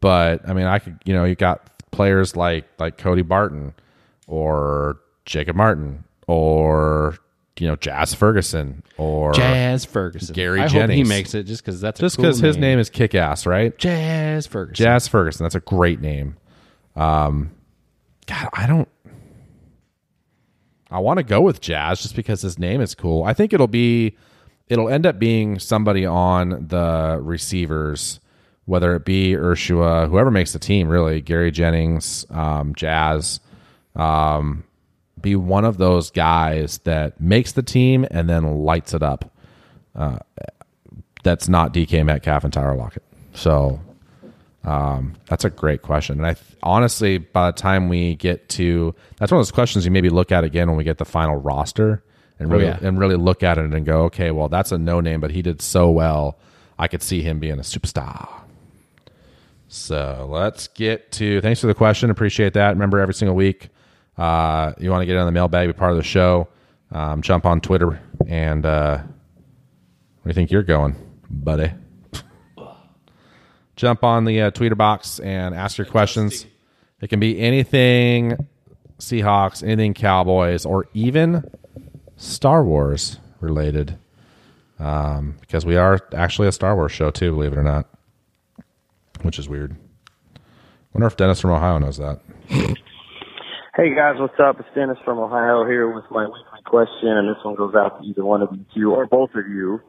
but 0.00 0.46
I 0.48 0.54
mean, 0.54 0.66
I 0.66 0.78
could 0.78 0.98
you 1.04 1.14
know 1.14 1.24
you 1.24 1.34
got 1.34 1.66
players 1.90 2.36
like 2.36 2.66
like 2.78 2.98
Cody 2.98 3.22
Barton 3.22 3.74
or 4.26 4.98
Jacob 5.24 5.56
Martin 5.56 6.04
or 6.30 7.18
you 7.58 7.66
know 7.66 7.74
Jazz 7.74 8.14
Ferguson 8.14 8.84
or 8.96 9.32
Jazz 9.32 9.84
Ferguson. 9.84 10.32
Gary 10.32 10.60
I 10.60 10.68
hope 10.68 10.90
he 10.90 11.02
makes 11.02 11.34
it 11.34 11.42
just 11.42 11.64
because 11.64 11.80
that's 11.80 11.98
just 11.98 12.16
cool 12.16 12.24
because 12.24 12.38
his 12.38 12.56
name 12.56 12.78
is 12.78 12.88
Kick 12.88 13.16
Ass, 13.16 13.46
right? 13.46 13.76
Jazz 13.76 14.46
Ferguson. 14.46 14.84
Jazz 14.84 15.08
Ferguson. 15.08 15.44
That's 15.44 15.56
a 15.56 15.60
great 15.60 16.00
name. 16.00 16.36
Um, 16.94 17.50
God, 18.26 18.48
I 18.52 18.66
don't. 18.68 18.88
I 20.88 21.00
want 21.00 21.18
to 21.18 21.24
go 21.24 21.40
with 21.40 21.60
Jazz 21.60 22.00
just 22.00 22.14
because 22.14 22.42
his 22.42 22.58
name 22.58 22.80
is 22.80 22.94
cool. 22.94 23.24
I 23.24 23.32
think 23.32 23.52
it'll 23.52 23.68
be, 23.68 24.16
it'll 24.68 24.88
end 24.88 25.06
up 25.06 25.18
being 25.18 25.58
somebody 25.58 26.04
on 26.04 26.66
the 26.68 27.18
receivers, 27.22 28.20
whether 28.64 28.94
it 28.96 29.04
be 29.04 29.32
Ursua, 29.32 30.08
whoever 30.08 30.30
makes 30.32 30.52
the 30.52 30.58
team, 30.58 30.88
really, 30.88 31.20
Gary 31.20 31.52
Jennings, 31.52 32.26
um, 32.30 32.74
Jazz, 32.74 33.38
um, 33.94 34.64
be 35.22 35.36
one 35.36 35.64
of 35.64 35.78
those 35.78 36.10
guys 36.10 36.78
that 36.84 37.20
makes 37.20 37.52
the 37.52 37.62
team 37.62 38.06
and 38.10 38.28
then 38.28 38.64
lights 38.64 38.94
it 38.94 39.02
up. 39.02 39.30
Uh, 39.94 40.18
that's 41.22 41.48
not 41.48 41.74
DK 41.74 42.04
Metcalf 42.04 42.44
and 42.44 42.52
Tyler 42.52 42.76
Lockett. 42.76 43.02
So 43.34 43.80
um, 44.64 45.14
that's 45.26 45.44
a 45.44 45.50
great 45.50 45.82
question. 45.82 46.18
And 46.18 46.26
I 46.26 46.34
th- 46.34 46.56
honestly, 46.62 47.18
by 47.18 47.50
the 47.50 47.56
time 47.56 47.88
we 47.88 48.14
get 48.16 48.48
to, 48.50 48.94
that's 49.18 49.32
one 49.32 49.38
of 49.38 49.46
those 49.46 49.52
questions 49.52 49.84
you 49.84 49.90
maybe 49.90 50.10
look 50.10 50.32
at 50.32 50.44
again 50.44 50.68
when 50.68 50.76
we 50.76 50.84
get 50.84 50.98
the 50.98 51.04
final 51.04 51.36
roster 51.36 52.02
and 52.38 52.50
really 52.50 52.64
yeah. 52.64 52.78
and 52.80 52.98
really 52.98 53.16
look 53.16 53.42
at 53.42 53.58
it 53.58 53.72
and 53.72 53.86
go, 53.86 54.04
okay, 54.04 54.30
well, 54.30 54.48
that's 54.48 54.72
a 54.72 54.78
no 54.78 55.00
name, 55.00 55.20
but 55.20 55.30
he 55.30 55.42
did 55.42 55.60
so 55.62 55.90
well. 55.90 56.38
I 56.78 56.88
could 56.88 57.02
see 57.02 57.20
him 57.20 57.38
being 57.38 57.58
a 57.58 57.62
superstar. 57.62 58.28
So 59.68 60.26
let's 60.30 60.66
get 60.68 61.12
to. 61.12 61.40
Thanks 61.42 61.60
for 61.60 61.66
the 61.66 61.74
question. 61.74 62.10
Appreciate 62.10 62.54
that. 62.54 62.70
Remember, 62.70 62.98
every 62.98 63.14
single 63.14 63.36
week, 63.36 63.68
uh, 64.16 64.72
you 64.78 64.90
want 64.90 65.02
to 65.02 65.06
get 65.06 65.16
on 65.16 65.26
the 65.26 65.32
mailbag, 65.32 65.68
be 65.68 65.72
part 65.72 65.92
of 65.92 65.96
the 65.96 66.02
show. 66.02 66.48
Um, 66.92 67.22
jump 67.22 67.46
on 67.46 67.60
Twitter 67.60 68.00
and 68.26 68.66
uh, 68.66 68.98
where 68.98 69.06
do 70.24 70.28
you 70.28 70.34
think 70.34 70.50
you're 70.50 70.62
going, 70.62 70.96
buddy? 71.30 71.72
jump 73.76 74.04
on 74.04 74.24
the 74.24 74.42
uh, 74.42 74.50
Twitter 74.50 74.74
box 74.74 75.20
and 75.20 75.54
ask 75.54 75.78
your 75.78 75.86
questions. 75.86 76.46
It 77.00 77.08
can 77.08 77.20
be 77.20 77.38
anything 77.40 78.48
Seahawks, 78.98 79.62
anything 79.62 79.94
Cowboys, 79.94 80.66
or 80.66 80.86
even 80.92 81.50
Star 82.16 82.62
Wars 82.64 83.18
related. 83.40 83.98
Um, 84.78 85.36
because 85.40 85.66
we 85.66 85.76
are 85.76 85.98
actually 86.14 86.48
a 86.48 86.52
Star 86.52 86.74
Wars 86.74 86.92
show 86.92 87.10
too, 87.10 87.32
believe 87.32 87.52
it 87.52 87.58
or 87.58 87.62
not, 87.62 87.86
which 89.22 89.38
is 89.38 89.48
weird. 89.48 89.76
Wonder 90.92 91.06
if 91.06 91.16
Dennis 91.16 91.40
from 91.40 91.50
Ohio 91.50 91.78
knows 91.78 91.98
that. 91.98 92.20
Hey 93.76 93.94
guys, 93.94 94.16
what's 94.18 94.34
up? 94.42 94.58
It's 94.58 94.68
Dennis 94.74 94.98
from 95.04 95.20
Ohio 95.20 95.64
here 95.64 95.88
with 95.94 96.04
my 96.10 96.24
weekly 96.24 96.60
question, 96.66 97.06
and 97.06 97.28
this 97.28 97.36
one 97.44 97.54
goes 97.54 97.72
out 97.76 98.02
to 98.02 98.04
either 98.04 98.24
one 98.24 98.42
of 98.42 98.48
you 98.52 98.64
two 98.74 98.90
or 98.90 99.06
both 99.06 99.30
of 99.36 99.46
you. 99.46 99.80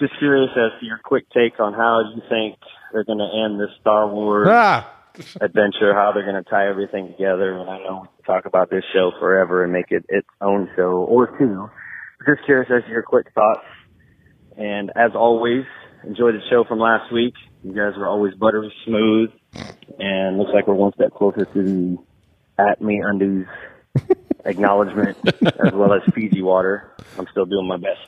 Just 0.00 0.18
curious 0.18 0.48
as 0.56 0.80
to 0.80 0.86
your 0.86 0.98
quick 1.04 1.26
take 1.28 1.60
on 1.60 1.74
how 1.74 2.00
you 2.14 2.22
think 2.30 2.56
they're 2.90 3.04
going 3.04 3.18
to 3.18 3.28
end 3.44 3.60
this 3.60 3.68
Star 3.82 4.08
Wars 4.08 4.48
Ah, 4.50 4.90
adventure, 5.42 5.92
how 5.92 6.10
they're 6.14 6.24
going 6.24 6.42
to 6.42 6.48
tie 6.48 6.70
everything 6.70 7.08
together. 7.08 7.52
And 7.60 7.68
I 7.68 7.76
know 7.80 8.00
we 8.00 8.08
can 8.16 8.34
talk 8.34 8.46
about 8.46 8.70
this 8.70 8.82
show 8.94 9.12
forever 9.20 9.62
and 9.62 9.74
make 9.74 9.90
it 9.90 10.06
its 10.08 10.28
own 10.40 10.70
show 10.74 11.04
or 11.06 11.26
two. 11.38 11.68
Just 12.26 12.46
curious 12.46 12.70
as 12.74 12.82
to 12.84 12.90
your 12.90 13.02
quick 13.02 13.26
thoughts. 13.34 13.66
And 14.56 14.90
as 14.96 15.10
always, 15.14 15.66
enjoy 16.02 16.32
the 16.32 16.40
show 16.48 16.64
from 16.66 16.78
last 16.78 17.12
week. 17.12 17.34
You 17.62 17.74
guys 17.74 17.92
were 17.98 18.06
always 18.06 18.32
buttery 18.36 18.72
smooth, 18.86 19.30
and 19.98 20.38
looks 20.38 20.52
like 20.54 20.66
we're 20.66 20.74
one 20.74 20.92
step 20.94 21.12
closer 21.12 21.44
to 21.44 21.62
the 21.62 21.98
at 22.58 22.80
MeUndies 22.80 23.46
acknowledgement 24.44 25.16
as 25.42 25.72
well 25.72 25.92
as 25.92 26.02
Fiji 26.14 26.42
water. 26.42 26.90
I'm 27.18 27.26
still 27.30 27.46
doing 27.46 27.66
my 27.68 27.76
best. 27.76 28.00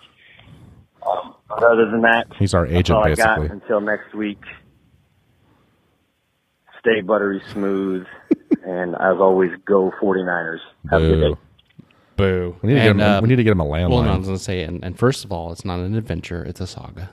Um, 1.06 1.34
but 1.48 1.62
other 1.62 1.90
than 1.90 2.02
that, 2.02 2.26
He's 2.38 2.52
our 2.54 2.66
that's 2.66 2.78
agent, 2.78 2.96
all 2.98 3.04
I 3.04 3.14
got 3.14 3.38
basically. 3.38 3.56
until 3.62 3.80
next 3.80 4.14
week. 4.14 4.40
Stay 6.80 7.02
buttery 7.02 7.42
smooth, 7.52 8.06
and 8.66 8.94
as 8.94 9.16
always, 9.20 9.50
go 9.66 9.92
49ers. 10.02 10.58
Have 10.90 11.02
a 11.02 11.06
good 11.06 11.20
boo. 11.20 11.34
day. 11.34 11.40
Boo. 12.16 12.56
We 12.62 12.68
need, 12.68 12.74
to 12.76 12.80
get 12.80 12.90
And, 12.92 13.00
him, 13.02 13.06
uh, 13.06 13.20
we 13.20 13.28
need 13.28 13.36
to 13.36 13.44
get 13.44 13.52
him 13.52 13.60
a 13.60 13.64
Well, 13.66 13.88
no, 13.90 13.98
I 13.98 14.02
landline. 14.06 14.18
was 14.18 14.26
going 14.26 14.38
to 14.38 14.42
say, 14.44 14.62
and, 14.62 14.82
and 14.84 14.98
first 14.98 15.24
of 15.24 15.30
all, 15.32 15.52
it's 15.52 15.64
not 15.64 15.78
an 15.80 15.94
adventure; 15.94 16.42
it's 16.42 16.60
a 16.60 16.66
saga. 16.66 17.10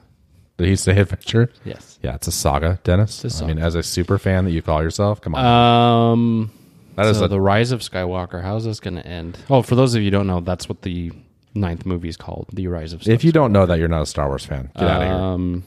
Did 0.57 0.69
he 0.69 0.75
say 0.77 0.97
adventure? 0.97 1.51
Yes. 1.65 1.99
Yeah, 2.01 2.15
it's 2.15 2.27
a 2.27 2.31
saga, 2.31 2.79
Dennis. 2.83 3.23
It's 3.25 3.41
a 3.41 3.43
I 3.43 3.47
mean, 3.47 3.59
as 3.59 3.75
a 3.75 3.83
super 3.83 4.17
fan 4.17 4.45
that 4.45 4.51
you 4.51 4.61
call 4.61 4.81
yourself, 4.81 5.19
come 5.21 5.35
on. 5.35 5.45
Um, 6.13 6.51
that 6.97 7.05
is 7.07 7.19
so 7.19 7.25
a, 7.25 7.27
the 7.27 7.39
Rise 7.39 7.71
of 7.71 7.79
Skywalker. 7.79 8.41
How's 8.43 8.65
this 8.65 8.79
going 8.79 8.95
to 8.95 9.05
end? 9.07 9.37
Oh, 9.49 9.61
for 9.61 9.75
those 9.75 9.95
of 9.95 10.01
you 10.01 10.07
who 10.07 10.11
don't 10.11 10.27
know, 10.27 10.41
that's 10.41 10.67
what 10.67 10.81
the 10.81 11.11
ninth 11.55 11.85
movie 11.85 12.09
is 12.09 12.17
called, 12.17 12.47
The 12.53 12.67
Rise 12.67 12.91
of. 12.93 13.07
if 13.07 13.23
you 13.23 13.31
don't 13.31 13.51
know 13.51 13.65
that, 13.65 13.79
you're 13.79 13.87
not 13.87 14.01
a 14.01 14.05
Star 14.05 14.27
Wars 14.27 14.45
fan. 14.45 14.69
Get 14.75 14.87
out 14.87 15.01
of 15.01 15.07
here. 15.07 15.15
Um, 15.15 15.63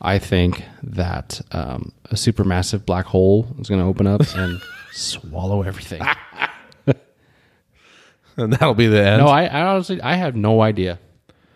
I 0.00 0.18
think 0.18 0.62
that 0.82 1.40
um, 1.52 1.92
a 2.10 2.14
supermassive 2.14 2.84
black 2.84 3.06
hole 3.06 3.48
is 3.58 3.68
going 3.68 3.80
to 3.80 3.86
open 3.86 4.06
up 4.06 4.20
and 4.36 4.60
swallow 4.92 5.62
everything. 5.62 6.02
And 8.36 8.52
that'll 8.52 8.74
be 8.74 8.88
the 8.88 9.00
end. 9.00 9.22
No, 9.22 9.28
I, 9.28 9.44
I 9.44 9.62
honestly 9.62 10.02
I 10.02 10.14
have 10.16 10.34
no 10.34 10.60
idea, 10.60 10.98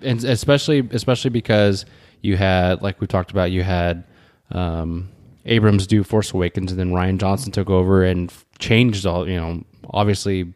and 0.01 0.23
especially 0.23 0.89
especially 0.93 1.31
because 1.31 1.85
you 2.23 2.37
had 2.37 2.83
like 2.83 3.01
we 3.01 3.09
talked 3.09 3.33
about, 3.33 3.51
you 3.51 3.65
had 3.65 4.05
um, 4.53 5.09
Abrams 5.49 5.87
do 5.87 6.05
Force 6.05 6.33
Awakens, 6.33 6.71
and 6.71 6.79
then 6.79 6.91
Rian 6.91 7.19
Johnson 7.19 7.53
took 7.53 7.71
over 7.71 8.05
and 8.05 8.33
changed 8.59 9.07
all. 9.07 9.29
You 9.29 9.37
know, 9.37 9.65
obviously 9.91 10.53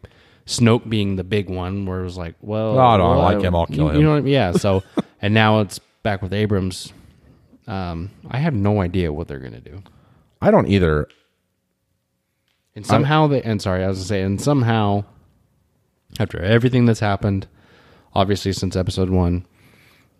Snoke 0.46 0.88
being 0.88 1.16
the 1.16 1.24
big 1.24 1.48
one, 1.50 1.86
where 1.86 2.00
it 2.00 2.04
was 2.04 2.16
like, 2.16 2.34
well, 2.40 2.74
No, 2.74 2.80
I 2.80 2.96
well, 2.98 3.18
like 3.18 3.40
him, 3.42 3.54
I'll 3.54 3.66
kill 3.66 3.76
you, 3.86 3.88
him. 3.90 3.96
You 3.96 4.02
know, 4.02 4.10
what 4.10 4.16
I 4.16 4.20
mean? 4.20 4.32
yeah. 4.32 4.52
So, 4.52 4.82
and 5.22 5.34
now 5.34 5.60
it's 5.60 5.78
back 6.02 6.22
with 6.22 6.32
Abrams. 6.32 6.92
Um, 7.66 8.10
I 8.30 8.38
have 8.38 8.54
no 8.54 8.80
idea 8.80 9.12
what 9.12 9.28
they're 9.28 9.38
gonna 9.38 9.60
do, 9.60 9.82
I 10.40 10.50
don't 10.50 10.66
either. 10.68 11.06
and 12.74 12.84
somehow 12.86 13.26
they. 13.28 13.42
And 13.42 13.62
sorry, 13.62 13.84
I 13.84 13.88
was 13.88 13.98
gonna 13.98 14.06
say, 14.06 14.22
and 14.22 14.40
somehow 14.40 15.04
after 16.18 16.40
everything 16.42 16.84
that's 16.86 17.00
happened, 17.00 17.46
obviously 18.14 18.52
since 18.52 18.74
episode 18.76 19.10
one, 19.10 19.46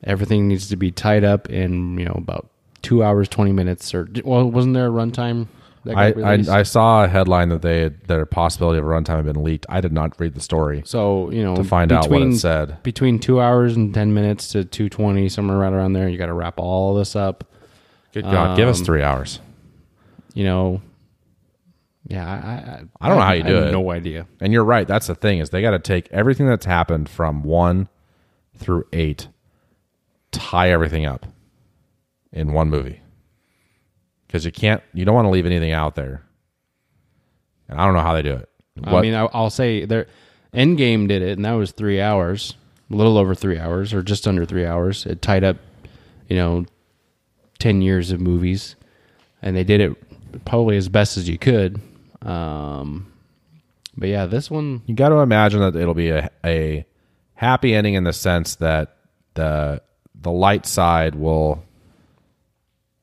everything 0.05 0.47
needs 0.49 0.69
to 0.69 0.77
be 0.77 0.90
tied 0.93 1.24
up 1.24 1.51
in 1.51 1.99
you 1.99 2.05
know 2.05 2.15
about 2.16 2.49
two 2.82 3.02
hours 3.02 3.28
twenty 3.28 3.52
minutes 3.52 3.94
or 3.94 4.09
well, 4.24 4.48
wasn't 4.50 4.74
there 4.74 4.86
a 4.86 4.90
runtime? 4.90 5.46
That 5.84 5.96
I, 5.96 6.12
I? 6.20 6.59
I 6.60 6.62
saw 6.62 7.04
a 7.04 7.09
headline 7.09 7.48
that 7.48 7.62
they 7.62 7.80
had, 7.80 8.06
that 8.06 8.20
a 8.20 8.26
possibility 8.26 8.78
of 8.78 8.84
a 8.84 8.88
runtime 8.88 9.16
had 9.16 9.24
been 9.24 9.42
leaked. 9.42 9.66
I 9.68 9.80
did 9.80 9.92
not 9.92 10.18
read 10.20 10.34
the 10.34 10.40
story. 10.40 10.82
so 10.84 11.30
you 11.30 11.42
know 11.42 11.56
to 11.56 11.64
find 11.64 11.90
out 11.90 12.09
what 12.09 12.22
it 12.22 12.36
said. 12.36 12.82
between 12.84 13.18
two 13.18 13.40
hours 13.40 13.74
and 13.76 13.92
ten 13.92 14.14
minutes 14.14 14.48
to 14.52 14.64
two 14.64 14.88
twenty 14.88 15.28
somewhere 15.28 15.59
right 15.59 15.72
around 15.72 15.94
there. 15.94 16.09
You 16.09 16.18
got 16.18 16.26
to 16.26 16.34
wrap 16.34 16.59
all 16.60 16.94
this 16.94 17.16
up. 17.16 17.44
Good 18.12 18.24
God, 18.24 18.56
give 18.56 18.68
us 18.68 18.78
Um, 18.78 18.84
three 18.84 19.02
hours. 19.02 19.40
You 20.34 20.44
know, 20.44 20.82
yeah. 22.06 22.30
I 22.30 22.36
I, 22.36 22.82
I 23.00 23.09
don't 23.09 23.18
know 23.18 23.24
how 23.24 23.32
you 23.32 23.44
I 23.44 23.48
do 23.48 23.54
have 23.54 23.64
it. 23.68 23.72
No 23.72 23.90
idea. 23.90 24.26
And 24.40 24.52
you're 24.52 24.64
right. 24.64 24.86
That's 24.86 25.09
the 25.09 25.14
thing 25.14 25.38
is 25.40 25.50
they 25.50 25.62
got 25.62 25.72
to 25.72 25.78
take 25.80 26.09
everything 26.12 26.46
that's 26.46 26.66
happened 26.66 27.09
from 27.09 27.42
one 27.42 27.88
through 28.56 28.84
eight, 28.92 29.28
tie 30.30 30.70
everything 30.70 31.06
up 31.06 31.26
in 32.32 32.52
one 32.52 32.70
movie. 32.70 33.00
Because 34.26 34.44
you 34.44 34.52
can't, 34.52 34.82
you 34.94 35.04
don't 35.04 35.14
want 35.14 35.26
to 35.26 35.30
leave 35.30 35.46
anything 35.46 35.72
out 35.72 35.94
there. 35.94 36.22
And 37.68 37.80
I 37.80 37.84
don't 37.84 37.94
know 37.94 38.00
how 38.00 38.14
they 38.14 38.22
do 38.22 38.34
it. 38.34 38.48
I 38.82 39.00
mean, 39.00 39.14
I, 39.14 39.24
I'll 39.32 39.50
say 39.50 39.84
their 39.84 40.06
Endgame 40.54 41.09
did 41.09 41.22
it, 41.22 41.32
and 41.32 41.44
that 41.44 41.52
was 41.52 41.72
three 41.72 42.00
hours, 42.00 42.54
a 42.90 42.94
little 42.94 43.18
over 43.18 43.34
three 43.34 43.59
hours, 43.59 43.92
or 43.92 44.02
just 44.02 44.26
under 44.26 44.44
three 44.44 44.66
hours. 44.66 45.06
It 45.06 45.22
tied 45.22 45.44
up, 45.44 45.56
you 46.28 46.36
know, 46.36 46.66
ten 47.59 47.82
years 47.82 48.10
of 48.10 48.20
movies, 48.20 48.76
and 49.42 49.56
they 49.56 49.64
did 49.64 49.80
it 49.80 50.44
probably 50.44 50.76
as 50.76 50.88
best 50.88 51.16
as 51.16 51.28
you 51.28 51.38
could. 51.38 51.80
Um, 52.22 53.12
but 53.96 54.09
yeah, 54.09 54.26
this 54.26 54.50
one, 54.50 54.82
you 54.86 54.94
got 54.94 55.10
to 55.10 55.16
imagine 55.16 55.60
that 55.60 55.76
it'll 55.76 55.94
be 55.94 56.10
a, 56.10 56.30
a 56.44 56.86
happy 57.34 57.74
ending 57.74 57.94
in 57.94 58.04
the 58.04 58.12
sense 58.12 58.56
that 58.56 58.96
the 59.34 59.82
the 60.14 60.30
light 60.30 60.66
side 60.66 61.14
will 61.14 61.62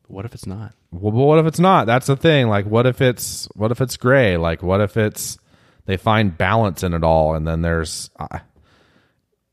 what 0.10 0.26
if 0.26 0.34
it's 0.34 0.46
not? 0.46 0.74
well, 0.92 1.12
but 1.12 1.24
what 1.24 1.40
if 1.40 1.46
it's 1.46 1.60
not? 1.60 1.86
That's 1.86 2.08
the 2.08 2.16
thing. 2.16 2.48
Like, 2.48 2.66
what 2.66 2.86
if 2.86 3.02
it's 3.02 3.48
what 3.56 3.72
if 3.72 3.80
it's 3.82 3.98
gray? 3.98 4.38
Like, 4.38 4.64
what 4.64 4.82
if 4.82 4.98
it's 4.98 5.38
they 5.86 5.98
find 5.98 6.38
balance 6.38 6.84
in 6.84 6.94
it 6.94 7.04
all, 7.04 7.36
and 7.36 7.48
then 7.48 7.62
there's. 7.62 8.10
Uh, 8.20 8.40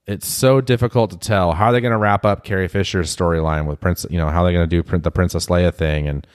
it's 0.06 0.28
so 0.28 0.60
difficult 0.60 1.10
to 1.10 1.18
tell. 1.18 1.52
How 1.52 1.66
are 1.66 1.72
they 1.72 1.80
going 1.80 1.92
to 1.92 1.98
wrap 1.98 2.24
up 2.24 2.44
Carrie 2.44 2.68
Fisher's 2.68 3.14
storyline 3.14 3.66
with 3.66 3.80
Prince? 3.80 4.06
You 4.08 4.18
know, 4.18 4.28
how 4.28 4.44
are 4.44 4.46
they 4.46 4.52
going 4.52 4.68
to 4.68 4.76
do 4.76 4.82
print 4.82 5.02
the 5.02 5.10
Princess 5.10 5.46
Leia 5.46 5.74
thing 5.74 6.06
and 6.08 6.26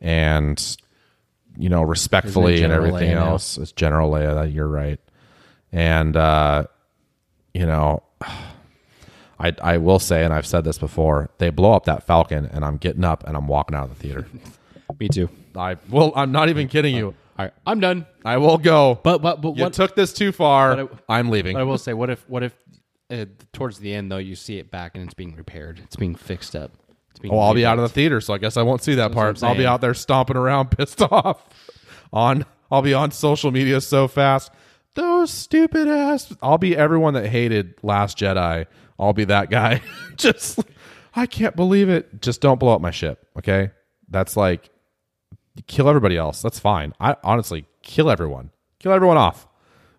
and 0.00 0.76
you 1.56 1.68
know 1.68 1.82
respectfully 1.82 2.62
and 2.62 2.72
everything 2.72 3.10
Leia 3.10 3.14
now? 3.14 3.30
else? 3.30 3.58
It's 3.58 3.72
General 3.72 4.10
Leia. 4.10 4.34
That 4.34 4.52
you're 4.52 4.68
right, 4.68 5.00
and 5.72 6.16
uh, 6.16 6.64
you 7.52 7.66
know. 7.66 8.02
I, 9.38 9.54
I 9.60 9.76
will 9.78 9.98
say, 9.98 10.24
and 10.24 10.32
I've 10.32 10.46
said 10.46 10.64
this 10.64 10.78
before, 10.78 11.30
they 11.38 11.50
blow 11.50 11.72
up 11.72 11.84
that 11.84 12.06
Falcon, 12.06 12.46
and 12.46 12.64
I'm 12.64 12.78
getting 12.78 13.04
up 13.04 13.26
and 13.26 13.36
I'm 13.36 13.46
walking 13.46 13.76
out 13.76 13.84
of 13.84 13.90
the 13.90 13.96
theater. 13.96 14.26
Me 15.00 15.08
too. 15.08 15.28
I 15.54 15.76
well, 15.90 16.12
I'm 16.14 16.32
not 16.32 16.48
even 16.48 16.68
kidding 16.68 16.94
you. 16.94 17.14
All 17.38 17.44
right, 17.44 17.52
I'm 17.66 17.80
done. 17.80 18.06
I 18.24 18.38
will 18.38 18.56
go. 18.56 18.98
But 19.02 19.20
but 19.20 19.40
but 19.40 19.56
you 19.56 19.64
what? 19.64 19.72
took 19.72 19.94
this 19.94 20.12
too 20.12 20.32
far. 20.32 20.76
But 20.76 20.92
I'm 21.08 21.28
leaving. 21.28 21.54
but 21.54 21.60
I 21.60 21.64
will 21.64 21.78
say, 21.78 21.92
what 21.92 22.08
if 22.08 22.26
what 22.28 22.42
if 22.42 22.54
uh, 23.10 23.26
towards 23.52 23.78
the 23.78 23.92
end 23.92 24.10
though 24.10 24.18
you 24.18 24.34
see 24.34 24.58
it 24.58 24.70
back 24.70 24.92
and 24.94 25.04
it's 25.04 25.14
being 25.14 25.34
repaired, 25.34 25.80
it's 25.82 25.96
being 25.96 26.14
fixed 26.14 26.56
up. 26.56 26.72
It's 27.10 27.18
being 27.18 27.34
well, 27.34 27.42
I'll 27.42 27.54
be 27.54 27.66
out 27.66 27.78
of 27.78 27.82
the 27.82 27.88
theater, 27.88 28.20
so 28.20 28.32
I 28.34 28.38
guess 28.38 28.56
I 28.56 28.62
won't 28.62 28.82
see 28.82 28.94
that 28.94 29.08
That's 29.08 29.14
part. 29.14 29.42
I'll 29.42 29.56
be 29.56 29.66
out 29.66 29.80
there 29.80 29.94
stomping 29.94 30.36
around, 30.36 30.70
pissed 30.76 31.02
off. 31.02 31.42
On, 32.12 32.44
I'll 32.70 32.82
be 32.82 32.94
on 32.94 33.10
social 33.10 33.50
media 33.50 33.80
so 33.80 34.08
fast. 34.08 34.50
Those 34.94 35.30
stupid 35.30 35.88
ass. 35.88 36.34
I'll 36.40 36.58
be 36.58 36.76
everyone 36.76 37.14
that 37.14 37.26
hated 37.26 37.74
Last 37.82 38.16
Jedi. 38.18 38.66
I'll 38.98 39.12
be 39.12 39.24
that 39.24 39.50
guy. 39.50 39.82
Just, 40.16 40.60
I 41.14 41.26
can't 41.26 41.56
believe 41.56 41.88
it. 41.88 42.20
Just 42.20 42.40
don't 42.40 42.58
blow 42.58 42.74
up 42.74 42.80
my 42.80 42.90
ship. 42.90 43.26
Okay, 43.38 43.70
that's 44.08 44.36
like 44.36 44.70
kill 45.66 45.88
everybody 45.88 46.16
else. 46.16 46.42
That's 46.42 46.58
fine. 46.58 46.92
I 47.00 47.16
honestly 47.24 47.66
kill 47.82 48.10
everyone. 48.10 48.50
Kill 48.78 48.92
everyone 48.92 49.16
off. 49.16 49.46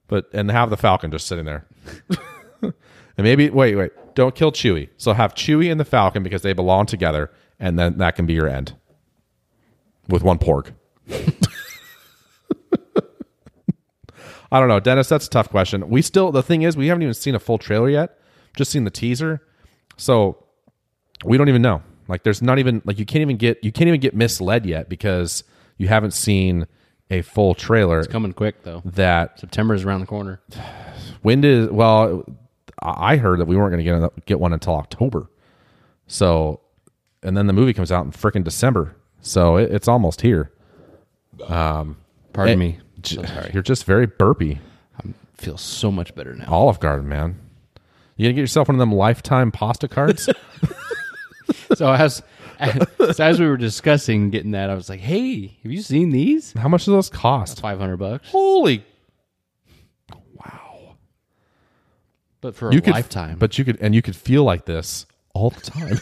But 0.08 0.30
and 0.34 0.50
have 0.52 0.70
the 0.70 0.78
Falcon 0.78 1.12
just 1.12 1.28
sitting 1.28 1.46
there. 1.46 1.66
and 2.62 2.74
maybe 3.18 3.50
wait, 3.50 3.76
wait. 3.76 3.92
Don't 4.16 4.36
kill 4.36 4.52
Chewie. 4.52 4.90
So 4.98 5.14
have 5.14 5.36
Chewie 5.36 5.72
and 5.72 5.80
the 5.80 5.86
Falcon 5.86 6.24
because 6.24 6.42
they 6.42 6.54
belong 6.54 6.86
together, 6.86 7.32
and 7.60 7.78
then 7.78 7.98
that 7.98 8.16
can 8.16 8.26
be 8.26 8.34
your 8.34 8.48
end. 8.48 8.76
With 10.08 10.24
one 10.24 10.38
pork. 10.38 10.74
I 14.50 14.62
don't 14.62 14.70
know, 14.70 14.80
Dennis. 14.80 15.10
That's 15.10 15.28
a 15.28 15.30
tough 15.30 15.50
question. 15.50 15.90
We 15.90 16.02
still 16.02 16.32
the 16.32 16.44
thing 16.44 16.62
is 16.62 16.78
we 16.78 16.88
haven't 16.88 17.04
even 17.04 17.14
seen 17.14 17.36
a 17.36 17.40
full 17.40 17.58
trailer 17.58 17.90
yet. 17.90 18.18
Just 18.56 18.72
seen 18.72 18.84
the 18.84 18.90
teaser, 18.92 19.42
so 19.98 20.44
we 21.26 21.38
don't 21.38 21.50
even 21.50 21.62
know. 21.62 21.82
Like, 22.08 22.24
there's 22.24 22.42
not 22.42 22.58
even 22.60 22.82
like 22.86 22.98
you 23.00 23.06
can't 23.06 23.22
even 23.22 23.38
get 23.38 23.64
you 23.64 23.72
can't 23.72 23.88
even 23.88 24.00
get 24.00 24.16
misled 24.16 24.66
yet 24.66 24.88
because 24.90 25.44
you 25.78 25.88
haven't 25.88 26.12
seen 26.12 26.66
a 27.12 27.22
full 27.22 27.54
trailer. 27.54 28.00
It's 28.00 28.08
coming 28.08 28.34
quick 28.34 28.64
though. 28.64 28.82
That 28.86 29.40
September 29.40 29.74
is 29.74 29.84
around 29.84 30.00
the 30.02 30.08
corner. 30.08 30.40
when 31.22 31.42
did 31.42 31.72
well 31.72 32.24
i 32.82 33.16
heard 33.18 33.40
that 33.40 33.46
we 33.46 33.56
weren't 33.58 33.72
going 33.72 33.84
to 33.84 34.10
get 34.10 34.26
get 34.28 34.40
one 34.40 34.54
until 34.54 34.76
october 34.76 35.28
so 36.06 36.60
and 37.24 37.36
then 37.36 37.48
the 37.48 37.54
movie 37.54 37.74
comes 37.74 37.92
out 37.92 38.06
in 38.06 38.12
freaking 38.12 38.44
december 38.44 38.96
so 39.22 39.58
it, 39.58 39.72
it's 39.72 39.88
almost 39.88 40.22
here 40.22 40.52
Um 41.48 41.98
Pardon 42.34 42.54
Eh, 42.54 42.56
me. 42.56 42.80
j- 43.02 43.16
So 43.16 43.24
sorry. 43.26 43.50
you're 43.54 43.64
just 43.64 43.84
very 43.86 44.06
burpy 44.06 44.60
I 45.04 45.12
feel 45.36 45.58
so 45.58 45.92
much 45.92 46.14
better 46.14 46.36
now. 46.36 46.46
olive 46.50 46.80
garden 46.80 47.10
man 47.10 47.40
you 48.18 48.26
gonna 48.26 48.34
get 48.34 48.42
yourself 48.42 48.68
one 48.68 48.76
of 48.76 48.80
them 48.80 48.92
lifetime 48.92 49.52
pasta 49.52 49.88
cards 49.88 50.30
So 51.76 51.92
as, 51.94 52.22
as 52.60 52.86
as 53.20 53.40
we 53.40 53.48
were 53.48 53.58
discussing 53.58 54.30
getting 54.30 54.52
that, 54.52 54.70
I 54.70 54.74
was 54.76 54.90
like, 54.90 55.00
"Hey, 55.00 55.58
have 55.64 55.72
you 55.72 55.82
seen 55.82 56.10
these? 56.10 56.54
how 56.54 56.68
much 56.68 56.86
do 56.86 56.92
those 56.92 57.10
cost 57.10 57.62
Five 57.62 57.80
hundred 57.80 57.98
bucks, 57.98 58.30
holy 58.30 58.84
wow! 60.34 60.96
but 62.42 62.56
for 62.56 62.70
a 62.70 62.74
you 62.74 62.82
could 62.82 62.94
lifetime." 62.94 63.38
but 63.38 63.58
you 63.58 63.66
could 63.66 63.80
and 63.82 63.94
you 63.96 64.02
could 64.02 64.16
feel 64.16 64.44
like 64.44 64.66
this 64.66 65.06
all 65.34 65.52
the 65.52 65.62
time 65.62 66.00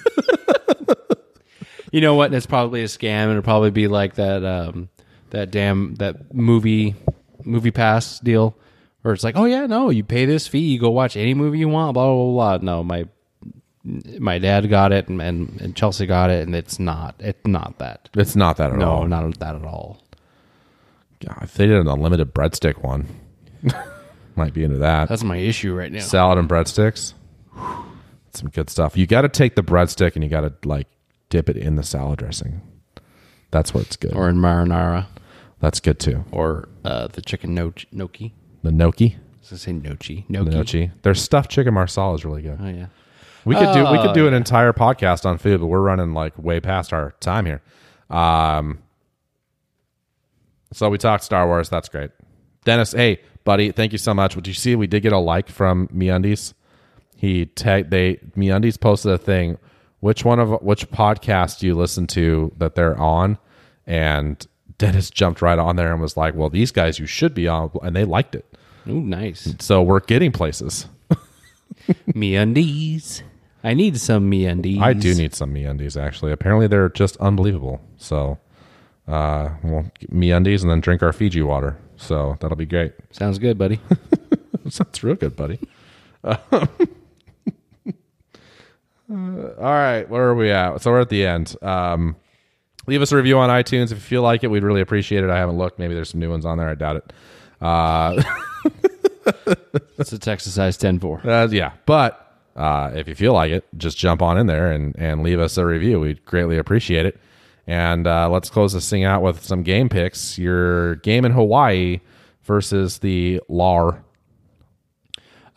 you 1.92 2.02
know 2.02 2.16
what? 2.16 2.34
It's 2.34 2.46
probably 2.46 2.82
a 2.82 2.88
scam. 2.88 3.30
It'll 3.30 3.42
probably 3.42 3.72
be 3.72 3.88
like 3.88 4.16
that 4.16 4.44
um, 4.44 4.90
that 5.30 5.50
damn 5.50 5.96
that 5.96 6.34
movie 6.34 6.94
movie 7.46 7.72
pass 7.72 8.20
deal, 8.20 8.58
where 9.06 9.14
it's 9.14 9.24
like, 9.24 9.36
"Oh 9.38 9.46
yeah, 9.46 9.68
no, 9.68 9.92
you 9.92 10.04
pay 10.04 10.26
this 10.26 10.48
fee, 10.48 10.60
you 10.74 10.80
go 10.80 10.90
watch 10.90 11.16
any 11.16 11.36
movie 11.36 11.60
you 11.60 11.70
want." 11.70 11.94
Blah 11.94 12.08
blah 12.12 12.58
blah. 12.58 12.58
No, 12.64 12.84
my 12.84 13.08
my 14.18 14.40
dad 14.40 14.68
got 14.68 14.92
it, 14.92 15.08
and, 15.10 15.22
and, 15.22 15.62
and 15.62 15.76
Chelsea 15.76 16.08
got 16.08 16.32
it, 16.32 16.48
and 16.48 16.56
it's 16.56 16.80
not. 16.80 17.14
It's 17.20 17.46
not 17.46 17.78
that. 17.78 18.10
it's 18.16 18.36
not 18.36 18.58
that 18.58 18.72
at 18.72 18.80
No, 18.80 18.90
all 18.92 19.08
No, 19.08 19.22
not 19.28 19.38
that 19.40 19.54
at 19.56 19.64
all. 19.64 20.02
God, 21.24 21.38
if 21.44 21.54
they 21.54 21.68
did 21.68 21.78
an 21.78 21.88
unlimited 21.88 22.34
breadstick 22.34 22.84
one 22.84 23.08
might 24.36 24.54
be 24.56 24.64
into 24.64 24.78
that 24.80 25.08
That's 25.08 25.24
my 25.24 25.38
issue 25.38 25.74
right 25.76 25.92
now. 25.92 26.00
salad 26.00 26.40
and 26.40 26.50
breadsticks. 26.50 27.14
Some 28.34 28.50
good 28.50 28.70
stuff. 28.72 28.98
You 28.98 29.06
got 29.08 29.22
to 29.22 29.30
take 29.30 29.56
the 29.56 29.64
breadstick 29.64 30.16
and 30.16 30.24
you 30.24 30.30
got 30.32 30.42
to 30.42 30.54
like 30.68 30.88
dip 31.30 31.48
it 31.48 31.56
in 31.58 31.76
the 31.76 31.84
salad 31.84 32.20
dressing. 32.20 32.62
That's 33.52 33.72
what's 33.74 33.96
good. 33.96 34.14
or 34.14 34.28
in 34.30 34.38
marinara, 34.38 35.06
That's 35.62 35.80
good 35.80 36.00
too. 36.00 36.26
or 36.32 36.68
uh, 36.84 37.08
the 37.08 37.22
chicken 37.22 37.54
no- 37.54 37.74
gnocchi. 37.92 38.34
The 38.66 38.72
gnocchi, 38.72 39.16
I 39.16 39.40
was 39.42 39.50
gonna 39.50 39.60
say 39.60 39.72
nochi. 39.74 40.26
the 40.28 40.34
Gnocchi. 40.34 40.50
gnocchi. 40.58 40.92
Their 41.04 41.14
stuffed 41.14 41.52
chicken 41.52 41.74
marsala 41.76 42.16
is 42.16 42.26
really 42.26 42.42
good. 42.42 42.58
Oh 42.60 42.68
yeah. 42.68 42.88
We 43.46 43.54
could 43.56 43.74
do 43.74 43.82
we 43.92 43.98
could 44.00 44.10
Oh, 44.10 44.14
do 44.14 44.28
an 44.28 44.34
entire 44.34 44.74
podcast 44.74 45.24
on 45.26 45.38
food, 45.38 45.60
but 45.60 45.68
we're 45.68 45.82
running 45.82 46.14
like 46.14 46.34
way 46.38 46.60
past 46.60 46.92
our 46.92 47.12
time 47.20 47.46
here. 47.46 47.62
Um, 48.10 48.80
so 50.74 50.90
we 50.90 50.98
talked 50.98 51.24
Star 51.24 51.46
Wars. 51.46 51.70
That's 51.70 51.90
great. 51.90 52.10
Dennis, 52.64 52.92
hey 52.94 53.22
buddy, 53.44 53.72
thank 53.72 53.92
you 53.92 54.00
so 54.00 54.14
much. 54.16 54.34
Did 54.34 54.48
you 54.48 54.54
see 54.54 54.76
we 54.76 54.88
did 54.88 55.02
get 55.02 55.14
a 55.14 55.20
like 55.20 55.48
from 55.50 55.88
MeUndies? 55.90 56.54
He 57.18 57.46
tagged 57.46 57.92
they 57.92 58.16
MeUndies 58.36 58.80
posted 58.80 59.12
a 59.12 59.18
thing. 59.20 59.58
Which 60.00 60.26
one 60.26 60.40
of 60.40 60.62
which 60.64 60.90
podcast 60.90 61.60
do 61.60 61.68
you 61.68 61.76
listen 61.76 62.08
to 62.08 62.52
that 62.58 62.74
they're 62.76 63.00
on? 63.00 63.38
And 63.86 64.46
Dennis 64.78 65.10
jumped 65.10 65.42
right 65.42 65.58
on 65.60 65.76
there 65.78 65.92
and 65.94 66.02
was 66.02 66.18
like, 66.18 66.36
"Well, 66.36 66.50
these 66.50 66.72
guys 66.72 67.00
you 67.00 67.06
should 67.06 67.34
be 67.34 67.48
on," 67.48 67.72
and 67.84 67.96
they 67.96 68.04
liked 68.06 68.36
it. 68.36 68.46
Ooh, 68.88 69.02
nice. 69.02 69.56
So 69.60 69.82
we're 69.82 70.00
getting 70.00 70.32
places. 70.32 70.88
MeUndies. 72.14 73.22
I 73.64 73.74
need 73.74 74.00
some 74.00 74.30
MeUndies. 74.30 74.80
I 74.80 74.94
do 74.94 75.16
need 75.16 75.34
some 75.34 75.52
me 75.52 75.64
MeUndies 75.64 76.00
actually. 76.00 76.32
Apparently 76.32 76.68
they're 76.68 76.90
just 76.90 77.18
unbelievable. 77.18 77.82
So 77.98 78.38
uh 79.08 79.50
we'll 79.64 79.92
get 80.00 80.14
MeUndies 80.14 80.62
and 80.62 80.70
then 80.70 80.82
drink 80.82 81.02
our 81.02 81.12
Fiji 81.12 81.42
water. 81.42 81.78
So 81.98 82.38
that'll 82.40 82.58
be 82.58 82.66
great. 82.68 82.94
Sounds 83.12 83.40
good, 83.40 83.58
buddy. 83.58 83.80
Sounds 84.70 85.04
real 85.04 85.16
good, 85.16 85.36
buddy. 85.36 85.60
Uh, 89.08 89.54
all 89.60 89.72
right, 89.72 90.10
where 90.10 90.24
are 90.24 90.34
we 90.34 90.50
at? 90.50 90.82
So 90.82 90.90
we're 90.90 91.02
at 91.02 91.10
the 91.10 91.24
end. 91.28 91.56
Um 91.62 92.16
leave 92.88 93.04
us 93.04 93.12
a 93.12 93.16
review 93.16 93.38
on 93.38 93.52
iTunes 93.52 93.86
if 93.86 93.92
you 93.92 93.96
feel 93.98 94.22
like 94.24 94.44
it. 94.44 94.48
We'd 94.48 94.64
really 94.64 94.82
appreciate 94.82 95.24
it. 95.24 95.30
I 95.30 95.38
haven't 95.38 95.60
looked. 95.60 95.78
Maybe 95.78 95.94
there's 95.94 96.10
some 96.10 96.20
new 96.20 96.32
ones 96.32 96.44
on 96.44 96.58
there. 96.58 96.68
I 96.70 96.74
doubt 96.74 96.96
it. 96.96 97.14
Uh 97.62 98.22
it's 99.98 100.12
a 100.14 100.20
Texas 100.20 100.54
size 100.54 100.78
10 100.78 101.00
4. 101.00 101.28
Uh, 101.28 101.48
yeah, 101.52 101.72
but 101.86 102.22
uh, 102.56 102.92
if 102.96 103.08
you 103.08 103.16
feel 103.16 103.34
like 103.34 103.52
it, 103.52 103.66
just 103.78 103.98
jump 103.98 104.22
on 104.22 104.38
in 104.38 104.48
there 104.48 104.72
and, 104.72 104.96
and 104.98 105.24
leave 105.24 105.40
us 105.40 105.58
a 105.58 105.66
review. 105.66 106.00
We'd 106.00 106.24
greatly 106.26 106.58
appreciate 106.58 107.06
it. 107.06 107.20
And 107.68 108.06
uh, 108.08 108.30
let's 108.30 108.50
close 108.50 108.74
this 108.74 108.90
thing 108.90 109.04
out 109.04 109.22
with 109.24 109.44
some 109.44 109.64
game 109.64 109.90
picks. 109.90 110.38
Your 110.38 110.96
game 110.98 111.26
in 111.26 111.32
Hawaii 111.32 112.00
versus 112.44 113.00
the 113.00 113.42
LAR. 113.50 114.04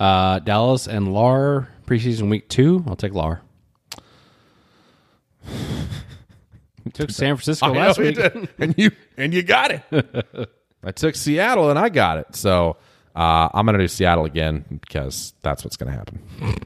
Uh, 0.01 0.39
Dallas 0.39 0.87
and 0.89 1.13
Lar 1.13 1.69
preseason 1.87 2.31
week 2.31 2.49
two. 2.49 2.83
I'll 2.87 2.97
take 2.97 3.13
Lar. 3.13 3.43
Took 6.95 7.11
San 7.11 7.37
Francisco 7.37 7.69
last 7.75 7.99
I 7.99 8.03
know 8.03 8.09
you 8.09 8.17
week. 8.17 8.51
and 8.59 8.75
you 8.79 8.91
and 9.17 9.35
you 9.35 9.43
got 9.43 9.73
it. 9.73 10.51
I 10.85 10.93
took 10.93 11.15
Seattle 11.15 11.71
and 11.71 11.79
I 11.79 11.89
got 11.89 12.19
it. 12.19 12.37
So 12.37 12.77
uh, 13.15 13.49
I'm 13.53 13.67
gonna 13.67 13.79
do 13.79 13.89
Seattle 13.89 14.25
again 14.25 14.65
because 14.81 15.35
that's 15.43 15.65
what's 15.65 15.77
gonna 15.77 15.93
happen. 15.93 16.21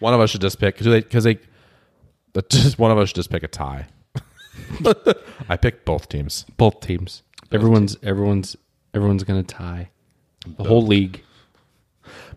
one 0.00 0.14
of 0.14 0.20
us 0.20 0.30
should 0.30 0.40
just 0.40 0.58
pick 0.58 0.76
because 0.76 0.86
they 1.24 1.34
they 2.34 2.42
just 2.48 2.78
one 2.78 2.90
of 2.90 2.98
us 2.98 3.08
should 3.08 3.16
just 3.16 3.30
pick 3.30 3.42
a 3.42 3.48
tie. 3.48 3.86
I 5.48 5.56
picked 5.56 5.84
both 5.84 6.08
teams. 6.08 6.44
Both 6.56 6.80
teams. 6.80 7.22
everyone's 7.52 7.96
everyone's 8.02 8.56
everyone's 8.94 9.24
gonna 9.24 9.42
tie. 9.42 9.90
The 10.58 10.64
whole 10.64 10.86
league. 10.86 11.22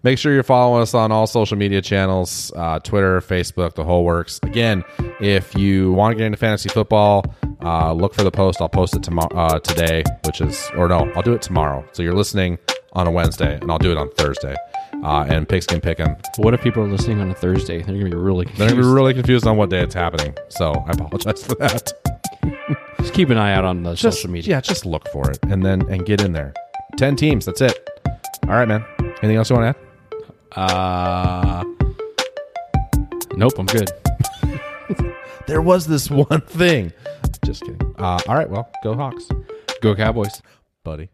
Make 0.01 0.17
sure 0.17 0.33
you're 0.33 0.43
following 0.43 0.81
us 0.81 0.93
on 0.93 1.11
all 1.11 1.27
social 1.27 1.57
media 1.57 1.81
channels 1.81 2.51
uh, 2.55 2.79
Twitter, 2.79 3.19
Facebook, 3.19 3.75
the 3.75 3.83
whole 3.83 4.05
works. 4.05 4.39
Again, 4.43 4.83
if 5.19 5.55
you 5.55 5.91
want 5.91 6.13
to 6.13 6.17
get 6.17 6.25
into 6.25 6.37
fantasy 6.37 6.69
football, 6.69 7.35
uh, 7.61 7.93
look 7.93 8.13
for 8.13 8.23
the 8.23 8.31
post. 8.31 8.61
I'll 8.61 8.69
post 8.69 8.95
it 8.95 9.03
tomorrow, 9.03 9.33
uh, 9.35 9.59
today, 9.59 10.03
which 10.25 10.41
is, 10.41 10.69
or 10.75 10.87
no, 10.87 11.11
I'll 11.15 11.21
do 11.21 11.33
it 11.33 11.41
tomorrow. 11.41 11.85
So 11.93 12.03
you're 12.03 12.13
listening 12.15 12.57
on 12.93 13.07
a 13.07 13.11
Wednesday, 13.11 13.55
and 13.61 13.71
I'll 13.71 13.77
do 13.79 13.91
it 13.91 13.97
on 13.97 14.09
Thursday. 14.11 14.55
Uh, 15.03 15.25
and 15.29 15.47
Pigskin 15.47 15.79
Pick'em. 15.79 16.19
What 16.39 16.53
if 16.53 16.61
people 16.61 16.83
are 16.83 16.87
listening 16.87 17.21
on 17.21 17.29
a 17.31 17.33
Thursday? 17.35 17.77
They're 17.81 17.95
gonna 17.97 18.09
be 18.09 18.15
really 18.15 18.45
They're 18.45 18.67
confused. 18.67 18.69
going 18.75 18.81
to 18.83 18.87
be 18.89 18.93
really 18.93 19.13
confused 19.13 19.47
on 19.47 19.55
what 19.55 19.69
day 19.69 19.79
it's 19.81 19.93
happening. 19.93 20.35
So 20.49 20.71
I 20.73 20.91
apologize 20.91 21.41
for 21.43 21.55
that. 21.55 21.93
Just 22.99 23.13
keep 23.13 23.29
an 23.29 23.37
eye 23.37 23.53
out 23.53 23.63
on 23.63 23.83
the 23.83 23.91
Just, 23.93 24.17
social 24.17 24.29
media. 24.31 24.55
Yeah, 24.55 24.61
just 24.61 24.85
look 24.85 25.07
for 25.09 25.29
it 25.31 25.39
and 25.43 25.65
then 25.65 25.83
and 25.89 26.05
get 26.05 26.21
in 26.21 26.33
there. 26.33 26.53
10 26.97 27.15
teams. 27.15 27.45
That's 27.45 27.61
it. 27.61 27.89
All 28.43 28.49
right, 28.55 28.67
man. 28.67 28.83
Anything 28.99 29.37
else 29.37 29.49
you 29.49 29.55
want 29.55 29.73
to 29.77 30.59
add? 30.59 30.69
Uh, 30.69 31.63
nope, 33.37 33.53
I'm 33.57 33.67
good. 33.67 33.89
There 35.49 35.63
was 35.63 35.87
this 35.87 36.11
one 36.29 36.41
thing. 36.41 36.93
Just 37.43 37.63
kidding. 37.63 37.81
Uh, 37.97 38.19
all 38.27 38.35
right, 38.35 38.47
well, 38.47 38.69
go 38.83 38.93
Hawks, 38.93 39.27
Go 39.81 39.95
Cowboys. 39.95 40.43
buddy. 40.83 41.09